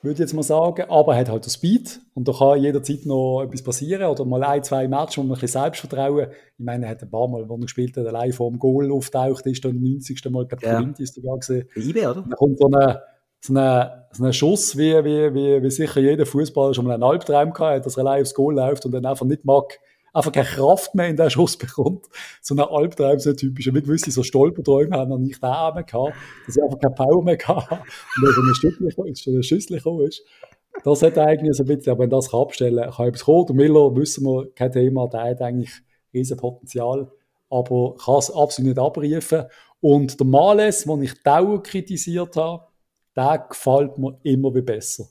würde 0.01 0.14
ich 0.14 0.19
jetzt 0.21 0.33
mal 0.33 0.43
sagen. 0.43 0.89
Aber 0.89 1.12
er 1.12 1.21
hat 1.21 1.29
halt 1.29 1.45
den 1.45 1.51
Speed 1.51 2.01
und 2.14 2.27
da 2.27 2.33
kann 2.33 2.59
jederzeit 2.59 3.05
noch 3.05 3.43
etwas 3.43 3.62
passieren 3.62 4.07
oder 4.09 4.25
mal 4.25 4.43
ein, 4.45 4.64
zwei 4.64 4.89
Matches, 4.89 5.19
wo 5.19 5.23
man 5.25 5.33
ein 5.33 5.41
bisschen 5.41 5.61
Selbstvertrauen. 5.61 6.29
Ich 6.31 6.64
meine, 6.64 6.87
er 6.87 6.93
hat 6.93 7.03
ein 7.03 7.11
paar 7.11 7.29
Mal, 7.29 7.47
wo 7.51 7.55
er 7.57 7.61
gespielt 7.61 7.95
hat, 7.99 8.07
allein 8.07 8.33
vor 8.33 8.49
dem 8.49 8.59
Goal 8.59 8.91
auftaucht 8.91 9.45
ist, 9.45 9.62
dann 9.62 9.79
90. 9.79 10.25
Mal, 10.31 10.45
ich 10.45 10.49
glaube, 10.49 10.66
ja. 10.66 10.81
Quint 10.81 11.01
ist 11.01 11.16
sogar 11.16 11.37
gesehen. 11.39 11.69
IB, 11.77 12.07
oder? 12.07 12.25
Da 12.31 12.35
kommt 12.35 12.59
so 12.59 12.71
eine, 12.71 13.03
so 13.41 13.55
einen, 13.55 13.91
so 14.12 14.24
einen 14.24 14.32
Schuss, 14.32 14.76
wie, 14.76 15.05
wie, 15.05 15.34
wie, 15.34 15.62
wie 15.62 15.70
sicher 15.70 16.01
jeder 16.01 16.26
Fußballer 16.26 16.74
schon 16.74 16.84
mal 16.86 16.95
einen 16.95 17.03
Albtraum 17.03 17.53
gehabt 17.53 17.76
hat, 17.76 17.86
dass 17.86 17.97
er 17.97 18.07
allein 18.07 18.22
aufs 18.22 18.34
Goal 18.34 18.55
läuft 18.55 18.84
und 18.84 18.93
dann 18.93 19.07
einfach 19.07 19.26
nicht 19.26 19.45
mag, 19.45 19.78
einfach 20.12 20.32
keine 20.32 20.47
Kraft 20.47 20.95
mehr 20.95 21.09
in 21.09 21.16
den 21.16 21.30
Schuss 21.30 21.57
bekommt. 21.59 22.07
So 22.43 22.55
ein 22.55 22.61
Albtraum, 22.61 23.18
so 23.18 23.32
typisch. 23.32 23.68
Und 23.68 23.74
wie 23.76 23.82
gewisse 23.82 24.11
so 24.11 24.22
Stolperträume 24.22 24.97
haben 24.97 25.11
noch 25.11 25.18
nicht 25.18 25.43
da 25.43 25.72
mehr 25.72 25.84
gehabt, 25.84 26.14
dass 26.47 26.57
er 26.57 26.64
einfach 26.64 26.78
keine 26.78 26.95
Power 26.95 27.22
mehr 27.22 27.36
gehabt 27.36 27.70
und 27.70 28.24
dann 28.24 28.34
so 28.34 28.41
ein 28.41 28.55
Stückchen, 28.55 28.91
so 29.14 29.30
ein 29.32 29.43
Schüssel 29.43 29.76
gekommen 29.76 30.07
ist. 30.07 30.22
Das 30.84 31.03
hat 31.03 31.18
eigentlich 31.18 31.57
so 31.57 31.64
ein 31.64 31.66
bisschen, 31.66 31.93
aber 31.93 32.03
wenn 32.03 32.11
das 32.11 32.30
kann 32.30 32.41
abstellen 32.41 32.91
kann, 32.91 33.09
etwas 33.09 33.24
kommen. 33.24 33.47
Der 33.47 33.57
Miller, 33.57 33.97
wissen 33.97 34.24
wir, 34.24 34.51
kein 34.55 34.72
Thema, 34.72 35.09
der 35.09 35.24
hat 35.24 35.43
eigentlich 35.43 35.72
riesen 36.14 36.36
Potenzial, 36.36 37.11
aber 37.51 37.97
kann 37.97 38.18
es 38.18 38.30
absolut 38.30 38.76
nicht 38.76 38.78
abrufen. 38.78 39.45
Und 39.80 40.18
der 40.18 40.26
Males, 40.26 40.84
den 40.84 41.03
ich 41.03 41.22
dauernd 41.22 41.64
kritisiert 41.64 42.36
habe, 42.36 42.68
der 43.19 43.47
gefällt 43.49 43.99
mir 43.99 44.16
immer 44.23 44.55
wie 44.55 44.62
besser. 44.62 45.09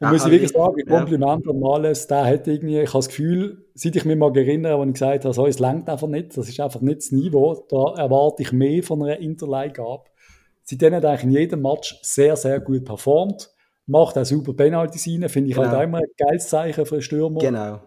Und 0.00 0.10
muss 0.10 0.24
ich 0.24 0.32
wirklich 0.32 0.52
sagen, 0.52 0.84
Kompliment 0.88 1.48
an 1.48 1.60
Males, 1.60 2.06
der 2.06 2.24
hat 2.24 2.48
irgendwie, 2.48 2.80
ich 2.80 2.88
habe 2.88 2.98
das 2.98 3.08
Gefühl, 3.08 3.66
seit 3.74 3.94
ich 3.94 4.04
mich 4.04 4.16
mal 4.16 4.36
erinnere, 4.36 4.74
als 4.74 4.86
ich 4.86 4.92
gesagt 4.94 5.24
habe, 5.24 5.34
so, 5.34 5.46
es 5.46 5.58
längt 5.58 5.88
einfach 5.88 6.08
nicht, 6.08 6.36
das 6.36 6.48
ist 6.48 6.58
einfach 6.58 6.80
nicht 6.80 6.98
das 6.98 7.12
Niveau, 7.12 7.64
da 7.68 8.02
erwarte 8.02 8.42
ich 8.42 8.52
mehr 8.52 8.82
von 8.82 9.02
einer 9.02 9.18
Interleihgabe. 9.18 10.04
Seitdem 10.64 10.94
hat 10.94 11.04
eigentlich 11.04 11.24
in 11.24 11.30
jedem 11.30 11.62
Match 11.62 11.98
sehr, 12.02 12.36
sehr 12.36 12.58
gut 12.60 12.84
performt, 12.84 13.50
macht 13.86 14.18
auch 14.18 14.24
super 14.24 14.54
Penalties 14.54 15.06
rein, 15.06 15.28
finde 15.28 15.50
ich 15.50 15.56
halt 15.56 15.68
genau. 15.68 15.78
halt 15.78 15.88
immer 15.88 15.98
ein 15.98 16.04
geiles 16.16 16.48
Zeichen 16.48 16.84
für 16.84 16.96
einen 16.96 17.02
Stürmer. 17.02 17.40
Genau. 17.40 17.80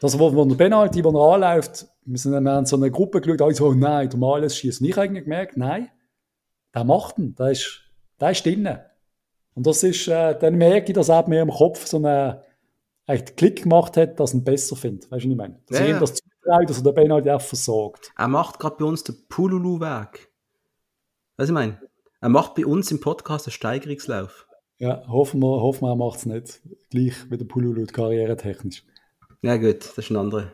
Das, 0.00 0.18
wo, 0.18 0.34
wo 0.34 0.44
der 0.44 0.56
Penalty, 0.56 1.04
wo 1.04 1.10
er 1.10 1.34
anläuft, 1.34 1.86
wir, 2.04 2.18
sind, 2.18 2.32
wir 2.32 2.50
haben 2.50 2.66
so 2.66 2.76
eine 2.76 2.90
Gruppe 2.90 3.20
geschaut, 3.20 3.42
alle 3.42 3.54
so, 3.54 3.66
oh 3.66 3.74
nein, 3.74 4.08
der 4.08 4.18
Males 4.18 4.56
schießt. 4.56 4.80
Und 4.80 4.88
ich 4.88 4.98
eigentlich 4.98 5.24
gemerkt, 5.24 5.56
nein, 5.56 5.88
der 6.74 6.84
macht 6.84 7.18
ihn, 7.18 7.34
der 7.34 7.50
ist, 7.50 7.82
der 8.20 8.30
ist 8.30 8.44
drin. 8.44 8.68
Und 9.54 9.66
das 9.66 9.82
ist, 9.82 10.08
äh, 10.08 10.36
dann 10.38 10.56
merke 10.56 10.88
ich, 10.88 10.94
dass 10.94 11.08
er 11.08 11.28
mir 11.28 11.42
im 11.42 11.50
Kopf 11.50 11.86
so 11.86 11.98
einen, 11.98 12.38
einen 13.06 13.24
Klick 13.36 13.62
gemacht 13.62 13.96
hat, 13.96 14.18
dass 14.18 14.32
er 14.32 14.40
ihn 14.40 14.44
besser 14.44 14.76
findet. 14.76 15.10
Weißt 15.10 15.24
du, 15.24 15.28
was 15.28 15.32
ich 15.32 15.36
meine? 15.36 15.60
Dass 15.66 15.78
ja, 15.78 15.86
ihm 15.86 16.00
das 16.00 16.14
zutraut, 16.14 16.68
dass 16.68 16.78
er 16.78 16.82
den 16.82 16.94
Penalty 16.94 17.30
auch 17.30 17.40
versorgt. 17.40 18.12
Er 18.16 18.28
macht 18.28 18.58
gerade 18.58 18.76
bei 18.78 18.84
uns 18.84 19.04
den 19.04 19.16
Pululu-Weg. 19.28 20.28
Was 21.36 21.48
ich 21.48 21.54
meine? 21.54 21.80
Er 22.20 22.28
macht 22.28 22.54
bei 22.54 22.66
uns 22.66 22.90
im 22.90 23.00
Podcast 23.00 23.46
einen 23.46 23.52
Steigerungslauf. 23.52 24.46
Ja, 24.78 25.06
hoffen 25.06 25.40
wir, 25.40 25.60
hoffen 25.60 25.82
wir 25.82 25.90
er 25.90 25.96
macht 25.96 26.18
es 26.18 26.26
nicht. 26.26 26.60
Gleich 26.90 27.30
wie 27.30 27.36
der 27.36 27.44
Pululu 27.44 27.86
karrieretechnisch. 27.86 28.84
Ja 29.42 29.56
gut, 29.56 29.80
das 29.80 29.98
ist 29.98 30.10
ein 30.10 30.16
anderer, 30.16 30.52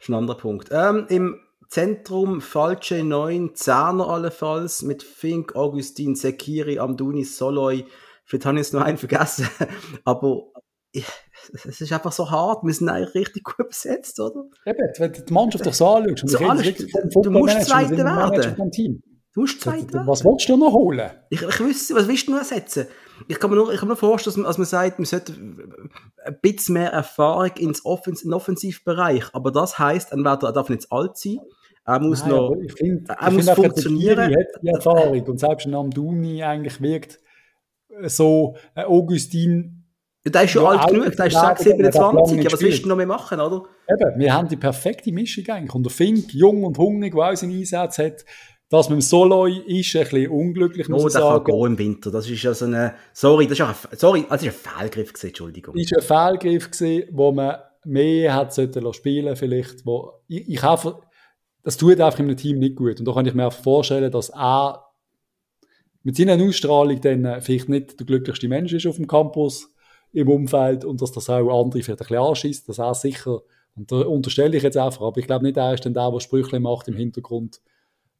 ist 0.00 0.08
ein 0.08 0.14
anderer 0.14 0.36
Punkt. 0.36 0.70
Ähm, 0.72 1.06
Im 1.08 1.40
Zentrum 1.70 2.40
falsche 2.40 3.04
9, 3.04 3.54
Zerner 3.54 4.08
allenfalls 4.08 4.82
mit 4.82 5.04
Fink, 5.04 5.54
Augustin, 5.54 6.16
Sekiri, 6.16 6.80
Amduni, 6.80 7.22
Soloy. 7.22 7.84
Vielleicht 8.24 8.44
habe 8.44 8.58
ich 8.58 8.66
jetzt 8.66 8.74
noch 8.74 8.82
einen 8.82 8.98
vergessen. 8.98 9.48
Aber 10.04 10.46
es 10.92 11.80
ist 11.80 11.92
einfach 11.92 12.10
so 12.10 12.28
hart. 12.28 12.64
Wir 12.64 12.74
sind 12.74 12.88
eigentlich 12.88 13.14
richtig 13.14 13.44
gut 13.44 13.68
besetzt, 13.68 14.18
oder? 14.18 14.46
Eben, 14.66 14.78
wenn 14.98 15.12
du 15.12 15.22
die 15.22 15.32
Mannschaft 15.32 15.64
doch 15.64 15.72
so 15.72 15.86
anschaust. 15.86 16.28
So 16.28 16.38
du, 16.38 17.22
du 17.22 17.30
musst 17.30 17.62
Zweiter 17.62 17.98
werden. 17.98 19.00
Du 19.32 19.40
musst 19.40 19.60
Zweiter 19.60 19.92
werden. 19.92 20.06
Was 20.08 20.24
willst 20.24 20.48
du 20.48 20.56
noch 20.56 20.72
holen? 20.72 21.08
Ich, 21.28 21.40
ich 21.40 21.60
wüsste, 21.60 21.94
was 21.94 22.08
willst 22.08 22.26
du 22.26 22.32
noch 22.32 22.38
ersetzen? 22.38 22.88
Ich 23.28 23.38
kann 23.38 23.48
mir 23.48 23.54
nur, 23.54 23.72
ich 23.72 23.78
kann 23.78 23.88
mir 23.88 23.94
vorstellen, 23.94 24.32
dass 24.32 24.36
man, 24.38 24.46
dass 24.46 24.58
man 24.58 24.66
sagt, 24.66 24.98
man 24.98 25.06
sollte 25.06 25.34
ein 25.34 26.38
bisschen 26.42 26.72
mehr 26.72 26.90
Erfahrung 26.90 27.52
ins 27.58 27.84
Offens 27.84 28.22
in 28.22 28.32
Offensivbereich. 28.32 29.32
Aber 29.34 29.52
das 29.52 29.78
heisst, 29.78 30.10
entweder 30.10 30.52
darf 30.52 30.68
nicht 30.68 30.90
alt 30.90 31.16
sein, 31.16 31.38
er 31.94 32.00
muss 32.00 32.20
Nein, 32.22 32.30
noch 32.30 32.56
ich 32.62 32.72
find, 32.72 33.08
er 33.08 33.28
ich 33.28 33.34
muss 33.34 33.44
find 33.44 33.56
funktionieren. 33.56 34.32
Er 34.32 34.40
hat 34.40 34.62
die 34.62 34.68
Erfahrung 34.68 35.22
und 35.22 35.40
selbst 35.40 35.66
ein 35.66 35.74
Amduni 35.74 36.42
eigentlich 36.42 36.80
wirkt 36.80 37.18
so 38.04 38.56
ein 38.74 38.86
Augustin. 38.86 39.84
Ja, 40.24 40.32
der 40.32 40.44
ist 40.44 40.50
schon 40.50 40.64
ja, 40.64 40.70
alt 40.70 40.90
genug, 40.90 41.16
der 41.16 41.26
ist 41.26 41.40
6, 41.40 41.62
27, 41.62 42.44
ja, 42.44 42.52
was 42.52 42.60
willst 42.60 42.84
du 42.84 42.88
noch 42.88 42.96
mehr 42.96 43.06
machen, 43.06 43.40
oder? 43.40 43.64
Eben, 43.88 44.18
wir 44.18 44.34
haben 44.34 44.48
die 44.48 44.56
perfekte 44.56 45.10
Mischung 45.12 45.48
eigentlich. 45.48 45.74
Und 45.74 45.84
der 45.84 45.90
Fink, 45.90 46.34
jung 46.34 46.62
und 46.64 46.76
hungrig, 46.76 47.14
der 47.14 47.30
auch 47.30 47.34
seinen 47.34 47.58
Einsatz 47.58 47.98
hat, 47.98 48.24
das 48.68 48.88
mit 48.88 48.98
dem 48.98 49.00
Soloy 49.00 49.58
ist 49.66 49.96
ein 49.96 50.02
bisschen 50.02 50.30
unglücklich, 50.30 50.88
muss 50.88 51.02
oh, 51.02 51.06
ich 51.08 51.12
sagen. 51.14 51.44
kann 51.44 51.56
gehen 51.56 51.66
im 51.66 51.78
Winter. 51.78 52.10
Das 52.10 52.28
ist 52.28 52.42
ja 52.42 52.54
so 52.54 52.66
eine, 52.66 52.94
sorry, 53.12 53.46
das 53.46 53.58
ist 53.58 53.66
ein, 53.66 53.74
sorry, 53.96 54.26
das 54.28 54.42
ist 54.42 54.48
ein 54.48 54.78
Fehlgriff 54.78 55.12
gewesen, 55.12 55.26
Entschuldigung. 55.28 55.74
Das 55.74 55.84
ist 55.84 55.96
ein 55.96 56.02
Fehlgriff 56.02 56.70
gewesen, 56.70 57.08
wo 57.12 57.32
man 57.32 57.56
mehr 57.84 58.34
hat 58.34 58.54
sollen 58.54 58.92
spielen 58.92 59.34
vielleicht, 59.36 59.84
wo, 59.86 60.12
ich, 60.28 60.48
ich 60.48 60.62
habe, 60.62 61.00
das 61.62 61.76
tut 61.76 62.00
einfach 62.00 62.18
in 62.20 62.26
einem 62.26 62.36
Team 62.36 62.58
nicht 62.58 62.76
gut. 62.76 62.98
Und 63.00 63.06
da 63.06 63.12
kann 63.12 63.26
ich 63.26 63.34
mir 63.34 63.46
auch 63.46 63.52
vorstellen, 63.52 64.10
dass 64.10 64.30
er 64.30 64.84
mit 66.02 66.16
seiner 66.16 66.42
Ausstrahlung 66.42 67.00
dann 67.00 67.40
vielleicht 67.42 67.68
nicht 67.68 67.98
der 68.00 68.06
glücklichste 68.06 68.48
Mensch 68.48 68.72
ist 68.72 68.86
auf 68.86 68.96
dem 68.96 69.06
Campus 69.06 69.68
im 70.12 70.28
Umfeld 70.28 70.84
und 70.84 71.00
dass 71.02 71.12
das 71.12 71.28
auch 71.28 71.60
andere 71.60 71.82
vielleicht 71.82 72.00
ein 72.00 72.06
bisschen 72.06 72.16
anschießt, 72.16 72.68
dass 72.68 72.78
er 72.78 72.94
sicher, 72.94 73.42
und 73.76 73.92
da 73.92 73.96
unterstelle 73.96 74.56
ich 74.56 74.62
jetzt 74.62 74.76
einfach, 74.76 75.02
aber 75.02 75.18
ich 75.18 75.26
glaube 75.26 75.44
nicht, 75.44 75.56
er 75.56 75.74
ist 75.74 75.84
dann 75.84 75.94
der, 75.94 76.10
der 76.10 76.20
Sprüche 76.20 76.58
macht 76.58 76.88
im 76.88 76.96
Hintergrund, 76.96 77.60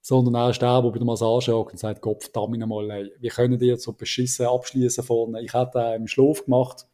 sondern 0.00 0.34
er 0.34 0.50
ist 0.50 0.62
der, 0.62 0.82
der 0.82 0.90
bei 0.90 0.98
der 0.98 1.06
Massage 1.06 1.52
hockt 1.52 1.72
und 1.72 1.78
sagt, 1.78 2.00
Gott 2.00 2.22
verdammt 2.22 2.58
nochmal, 2.58 2.90
ey, 2.90 3.10
wie 3.18 3.28
können 3.28 3.58
die 3.58 3.66
jetzt 3.66 3.84
so 3.84 3.92
beschissen 3.92 4.46
abschließen 4.46 5.04
vorne? 5.04 5.42
Ich 5.42 5.52
hätte 5.52 5.82
einen 5.82 6.02
im 6.02 6.06
Schlaf 6.06 6.44
gemacht. 6.44 6.86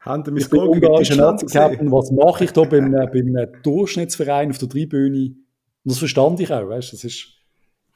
Haben 0.00 0.36
ich 0.36 0.50
bin 0.50 0.60
ungarischer 0.60 1.14
Nazi-Captain, 1.14 1.92
was 1.92 2.10
mache 2.10 2.44
ich 2.44 2.50
da 2.50 2.64
beim, 2.64 2.90
beim 2.90 3.62
Durchschnittsverein 3.62 4.50
auf 4.50 4.58
der 4.58 4.68
Tribüne? 4.68 5.36
Und 5.84 5.90
das 5.90 5.98
verstand 5.98 6.40
ich 6.40 6.52
auch, 6.52 6.68
weißt 6.68 6.92
das 6.92 7.04
ist, 7.04 7.28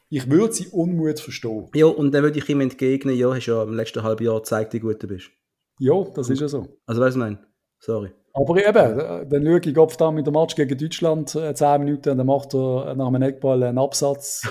ich 0.09 0.30
würde 0.30 0.53
sie 0.53 0.68
Unmut 0.68 1.20
verstehen. 1.20 1.68
Ja, 1.74 1.87
und 1.87 2.12
dann 2.12 2.22
würde 2.22 2.39
ich 2.39 2.49
ihm 2.49 2.61
entgegnen, 2.61 3.16
ja, 3.16 3.34
hast 3.34 3.47
ja 3.47 3.62
im 3.62 3.74
letzten 3.74 4.03
halben 4.03 4.24
Jahr 4.24 4.37
gezeigt, 4.37 4.72
wie 4.72 4.80
gut 4.80 5.03
du 5.03 5.09
bist. 5.09 5.30
Ja, 5.78 6.05
das 6.14 6.30
ist 6.30 6.41
ja 6.41 6.49
so. 6.49 6.66
Also 6.87 7.01
weißt 7.01 7.16
du, 7.16 7.20
nein, 7.20 7.39
sorry. 7.78 8.11
Aber 8.32 8.57
eben, 8.57 9.30
dann 9.30 9.45
schaue 9.45 9.61
ich 9.64 9.78
oft 9.78 10.01
dann 10.01 10.14
mit 10.14 10.26
dem 10.26 10.34
Match 10.34 10.55
gegen 10.55 10.76
Deutschland 10.76 11.34
äh, 11.34 11.55
10 11.55 11.80
Minuten 11.84 12.11
und 12.11 12.18
dann 12.18 12.26
macht 12.26 12.55
er 12.55 12.95
nach 12.95 13.07
einem 13.07 13.22
Eckball 13.22 13.62
einen 13.62 13.78
Absatz. 13.78 14.43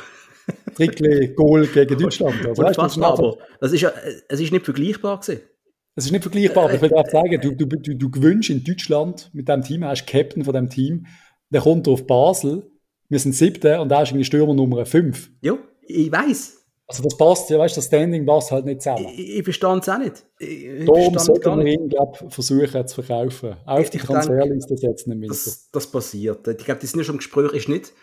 Trickle 0.75 1.33
Goal 1.33 1.67
gegen 1.67 1.97
Deutschland. 1.97 2.45
Also, 2.45 2.63
weißt, 2.63 2.77
das, 2.77 2.99
aber 2.99 3.37
das 3.59 3.73
ist 3.73 3.81
ja, 3.81 3.91
es 4.27 4.39
ist 4.39 4.51
nicht 4.51 4.65
vergleichbar 4.65 5.19
gewesen. 5.19 5.41
Es 5.95 6.05
ist 6.05 6.11
nicht 6.11 6.23
vergleichbar, 6.23 6.65
aber 6.65 6.73
ich 6.73 6.81
will 6.81 6.93
auch 6.93 7.07
sagen, 7.07 7.39
du, 7.41 7.55
du, 7.55 7.65
du, 7.65 7.95
du 7.95 8.11
gewünscht 8.11 8.49
in 8.49 8.63
Deutschland 8.63 9.29
mit 9.33 9.47
dem 9.47 9.61
Team, 9.61 9.83
er 9.83 9.93
ist 9.93 10.05
Captain 10.05 10.43
von 10.43 10.53
dem 10.53 10.69
Team, 10.69 11.05
der 11.51 11.61
kommt 11.61 11.87
auf 11.87 12.05
Basel 12.05 12.69
wir 13.09 13.19
sind 13.19 13.33
siebte 13.33 13.79
und 13.79 13.89
da 13.89 14.01
ist 14.01 14.09
irgendwie 14.09 14.25
Stürmer 14.25 14.53
Nummer 14.53 14.85
fünf. 14.85 15.29
Ja, 15.41 15.57
ich 15.81 16.11
weiß. 16.11 16.65
Also 16.87 17.01
das 17.01 17.17
passt, 17.17 17.49
ja, 17.49 17.57
weißt 17.57 17.77
das 17.77 17.85
Standing 17.85 18.25
passt 18.27 18.51
halt 18.51 18.65
nicht 18.65 18.81
zusammen. 18.81 19.07
Ich, 19.15 19.37
ich 19.37 19.43
verstehe 19.43 19.77
es 19.77 19.89
auch 19.89 19.97
nicht. 19.97 20.25
Ich, 20.37 20.85
Darum 20.85 21.17
sollten 21.17 21.59
wir 21.59 21.73
ihn, 21.73 21.89
glaube 21.89 22.29
versuchen 22.29 22.87
zu 22.87 23.01
verkaufen. 23.01 23.55
Auf 23.65 23.89
die 23.89 23.97
Transferliste 23.97 24.77
setzen 24.77 25.11
im 25.11 25.27
Das, 25.27 25.69
das 25.71 25.87
passiert. 25.87 26.47
Ich 26.47 26.57
glaube, 26.57 26.81
das 26.81 26.91
sind 26.91 26.99
ja 26.99 27.03
schon 27.03 27.15
im 27.15 27.19
Gespräch, 27.19 27.53
ist 27.53 27.69
nicht. 27.69 27.93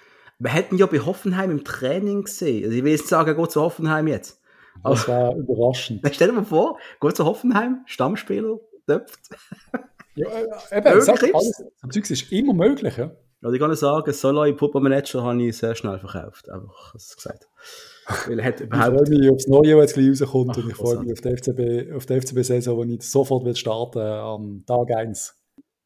Wir 0.41 0.51
hätten 0.53 0.79
ja 0.79 0.87
bei 0.87 0.99
Hoffenheim 0.99 1.53
im 1.53 1.63
Training 1.63 2.25
gesehen. 2.25 2.65
Also 2.65 2.77
ich 2.77 2.83
will 2.83 2.91
jetzt 2.91 3.07
sagen, 3.07 3.37
go 3.37 3.47
zu 3.47 3.61
Hoffenheim 3.61 4.09
jetzt. 4.09 4.41
Das 4.83 5.07
wäre 5.07 5.37
überraschend. 5.37 6.01
Stell 6.13 6.29
dir 6.29 6.35
mal 6.35 6.45
vor, 6.45 6.79
go 6.99 7.13
zu 7.13 7.25
Hoffenheim, 7.25 7.83
Stammspieler, 7.87 8.59
döpft. 8.89 9.21
Ja, 10.15 10.29
äh, 10.29 10.79
eben, 10.79 11.01
sag, 11.01 11.23
alles, 11.23 11.63
das 11.83 12.11
ist 12.11 12.33
immer 12.33 12.53
möglich, 12.53 12.97
ja. 12.97 13.13
Also 13.43 13.55
ich 13.55 13.61
kann 13.61 13.74
sagen, 13.74 14.12
Solo 14.12 14.57
Football 14.57 14.82
Manager 14.82 15.24
habe 15.24 15.43
ich 15.43 15.57
sehr 15.57 15.74
schnell 15.74 15.99
verkauft. 15.99 16.49
Einfach, 16.49 16.95
was 16.95 17.16
gesagt. 17.16 17.49
Weil 18.26 18.38
er 18.38 18.47
hat 18.47 18.61
überhaupt... 18.61 19.09
Ich 19.09 19.09
freue 19.09 19.18
mich 19.18 19.30
aufs 19.30 19.47
Neue, 19.49 19.76
wenn 19.76 19.84
es 19.84 19.95
gleich 19.95 20.11
rauskommt. 20.11 20.51
Ach, 20.53 20.57
und 20.57 20.70
ich 20.70 20.76
freue 20.76 20.99
mich 21.01 21.12
auf 21.12 21.20
die 21.20 21.36
FCB, 21.36 21.95
auf 21.97 22.07
die 22.07 22.20
FCB-Saison, 22.20 22.76
wo 22.76 22.84
ich 22.84 23.03
sofort 23.03 23.45
will 23.45 23.57
starten 23.57 23.99
am 23.99 24.64
Tag 24.66 24.97
1. 24.97 25.34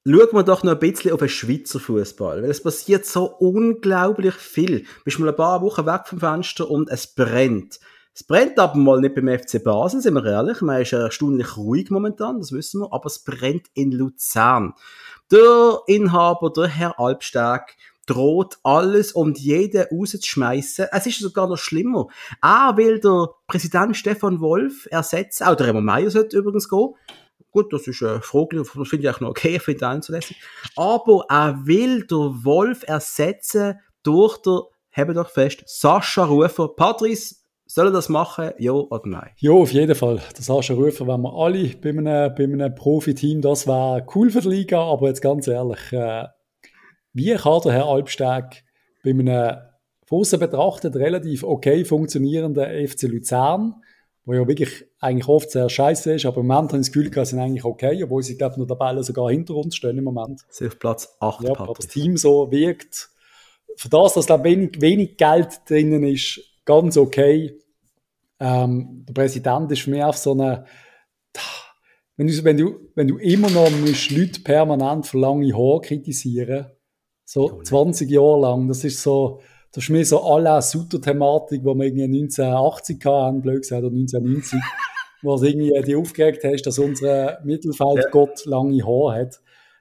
Schauen 0.08 0.28
wir 0.32 0.42
doch 0.44 0.62
noch 0.62 0.72
ein 0.72 0.78
bisschen 0.78 1.12
auf 1.12 1.18
den 1.18 1.28
Schweizer 1.28 1.80
Fußball, 1.80 2.42
weil 2.42 2.50
es 2.50 2.62
passiert 2.62 3.06
so 3.06 3.24
unglaublich 3.24 4.34
viel. 4.34 4.80
Du 4.80 5.04
bist 5.04 5.18
mal 5.18 5.30
ein 5.30 5.34
paar 5.34 5.62
Wochen 5.62 5.84
weg 5.84 6.02
vom 6.06 6.20
Fenster 6.20 6.70
und 6.70 6.88
es 6.90 7.12
brennt. 7.12 7.80
Es 8.14 8.22
brennt 8.22 8.58
aber 8.58 8.78
mal 8.78 9.00
nicht 9.00 9.14
beim 9.14 9.28
FC 9.28 9.62
Basel, 9.62 10.00
sind 10.00 10.14
wir 10.14 10.24
ehrlich. 10.24 10.62
Man 10.62 10.80
ist 10.80 10.92
erstaunlich 10.92 11.56
ruhig 11.56 11.90
momentan, 11.90 12.38
das 12.38 12.52
wissen 12.52 12.82
wir, 12.82 12.92
aber 12.92 13.06
es 13.06 13.18
brennt 13.24 13.66
in 13.74 13.90
Luzern. 13.90 14.74
Der 15.32 15.80
Inhaber, 15.88 16.52
der 16.52 16.68
Herr 16.68 17.00
Albstag, 17.00 17.74
droht 18.06 18.58
alles 18.62 19.12
und 19.12 19.38
jeden 19.38 19.84
rauszuschmeißen. 19.90 20.86
Es 20.92 21.06
ist 21.06 21.18
sogar 21.18 21.48
noch 21.48 21.58
schlimmer. 21.58 22.06
Er 22.40 22.76
will 22.76 23.00
der 23.00 23.30
Präsident 23.48 23.96
Stefan 23.96 24.40
Wolf 24.40 24.86
ersetzen, 24.90 25.44
auch 25.44 25.56
der 25.56 25.66
Remo 25.66 25.80
Meier 25.80 26.10
sollte 26.10 26.38
übrigens 26.38 26.68
gehen. 26.68 26.94
Gut, 27.50 27.72
das 27.72 27.86
ist 27.88 28.02
eine 28.02 28.22
Frage, 28.22 28.56
das 28.56 28.68
finde 28.68 29.08
ich 29.08 29.10
auch 29.10 29.20
noch 29.20 29.30
okay, 29.30 29.56
ich 29.56 29.62
finde 29.62 29.80
das 29.80 29.94
unzulässig. 29.96 30.40
Aber 30.76 31.24
er 31.28 31.66
will 31.66 32.06
der 32.06 32.44
Wolf 32.44 32.84
ersetzen 32.86 33.80
durch 34.04 34.36
der, 34.38 34.62
haben 34.92 35.14
doch 35.14 35.30
fest, 35.30 35.64
Sascha 35.66 36.24
Rufer. 36.24 36.68
Patrice, 36.68 37.36
soll 37.76 37.88
er 37.88 37.92
das 37.92 38.08
machen, 38.08 38.52
ja 38.58 38.72
oder 38.72 39.02
nein? 39.04 39.28
Ja, 39.36 39.52
auf 39.52 39.70
jeden 39.70 39.94
Fall. 39.94 40.22
Der 40.34 40.42
Sascha 40.42 40.72
Rufer, 40.72 41.06
wenn 41.06 41.20
wir 41.20 41.34
alle 41.34 41.68
bei 41.76 41.90
einem, 41.90 42.34
bei 42.34 42.44
einem 42.44 42.74
Profiteam, 42.74 43.42
das 43.42 43.66
wäre 43.66 44.06
cool 44.14 44.30
für 44.30 44.40
die 44.40 44.48
Liga, 44.48 44.80
aber 44.80 45.08
jetzt 45.08 45.20
ganz 45.20 45.46
ehrlich, 45.46 45.92
äh, 45.92 46.24
wie 47.12 47.34
kann 47.34 47.60
der 47.62 47.72
Herr 47.72 47.84
Albsteg 47.84 48.64
bei 49.04 49.10
einem 49.10 49.58
von 50.06 50.24
betrachtet 50.38 50.96
relativ 50.96 51.42
okay 51.42 51.84
funktionierenden 51.84 52.88
FC 52.88 53.02
Luzern, 53.02 53.74
wo 54.24 54.32
ja 54.32 54.48
wirklich 54.48 54.86
eigentlich 54.98 55.28
oft 55.28 55.50
sehr 55.50 55.68
scheiße 55.68 56.14
ist, 56.14 56.24
aber 56.24 56.40
im 56.40 56.46
Moment 56.46 56.72
habe 56.72 56.80
ich 56.80 56.86
das 56.86 56.92
Gefühl, 56.94 57.12
sie 57.12 57.30
sind 57.30 57.40
eigentlich 57.40 57.64
okay, 57.66 58.02
obwohl 58.02 58.22
sie, 58.22 58.38
glaube 58.38 58.54
ich, 58.54 58.56
nur 58.56 58.68
Tabelle 58.68 59.04
sogar 59.04 59.28
hinter 59.28 59.54
uns 59.54 59.76
stehen 59.76 59.98
im 59.98 60.04
Moment. 60.04 60.40
Sie 60.48 60.66
auf 60.66 60.78
Platz 60.78 61.14
8. 61.20 61.42
Ja, 61.42 61.50
aber 61.58 61.74
das 61.74 61.88
Team 61.88 62.16
so 62.16 62.50
wirkt, 62.50 63.10
für 63.76 63.90
das, 63.90 64.14
dass 64.14 64.24
da 64.24 64.42
wenig, 64.42 64.80
wenig 64.80 65.18
Geld 65.18 65.60
drinnen 65.68 66.04
ist, 66.04 66.40
ganz 66.64 66.96
okay. 66.96 67.54
Ähm, 68.38 69.04
der 69.08 69.14
Präsident 69.14 69.70
ist 69.72 69.86
mich 69.86 70.02
auf 70.02 70.16
so 70.16 70.32
eine, 70.32 70.64
wenn 72.16 72.26
du, 72.26 72.44
wenn 72.44 72.56
du, 72.56 72.90
wenn 72.94 73.08
du 73.08 73.18
immer 73.18 73.50
noch 73.50 73.70
musst 73.70 74.10
Leute 74.10 74.40
permanent 74.40 75.06
für 75.06 75.18
lange 75.18 75.52
Haare 75.54 75.80
kritisieren 75.80 76.66
so 77.26 77.60
20 77.62 78.08
Jahre 78.10 78.40
lang. 78.40 78.68
Das 78.68 78.84
ist 78.84 79.02
so, 79.02 79.40
das 79.72 79.84
ist 79.84 79.90
mir 79.90 80.06
so 80.06 80.22
alle 80.22 80.62
Sutter-Thematik, 80.62 81.60
die 81.60 81.66
wir 81.66 81.84
irgendwie 81.84 82.04
1980 82.04 83.04
hatten, 83.04 83.42
blöd 83.42 83.62
gesagt, 83.62 83.84
oder 83.84 83.94
1990, 83.94 84.60
wo 85.22 85.34
es 85.34 85.42
irgendwie 85.42 85.82
die 85.82 85.96
aufgeregt 85.96 86.44
hast, 86.44 86.62
dass 86.62 86.78
unser 86.78 87.40
Mittelfeldgott 87.44 88.46
ja. 88.46 88.50
lange 88.50 88.82
Haare 88.86 89.20
hat. 89.20 89.40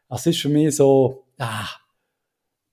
Das 0.09 0.25
ist 0.25 0.41
für 0.41 0.49
mich 0.49 0.75
so, 0.75 1.25
ah, 1.37 1.67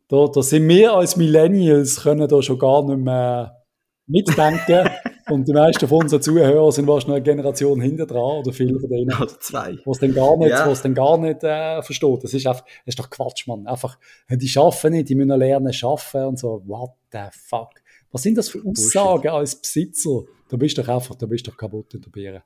da, 0.09 0.27
da 0.27 0.43
sind 0.43 0.69
wir 0.69 0.95
als 0.95 1.17
Millennials 1.17 2.03
können 2.03 2.29
da 2.29 2.43
schon 2.43 2.59
gar 2.59 2.85
nicht 2.85 2.99
mehr 2.99 3.63
mitdenken. 4.07 4.89
Und 5.29 5.47
die 5.47 5.53
meisten 5.53 5.87
von 5.87 6.03
unseren 6.03 6.23
Zuhörern 6.23 6.73
sind 6.73 6.87
wahrscheinlich 6.87 7.17
eine 7.17 7.23
Generation 7.23 7.81
hinter 7.81 8.07
dran 8.07 8.41
oder 8.41 8.53
viele 8.53 8.79
von 8.79 8.89
denen. 8.89 9.13
Oder 9.13 9.41
zwei. 9.41 9.79
Was 9.85 9.99
dann 9.99 10.15
gar 10.15 10.37
nicht, 10.37 10.51
ja. 10.51 10.69
was 10.69 10.83
dann 10.83 10.95
gar 10.95 11.19
nicht 11.19 11.43
äh, 11.45 11.83
versteht. 11.83 12.25
Das 12.25 12.35
ist 12.35 12.47
einfach, 12.47 12.65
das 12.65 12.73
ist 12.87 12.99
doch 12.99 13.11
Quatsch, 13.11 13.47
Mann. 13.47 13.67
Einfach, 13.67 13.99
die 14.31 14.49
schaffen 14.49 14.93
nicht, 14.93 15.09
die 15.09 15.15
müssen 15.15 15.39
lernen 15.39 15.73
schaffen 15.73 16.25
und 16.25 16.39
so. 16.39 16.63
What 16.67 16.91
the 17.13 17.27
fuck? 17.31 17.71
Was 18.11 18.23
sind 18.23 18.37
das 18.37 18.49
für 18.49 18.63
Aussagen 18.65 19.29
als 19.29 19.57
Besitzer? 19.57 20.23
Da 20.49 20.57
bist 20.57 20.77
du 20.77 20.83
doch 20.83 20.95
einfach, 20.95 21.15
da 21.15 21.27
bist 21.27 21.47
du 21.47 21.51
doch 21.51 21.57
kaputt 21.57 21.95
in 21.95 22.03
der 22.03 22.11
Birne. 22.11 22.43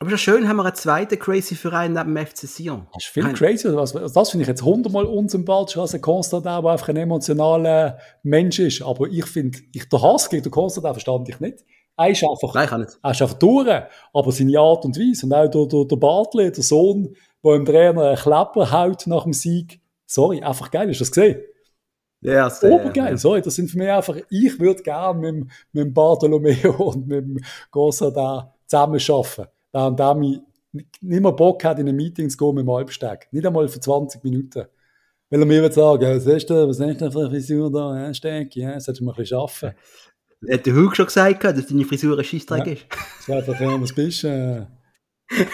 Aber 0.00 0.10
ja 0.12 0.16
schön, 0.16 0.48
haben 0.48 0.56
wir 0.56 0.64
einen 0.64 0.76
zweiten 0.76 1.18
crazy 1.18 1.56
Verein 1.56 1.92
neben 1.92 2.14
dem 2.14 2.24
FC 2.24 2.46
Sion. 2.46 2.86
Das 2.94 3.04
ist 3.04 3.10
viel 3.10 3.24
Nein. 3.24 3.34
crazy. 3.34 3.66
Oder 3.66 3.78
was? 3.78 3.92
Das 3.92 4.30
finde 4.30 4.42
ich 4.42 4.48
jetzt 4.48 4.62
hundertmal 4.62 5.04
unsympathischer 5.04 5.80
als 5.80 5.94
ein 5.94 6.00
Konstantin, 6.00 6.62
der 6.62 6.70
einfach 6.70 6.88
ein 6.88 6.96
emotionaler 6.96 7.98
Mensch 8.22 8.60
ist. 8.60 8.82
Aber 8.82 9.08
ich 9.08 9.26
finde, 9.26 9.58
ich, 9.74 9.88
der 9.88 10.00
Hass 10.00 10.30
gegen 10.30 10.44
den 10.44 10.52
Konstantin 10.52 10.92
verstand 10.92 11.28
ich 11.28 11.40
nicht. 11.40 11.64
Er 11.98 12.10
ist 12.10 12.24
einfach, 12.24 12.54
Nein, 12.54 12.68
kann 12.68 12.80
nicht. 12.82 12.98
Er 13.02 13.10
ist 13.10 13.22
einfach 13.22 13.38
durch. 13.38 13.82
Aber 14.12 14.32
seine 14.32 14.58
Art 14.58 14.84
und 14.84 14.96
Weise, 14.96 15.26
und 15.26 15.34
auch 15.34 15.50
der, 15.50 15.66
der, 15.66 15.84
der 15.84 15.96
Bartley, 15.96 16.52
der 16.52 16.62
Sohn, 16.62 17.14
der 17.44 17.54
im 17.54 17.64
Trainer 17.64 18.02
einen 18.02 18.16
Klepper 18.16 18.70
haut 18.70 19.06
nach 19.06 19.24
dem 19.24 19.32
Sieg, 19.32 19.80
sorry, 20.06 20.40
einfach 20.40 20.70
geil, 20.70 20.88
hast 20.88 21.00
du 21.00 21.04
das 21.04 21.10
gesehen? 21.10 21.40
Ja, 22.20 22.50
sehr, 22.50 22.72
Obergeil, 22.72 23.10
ja. 23.10 23.16
sorry, 23.16 23.42
das 23.42 23.54
sind 23.54 23.70
für 23.70 23.78
mich 23.78 23.88
einfach, 23.88 24.16
ich 24.28 24.58
würde 24.58 24.82
gerne 24.82 25.32
mit, 25.32 25.46
mit 25.72 25.84
dem 25.84 25.94
Bartolomeo 25.94 26.72
und 26.78 27.06
mit 27.06 27.24
dem 27.24 27.38
Gossa 27.70 28.10
da 28.10 28.54
zusammen 28.66 29.00
arbeiten. 29.08 29.50
Während 29.72 29.98
der 29.98 30.14
mich 30.14 30.40
nicht 30.72 31.22
mehr 31.22 31.32
Bock 31.32 31.64
hat, 31.64 31.78
in 31.78 31.88
ein 31.88 31.96
Meeting 31.96 32.28
zu 32.28 32.36
gehen 32.36 32.54
mit 32.54 32.62
dem 32.62 32.70
Albsteg. 32.70 33.28
Nicht 33.30 33.46
einmal 33.46 33.68
für 33.68 33.80
20 33.80 34.22
Minuten. 34.24 34.66
Weil 35.30 35.40
er 35.40 35.46
mir 35.46 35.62
wird 35.62 35.74
sagen, 35.74 36.02
was 36.02 36.26
ist 36.26 36.48
denn, 36.48 36.68
was 36.68 36.80
ist 36.80 37.00
denn 37.00 37.12
für 37.12 37.20
eine 37.20 37.30
Frisur 37.30 37.70
da, 37.70 38.06
ja, 38.06 38.14
Steg, 38.14 38.56
ja, 38.56 38.80
solltest 38.80 39.00
du 39.00 39.04
mal 39.04 39.12
ein 39.12 39.16
bisschen 39.16 39.38
arbeiten. 39.38 39.76
Hat 40.50 40.66
der 40.66 40.74
Hug 40.74 40.94
schon 40.94 41.06
gesagt, 41.06 41.42
dass 41.44 41.66
deine 41.66 41.84
Frisur 41.84 42.16
ein 42.16 42.24
Scheissdreck 42.24 42.66
ja. 42.66 42.72
ist? 42.72 42.86
Das 42.90 43.28
ist 43.28 43.30
einfach, 43.30 43.60
wenn 43.60 43.82
was 43.82 43.92
bist, 43.92 44.24
äh, 44.24 44.66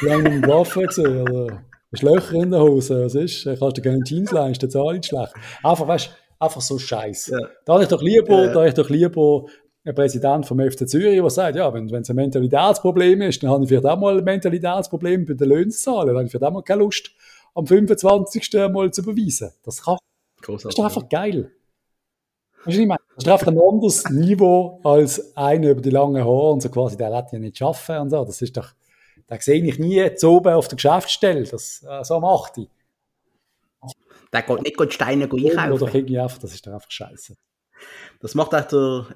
lange 0.03 0.31
dem 0.31 0.47
Waffen 0.47 0.87
gesehen, 0.87 1.23
oder 1.23 1.65
hast 1.91 2.03
Löcher 2.03 2.35
in 2.35 2.51
der 2.51 2.61
Hose, 2.61 3.05
was 3.05 3.15
ist, 3.15 3.45
kannst 3.45 3.79
du 3.79 3.83
keine 3.83 4.03
Jeans 4.05 4.31
leisten, 4.31 4.71
zahle 4.71 4.99
ich 4.99 5.07
schlecht. 5.07 5.33
Einfach, 5.63 5.89
weißt 5.89 6.11
einfach 6.39 6.61
so 6.61 6.79
scheiße. 6.79 7.33
Ja. 7.33 7.49
Da 7.65 7.73
habe 7.75 7.85
ich 7.85 7.89
doch 7.89 8.03
lieber, 8.03 8.45
ja. 8.45 8.53
da 8.53 8.67
ich 8.67 8.75
doch 8.75 8.91
lieber 8.91 9.47
ein 9.85 9.95
Präsident 9.95 10.47
vom 10.47 10.61
FC 10.61 10.89
Zürich, 10.89 11.21
der 11.21 11.31
sagt, 11.31 11.57
ja, 11.57 11.73
wenn 11.73 11.87
es 11.87 12.11
ein 12.11 12.17
Mentalitätsproblem 12.17 13.23
ist, 13.23 13.43
dann 13.43 13.51
habe 13.51 13.65
ich 13.65 13.69
vielleicht 13.69 13.87
auch 13.87 13.99
mal 13.99 14.19
ein 14.19 14.25
Mentalitätsproblem 14.25 15.27
bei 15.27 15.35
den 15.35 15.49
Löhnen 15.49 15.71
zu 15.71 15.83
zahlen, 15.83 16.09
dann 16.09 16.17
habe 16.17 16.25
ich 16.27 16.31
vielleicht 16.31 16.45
auch 16.45 16.53
mal 16.53 16.63
keine 16.63 16.81
Lust, 16.81 17.11
am 17.55 17.67
25. 17.67 18.53
mal 18.73 18.91
zu 18.91 19.03
überweisen. 19.03 19.51
Das 19.63 19.83
kann, 19.83 19.99
das 20.47 20.65
ist 20.65 20.81
einfach 20.81 21.09
geil. 21.09 21.51
Weißt 22.65 22.79
du, 22.79 22.83
ich 22.83 22.89
meine, 22.89 23.01
das 23.15 23.25
ist 23.25 23.31
einfach 23.31 23.47
ein 23.49 23.59
anderes 23.59 24.09
Niveau 24.11 24.81
als 24.83 25.37
einer 25.37 25.71
über 25.71 25.83
die 25.83 25.91
langen 25.91 26.23
Haare 26.23 26.53
und 26.53 26.63
so 26.63 26.69
quasi, 26.69 26.97
der 26.97 27.11
wird 27.11 27.33
ja 27.33 27.39
nicht 27.39 27.59
schaffen 27.59 27.99
und 27.99 28.11
so. 28.11 28.25
Das 28.25 28.41
ist 28.41 28.57
doch, 28.57 28.71
da 29.27 29.41
sehe 29.41 29.63
ich 29.63 29.79
nie 29.79 30.15
zu 30.15 30.31
oben 30.31 30.55
auf 30.55 30.69
der 30.69 30.77
Geschäftsstelle. 30.77 31.45
Das, 31.45 31.85
äh, 31.89 32.05
so 32.05 32.21
macht 32.21 32.57
die. 32.57 32.69
Der 34.33 34.43
geht 34.43 34.63
nicht 34.63 34.77
gut 34.77 34.93
Steine 34.93 35.25
einkaufen. 35.25 35.73
Oder 35.73 35.95
irgendwie 35.95 36.19
einfach, 36.19 36.39
das 36.39 36.55
ist 36.55 36.67
doch 36.67 36.73
einfach 36.73 36.91
scheiße. 36.91 37.37
Das 38.21 38.35
macht 38.35 38.55
auch 38.55 38.67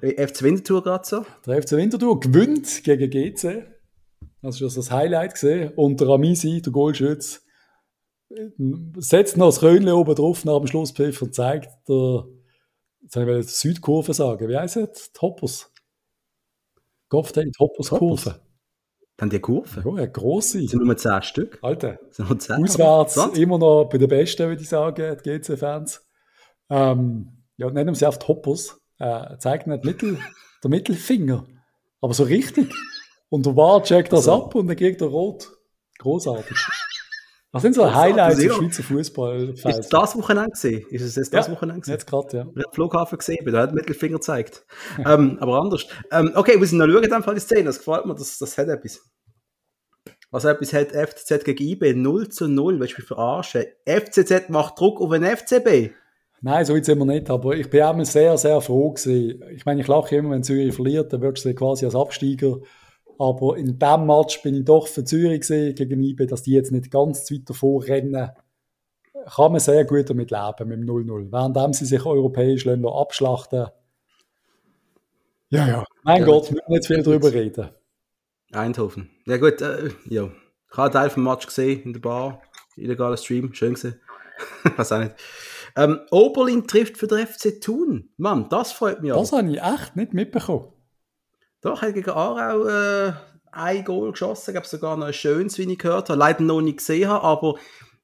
der 0.01 0.27
FC 0.27 0.43
Winterthur 0.43 0.83
gerade 0.83 1.05
so. 1.05 1.25
Der 1.45 1.61
FC 1.61 1.71
Winterthur 1.71 2.19
gewinnt 2.19 2.83
gegen 2.83 3.09
GC. 3.09 3.65
Das 4.41 4.61
ist 4.61 4.77
das 4.77 4.91
Highlight 4.91 5.33
gesehen. 5.33 5.73
Und 5.75 5.99
der 5.99 6.09
Ramisi, 6.09 6.61
der 6.61 6.71
Goalschütz, 6.71 7.45
setzt 8.97 9.37
noch 9.37 9.47
das 9.47 9.59
Krönchen 9.59 9.91
oben 9.91 10.15
drauf 10.15 10.45
nach 10.45 10.57
dem 10.57 10.67
Schlusspfiff 10.67 11.21
und 11.21 11.33
zeigt 11.33 11.69
der 11.89 12.25
jetzt 13.09 13.15
habe 13.15 13.39
ich 13.39 13.45
die 13.47 13.51
Südkurve 13.51 14.13
sagen. 14.13 14.47
Wie 14.47 14.57
heißt 14.57 14.77
es? 14.77 15.11
Hoppers. 15.19 15.71
Gott, 17.09 17.35
die 17.35 17.51
Hoppers-Kurve. 17.59 18.39
Dann 19.17 19.29
die 19.31 19.39
Kurve? 19.39 19.83
Ja, 19.97 20.05
grosse. 20.05 20.61
Das 20.61 20.71
sind 20.71 20.85
nur 20.85 20.95
10 20.95 21.23
Stück. 21.23 21.59
Alter. 21.63 21.99
Sind 22.11 22.29
nur 22.29 22.39
10, 22.39 22.63
Auswärts 22.63 23.17
immer 23.37 23.57
noch 23.57 23.85
bei 23.85 23.97
den 23.97 24.07
Besten, 24.07 24.47
würde 24.47 24.61
ich 24.61 24.69
sagen, 24.69 25.17
die 25.25 25.39
GC-Fans. 25.39 26.07
Ähm, 26.69 27.45
ja, 27.57 27.69
nennen 27.71 27.89
wir 27.89 27.95
sie 27.95 28.05
oft 28.05 28.27
Hoppers. 28.27 28.79
Äh, 28.99 29.37
zeigt 29.39 29.65
nicht 29.65 29.83
Mittel, 29.83 30.19
der 30.63 30.69
Mittelfinger. 30.69 31.47
Aber 32.01 32.13
so 32.13 32.23
richtig. 32.23 32.71
Und 33.29 33.45
der 33.45 33.55
War 33.55 33.81
checkt 33.81 34.13
das 34.13 34.27
also. 34.27 34.45
ab 34.45 34.55
und 34.55 34.67
dann 34.67 34.77
kriegt 34.77 35.01
er 35.01 35.07
rot. 35.07 35.49
Großartig. 35.97 36.57
Was 37.51 37.63
sind 37.63 37.73
so 37.73 37.91
Highlights 37.91 38.39
im 38.39 38.51
Schweizer 38.51 38.83
Fußball? 38.83 39.49
Ist 39.49 39.65
es 39.65 39.89
das 39.89 40.15
Wochenende 40.15 40.51
gesehen? 40.51 40.85
Ist 40.91 41.01
es 41.01 41.15
jetzt 41.15 41.33
das 41.33 41.47
ja, 41.47 41.53
Wochenende 41.53 41.81
gesehen? 41.81 41.93
Jetzt 41.93 42.05
gerade, 42.05 42.37
ja. 42.37 42.47
Ich 42.55 42.63
habe 42.63 42.75
Flughafen 42.75 43.17
gesehen, 43.17 43.43
da 43.51 43.61
hat 43.61 43.73
Mittelfinger 43.73 44.17
gezeigt. 44.17 44.65
ähm, 44.99 45.37
aber 45.39 45.59
anders. 45.59 45.87
Ähm, 46.11 46.31
okay, 46.35 46.53
wir 46.53 46.59
müssen 46.59 46.77
noch 46.77 46.87
schauen, 46.87 47.09
dann 47.09 47.35
die 47.35 47.39
Szene. 47.39 47.63
Das 47.63 47.79
gefällt 47.79 48.05
mir, 48.05 48.13
das, 48.13 48.37
das 48.37 48.57
hat 48.57 48.67
etwas. 48.67 49.01
Was 50.29 50.45
etwas 50.45 50.73
hat 50.73 50.91
FCZ 50.91 51.43
gegen 51.43 51.63
IB 51.63 51.93
0 51.95 52.29
zu 52.29 52.47
0, 52.47 52.79
willst 52.79 52.93
du 52.93 53.01
mich 53.01 53.07
verarschen? 53.07 53.65
FCZ 53.87 54.49
macht 54.49 54.79
Druck 54.79 55.01
auf 55.01 55.09
den 55.09 55.23
FCB. 55.23 55.91
Nein, 56.41 56.65
so 56.65 56.75
weit 56.75 56.85
sind 56.85 56.99
wir 56.99 57.05
nicht, 57.05 57.31
aber 57.31 57.55
ich 57.55 57.69
bin 57.69 57.81
auch 57.81 58.05
sehr, 58.05 58.37
sehr 58.37 58.61
froh 58.61 58.91
gewesen. 58.91 59.43
Ich 59.55 59.65
meine, 59.65 59.81
ich 59.81 59.87
lache 59.87 60.15
immer, 60.15 60.29
wenn 60.29 60.43
Zürich 60.43 60.73
verliert, 60.73 61.11
dann 61.11 61.21
würdest 61.21 61.45
du 61.45 61.53
quasi 61.55 61.85
als 61.85 61.95
Absteiger 61.95 62.59
aber 63.19 63.57
in 63.57 63.77
diesem 63.77 64.05
Match 64.05 64.41
bin 64.41 64.55
ich 64.55 64.65
doch 64.65 64.87
für 64.87 65.03
Zürich 65.03 65.41
gesehen, 65.41 65.75
gegen 65.75 66.01
IB, 66.01 66.25
dass 66.25 66.41
die 66.41 66.53
jetzt 66.53 66.71
nicht 66.71 66.89
ganz 66.89 67.25
zu 67.25 67.35
weit 67.35 67.49
davor 67.49 67.83
rennen. 67.83 68.31
Kann 69.35 69.51
man 69.51 69.59
sehr 69.59 69.83
gut 69.83 70.09
damit 70.09 70.31
leben, 70.31 70.69
mit 70.69 70.79
dem 70.79 70.85
0-0. 70.87 71.29
Während 71.29 71.75
sie 71.75 71.85
sich 71.85 72.05
europäisch 72.05 72.65
abschlachten 72.65 73.67
Ja, 75.49 75.67
ja. 75.67 75.85
Mein 76.03 76.21
ja, 76.21 76.25
Gott, 76.25 76.49
wir 76.49 76.61
müssen 76.69 76.71
nicht 76.71 76.87
viel 76.87 77.03
darüber 77.03 77.33
reden. 77.33 77.69
Eindhoven. 78.53 79.09
Ja, 79.25 79.35
gut, 79.35 79.61
äh, 79.61 79.89
ja. 80.05 80.31
Ich 80.71 80.77
habe 80.77 80.83
einen 80.83 80.91
Teil 80.93 81.09
vom 81.09 81.23
Match 81.23 81.45
gesehen 81.45 81.83
in 81.83 81.93
der 81.93 81.99
Bar. 81.99 82.41
Illegaler 82.77 83.17
Stream, 83.17 83.53
schön 83.53 83.73
gesehen. 83.73 83.99
Weiß 84.77 84.93
auch 84.93 84.99
nicht. 84.99 85.15
Ähm, 85.75 85.99
Oberlin 86.11 86.65
trifft 86.67 86.97
für 86.97 87.07
den 87.07 87.27
FC 87.27 87.59
Thun. 87.59 88.09
Mann, 88.15 88.47
das 88.49 88.71
freut 88.71 89.01
mich 89.01 89.11
Das 89.11 89.33
habe 89.33 89.51
ich 89.51 89.61
echt 89.61 89.97
nicht 89.97 90.13
mitbekommen. 90.13 90.71
Doch, 91.61 91.81
hat 91.81 91.93
gegen 91.93 92.09
Aarau 92.09 92.65
äh, 92.65 93.13
ein 93.51 93.83
Goal 93.83 94.11
geschossen, 94.11 94.53
gab 94.53 94.65
sogar 94.65 94.95
noch 94.95 95.07
ein 95.07 95.13
schönes, 95.13 95.57
wie 95.57 95.71
ich 95.71 95.77
gehört 95.77 96.09
habe. 96.09 96.19
Leider 96.19 96.43
noch 96.43 96.61
nicht 96.61 96.77
gesehen 96.77 97.09
habe, 97.09 97.23
aber 97.23 97.59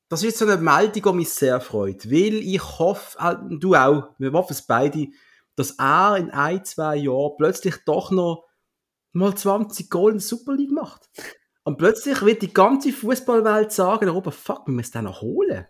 das 0.10 0.24
ist 0.24 0.38
so 0.38 0.45
eine 0.45 0.58
Meldung, 0.58 1.03
die 1.03 1.18
mich 1.18 1.30
sehr 1.30 1.62
freut. 1.62 2.10
Weil 2.10 2.36
ich 2.36 2.80
hoffe, 2.80 3.18
äh, 3.20 3.36
du 3.49 3.76
auch, 3.76 4.10
wir 4.18 4.32
hoffen 4.34 4.53
es 4.53 4.62
beide, 4.62 5.08
dass 5.56 5.72
er 5.72 6.18
in 6.18 6.32
ein, 6.32 6.64
zwei 6.66 6.97
Jahren 6.97 7.36
plötzlich 7.38 7.76
doch 7.86 8.12
noch 8.12 8.45
mal 9.14 9.36
20 9.36 9.89
Goal 9.89 10.12
in 10.12 10.18
der 10.18 10.28
Super 10.28 10.53
League 10.53 10.72
macht. 10.72 11.10
Und 11.64 11.78
plötzlich 11.78 12.22
wird 12.22 12.41
die 12.41 12.53
ganze 12.53 12.91
Fußballwelt 12.91 13.72
sagen, 13.72 14.10
oben, 14.10 14.32
fuck, 14.32 14.68
wir 14.68 14.74
müssen 14.74 14.91
den 14.91 15.06
noch 15.06 15.22
holen. 15.22 15.66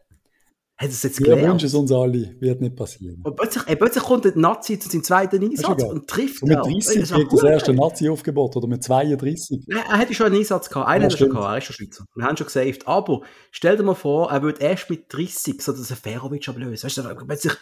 Hat 0.78 0.89
es 0.89 1.03
jetzt 1.03 1.19
Wir 1.19 1.28
gelernt? 1.36 1.53
wünschen 1.53 1.67
es 1.67 1.73
uns 1.73 1.89
alle, 1.91 2.36
wird 2.41 2.59
nicht 2.59 2.76
passieren. 2.76 3.21
Und 3.23 3.36
plötzlich, 3.38 3.63
ey, 3.65 3.78
plötzlich 3.78 4.03
kommt 4.03 4.26
der 4.26 4.36
Nazi 4.36 4.78
zu 4.78 4.89
seinem 4.89 5.03
zweiten 5.05 5.41
Einsatz 5.41 5.84
und 5.84 6.05
trifft 6.05 6.41
Und 6.43 6.49
mit 6.49 6.57
auch. 6.57 6.63
30 6.67 6.97
ist 6.97 7.13
kriegt 7.13 7.32
auch 7.32 7.41
das 7.41 7.43
erste. 7.49 7.73
Nazi-Aufgebot 7.73 8.57
oder 8.57 8.67
mit 8.67 8.84
32. 8.84 9.63
Ja, 9.67 9.78
er 9.89 9.97
hätte 9.99 10.13
schon 10.13 10.26
einen 10.28 10.36
Einsatz 10.36 10.69
gehabt. 10.69 10.89
Einen 10.89 11.03
Ja, 11.03 11.05
hat 11.05 11.13
er 11.13 11.17
schon 11.17 11.30
gehabt. 11.30 11.47
Er 11.47 11.57
ist 11.59 11.63
schon 11.63 11.76
Schweizer. 11.76 12.05
Wir 12.13 12.26
haben 12.26 12.36
schon 12.36 12.47
gesaved. 12.47 12.88
Aber 12.89 13.21
stell 13.51 13.78
dir 13.78 13.84
mal 13.84 13.95
vor, 13.95 14.30
er 14.32 14.41
würde 14.41 14.61
erst 14.61 14.89
mit 14.89 15.05
30 15.13 15.61
so 15.61 15.71
das 15.71 15.91
Ferovic 15.93 16.49
ablösen. 16.49 16.84
Weißt 16.84 16.97
du, 16.97 17.26
plötzlich 17.26 17.53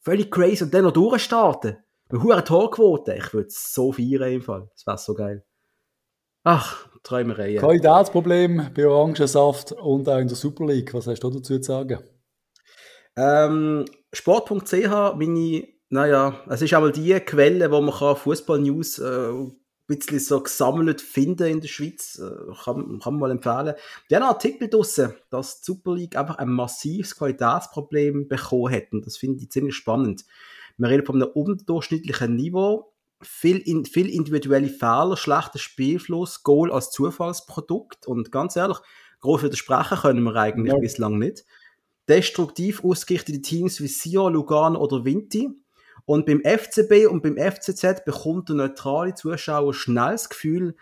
völlig 0.00 0.32
crazy 0.32 0.64
und 0.64 0.74
dann 0.74 0.82
noch 0.82 0.92
durchstarten. 0.92 1.76
Mit 2.10 2.22
hoher 2.22 2.44
Torquote. 2.44 3.14
Ich 3.14 3.32
würde 3.32 3.46
es 3.46 3.72
so 3.72 3.92
feiern 3.92 4.32
im 4.32 4.42
Fall. 4.42 4.68
Das 4.74 4.86
wäre 4.86 4.98
so 4.98 5.14
geil. 5.14 5.44
Ach, 6.42 6.88
Träumereien. 7.04 7.58
Qualitätsproblem 7.58 8.70
bei 8.74 8.86
Orangensaft 8.88 9.70
und 9.70 10.08
auch 10.08 10.18
in 10.18 10.26
der 10.26 10.36
Super 10.36 10.66
League. 10.66 10.92
Was 10.94 11.06
hast 11.06 11.20
du 11.20 11.30
dazu 11.30 11.58
zu 11.58 11.62
sagen? 11.62 12.00
Ähm, 13.16 13.86
Sport.ch, 14.12 15.16
meine, 15.16 15.68
naja, 15.88 16.40
es 16.48 16.62
ist 16.62 16.74
einmal 16.74 16.92
die 16.92 17.18
Quelle, 17.20 17.70
wo 17.70 17.80
man 17.80 18.16
Fußball-News 18.16 18.98
äh, 18.98 19.30
ein 19.30 19.56
bisschen 19.86 20.18
so 20.18 20.42
gesammelt 20.42 21.00
finden 21.00 21.46
in 21.46 21.60
der 21.60 21.68
Schweiz. 21.68 22.18
Äh, 22.18 22.52
kann, 22.64 23.00
kann 23.00 23.14
man 23.14 23.20
mal 23.20 23.30
empfehlen. 23.30 23.74
Die 24.10 24.16
haben 24.16 24.22
einen 24.22 24.32
Artikel 24.32 24.68
draussen, 24.68 25.14
dass 25.30 25.60
die 25.60 25.66
Super 25.66 25.94
League 25.94 26.16
einfach 26.16 26.38
ein 26.38 26.48
massives 26.48 27.16
Qualitätsproblem 27.16 28.28
bekommen 28.28 28.72
hat. 28.74 28.92
Und 28.92 29.06
das 29.06 29.16
finde 29.16 29.42
ich 29.42 29.50
ziemlich 29.50 29.76
spannend. 29.76 30.24
Wir 30.76 30.88
reden 30.90 31.06
von 31.06 31.22
einem 31.22 31.30
unterdurchschnittlichen 31.32 32.34
Niveau. 32.36 32.92
Viel, 33.22 33.56
in, 33.58 33.86
viel 33.86 34.10
individuelle 34.10 34.68
Fehler, 34.68 35.16
schlechter 35.16 35.58
Spielfluss, 35.58 36.42
Goal 36.42 36.70
als 36.70 36.90
Zufallsprodukt. 36.90 38.06
Und 38.06 38.30
ganz 38.30 38.56
ehrlich, 38.56 38.76
groß 39.20 39.44
widersprechen 39.44 39.96
können 39.98 40.22
wir 40.22 40.36
eigentlich 40.36 40.74
Ja. 40.74 40.78
bislang 40.78 41.18
nicht 41.18 41.44
destruktiv 42.08 42.84
ausgerichtete 42.84 43.42
Teams 43.42 43.80
wie 43.80 43.88
Sion, 43.88 44.34
Lugano 44.34 44.78
oder 44.80 45.04
Vinti. 45.04 45.50
Und 46.04 46.26
beim 46.26 46.40
FCB 46.44 47.06
und 47.10 47.22
beim 47.22 47.36
FCZ 47.36 48.04
bekommt 48.04 48.48
der 48.48 48.56
neutrale 48.56 49.14
Zuschauer 49.14 49.74
schnell 49.74 50.12
das 50.12 50.28
Gefühl, 50.28 50.76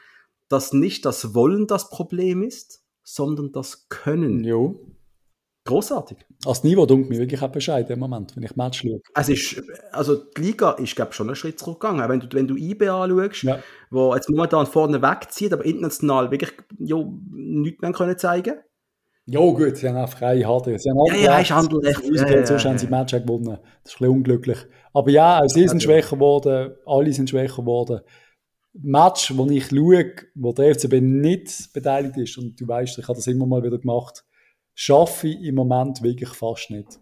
dass 0.49 0.73
nicht 0.73 1.05
das 1.07 1.35
Wollen 1.35 1.67
das 1.67 1.89
Problem 1.89 2.43
ist, 2.43 2.85
sondern 3.03 3.51
das 3.53 3.89
Können. 3.89 4.45
Jo. 4.45 4.87
Großartig. 5.67 6.19
Als 6.45 6.63
Niveau 6.63 6.85
dunkelt 6.85 7.09
mich 7.09 7.19
wirklich 7.19 7.41
auch 7.41 7.49
Bescheid 7.49 7.89
im 7.89 7.99
Moment, 7.99 8.37
wenn 8.37 8.43
ich 8.43 8.55
Match 8.55 8.83
schaue. 8.83 9.01
Es 9.15 9.31
ist, 9.31 9.63
also 9.93 10.15
die 10.17 10.43
Liga 10.43 10.73
ist, 10.73 10.95
glaube 10.95 11.13
ich, 11.13 11.17
schon 11.17 11.29
einen 11.29 11.37
Schritt 11.37 11.59
zurückgegangen. 11.59 12.07
Wenn 12.07 12.21
du, 12.21 12.29
wenn 12.33 12.47
du 12.47 12.55
IB 12.55 12.87
anschaust, 12.87 13.45
Ja. 13.45 13.63
wo 13.91 14.15
jetzt 14.15 14.29
momentan 14.29 14.67
vorne 14.67 15.01
wegzieht, 15.01 15.55
aber 15.55 15.65
international 15.65 16.31
wirklich 16.31 16.53
jo, 16.79 17.19
nichts 17.31 17.81
mehr 17.81 17.93
können 17.93 18.19
zeigen 18.19 18.59
Jo, 19.27 19.55
gut, 19.55 19.77
sie 19.79 19.89
haben 19.89 19.97
auch 19.97 20.09
frei 20.09 20.41
harte. 20.41 20.79
Sie 20.79 20.91
haben 20.91 20.99
Ja, 21.07 21.15
ja, 21.15 21.39
ist. 21.41 21.51
Ausgehen, 21.51 21.83
Ja, 22.15 22.29
ja, 22.29 22.47
sonst 22.47 22.65
ja, 22.65 22.71
haben 22.71 22.79
sie 22.79 22.85
ja. 22.87 22.91
Match 22.91 23.13
gewonnen. 23.13 23.45
Das 23.45 23.55
ist 23.55 23.61
ein 23.61 23.83
bisschen 23.85 24.09
unglücklich. 24.09 24.59
Aber 24.93 25.11
ja, 25.11 25.41
auch 25.41 25.49
sie 25.49 25.67
sind 25.67 25.83
schwächer 25.83 26.17
geworden, 26.17 26.75
alle 26.85 27.13
sind 27.13 27.31
schwächer 27.31 27.63
geworden. 27.63 28.01
Match, 28.75 29.37
wo 29.37 29.47
ich 29.47 29.67
schaue, 29.69 30.13
wo 30.35 30.53
der 30.53 30.75
FCB 30.75 31.01
nicht 31.01 31.73
beteiligt 31.73 32.17
ist, 32.19 32.37
und 32.39 32.61
du 32.61 32.69
weißt, 32.69 32.99
ich 32.99 33.09
habe 33.09 33.17
das 33.17 33.27
immer 33.27 33.47
mal 33.47 33.63
wieder 33.63 33.79
gemacht, 33.79 34.25
schaffe 34.75 35.29
ich 35.29 35.43
im 35.43 35.55
Moment 35.55 36.03
wirklich 36.03 36.31
fast 36.31 36.71
nicht. 36.71 37.01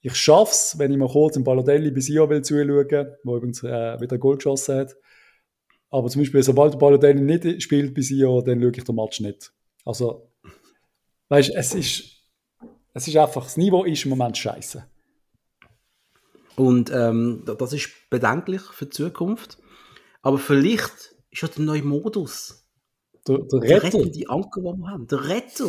Ich 0.00 0.14
schaffe 0.14 0.52
es, 0.52 0.78
wenn 0.78 0.92
ich 0.92 0.98
mal 0.98 1.08
kurz 1.08 1.36
im 1.36 1.44
Balotelli 1.44 1.90
bis 1.90 2.08
Io 2.08 2.28
will 2.28 2.42
zuschauen, 2.42 3.14
wo 3.24 3.36
übrigens 3.36 3.62
äh, 3.62 4.00
wieder 4.00 4.18
Goal 4.18 4.36
geschossen 4.36 4.76
hat. 4.80 4.96
Aber 5.90 6.08
zum 6.08 6.22
Beispiel, 6.22 6.42
sobald 6.42 6.74
der 6.74 6.78
Balotelli 6.78 7.20
nicht 7.20 7.62
spielt 7.62 7.94
bis 7.94 8.10
Io, 8.10 8.42
dann 8.42 8.60
schaue 8.60 8.72
ich 8.76 8.84
den 8.84 8.94
Match 8.94 9.20
nicht. 9.20 9.52
Also, 9.84 10.27
weißt 11.28 11.52
es 11.54 11.74
ist, 11.74 12.04
es 12.94 13.08
ist 13.08 13.16
einfach, 13.16 13.44
das 13.44 13.56
Niveau 13.56 13.84
ist 13.84 14.04
im 14.04 14.10
Moment 14.10 14.36
scheiße. 14.36 14.84
Und 16.56 16.90
ähm, 16.92 17.42
da- 17.46 17.54
das 17.54 17.72
ist 17.72 17.90
bedenklich 18.10 18.62
für 18.62 18.86
die 18.86 18.90
Zukunft. 18.90 19.58
Aber 20.22 20.38
vielleicht 20.38 21.14
ist 21.30 21.42
ja 21.42 21.48
der 21.48 21.62
neue 21.64 21.82
Modus. 21.82 22.66
Der, 23.26 23.38
der 23.38 23.60
Der 23.60 23.82
Retter, 23.82 23.98
rettende 23.98 24.28
Anker, 24.28 24.60
den 24.62 24.78
wir 24.80 24.88
haben. 24.90 25.06
Der 25.06 25.28
Retter. 25.28 25.68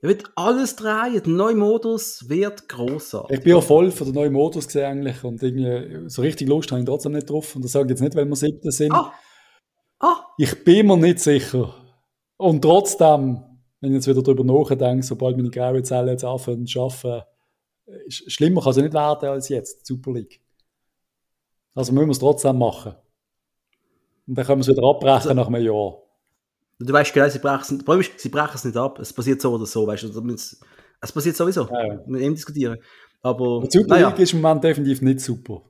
Er 0.00 0.08
wird 0.10 0.30
alles 0.36 0.76
drehen. 0.76 1.14
Der 1.14 1.26
neue 1.26 1.56
Modus 1.56 2.28
wird 2.28 2.68
grossartig. 2.68 3.38
ich 3.38 3.42
bin 3.44 3.54
ja 3.54 3.60
voll 3.60 3.90
für 3.90 4.04
den 4.04 4.14
neuen 4.14 4.32
Modus 4.32 4.66
gesehen 4.66 4.84
eigentlich 4.84 5.24
und 5.24 5.42
irgendwie 5.42 6.08
so 6.08 6.22
richtig 6.22 6.48
Lust 6.48 6.70
habe 6.70 6.80
ich 6.80 6.86
trotzdem 6.86 7.12
nicht 7.12 7.28
drauf. 7.28 7.56
Und 7.56 7.64
das 7.64 7.72
sage 7.72 7.86
ich 7.86 7.90
jetzt 7.90 8.00
nicht, 8.02 8.14
weil 8.14 8.26
wir 8.26 8.36
siebten 8.36 8.70
sind. 8.70 8.92
Ah! 8.92 9.12
Ah! 9.98 10.20
Ich 10.38 10.62
bin 10.62 10.86
mir 10.86 10.96
nicht 10.96 11.18
sicher. 11.18 11.74
Und 12.36 12.62
trotzdem, 12.62 13.42
wenn 13.80 13.90
ich 13.90 13.96
jetzt 13.96 14.06
wieder 14.08 14.22
darüber 14.22 14.44
nachdenke, 14.44 15.02
sobald 15.04 15.36
meine 15.36 15.50
graue 15.50 15.82
Zellen 15.82 16.08
jetzt 16.08 16.24
anfangen 16.24 16.66
zu 16.66 16.80
arbeiten, 16.82 17.22
ist- 18.06 18.30
schlimmer 18.32 18.60
kann 18.60 18.70
es 18.70 18.76
nicht 18.76 18.92
werden 18.94 19.28
als 19.28 19.48
jetzt, 19.48 19.80
die 19.88 19.94
Super 19.94 20.12
League. 20.12 20.40
Also 21.74 21.92
müssen 21.92 22.06
wir 22.08 22.12
es 22.12 22.18
trotzdem 22.18 22.58
machen. 22.58 22.94
Und 24.26 24.36
dann 24.36 24.44
können 24.44 24.58
wir 24.58 24.62
es 24.62 24.76
wieder 24.76 24.86
abbrechen 24.88 25.14
Also- 25.30 25.34
nach 25.34 25.46
einem 25.46 25.62
Jahr. 25.64 26.02
Du 26.80 26.92
weißt 26.92 27.12
genau, 27.12 27.28
sie 27.28 27.38
brechen 27.40 27.60
es 27.80 28.22
sie 28.22 28.28
brechen 28.28 28.52
es 28.54 28.64
nicht 28.64 28.76
ab. 28.76 28.98
Es 29.00 29.12
passiert 29.12 29.40
so 29.40 29.52
oder 29.52 29.66
so, 29.66 29.84
weißt 29.86 30.04
du. 30.04 30.28
Es, 30.32 30.60
es 31.00 31.12
passiert 31.12 31.34
sowieso. 31.36 31.66
Ja, 31.68 31.86
ja. 31.86 32.00
Wir 32.06 32.20
eben 32.20 32.34
diskutieren. 32.36 32.78
Aber, 33.20 33.62
Die 33.62 33.78
Super 33.78 33.94
naja, 33.96 34.08
League 34.10 34.20
ist 34.20 34.32
im 34.32 34.40
Moment 34.40 34.62
definitiv 34.62 35.02
nicht 35.02 35.20
super. 35.20 35.62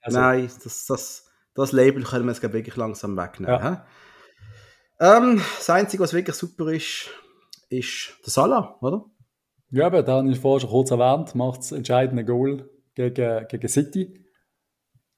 Also, 0.00 0.18
nein, 0.18 0.50
das, 0.64 0.86
das, 0.86 1.30
das 1.54 1.70
Label 1.70 2.02
können 2.02 2.26
wir 2.26 2.32
jetzt 2.32 2.42
wirklich 2.42 2.74
langsam 2.76 3.16
wegnehmen. 3.16 3.54
Ja. 3.54 3.86
Ähm, 4.98 5.40
das 5.58 5.70
Einzige, 5.70 6.02
was 6.02 6.12
wirklich 6.12 6.34
super 6.34 6.72
ist, 6.72 7.08
ist 7.72 8.18
der 8.24 8.30
Salah, 8.30 8.78
oder? 8.80 9.04
Ja, 9.70 9.86
aber 9.86 10.02
da 10.02 10.18
habe 10.18 10.30
ich 10.30 10.38
vorher 10.38 10.60
schon 10.60 10.70
kurz 10.70 10.90
erwähnt, 10.90 11.34
macht 11.34 11.60
das 11.60 11.72
entscheidende 11.72 12.24
Goal 12.24 12.68
gegen, 12.94 13.46
gegen 13.48 13.68
City. 13.68 14.22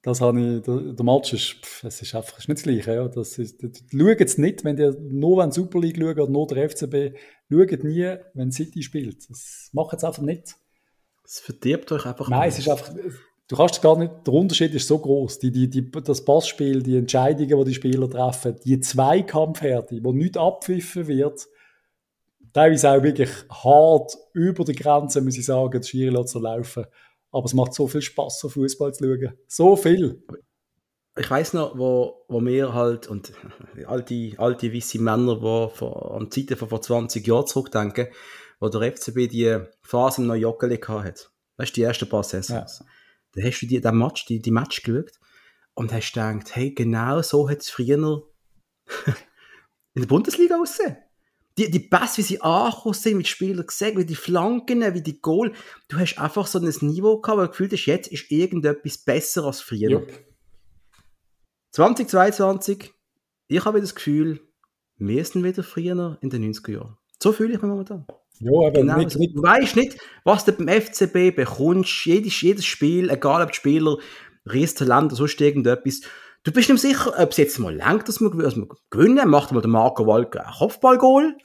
Das 0.03 0.21
habe 0.21 0.39
ich, 0.39 0.63
der, 0.63 0.93
der 0.93 1.05
Match 1.05 1.33
ist, 1.33 1.65
pff, 1.65 1.85
es 1.85 2.03
ist 2.03 2.15
einfach, 2.15 2.39
ist 2.39 2.49
nicht 2.49 2.59
das 2.59 2.65
Gleiche, 2.65 2.95
ja. 2.95 3.09
Das 3.09 3.39
ist, 3.39 3.61
schauen 3.61 4.17
es 4.19 4.39
nicht, 4.39 4.63
wenn 4.63 4.79
ihr 4.79 4.97
nur 5.01 5.39
wenn 5.39 5.51
Super 5.51 5.81
League 5.81 5.97
schaut 5.97 6.19
oder 6.19 6.31
nur 6.31 6.47
der 6.47 6.69
FCB, 6.69 7.17
schaut 7.51 7.85
nie, 7.85 8.17
wenn 8.35 8.53
City 8.53 8.83
spielt. 8.83 9.29
Das 9.29 9.71
macht 9.73 9.97
es 9.97 10.05
einfach 10.05 10.23
nicht. 10.23 10.55
Es 11.25 11.41
verdirbt 11.41 11.91
euch 11.91 12.05
einfach. 12.05 12.29
Nein, 12.29 12.41
mal. 12.41 12.49
es 12.49 12.59
ist 12.59 12.69
einfach, 12.69 12.95
du 13.49 13.57
kannst 13.57 13.81
gar 13.81 13.99
nicht, 13.99 14.13
der 14.27 14.35
Unterschied 14.35 14.75
ist 14.75 14.87
so 14.87 14.99
groß. 14.99 15.39
Die, 15.39 15.51
die, 15.51 15.70
die, 15.70 15.91
das 15.91 16.24
Passspiel, 16.24 16.83
die 16.83 16.99
Entscheidungen, 16.99 17.59
die 17.59 17.65
die 17.65 17.74
Spieler 17.74 18.09
treffen, 18.09 18.57
die 18.65 18.78
Zweikampfhärte, 18.81 19.99
wo 20.03 20.12
nicht 20.12 20.37
abpfiffen 20.37 21.09
wird, 21.09 21.49
teilweise 22.55 22.90
auch 22.90 23.02
wirklich 23.02 23.31
hart 23.51 24.16
über 24.32 24.64
die 24.64 24.74
Grenze, 24.74 25.20
muss 25.20 25.36
ich 25.36 25.44
sagen, 25.44 25.78
das 25.78 25.89
Schiri 25.89 26.10
lässt 26.10 26.31
so 26.31 26.39
laufen. 26.39 26.86
Aber 27.31 27.44
es 27.44 27.52
macht 27.52 27.74
so 27.74 27.86
viel 27.89 28.01
Spaß, 28.01 28.44
auf 28.44 28.52
Fußball 28.52 28.94
zu 28.94 29.05
schauen. 29.05 29.36
So 29.48 29.76
viel. 29.76 30.22
ich 31.18 31.31
weiß 31.31 31.52
noch, 31.55 31.76
wo, 31.76 32.24
wo 32.28 32.40
wir 32.40 32.72
halt, 32.72 33.09
und 33.09 33.32
alte, 33.86 34.32
alte 34.39 34.72
weisse 34.72 35.01
Männer, 35.01 35.35
die 35.35 35.76
vor, 35.76 36.14
an 36.14 36.31
die 36.31 36.47
Zeiten 36.47 36.59
von 36.59 36.68
vor 36.68 36.81
20 36.81 37.26
Jahren 37.26 37.47
zurückdenken, 37.47 38.06
wo 38.60 38.68
der 38.68 38.93
FCB 38.93 39.28
die 39.28 39.59
Phase 39.82 40.22
im 40.22 40.28
Neujoggeli 40.28 40.78
hat. 40.78 41.31
Weißt 41.56 41.72
du, 41.72 41.74
die 41.74 41.82
ersten 41.82 42.09
paar 42.09 42.22
Saisons. 42.22 42.85
Da 43.32 43.43
hast 43.43 43.60
du 43.60 43.66
die, 43.66 43.81
den 43.81 43.98
Match, 43.98 44.26
die, 44.26 44.40
die 44.40 44.52
Match 44.52 44.82
geschaut 44.82 45.10
und 45.74 45.93
hast 45.93 46.12
gedacht, 46.12 46.55
hey, 46.55 46.72
genau 46.72 47.20
so 47.22 47.51
hat 47.51 47.59
es 47.62 47.70
früher 47.70 48.22
in 49.94 50.02
der 50.02 50.06
Bundesliga 50.06 50.56
ausgesehen. 50.60 50.98
Die, 51.56 51.70
die 51.70 51.78
Pässe, 51.78 52.18
wie 52.18 52.22
sie 52.22 52.40
angekommen 52.40 52.94
sind, 52.94 53.16
mit 53.16 53.28
Spielern 53.28 53.66
gesehen, 53.66 53.97
wie 53.97 54.05
die 54.05 54.16
Flanken, 54.16 54.93
wie 54.93 55.02
die 55.02 55.20
Goal. 55.20 55.52
Du 55.89 55.98
hast 55.98 56.18
einfach 56.18 56.48
so 56.48 56.59
ein 56.59 56.64
Niveau 56.81 57.20
gehabt, 57.20 57.39
wo 57.39 57.43
du 57.43 57.48
gefühlt 57.48 57.72
hast, 57.72 57.86
jetzt 57.86 58.09
ist 58.09 58.31
irgendetwas 58.31 58.98
besser 58.98 59.44
als 59.44 59.60
früher. 59.60 59.90
Jupp. 59.90 60.12
2022, 61.70 62.93
ich 63.48 63.64
habe 63.64 63.81
das 63.81 63.94
Gefühl, 63.94 64.40
wir 64.97 65.24
sind 65.24 65.44
wieder 65.44 65.62
früher 65.62 66.18
in 66.20 66.31
den 66.31 66.52
90er 66.52 66.72
Jahren. 66.72 66.97
So 67.22 67.32
fühle 67.32 67.55
ich 67.55 67.62
mich 67.62 67.68
momentan. 67.70 68.06
Ja, 68.40 68.51
aber 68.66 68.72
Genau. 68.72 68.97
nicht, 68.98 69.16
nicht, 69.16 69.36
Du 69.36 69.43
weißt 69.43 69.76
nicht, 69.76 69.97
was 70.24 70.44
du 70.44 70.52
beim 70.52 70.68
FCB 70.68 71.35
bekommst. 71.35 72.05
Jedes, 72.05 72.40
jedes 72.40 72.64
Spiel, 72.64 73.10
egal 73.10 73.43
ob 73.43 73.52
die 73.52 73.56
Spieler 73.56 73.97
Riestalent 74.47 75.06
oder 75.06 75.16
sonst 75.16 75.40
irgendetwas. 75.40 76.02
Du 76.45 76.53
bist 76.53 76.69
nicht 76.69 76.81
sicher, 76.81 77.12
ob 77.19 77.31
es 77.31 77.37
jetzt 77.39 77.59
mal 77.59 77.75
lenkt, 77.75 78.09
dass 78.09 78.21
wir, 78.21 78.31
dass 78.31 78.57
wir 78.57 78.69
gewinnen. 78.91 79.29
Macht 79.29 79.51
mal 79.53 79.61
der 79.61 79.71
Marco 79.71 80.07
Walke 80.07 80.45
ein 80.47 80.53
Kopfballgoal? 80.53 81.37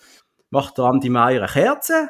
Macht 0.51 0.77
der 0.77 0.85
Andi 0.85 1.09
Meier 1.09 1.41
eine 1.43 1.47
Kerze? 1.51 2.09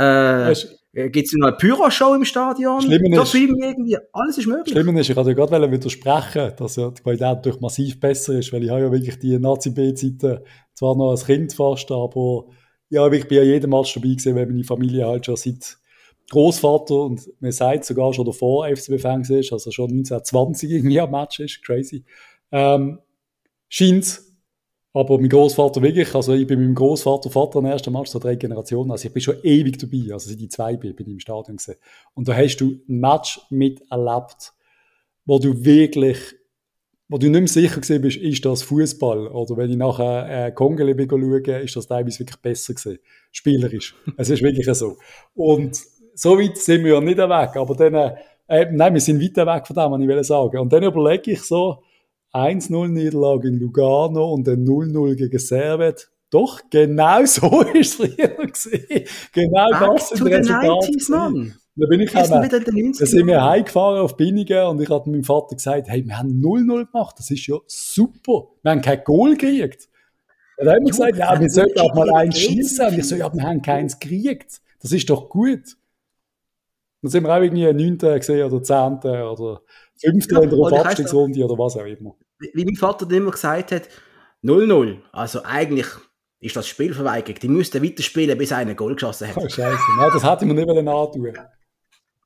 Äh, 0.00 0.52
Äh, 0.94 1.08
Gibt 1.08 1.26
es 1.28 1.32
noch 1.32 1.46
eine 1.48 1.56
Pyro-Show 1.56 2.14
im 2.14 2.24
Stadion? 2.26 2.82
Schlimmer 2.82 3.22
ist- 3.22 3.34
irgendwie, 3.34 3.96
alles 4.12 4.36
ist 4.36 4.46
möglich. 4.46 4.72
Schlimmer 4.74 5.00
ist, 5.00 5.08
ich 5.08 5.16
wollte 5.16 5.34
gerade 5.34 5.70
widersprechen, 5.70 6.52
dass 6.56 6.76
ja 6.76 6.90
die 6.90 7.00
Qualität 7.02 7.28
natürlich 7.36 7.60
massiv 7.60 7.98
besser 7.98 8.34
ist, 8.38 8.52
weil 8.52 8.62
ich 8.64 8.68
habe 8.70 8.82
ja 8.82 8.92
wirklich 8.92 9.18
die 9.18 9.38
Nazi-B-Zeiten 9.38 10.40
zwar 10.74 10.94
noch 10.96 11.10
als 11.12 11.24
Kind 11.24 11.54
fast, 11.54 11.90
aber 11.90 12.44
ja, 12.90 13.10
ich 13.10 13.26
bin 13.26 13.38
ja 13.38 13.42
jeden 13.44 13.70
Match 13.70 13.94
dabei 13.94 14.08
gewesen, 14.08 14.36
weil 14.36 14.46
meine 14.46 14.64
Familie 14.64 15.06
halt 15.06 15.24
schon 15.24 15.36
seit 15.36 15.78
Großvater 16.30 16.94
und 16.94 17.28
mir 17.40 17.52
sagt 17.52 17.84
sogar 17.84 18.12
schon 18.14 18.24
davor 18.24 18.66
FCB-Fan 18.68 19.22
ist, 19.22 19.52
also 19.52 19.70
schon 19.70 19.90
1920 19.90 20.70
irgendwie 20.70 21.00
am 21.00 21.10
Match 21.10 21.40
ist, 21.40 21.62
crazy. 21.62 22.04
Ähm, 22.50 22.98
scheint's. 23.68 24.28
Aber 24.94 25.18
mein 25.18 25.30
Großvater 25.30 25.80
wirklich, 25.80 26.14
also 26.14 26.34
ich 26.34 26.46
bin 26.46 26.58
mit 26.58 26.68
meinem 26.68 26.74
Großvater 26.74 27.30
Vater 27.30 27.60
im 27.60 27.64
ersten 27.64 27.92
Match, 27.92 28.10
so 28.10 28.18
drei 28.18 28.34
Generationen, 28.34 28.90
also 28.90 29.06
ich 29.06 29.12
bin 29.12 29.22
schon 29.22 29.36
ewig 29.42 29.78
dabei, 29.78 30.12
also 30.12 30.28
seit 30.28 30.38
ich 30.38 30.50
zwei 30.50 30.76
bin, 30.76 30.94
bin 30.94 31.06
ich 31.06 31.12
im 31.14 31.20
Stadion 31.20 31.56
gesehen. 31.56 31.78
Und 32.12 32.28
da 32.28 32.36
hast 32.36 32.58
du 32.58 32.78
ein 32.86 33.00
Match 33.00 33.40
miterlebt, 33.48 34.52
wo 35.24 35.38
du 35.38 35.64
wirklich, 35.64 36.18
wo 37.08 37.16
du 37.16 37.30
nicht 37.30 37.40
mehr 37.40 37.48
sicher 37.48 37.80
gewesen 37.80 38.02
bist, 38.02 38.18
ist 38.18 38.44
das 38.44 38.62
Fußball 38.64 39.28
oder 39.28 39.56
wenn 39.56 39.70
ich 39.70 39.78
nachher 39.78 40.48
äh, 40.48 40.52
Kongele 40.52 40.94
bin 40.94 41.08
schauen, 41.08 41.62
ist 41.62 41.74
das 41.74 41.86
teilweise 41.86 42.18
wirklich 42.20 42.40
besser 42.42 42.74
gewesen, 42.74 42.98
spielerisch. 43.30 43.94
es 44.18 44.28
ist 44.28 44.42
wirklich 44.42 44.66
so. 44.76 44.98
Und 45.34 45.80
so 46.14 46.38
weit 46.38 46.58
sind 46.58 46.84
wir 46.84 46.94
ja 46.94 47.00
nicht 47.00 47.18
weg, 47.18 47.56
aber 47.56 47.74
dann, 47.74 47.94
äh, 48.48 48.66
nein, 48.70 48.94
wir 48.94 49.00
sind 49.00 49.20
weiter 49.20 49.46
weg 49.46 49.66
von 49.66 49.76
dem, 49.76 49.92
was 49.92 50.00
ich 50.00 50.08
will 50.08 50.24
sagen. 50.24 50.58
Und 50.58 50.72
dann 50.72 50.82
überlege 50.82 51.32
ich 51.32 51.42
so, 51.42 51.82
1-0 52.32 52.88
Niederlage 52.88 53.48
in 53.48 53.58
Lugano 53.58 54.32
und 54.32 54.46
dann 54.46 54.64
0-0 54.64 55.14
gegen 55.16 55.38
Servet. 55.38 56.10
Doch, 56.30 56.60
genau 56.70 57.24
so 57.26 57.62
ist 57.74 58.00
es 58.00 58.14
früher 58.14 58.28
gewesen. 58.28 59.04
Genau 59.32 59.70
Back 59.70 59.96
das 59.96 60.08
sind 60.08 60.26
die 60.26 60.32
Resultate. 60.32 60.66
90s, 60.66 60.86
gewesen. 60.86 61.12
Mann. 61.12 61.54
Da 61.74 61.86
bin 61.86 62.00
ich 62.00 62.10
90s. 62.10 62.98
da 62.98 63.06
sind 63.06 63.26
wir 63.26 63.42
heimgefahren 63.42 64.00
auf 64.00 64.16
Binningen 64.16 64.66
und 64.66 64.80
ich 64.80 64.90
habe 64.90 65.10
meinem 65.10 65.24
Vater 65.24 65.56
gesagt, 65.56 65.88
hey, 65.88 66.06
wir 66.06 66.18
haben 66.18 66.40
0-0 66.42 66.90
gemacht, 66.90 67.18
das 67.18 67.30
ist 67.30 67.46
ja 67.46 67.56
super. 67.66 68.48
Wir 68.62 68.72
haben 68.72 68.82
kein 68.82 69.02
Goal 69.04 69.36
gekriegt. 69.36 69.88
Haben 70.58 70.66
wir 70.66 70.78
Jo, 70.80 70.86
gesagt, 70.86 71.16
ja, 71.16 71.40
wir 71.40 71.50
sollten 71.50 71.80
auch 71.80 71.94
mal 71.94 72.10
eins 72.14 72.38
schießen. 72.38 72.88
Und 72.88 72.98
ich 72.98 73.08
so, 73.08 73.16
ja, 73.16 73.32
wir 73.32 73.42
haben 73.42 73.62
keins 73.62 73.98
gekriegt. 73.98 74.60
Das 74.80 74.92
ist 74.92 75.08
doch 75.08 75.28
gut. 75.28 75.76
Dann 77.02 77.10
sind 77.10 77.24
wir 77.24 77.34
auch 77.36 77.40
irgendwie 77.42 77.72
9. 77.72 77.98
gesehen 77.98 78.50
oder 78.50 78.62
10. 78.62 78.76
oder 79.22 79.62
5. 80.00 80.26
Ja, 80.30 80.40
in 80.40 80.50
der 80.50 80.58
und 80.58 80.72
ich 80.72 80.72
weiss 80.72 80.86
Abstiegsrunde 80.86 81.44
oder 81.44 81.58
was 81.58 81.76
auch 81.76 81.84
immer. 81.84 82.16
Wie 82.54 82.64
mein 82.64 82.76
Vater 82.76 83.10
immer 83.10 83.30
gesagt 83.32 83.72
hat, 83.72 83.88
0-0. 84.42 84.98
Also 85.12 85.42
eigentlich 85.44 85.86
ist 86.40 86.56
das 86.56 86.66
Spiel 86.66 86.92
verweigert. 86.94 87.42
Die 87.42 87.48
müssten 87.48 87.82
weiterspielen, 87.82 88.36
bis 88.38 88.52
einer 88.52 88.70
ein 88.70 88.76
Goal 88.76 88.94
geschossen 88.94 89.28
hat. 89.28 89.36
Oh, 89.36 89.48
Scheiße. 89.48 89.78
Nein, 89.98 90.10
das 90.12 90.24
hätte 90.24 90.44
mir 90.46 90.54
nicht 90.54 90.68
wollen 90.68 90.88
antun. 90.88 91.32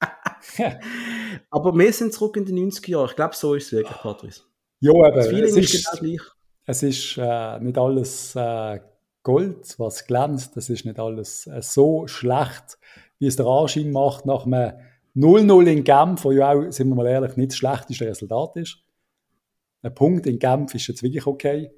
Aber 1.51 1.77
wir 1.77 1.93
sind 1.93 2.13
zurück 2.13 2.37
in 2.37 2.45
die 2.45 2.53
90er 2.53 2.91
Jahre. 2.91 3.07
Ich 3.11 3.17
glaube, 3.17 3.35
so 3.35 3.55
ist 3.55 3.67
es 3.67 3.73
wirklich, 3.73 3.99
Patrice. 3.99 4.43
Ja, 4.81 4.93
Das 5.11 5.27
eben. 5.27 5.37
Feeling 5.37 5.57
Es 5.57 5.57
ist 5.57 5.75
ist, 5.75 5.91
genau 5.91 6.01
gleich. 6.17 6.21
es 6.67 6.83
ist 6.83 7.19
äh, 7.19 7.61
nicht 7.61 7.79
alles 7.79 8.37
äh, 8.37 8.81
Gold, 9.23 9.75
was 9.79 10.07
glänzt. 10.07 10.57
Es 10.57 10.71
ist 10.71 10.85
nicht 10.85 10.99
alles 10.99 11.47
äh, 11.47 11.61
so 11.63 12.07
schlecht, 12.07 12.79
wie 13.19 13.27
es 13.27 13.37
der 13.37 13.47
Anschein 13.47 13.93
macht 13.93 14.27
nach 14.27 14.47
einem 14.47 14.73
0-0 15.15 15.67
in 15.67 15.85
Genf, 15.85 16.25
wo 16.25 16.33
ja 16.33 16.53
auch, 16.53 16.71
sind 16.71 16.89
wir 16.89 16.95
mal 16.95 17.07
ehrlich, 17.07 17.37
nicht 17.37 17.53
das 17.53 17.57
schlechteste 17.57 18.07
Resultat 18.07 18.57
ist. 18.57 18.79
Ein 19.83 19.95
Punkt 19.95 20.27
in 20.27 20.39
Genf 20.39 20.75
ist 20.75 20.87
jetzt 20.89 21.03
wirklich 21.03 21.27
okay. 21.27 21.71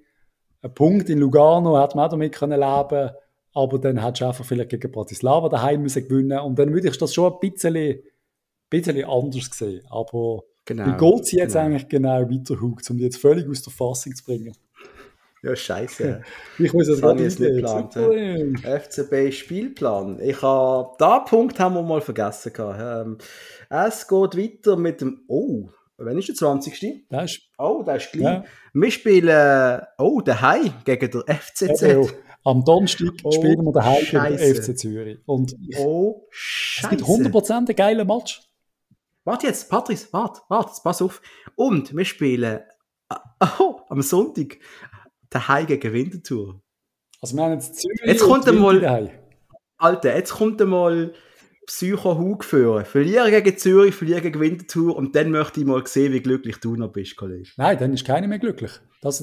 Ein 0.62 0.74
Punkt 0.74 1.08
in 1.08 1.18
Lugano 1.18 1.76
hat 1.76 1.94
man 1.94 2.06
auch 2.06 2.10
damit 2.10 2.34
können 2.34 2.58
leben 2.58 3.10
aber 3.54 3.78
dann 3.78 3.96
du 3.96 4.26
einfach 4.26 4.44
vielleicht 4.44 4.70
gegen 4.70 4.92
Bratislava 4.92 5.48
daheim 5.48 5.82
müssen 5.82 6.06
gewinnen 6.06 6.38
und 6.40 6.58
dann 6.58 6.72
würde 6.72 6.88
ich 6.88 6.98
das 6.98 7.12
schon 7.12 7.32
ein 7.32 7.40
bisschen, 7.40 7.98
bisschen 8.70 9.04
anders 9.04 9.50
sehen. 9.52 9.84
Aber 9.90 10.44
Genau. 10.68 10.84
bei 10.84 10.92
Golzi 10.98 11.38
jetzt 11.38 11.54
genau. 11.54 11.64
eigentlich 11.64 11.88
genau 11.88 12.20
weiterhuckt, 12.30 12.90
um 12.90 12.98
die 12.98 13.04
jetzt 13.04 13.16
völlig 13.16 13.48
aus 13.48 13.62
der 13.62 13.72
Fassung 13.72 14.14
zu 14.14 14.22
bringen. 14.22 14.52
Ja, 15.42 15.54
scheiße. 15.54 16.22
Ich 16.58 16.72
muss 16.72 16.88
Das 16.88 16.98
ich 16.98 17.20
jetzt 17.20 17.38
nicht 17.40 17.56
geplant, 17.56 17.94
FCB 18.64 19.32
Spielplan. 19.32 20.18
Ich 20.20 20.42
habe, 20.42 20.90
da 20.98 21.20
Punkt 21.20 21.58
haben 21.60 21.74
wir 21.76 21.82
mal 21.82 22.00
vergessen 22.00 22.52
gehabt. 22.52 23.06
Ähm, 23.06 23.18
es 23.70 24.06
geht 24.08 24.36
weiter 24.36 24.76
mit 24.76 25.00
dem, 25.00 25.22
oh, 25.28 25.68
wann 25.96 26.18
ist 26.18 26.28
der 26.28 26.34
20. 26.34 27.06
Das 27.08 27.30
ist 27.32 27.42
Oh, 27.58 27.82
das 27.84 28.04
ist 28.04 28.12
gleich. 28.12 28.24
Ja. 28.24 28.44
Wir 28.72 28.90
spielen, 28.90 29.80
oh, 29.98 30.20
daheim 30.20 30.72
gegen 30.84 31.10
der 31.10 31.36
FCZ. 31.36 31.82
eben 31.82 32.00
auch. 32.02 32.10
Am 32.44 32.64
Donnerstag 32.64 33.12
Oh, 33.24 33.30
spielen 33.32 33.62
wir 33.64 33.72
daheim 33.72 34.04
gegen 34.04 34.36
den. 34.36 34.54
FC 34.62 34.76
Zürich. 34.78 35.18
Und 35.26 35.54
Oh, 35.78 36.26
es 36.30 36.36
scheiße. 36.36 36.96
gibt 36.96 37.02
100% 37.08 37.50
einen 37.52 37.66
geilen 37.76 38.06
Match. 38.06 38.42
Warte 39.24 39.46
jetzt, 39.48 39.68
Patrice, 39.68 40.08
warte, 40.12 40.40
warte, 40.48 40.72
pass 40.82 41.02
auf. 41.02 41.20
Und 41.54 41.94
wir 41.94 42.04
spielen 42.04 42.60
oh, 43.58 43.80
am 43.88 44.00
Sonntag 44.02 44.58
daheim 45.30 45.66
gegen 45.66 45.92
Winterthur. 45.92 46.60
Also 47.20 47.36
wir 47.36 47.42
haben 47.44 47.52
jetzt 47.54 47.76
Zürich 47.80 48.00
Jetzt 48.04 48.22
kommt 48.22 48.46
einmal- 48.48 48.80
daheim. 48.80 49.10
Alter, 49.76 50.16
jetzt 50.16 50.32
kommt 50.32 50.60
einmal 50.60 51.12
Psycho 51.66 52.16
Hug 52.18 52.44
führen. 52.44 52.84
Verlieren 52.84 53.30
gegen 53.30 53.56
Zürich, 53.58 53.94
verlieren 53.94 54.22
gegen 54.22 54.40
Winterthur 54.40 54.96
und 54.96 55.14
dann 55.14 55.30
möchte 55.30 55.60
ich 55.60 55.66
mal 55.66 55.86
sehen, 55.86 56.12
wie 56.12 56.20
glücklich 56.20 56.56
du 56.58 56.76
noch 56.76 56.90
bist, 56.92 57.16
Kollege. 57.16 57.48
Nein, 57.56 57.78
dann 57.78 57.92
ist 57.92 58.04
keiner 58.06 58.26
mehr 58.26 58.38
glücklich. 58.38 58.72
Das, 59.02 59.20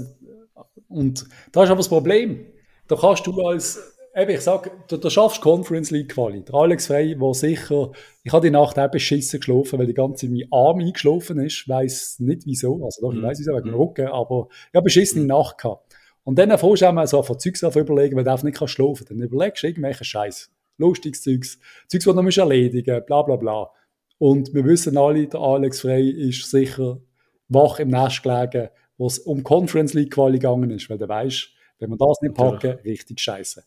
und 0.88 1.26
da 1.52 1.64
ist 1.64 1.70
aber 1.70 1.78
das 1.80 1.90
Problem. 1.90 2.46
Da 2.88 2.96
kannst 2.96 3.26
du 3.26 3.42
als, 3.42 3.98
eben, 4.16 4.30
ich 4.32 4.42
sag, 4.42 4.88
du, 4.88 4.98
du 4.98 5.10
schaffst 5.10 5.42
Conference 5.42 5.90
League 5.92 6.14
Quali. 6.14 6.44
Der 6.46 6.54
Alex 6.56 6.86
Frey, 6.88 7.18
der 7.18 7.34
sicher, 7.34 7.92
ich 8.24 8.32
habe 8.32 8.46
die 8.46 8.52
Nacht 8.52 8.78
auch 8.78 8.92
beschissen 8.92 9.40
geschlafen, 9.40 9.80
weil 9.80 9.88
die 9.88 9.94
ganze 9.96 10.30
mein 10.30 10.48
Arm 10.52 10.80
eingeschlafen 10.80 11.40
ist. 11.40 11.68
Weiß 11.68 12.18
nicht 12.20 12.44
wieso. 12.46 12.86
Also 12.86 13.02
doch, 13.02 13.12
ich 13.14 13.20
Mhm. 13.20 13.24
weiß 13.24 13.40
wieso, 13.40 13.52
wegen 13.54 13.64
dem 13.66 13.74
Mhm. 13.74 13.80
Rücken, 13.82 14.08
aber 14.08 14.48
ich 14.70 14.76
habe 14.76 14.84
beschissene 14.84 15.26
Nacht 15.26 15.58
gehabt. 15.58 15.85
Und 16.26 16.38
dann 16.40 16.50
fährst 16.58 16.82
du 16.82 16.90
auch 16.90 16.94
mal 16.94 17.08
so 17.08 17.24
von 17.24 17.40
Zeugs 17.40 17.64
auf 17.64 17.76
überlegen, 17.76 18.18
weil 18.18 18.24
du 18.24 18.32
einfach 18.32 18.44
nicht 18.44 18.58
kannst 18.58 18.74
schlafen. 18.74 19.06
Dann 19.08 19.22
überlegst 19.22 19.64
du 19.64 19.68
irgendwelchen 19.68 20.06
Scheiß. 20.06 20.52
Lustiges 20.78 21.22
Zeugs. 21.22 21.60
Zeugs, 21.88 22.04
die 22.04 22.10
du 22.10 22.14
noch 22.14 22.24
musst 22.24 22.38
erledigen 22.38 23.02
bla 23.06 23.22
bla 23.22 23.38
bla. 23.38 23.70
Und 24.18 24.54
wir 24.54 24.66
wissen 24.66 24.98
alle, 24.98 25.28
der 25.28 25.40
Alex 25.40 25.82
Frey 25.82 26.10
ist 26.10 26.50
sicher 26.50 27.00
wach 27.48 27.80
im 27.80 27.90
Nest 27.90 28.24
gelegen, 28.24 28.70
wo 28.98 29.08
es 29.08 29.20
um 29.20 29.44
Conference 29.44 29.94
League 29.94 30.14
Quali 30.14 30.40
gegangen 30.40 30.72
ist, 30.72 30.90
weil 30.90 30.98
du 30.98 31.08
weißt, 31.08 31.50
wenn 31.80 31.90
wir 31.92 31.98
das 31.98 32.22
nicht 32.22 32.38
Natürlich. 32.38 32.62
packen, 32.62 32.80
richtig 32.84 33.20
scheiße. 33.20 33.64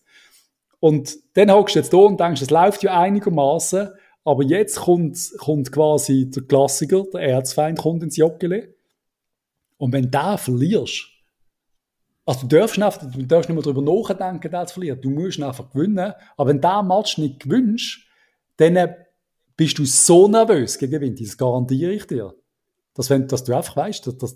Und 0.80 1.16
dann 1.34 1.52
hockst 1.52 1.74
du 1.74 1.80
jetzt 1.80 1.92
da 1.92 1.98
und 1.98 2.18
denkst, 2.18 2.42
es 2.42 2.50
läuft 2.50 2.82
ja 2.82 2.98
einigermaßen, 2.98 3.90
aber 4.24 4.42
jetzt 4.42 4.80
kommt, 4.80 5.18
kommt 5.38 5.72
quasi 5.72 6.30
der 6.30 6.42
Klassiker, 6.44 7.04
der 7.12 7.20
Erzfeind 7.20 7.78
kommt 7.78 8.02
ins 8.02 8.16
Joggeli. 8.16 8.68
Und 9.76 9.92
wenn 9.92 10.04
du 10.04 10.10
den 10.10 10.38
verlierst, 10.38 11.06
also 12.28 12.46
du 12.46 12.58
darfst, 12.58 12.76
nicht, 12.76 13.02
du 13.16 13.22
darfst 13.26 13.48
nicht 13.48 13.56
mehr 13.56 13.62
darüber 13.62 13.80
nachdenken, 13.80 14.50
den 14.50 14.66
zu 14.66 14.74
verlieren. 14.74 15.00
Du 15.00 15.08
musst 15.08 15.42
einfach 15.42 15.70
gewinnen. 15.70 16.12
Aber 16.36 16.50
wenn 16.50 16.60
du 16.60 16.68
diesen 16.68 16.86
Match 16.86 17.18
nicht 17.18 17.40
gewinnst, 17.40 18.00
dann 18.58 18.94
bist 19.56 19.78
du 19.78 19.86
so 19.86 20.28
nervös 20.28 20.76
gegen 20.78 21.00
Wind. 21.00 21.20
Das 21.20 21.38
garantiere 21.38 21.92
ich 21.92 22.06
dir. 22.06 22.34
Dass, 22.94 23.08
wenn, 23.08 23.26
dass 23.28 23.44
du 23.44 23.56
einfach 23.56 23.76
weißt, 23.76 24.06
dass, 24.06 24.18
dass, 24.18 24.34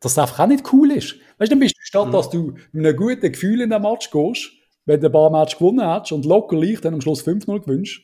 dass 0.00 0.14
das 0.14 0.18
einfach 0.18 0.40
auch 0.40 0.48
nicht 0.48 0.70
cool 0.72 0.90
ist. 0.90 1.16
Weißt 1.38 1.50
du, 1.50 1.54
dann 1.56 1.60
bist 1.60 1.76
du 1.78 1.82
statt, 1.82 2.08
Mhm. 2.08 2.12
dass 2.12 2.28
du 2.28 2.54
mit 2.72 2.86
einem 2.86 2.96
guten 2.96 3.32
Gefühl 3.32 3.62
in 3.62 3.70
den 3.70 3.80
Match 3.82 4.10
gehst, 4.10 4.50
wenn 4.84 5.00
du 5.00 5.06
ein 5.06 5.12
paar 5.12 5.30
Match 5.30 5.56
gewonnen 5.56 5.82
hast 5.84 6.12
und 6.12 6.26
locker 6.26 6.56
leicht 6.56 6.84
dann 6.84 6.94
am 6.94 7.00
Schluss 7.00 7.22
5-0 7.22 7.60
gewinnst, 7.60 8.00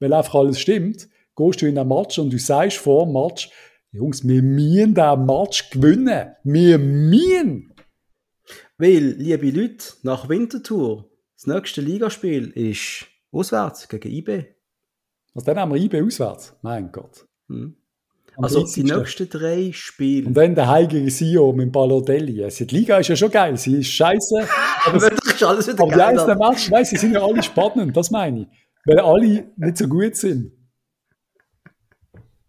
weil 0.00 0.12
einfach 0.12 0.34
alles 0.34 0.58
stimmt, 0.58 1.08
gehst 1.36 1.62
du 1.62 1.66
in 1.66 1.76
den 1.76 1.86
Match 1.86 2.18
und 2.18 2.32
du 2.32 2.38
sagst 2.38 2.78
vor 2.78 3.04
dem 3.04 3.12
Match, 3.12 3.50
Jungs, 3.92 4.26
wir 4.26 4.40
müssen 4.40 4.94
den 4.94 5.26
Match 5.26 5.68
gewinnen. 5.70 6.30
Wir 6.44 6.78
müssen. 6.78 7.69
Weil, 8.80 9.14
liebe 9.18 9.50
Leute, 9.50 9.84
nach 10.04 10.30
Winterthur, 10.30 11.10
das 11.36 11.46
nächste 11.46 11.82
Ligaspiel 11.82 12.48
ist 12.48 13.06
auswärts 13.30 13.86
gegen 13.88 14.10
IB. 14.10 14.44
Also 15.34 15.44
dann 15.44 15.58
haben 15.58 15.74
wir 15.74 15.80
IB 15.80 16.00
auswärts. 16.00 16.56
Mein 16.62 16.90
Gott. 16.90 17.26
Hm. 17.48 17.76
Also 18.38 18.60
die 18.64 18.84
30.. 18.84 18.84
nächsten 18.84 19.28
drei 19.28 19.70
Spiele. 19.72 20.28
Und 20.28 20.34
dann 20.34 20.54
der 20.54 20.68
heilige 20.68 21.10
Sio 21.10 21.52
mit 21.52 21.70
Balotelli. 21.72 22.42
Also 22.42 22.64
die 22.64 22.74
Liga 22.76 22.96
ist 22.98 23.08
ja 23.08 23.16
schon 23.16 23.30
geil. 23.30 23.54
Sie 23.58 23.80
ist 23.80 23.88
scheiße. 23.88 24.48
Aber, 24.86 24.96
ist 24.96 25.42
alles 25.42 25.66
wieder 25.68 25.82
aber 25.82 25.92
die 25.92 25.98
geil. 25.98 26.08
einzelnen 26.18 26.38
Matches, 26.38 26.70
weißt, 26.70 26.90
sie 26.90 26.96
sind 26.96 27.12
ja 27.12 27.22
alle 27.22 27.42
spannend. 27.42 27.94
Das 27.94 28.10
meine 28.10 28.40
ich. 28.42 28.46
Weil 28.86 29.00
alle 29.00 29.52
nicht 29.56 29.76
so 29.76 29.86
gut 29.88 30.16
sind. 30.16 30.52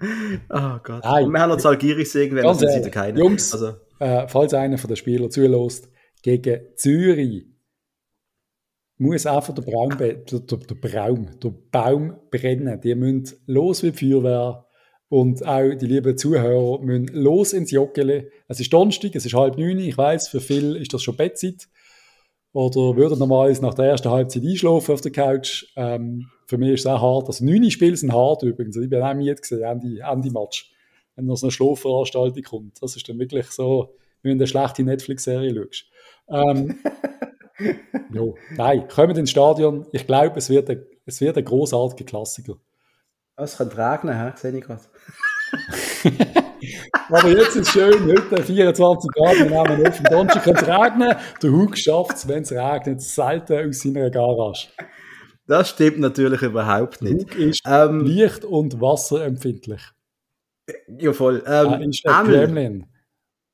Oh 0.02 0.78
Gott. 0.84 1.04
Nein. 1.04 1.26
Und 1.26 1.34
wir 1.34 1.42
haben 1.42 1.50
noch 1.50 1.58
Zalgiris 1.58 2.16
irgendwann, 2.16 2.46
ehrlich, 2.46 2.78
wieder 2.78 2.90
keiner. 2.90 3.20
Jungs. 3.20 3.52
Also, 3.52 3.74
Äh, 4.00 4.30
falls 4.30 4.54
einer 4.54 4.78
von 4.78 4.88
den 4.88 4.96
Spielern 4.96 5.30
zulässt, 5.30 5.90
gegen 6.22 6.62
Zürich 6.76 7.46
muss 8.98 9.26
einfach 9.26 9.56
der 9.56 9.64
Baum, 9.64 9.90
be- 9.98 10.24
der, 10.32 10.40
der, 10.42 10.76
Baum, 10.76 11.28
der 11.40 11.54
Baum 11.72 12.16
brennen. 12.30 12.80
Die 12.82 12.94
müssen 12.94 13.36
los 13.48 13.82
wie 13.82 13.92
die 13.92 13.98
Feuerwehr. 14.12 14.66
Und 15.10 15.46
auch 15.46 15.74
die 15.74 15.88
lieben 15.88 16.18
Zuhörer 16.18 16.80
müssen 16.82 17.08
los 17.08 17.52
ins 17.54 17.72
Joggeli. 17.72 18.30
Es 18.48 18.60
ist 18.60 18.72
Donnerstag, 18.72 19.16
es 19.16 19.26
ist 19.26 19.34
halb 19.34 19.58
neun. 19.58 19.80
Ich 19.80 19.98
weiß, 19.98 20.30
für 20.30 20.40
viele 20.40 20.78
ist 20.78 20.94
das 20.94 21.04
schon 21.04 21.18
Bettzeit. 21.18 21.68
oder 22.54 22.96
würden 22.98 23.20
normalerweise 23.20 23.62
nach 23.62 23.74
der 23.74 23.86
ersten 23.86 24.10
Halbzeit 24.10 24.44
einschlafen 24.44 24.94
auf 24.94 25.02
der 25.02 25.12
Couch. 25.12 25.66
Ähm, 25.76 26.28
für 26.48 26.58
mich 26.58 26.72
ist 26.72 26.80
es 26.82 26.86
auch 26.86 27.02
hart. 27.02 27.28
Also 27.28 27.46
neun 27.46 27.70
Spiele 27.72 27.96
sind 27.96 28.12
hart 28.12 28.44
übrigens. 28.44 28.76
Ich 28.76 28.90
bin 28.90 29.02
auch 29.02 29.14
müde 29.14 29.36
gesehen, 29.36 29.64
Ende, 29.64 30.00
Ende 30.02 30.32
Match. 30.32 30.72
Wenn 31.16 31.26
noch 31.26 31.38
so 31.38 31.48
eine 31.48 31.52
Schlafveranstaltung 31.52 32.44
kommt. 32.44 32.82
Das 32.82 32.96
ist 32.96 33.08
dann 33.08 33.20
wirklich 33.20 33.48
so, 33.48 33.96
wie 34.22 34.30
wenn 34.30 34.38
du 34.38 34.44
eine 34.44 34.48
schlechte 34.48 34.84
Netflix-Serie 34.84 35.54
schaust. 35.56 35.86
Ähm, 36.32 36.80
jo, 38.12 38.36
nein, 38.56 38.88
kommen 38.88 39.16
ins 39.18 39.32
Stadion. 39.32 39.86
Ich 39.92 40.08
glaube, 40.08 40.38
es 40.38 40.50
wird 40.50 40.70
ein, 40.70 40.86
es 41.06 41.22
wird 41.22 41.38
ein 41.38 41.46
großartiger 41.46 42.06
Klassiker. 42.06 42.56
Es 43.36 43.58
könnte 43.58 43.78
regnen, 43.78 44.18
he? 44.18 44.32
sehe 44.36 44.58
ich 44.58 44.64
gerade. 44.64 44.82
Aber 47.10 47.28
jetzt 47.28 47.56
ist 47.56 47.68
es 47.68 47.70
schön, 47.70 48.06
heute 48.06 48.44
24 48.44 49.12
Grad, 49.12 49.36
wir 49.38 49.46
nehmen 49.46 49.88
auf. 49.88 50.00
Am 50.00 50.06
Donnerstag 50.06 50.44
kann 50.44 50.56
es 50.56 50.68
regnen. 50.68 51.16
Der 51.42 51.52
Hug 51.52 51.78
schafft 51.78 52.16
es, 52.16 52.28
wenn 52.28 52.44
es 52.44 52.52
regnet, 52.52 53.02
selten 53.02 53.70
aus 53.70 53.80
seiner 53.80 54.10
Garage. 54.10 54.68
Das 55.48 55.70
stimmt 55.70 56.00
natürlich 56.00 56.42
überhaupt 56.42 57.02
nicht. 57.02 57.32
Hug 57.32 57.36
ist 57.36 57.62
ähm, 57.66 58.06
licht- 58.06 58.46
und 58.46 58.80
wasserempfindlich. 58.80 59.82
Ja, 61.00 61.12
voll. 61.12 61.44
Ähm, 61.46 61.68
ah, 61.68 61.76
in 61.76 61.92
Gremlin. 61.92 62.86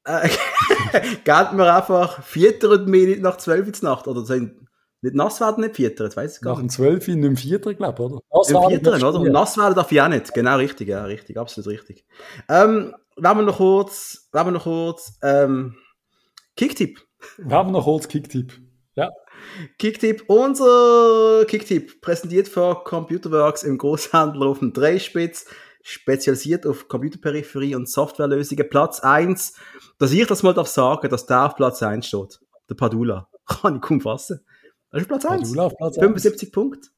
Äh, 0.08 0.30
geht 1.26 1.54
mir 1.54 1.74
einfach 1.74 2.20
vietert 2.34 2.88
mir 2.88 3.08
nicht 3.08 3.22
nach 3.22 3.38
12 3.38 3.68
Uhr 3.68 3.90
Nacht 3.90 4.08
oder 4.08 4.26
sind 4.26 4.68
nicht 5.02 5.16
nass 5.16 5.40
werden, 5.42 5.64
nicht 5.64 5.78
vietern, 5.78 6.16
weiß 6.16 6.38
ich 6.38 6.42
gar 6.42 6.52
nicht. 6.52 6.58
Nach 6.58 6.64
dem 6.64 6.70
12 6.70 7.08
Uhr 7.08 7.16
nicht 7.16 7.26
im 7.26 7.38
Vierter, 7.38 7.74
glaube 7.74 8.04
ich, 8.04 8.12
oder? 8.12 8.22
Nass 8.34 8.50
Im 8.50 8.70
Vierter, 8.70 8.96
oder? 8.96 9.20
Und 9.20 9.32
nass 9.32 9.58
werden 9.58 9.76
darf 9.76 9.92
ich 9.92 10.02
auch 10.02 10.08
nicht. 10.08 10.34
Genau, 10.34 10.56
richtig, 10.56 10.88
ja, 10.88 11.04
richtig, 11.04 11.38
absolut 11.38 11.70
richtig. 11.70 12.06
Ähm, 12.50 12.96
wenn 13.18 13.38
wir 13.38 13.44
noch 13.44 13.58
kurz, 13.58 14.30
wenn 14.32 14.48
wir 14.48 14.52
noch 14.52 14.64
kurz, 14.64 15.20
ähm, 15.22 15.76
Kicktipp. 16.56 17.02
Wir 17.38 17.64
noch 17.64 17.84
kurz 17.84 18.08
Kicktipp. 18.08 18.54
Ja. 18.96 19.12
Kicktipp, 19.78 20.24
unser 20.28 21.46
Kicktipp, 21.46 22.02
präsentiert 22.02 22.48
von 22.48 22.78
Computerworks 22.84 23.64
im 23.64 23.78
Großhandel 23.78 24.44
auf 24.44 24.60
dem 24.60 24.74
Dreispitz, 24.74 25.46
spezialisiert 25.88 26.66
auf 26.68 26.90
Computerperipherie 26.90 27.76
und 27.76 27.90
Softwarelösungen. 27.90 28.70
Platz 28.70 29.00
1, 29.00 29.54
dass 29.98 30.12
ich 30.12 30.28
das 30.28 30.44
mal 30.44 30.54
darf 30.54 30.68
sagen, 30.68 31.10
dass 31.10 31.26
der 31.26 31.46
auf 31.46 31.56
Platz 31.56 31.82
1 31.82 32.06
steht. 32.06 32.40
Der 32.70 32.76
Padula. 32.76 33.30
Kann 33.46 33.78
ich 33.78 33.82
kaum 33.82 34.02
fassen. 34.02 34.42
Das 34.92 35.02
ist 35.02 35.08
Platz 35.08 35.26
1. 35.26 35.44
Padula 35.44 35.64
auf 35.64 35.78
Platz 35.78 35.96
75 35.98 36.52
Punkte. 36.52 36.90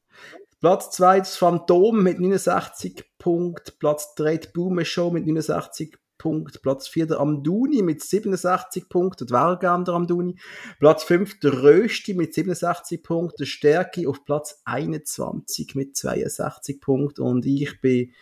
Platz 0.60 0.90
2 0.90 1.20
das 1.20 1.36
Phantom 1.36 2.02
mit 2.02 2.18
69 2.18 3.04
Punkten. 3.18 3.72
Platz 3.78 4.14
3 4.16 4.38
die 4.38 4.48
Boom 4.48 4.84
Show 4.84 5.10
mit 5.10 5.24
69 5.24 5.96
Punkten. 6.18 6.58
Platz 6.60 6.88
4 6.88 7.06
der 7.06 7.20
Amduni 7.20 7.82
mit 7.82 8.02
67 8.02 8.88
Punkten. 8.88 9.26
Der 9.26 9.38
Dwergam 9.38 9.84
der 9.84 9.94
Amduni. 9.94 10.36
Platz 10.80 11.04
5 11.04 11.38
der 11.38 11.62
Rösti 11.62 12.14
mit 12.14 12.34
67 12.34 13.04
Punkten. 13.04 13.36
Der 13.38 13.46
Stärke 13.46 14.08
auf 14.08 14.24
Platz 14.24 14.60
21 14.64 15.76
mit 15.76 15.96
62 15.96 16.80
Punkten. 16.80 17.22
Und 17.22 17.46
ich 17.46 17.80
bin 17.80 18.12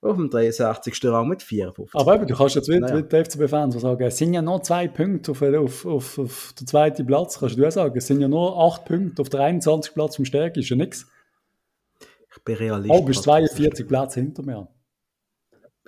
auf 0.00 0.16
dem 0.16 0.30
63. 0.30 1.04
Rang 1.04 1.28
mit 1.28 1.42
54. 1.42 1.94
Aber 1.94 2.14
eben, 2.14 2.26
du 2.26 2.34
kannst 2.34 2.54
jetzt 2.54 2.68
wieder 2.68 2.80
naja. 2.80 3.02
die 3.02 3.24
FCB-Fans 3.24 3.80
sagen, 3.80 4.02
es 4.04 4.16
sind 4.16 4.32
ja 4.32 4.42
nur 4.42 4.62
zwei 4.62 4.86
Punkte 4.86 5.32
auf, 5.32 5.42
auf, 5.42 5.86
auf, 5.86 6.18
auf 6.18 6.54
den 6.58 6.66
zweiten 6.66 7.06
Platz. 7.06 7.38
Kannst 7.38 7.58
du 7.58 7.66
auch 7.66 7.72
sagen, 7.72 7.96
es 7.96 8.06
sind 8.06 8.20
ja 8.20 8.28
nur 8.28 8.56
acht 8.56 8.84
Punkte 8.84 9.22
auf 9.22 9.28
der 9.28 9.40
21. 9.40 9.94
Platz 9.94 10.16
vom 10.16 10.24
Stärke, 10.24 10.60
ist 10.60 10.68
ja 10.68 10.76
nichts. 10.76 11.06
Ich 12.30 12.44
bin 12.44 12.56
realistisch. 12.56 13.00
Oh, 13.00 13.04
bist 13.04 13.22
42 13.24 13.88
Plätze 13.88 14.20
hinter 14.20 14.42
mir. 14.42 14.68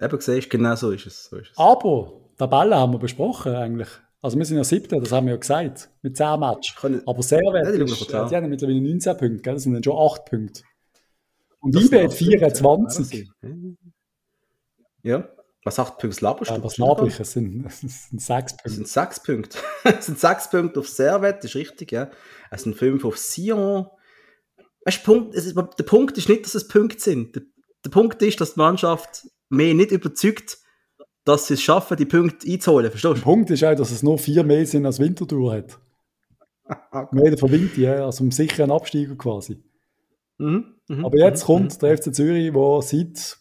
Eben, 0.01 0.21
siehst 0.21 0.51
genau 0.51 0.75
so 0.75 0.91
ist 0.91 1.07
es. 1.07 1.27
So 1.27 1.37
ist 1.37 1.51
es. 1.53 1.59
Aber, 1.59 2.13
Tabelle 2.37 2.77
haben 2.77 2.93
wir 2.93 2.99
besprochen 2.99 3.55
eigentlich. 3.55 3.89
Also 4.23 4.37
wir 4.37 4.45
sind 4.45 4.57
ja 4.57 4.65
siebte, 4.65 4.99
das 5.01 5.13
haben 5.13 5.27
wir 5.27 5.35
ja 5.35 5.39
gesagt, 5.39 5.91
mit 6.03 6.17
10 6.17 6.41
Matches. 6.41 6.75
Aber 7.07 7.23
sehr 7.23 7.41
ja, 7.43 7.61
ist, 7.61 8.11
die 8.11 8.15
haben 8.15 8.51
mittlerweile 8.51 8.81
19 8.81 9.17
Punkte, 9.17 9.43
gell? 9.43 9.55
das 9.55 9.63
sind 9.63 9.73
dann 9.73 9.85
schon 9.85 9.97
8 9.97 10.25
Punkte. 10.25 10.63
Und 11.61 11.77
IBE 11.77 12.05
hat 12.05 12.15
24. 12.15 13.31
Ja. 15.03 15.29
Was 15.63 15.77
sagt 15.77 15.99
Punkte 15.99 16.25
Laberst? 16.25 16.51
Ja, 16.51 16.63
was 16.65 16.79
laber 16.79 17.07
ich? 17.07 17.21
Es 17.21 17.33
sind, 17.33 17.67
es 17.67 17.81
sind 17.81 18.21
sechs 18.21 18.57
Punkte. 18.57 18.69
Es 18.69 18.77
sind 18.77 18.89
sechs 18.89 19.23
Punkte. 19.23 19.59
es 19.85 20.07
sind 20.07 20.19
sechs 20.19 20.49
Punkte 20.49 20.81
auf 20.81 20.89
Servet, 20.89 21.39
das 21.39 21.47
ist 21.47 21.55
richtig, 21.55 21.93
ja. 21.93 22.11
Es 22.51 22.63
sind 22.63 22.77
fünf 22.77 23.05
auf 23.05 23.19
Sion. 23.19 23.87
Weißt, 24.85 25.05
Punkt, 25.05 25.35
ist, 25.35 25.55
der 25.55 25.85
Punkt 25.85 26.17
ist 26.17 26.29
nicht, 26.31 26.47
dass 26.47 26.55
es 26.55 26.67
Punkte 26.67 26.99
sind. 26.99 27.37
Der, 27.37 27.43
der, 27.85 27.91
Punkt 27.91 28.23
ist, 28.23 28.41
dass 28.41 28.55
die 28.55 28.61
Mannschaft 28.61 29.29
mehr 29.51 29.75
nicht 29.75 29.91
überzeugt, 29.91 30.59
dass 31.25 31.49
sie 31.49 31.55
es 31.55 31.63
schaffen, 31.63 31.99
die 31.99 32.07
Punkte 32.07 32.51
einzuholen. 32.51 32.91
Verstehst 32.91 33.11
du? 33.11 33.15
Der 33.15 33.23
Punkt 33.23 33.51
ist 33.51 33.63
auch, 33.63 33.75
dass 33.75 33.91
es 33.91 34.03
nur 34.03 34.19
vier 34.19 34.43
mehr 34.43 34.65
sind 34.65 34.87
als 34.87 34.99
Wintertour 34.99 35.53
hat. 35.53 35.79
Mehr 37.13 37.37
von 37.37 37.51
Winter, 37.51 37.81
ja. 37.81 38.07
Also 38.07 38.25
um 38.25 38.31
sicheren 38.31 38.71
Absteiger 38.71 39.17
quasi. 39.17 39.63
Mhm, 40.39 40.77
mh, 40.89 41.05
Aber 41.05 41.19
jetzt 41.19 41.43
mh, 41.43 41.47
kommt 41.47 41.73
mh. 41.73 41.79
der 41.81 41.99
FC 41.99 42.15
Zürich, 42.15 42.53
der 42.53 42.83
seit 42.83 43.40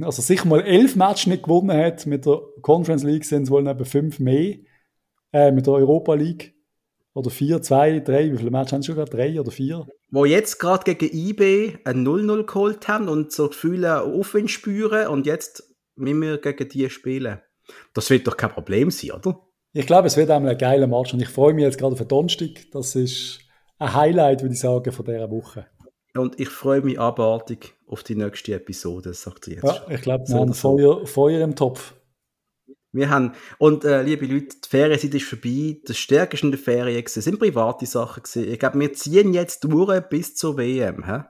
also 0.00 0.22
sicher 0.22 0.46
mal 0.46 0.60
elf 0.62 0.96
Matches 0.96 1.26
nicht 1.26 1.42
gewonnen 1.42 1.76
hat. 1.76 2.06
Mit 2.06 2.26
der 2.26 2.40
Conference 2.62 3.02
League 3.02 3.24
sind 3.24 3.44
es 3.44 3.50
wohl 3.50 3.66
eben 3.66 3.84
fünf 3.84 4.18
mehr. 4.18 4.56
Äh, 5.32 5.52
mit 5.52 5.66
der 5.66 5.74
Europa 5.74 6.14
League. 6.14 6.54
Oder 7.14 7.30
vier, 7.30 7.60
zwei, 7.60 8.00
drei. 8.00 8.32
Wie 8.32 8.38
viele 8.38 8.50
Matches 8.50 8.72
haben 8.72 8.82
sie 8.82 8.86
schon 8.86 8.96
gehabt? 8.96 9.12
Drei 9.12 9.38
oder 9.38 9.50
vier? 9.50 9.86
Wo 10.10 10.24
jetzt 10.24 10.58
gerade 10.58 10.94
gegen 10.94 11.14
IB 11.14 11.78
ein 11.84 12.06
0-0 12.06 12.44
geholt 12.44 12.88
haben 12.88 13.08
und 13.08 13.32
so 13.32 13.48
Gefühle 13.48 14.02
Aufwind 14.02 14.50
spüren 14.50 15.08
und 15.08 15.26
jetzt 15.26 15.74
müssen 15.94 16.22
wir 16.22 16.38
gegen 16.38 16.68
die 16.68 16.88
spielen. 16.88 17.40
Das 17.94 18.10
wird 18.10 18.26
doch 18.26 18.36
kein 18.36 18.50
Problem 18.50 18.90
sein, 18.90 19.12
oder? 19.12 19.40
Ich 19.74 19.86
glaube, 19.86 20.06
es 20.06 20.16
wird 20.16 20.30
einmal 20.30 20.52
ein 20.52 20.58
geiler 20.58 20.86
Match 20.86 21.14
und 21.14 21.22
ich 21.22 21.28
freue 21.28 21.54
mich 21.54 21.64
jetzt 21.64 21.78
gerade 21.78 21.92
auf 21.92 21.98
den 21.98 22.08
Donnerstag. 22.08 22.70
Das 22.72 22.94
ist 22.94 23.40
ein 23.78 23.94
Highlight, 23.94 24.42
würde 24.42 24.54
ich 24.54 24.60
sagen, 24.60 24.92
von 24.92 25.04
dieser 25.04 25.30
Woche. 25.30 25.66
Und 26.14 26.38
ich 26.38 26.48
freue 26.48 26.82
mich 26.82 27.00
abartig 27.00 27.74
auf 27.86 28.02
die 28.02 28.14
nächste 28.14 28.54
Episode, 28.54 29.14
sagt 29.14 29.46
sie 29.46 29.54
jetzt. 29.54 29.64
Ja, 29.64 29.86
ich 29.88 30.02
glaube, 30.02 30.28
wir 30.28 30.36
haben 30.36 30.52
Feuer, 30.52 31.06
Feuer 31.06 31.40
im 31.40 31.56
Topf. 31.56 31.94
Wir 32.94 33.08
haben, 33.08 33.32
und 33.58 33.84
äh, 33.84 34.02
liebe 34.02 34.26
Leute, 34.26 34.56
die 34.62 34.68
Ferienzeit 34.68 35.14
ist 35.14 35.24
vorbei. 35.24 35.80
Das 35.86 35.96
Stärkste 35.96 36.46
in 36.46 36.52
der 36.52 36.60
Ferien 36.60 37.02
gewesen, 37.02 37.22
sind 37.22 37.38
private 37.38 37.86
Sachen 37.86 38.22
gewesen. 38.22 38.52
Ich 38.52 38.58
glaube, 38.58 38.78
wir 38.78 38.92
ziehen 38.92 39.32
jetzt 39.32 39.64
durch 39.64 40.00
bis 40.08 40.34
zur 40.34 40.58
WM. 40.58 41.06
Hä? 41.06 41.24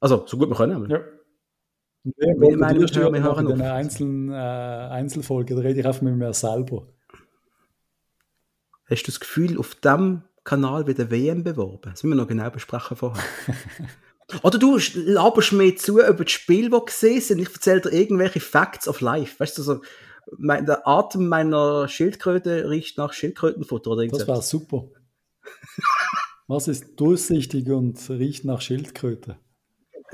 Also, 0.00 0.24
so 0.26 0.38
gut 0.38 0.48
wir 0.48 0.56
können. 0.56 0.88
Ja. 0.88 1.00
Wir, 2.04 2.34
wir, 2.38 2.56
meinen, 2.56 2.80
wir, 2.80 3.12
wir 3.12 3.22
hören 3.22 3.50
in 3.50 3.58
den 3.58 3.66
einzelnen 3.66 4.30
äh, 4.30 4.34
Einzelfolgen, 4.34 5.56
da 5.56 5.62
rede 5.62 5.80
ich 5.80 5.86
einfach 5.86 6.02
mit 6.02 6.14
mir 6.16 6.32
selber. 6.32 6.86
Hast 8.86 9.02
du 9.02 9.06
das 9.06 9.20
Gefühl, 9.20 9.58
auf 9.58 9.74
dem 9.76 10.22
Kanal 10.44 10.84
bei 10.84 10.92
der 10.92 11.10
WM 11.10 11.42
beworben. 11.42 11.90
Das 11.90 12.02
müssen 12.02 12.16
wir 12.16 12.22
noch 12.22 12.28
genau 12.28 12.50
besprechen 12.50 12.96
vorher. 12.96 13.22
Oder 14.42 14.58
du 14.58 14.78
laberst 14.94 15.52
mir 15.52 15.76
zu 15.76 16.00
über 16.00 16.24
das 16.24 16.30
Spiel, 16.30 16.70
das 16.70 16.86
gesehen 16.86 17.20
sind. 17.20 17.38
Ich 17.40 17.52
erzähle 17.52 17.82
dir 17.82 17.92
irgendwelche 17.92 18.40
Facts 18.40 18.88
of 18.88 19.00
Life. 19.00 19.38
Weißt 19.38 19.58
du, 19.58 19.62
so, 19.62 19.80
mein, 20.38 20.66
der 20.66 20.86
Atem 20.86 21.28
meiner 21.28 21.88
Schildkröte 21.88 22.68
riecht 22.70 22.98
nach 22.98 23.12
Schildkrötenfutter 23.12 23.90
oder 23.90 24.02
irgendwas. 24.02 24.26
Das 24.26 24.28
war 24.28 24.42
super. 24.42 24.88
Was 26.46 26.68
ist 26.68 27.00
durchsichtig 27.00 27.68
und 27.68 27.98
riecht 28.10 28.44
nach 28.44 28.60
Schildkröte? 28.60 29.36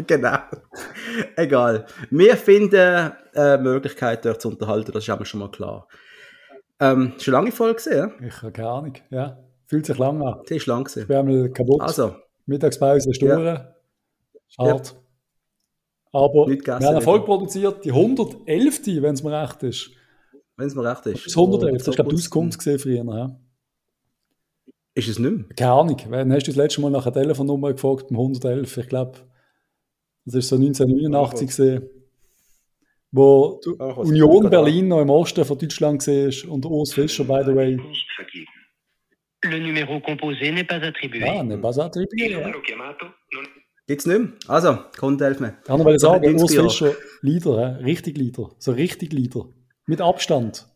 Genau. 0.07 0.39
Egal. 1.37 1.87
Wir 2.11 2.37
finden 2.37 3.13
äh, 3.35 3.59
Möglichkeit, 3.59 4.25
dort 4.25 4.41
zu 4.41 4.49
unterhalten, 4.49 4.93
das 4.93 5.07
ist 5.09 5.29
schon 5.29 5.41
mal 5.41 5.51
klar. 5.51 5.89
Ähm, 6.79 7.15
schon 7.19 7.33
lange 7.33 7.53
Folge 7.53 7.77
gesehen? 7.77 8.13
Ich 8.27 8.43
habe 8.43 8.53
keine 8.53 8.69
Ahnung, 8.69 8.95
ja. 9.11 9.39
Fühlt 9.71 9.87
sich 9.87 9.99
lang 9.99 10.21
an. 10.21 10.43
Die 10.49 10.57
ist 10.57 10.67
lang 10.67 10.83
gewesen. 10.83 11.09
Wir 11.09 11.17
haben 11.19 11.53
kaputt. 11.53 11.81
Also. 11.81 12.17
Mittagspause 12.47 13.09
ist 13.09 13.23
ja. 13.23 13.73
Schade. 14.49 14.83
Ja. 14.83 14.83
Aber 16.13 16.49
wir 16.49 16.75
haben 16.75 16.95
Erfolg 16.97 17.25
produziert. 17.25 17.85
Die 17.85 17.93
111. 17.93 18.81
wenn 19.01 19.15
es 19.15 19.23
mir 19.23 19.41
recht 19.41 19.63
ist. 19.63 19.93
Wenn 20.57 20.67
es 20.67 20.75
mir 20.75 20.83
recht 20.83 21.07
ist. 21.07 21.25
Das 21.25 21.37
111. 21.37 21.79
Das 21.79 21.87
ist, 21.87 21.95
glaube 21.95 22.11
ich, 22.11 22.17
die 22.17 22.21
Auskunft 22.21 22.59
gesehen 22.59 22.81
früher. 22.81 23.05
Ja. 23.05 23.41
Ist 24.95 25.09
es 25.09 25.21
nicht 25.21 25.31
mehr? 25.31 25.45
Keine 25.57 25.73
Ahnung. 25.73 25.97
Wann 26.09 26.33
hast 26.33 26.49
du 26.49 26.51
das 26.51 26.57
letzte 26.57 26.81
Mal 26.81 26.91
nach 26.91 27.07
einer 27.07 27.15
Telefonnummer 27.15 27.73
gefragt 27.73 28.09
beim 28.09 28.19
111? 28.19 28.77
Ich 28.77 28.89
glaube, 28.89 29.19
das 30.25 30.35
ist 30.35 30.49
so 30.49 30.57
1989 30.57 31.47
gesehen, 31.47 31.89
wo 33.13 33.61
Ach, 33.79 33.99
Union 33.99 34.51
Berlin 34.51 34.89
noch 34.89 35.01
im 35.01 35.11
Osten 35.11 35.45
von 35.45 35.57
Deutschland 35.57 36.05
war 36.09 36.53
und 36.53 36.67
Urs 36.67 36.93
Fischer, 36.93 37.23
by 37.23 37.43
the 37.47 37.55
way. 37.55 37.79
Le 39.43 39.59
numéro 39.59 40.01
composé 40.01 40.53
n'est 40.53 40.65
pas 40.65 40.77
attribué. 40.77 41.25
Ah, 41.27 41.43
n'est 41.43 41.57
pas 41.57 41.81
attribué. 41.81 42.31
Ja. 42.31 42.53
Gibt's 43.87 44.07
nicht 44.07 44.19
mehr. 44.19 44.29
Also, 44.47 44.79
Kunde, 44.99 45.25
helf 45.25 45.41
mir. 45.41 45.57
Ich 45.65 45.71
wollte 45.71 45.99
sagen, 45.99 46.41
Urs 46.41 46.55
Fischer, 46.55 46.93
Leader, 47.23 47.79
he? 47.79 47.85
richtig 47.85 48.19
Leader. 48.19 48.51
So 48.59 48.73
richtig 48.73 49.13
Leader. 49.13 49.47
Mit 49.87 50.01
Abstand. 50.01 50.69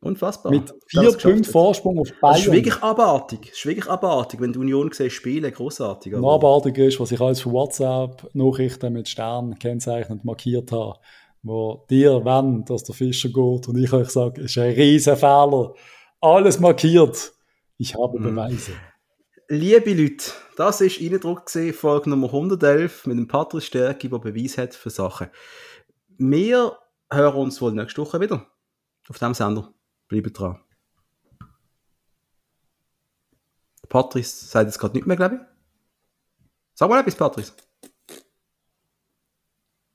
Unfassbar. 0.00 0.52
Mit 0.52 0.72
vier 0.88 1.12
Punkten 1.12 1.44
Vorsprung 1.44 1.98
auf 1.98 2.08
Bayern. 2.20 2.34
Das 2.34 2.46
ist 2.46 2.52
wirklich 2.52 2.82
abartig. 2.82 3.40
Das 3.42 3.58
ist 3.58 3.66
wirklich 3.66 3.86
abartig, 3.88 4.40
wenn 4.40 4.52
die 4.52 4.58
Union 4.58 4.90
siehst, 4.92 5.14
spielen, 5.14 5.52
großartig. 5.52 6.14
Also. 6.14 6.30
Abartig 6.30 6.78
ist, 6.78 6.98
was 6.98 7.12
ich 7.12 7.20
alles 7.20 7.40
für 7.40 7.52
WhatsApp-Nachrichten 7.52 8.92
mit 8.92 9.08
Sternen 9.08 9.58
kennzeichnet 9.58 10.24
markiert 10.24 10.72
habe, 10.72 10.98
wo 11.42 11.86
dir 11.90 12.24
wenn, 12.24 12.64
dass 12.64 12.84
der 12.84 12.94
Fischer 12.94 13.28
geht 13.28 13.68
und 13.68 13.78
ich 13.78 13.92
euch 13.92 14.08
sage, 14.08 14.42
ist 14.42 14.58
ein 14.58 14.72
riesen 14.72 15.16
Fehler. 15.16 15.74
Alles 16.20 16.58
markiert. 16.58 17.32
Ich 17.78 17.94
habe 17.94 18.18
mhm. 18.18 18.24
Beweise. 18.24 18.72
liebe 19.48 19.92
Leute, 19.92 20.32
das 20.56 20.80
ist 20.80 21.00
Eindruck 21.00 21.46
gesehen, 21.46 21.74
Folge 21.74 22.10
Nummer 22.10 22.28
111 22.28 23.06
mit 23.06 23.18
dem 23.18 23.28
Patrick 23.28 23.62
Stärke, 23.62 24.08
der 24.08 24.18
Beweis 24.18 24.56
hat 24.56 24.74
für 24.74 24.90
Sachen. 24.90 25.28
Wir 26.18 26.78
hören 27.10 27.36
uns 27.36 27.60
wohl 27.60 27.72
nächste 27.72 28.00
Woche 28.00 28.20
wieder. 28.20 28.50
Auf 29.08 29.18
dem 29.18 29.34
Sender. 29.34 29.72
Bleibt 30.08 30.38
dran. 30.38 30.60
Patrice 33.88 34.46
sagt 34.46 34.66
jetzt 34.66 34.78
gerade 34.78 34.94
nicht 34.94 35.06
mehr, 35.06 35.16
glaube 35.16 35.36
ich. 35.36 35.40
Sag 36.74 36.88
mal 36.88 37.00
etwas, 37.00 37.14
Patrice. 37.14 37.52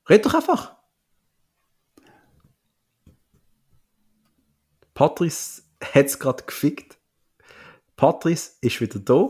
Red 0.07 0.25
doch 0.25 0.33
einfach. 0.33 0.77
Patrice 4.93 5.63
hat 5.81 6.05
es 6.05 6.19
gerade 6.19 6.43
gefickt. 6.43 7.00
Patrice 8.01 8.53
ist 8.61 8.81
wieder 8.81 8.99
da. 8.99 9.29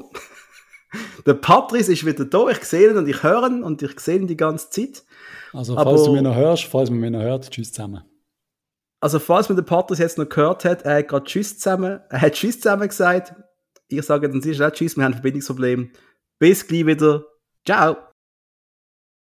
Der 1.26 1.34
Patrice 1.34 1.92
ist 1.92 2.06
wieder 2.06 2.24
da. 2.24 2.48
Ich 2.48 2.64
sehe 2.64 2.90
ihn 2.90 2.98
und 2.98 3.06
ich 3.06 3.22
höre 3.22 3.48
ihn 3.48 3.64
und 3.64 3.82
ich 3.82 4.00
sehe 4.00 4.16
ihn 4.16 4.28
die 4.28 4.38
ganze 4.38 4.70
Zeit. 4.70 5.04
Also, 5.52 5.76
falls 5.76 5.88
Aber, 5.88 6.06
du 6.06 6.14
mich 6.14 6.22
noch 6.22 6.36
hörst, 6.36 6.64
falls 6.64 6.90
man 6.90 7.02
mich 7.02 7.12
noch 7.12 7.20
hört, 7.20 7.52
tschüss 7.52 7.74
zusammen. 7.74 8.06
Also, 9.02 9.20
falls 9.20 9.50
man 9.50 9.58
den 9.58 9.66
Patrice 9.66 10.02
jetzt 10.02 10.18
noch 10.18 10.30
gehört 10.30 10.64
hat, 10.64 10.84
er 10.84 11.00
hat 11.00 11.10
gerade 11.10 11.26
Tschüss 11.26 11.60
zusammen, 11.60 12.00
er 12.08 12.22
hat 12.22 12.32
Tschüss 12.32 12.62
zusammen 12.62 12.88
gesagt. 12.88 13.34
Ich 13.90 14.04
sage 14.04 14.30
dann 14.30 14.42
sicher 14.42 14.70
auch 14.70 14.72
Tschüss, 14.72 14.96
wir 14.96 15.04
haben 15.04 15.12
ein 15.12 15.16
Verbindungsproblem. 15.16 15.92
Bis 16.40 16.66
gleich 16.66 16.86
wieder. 16.86 17.26
Ciao. 17.66 18.11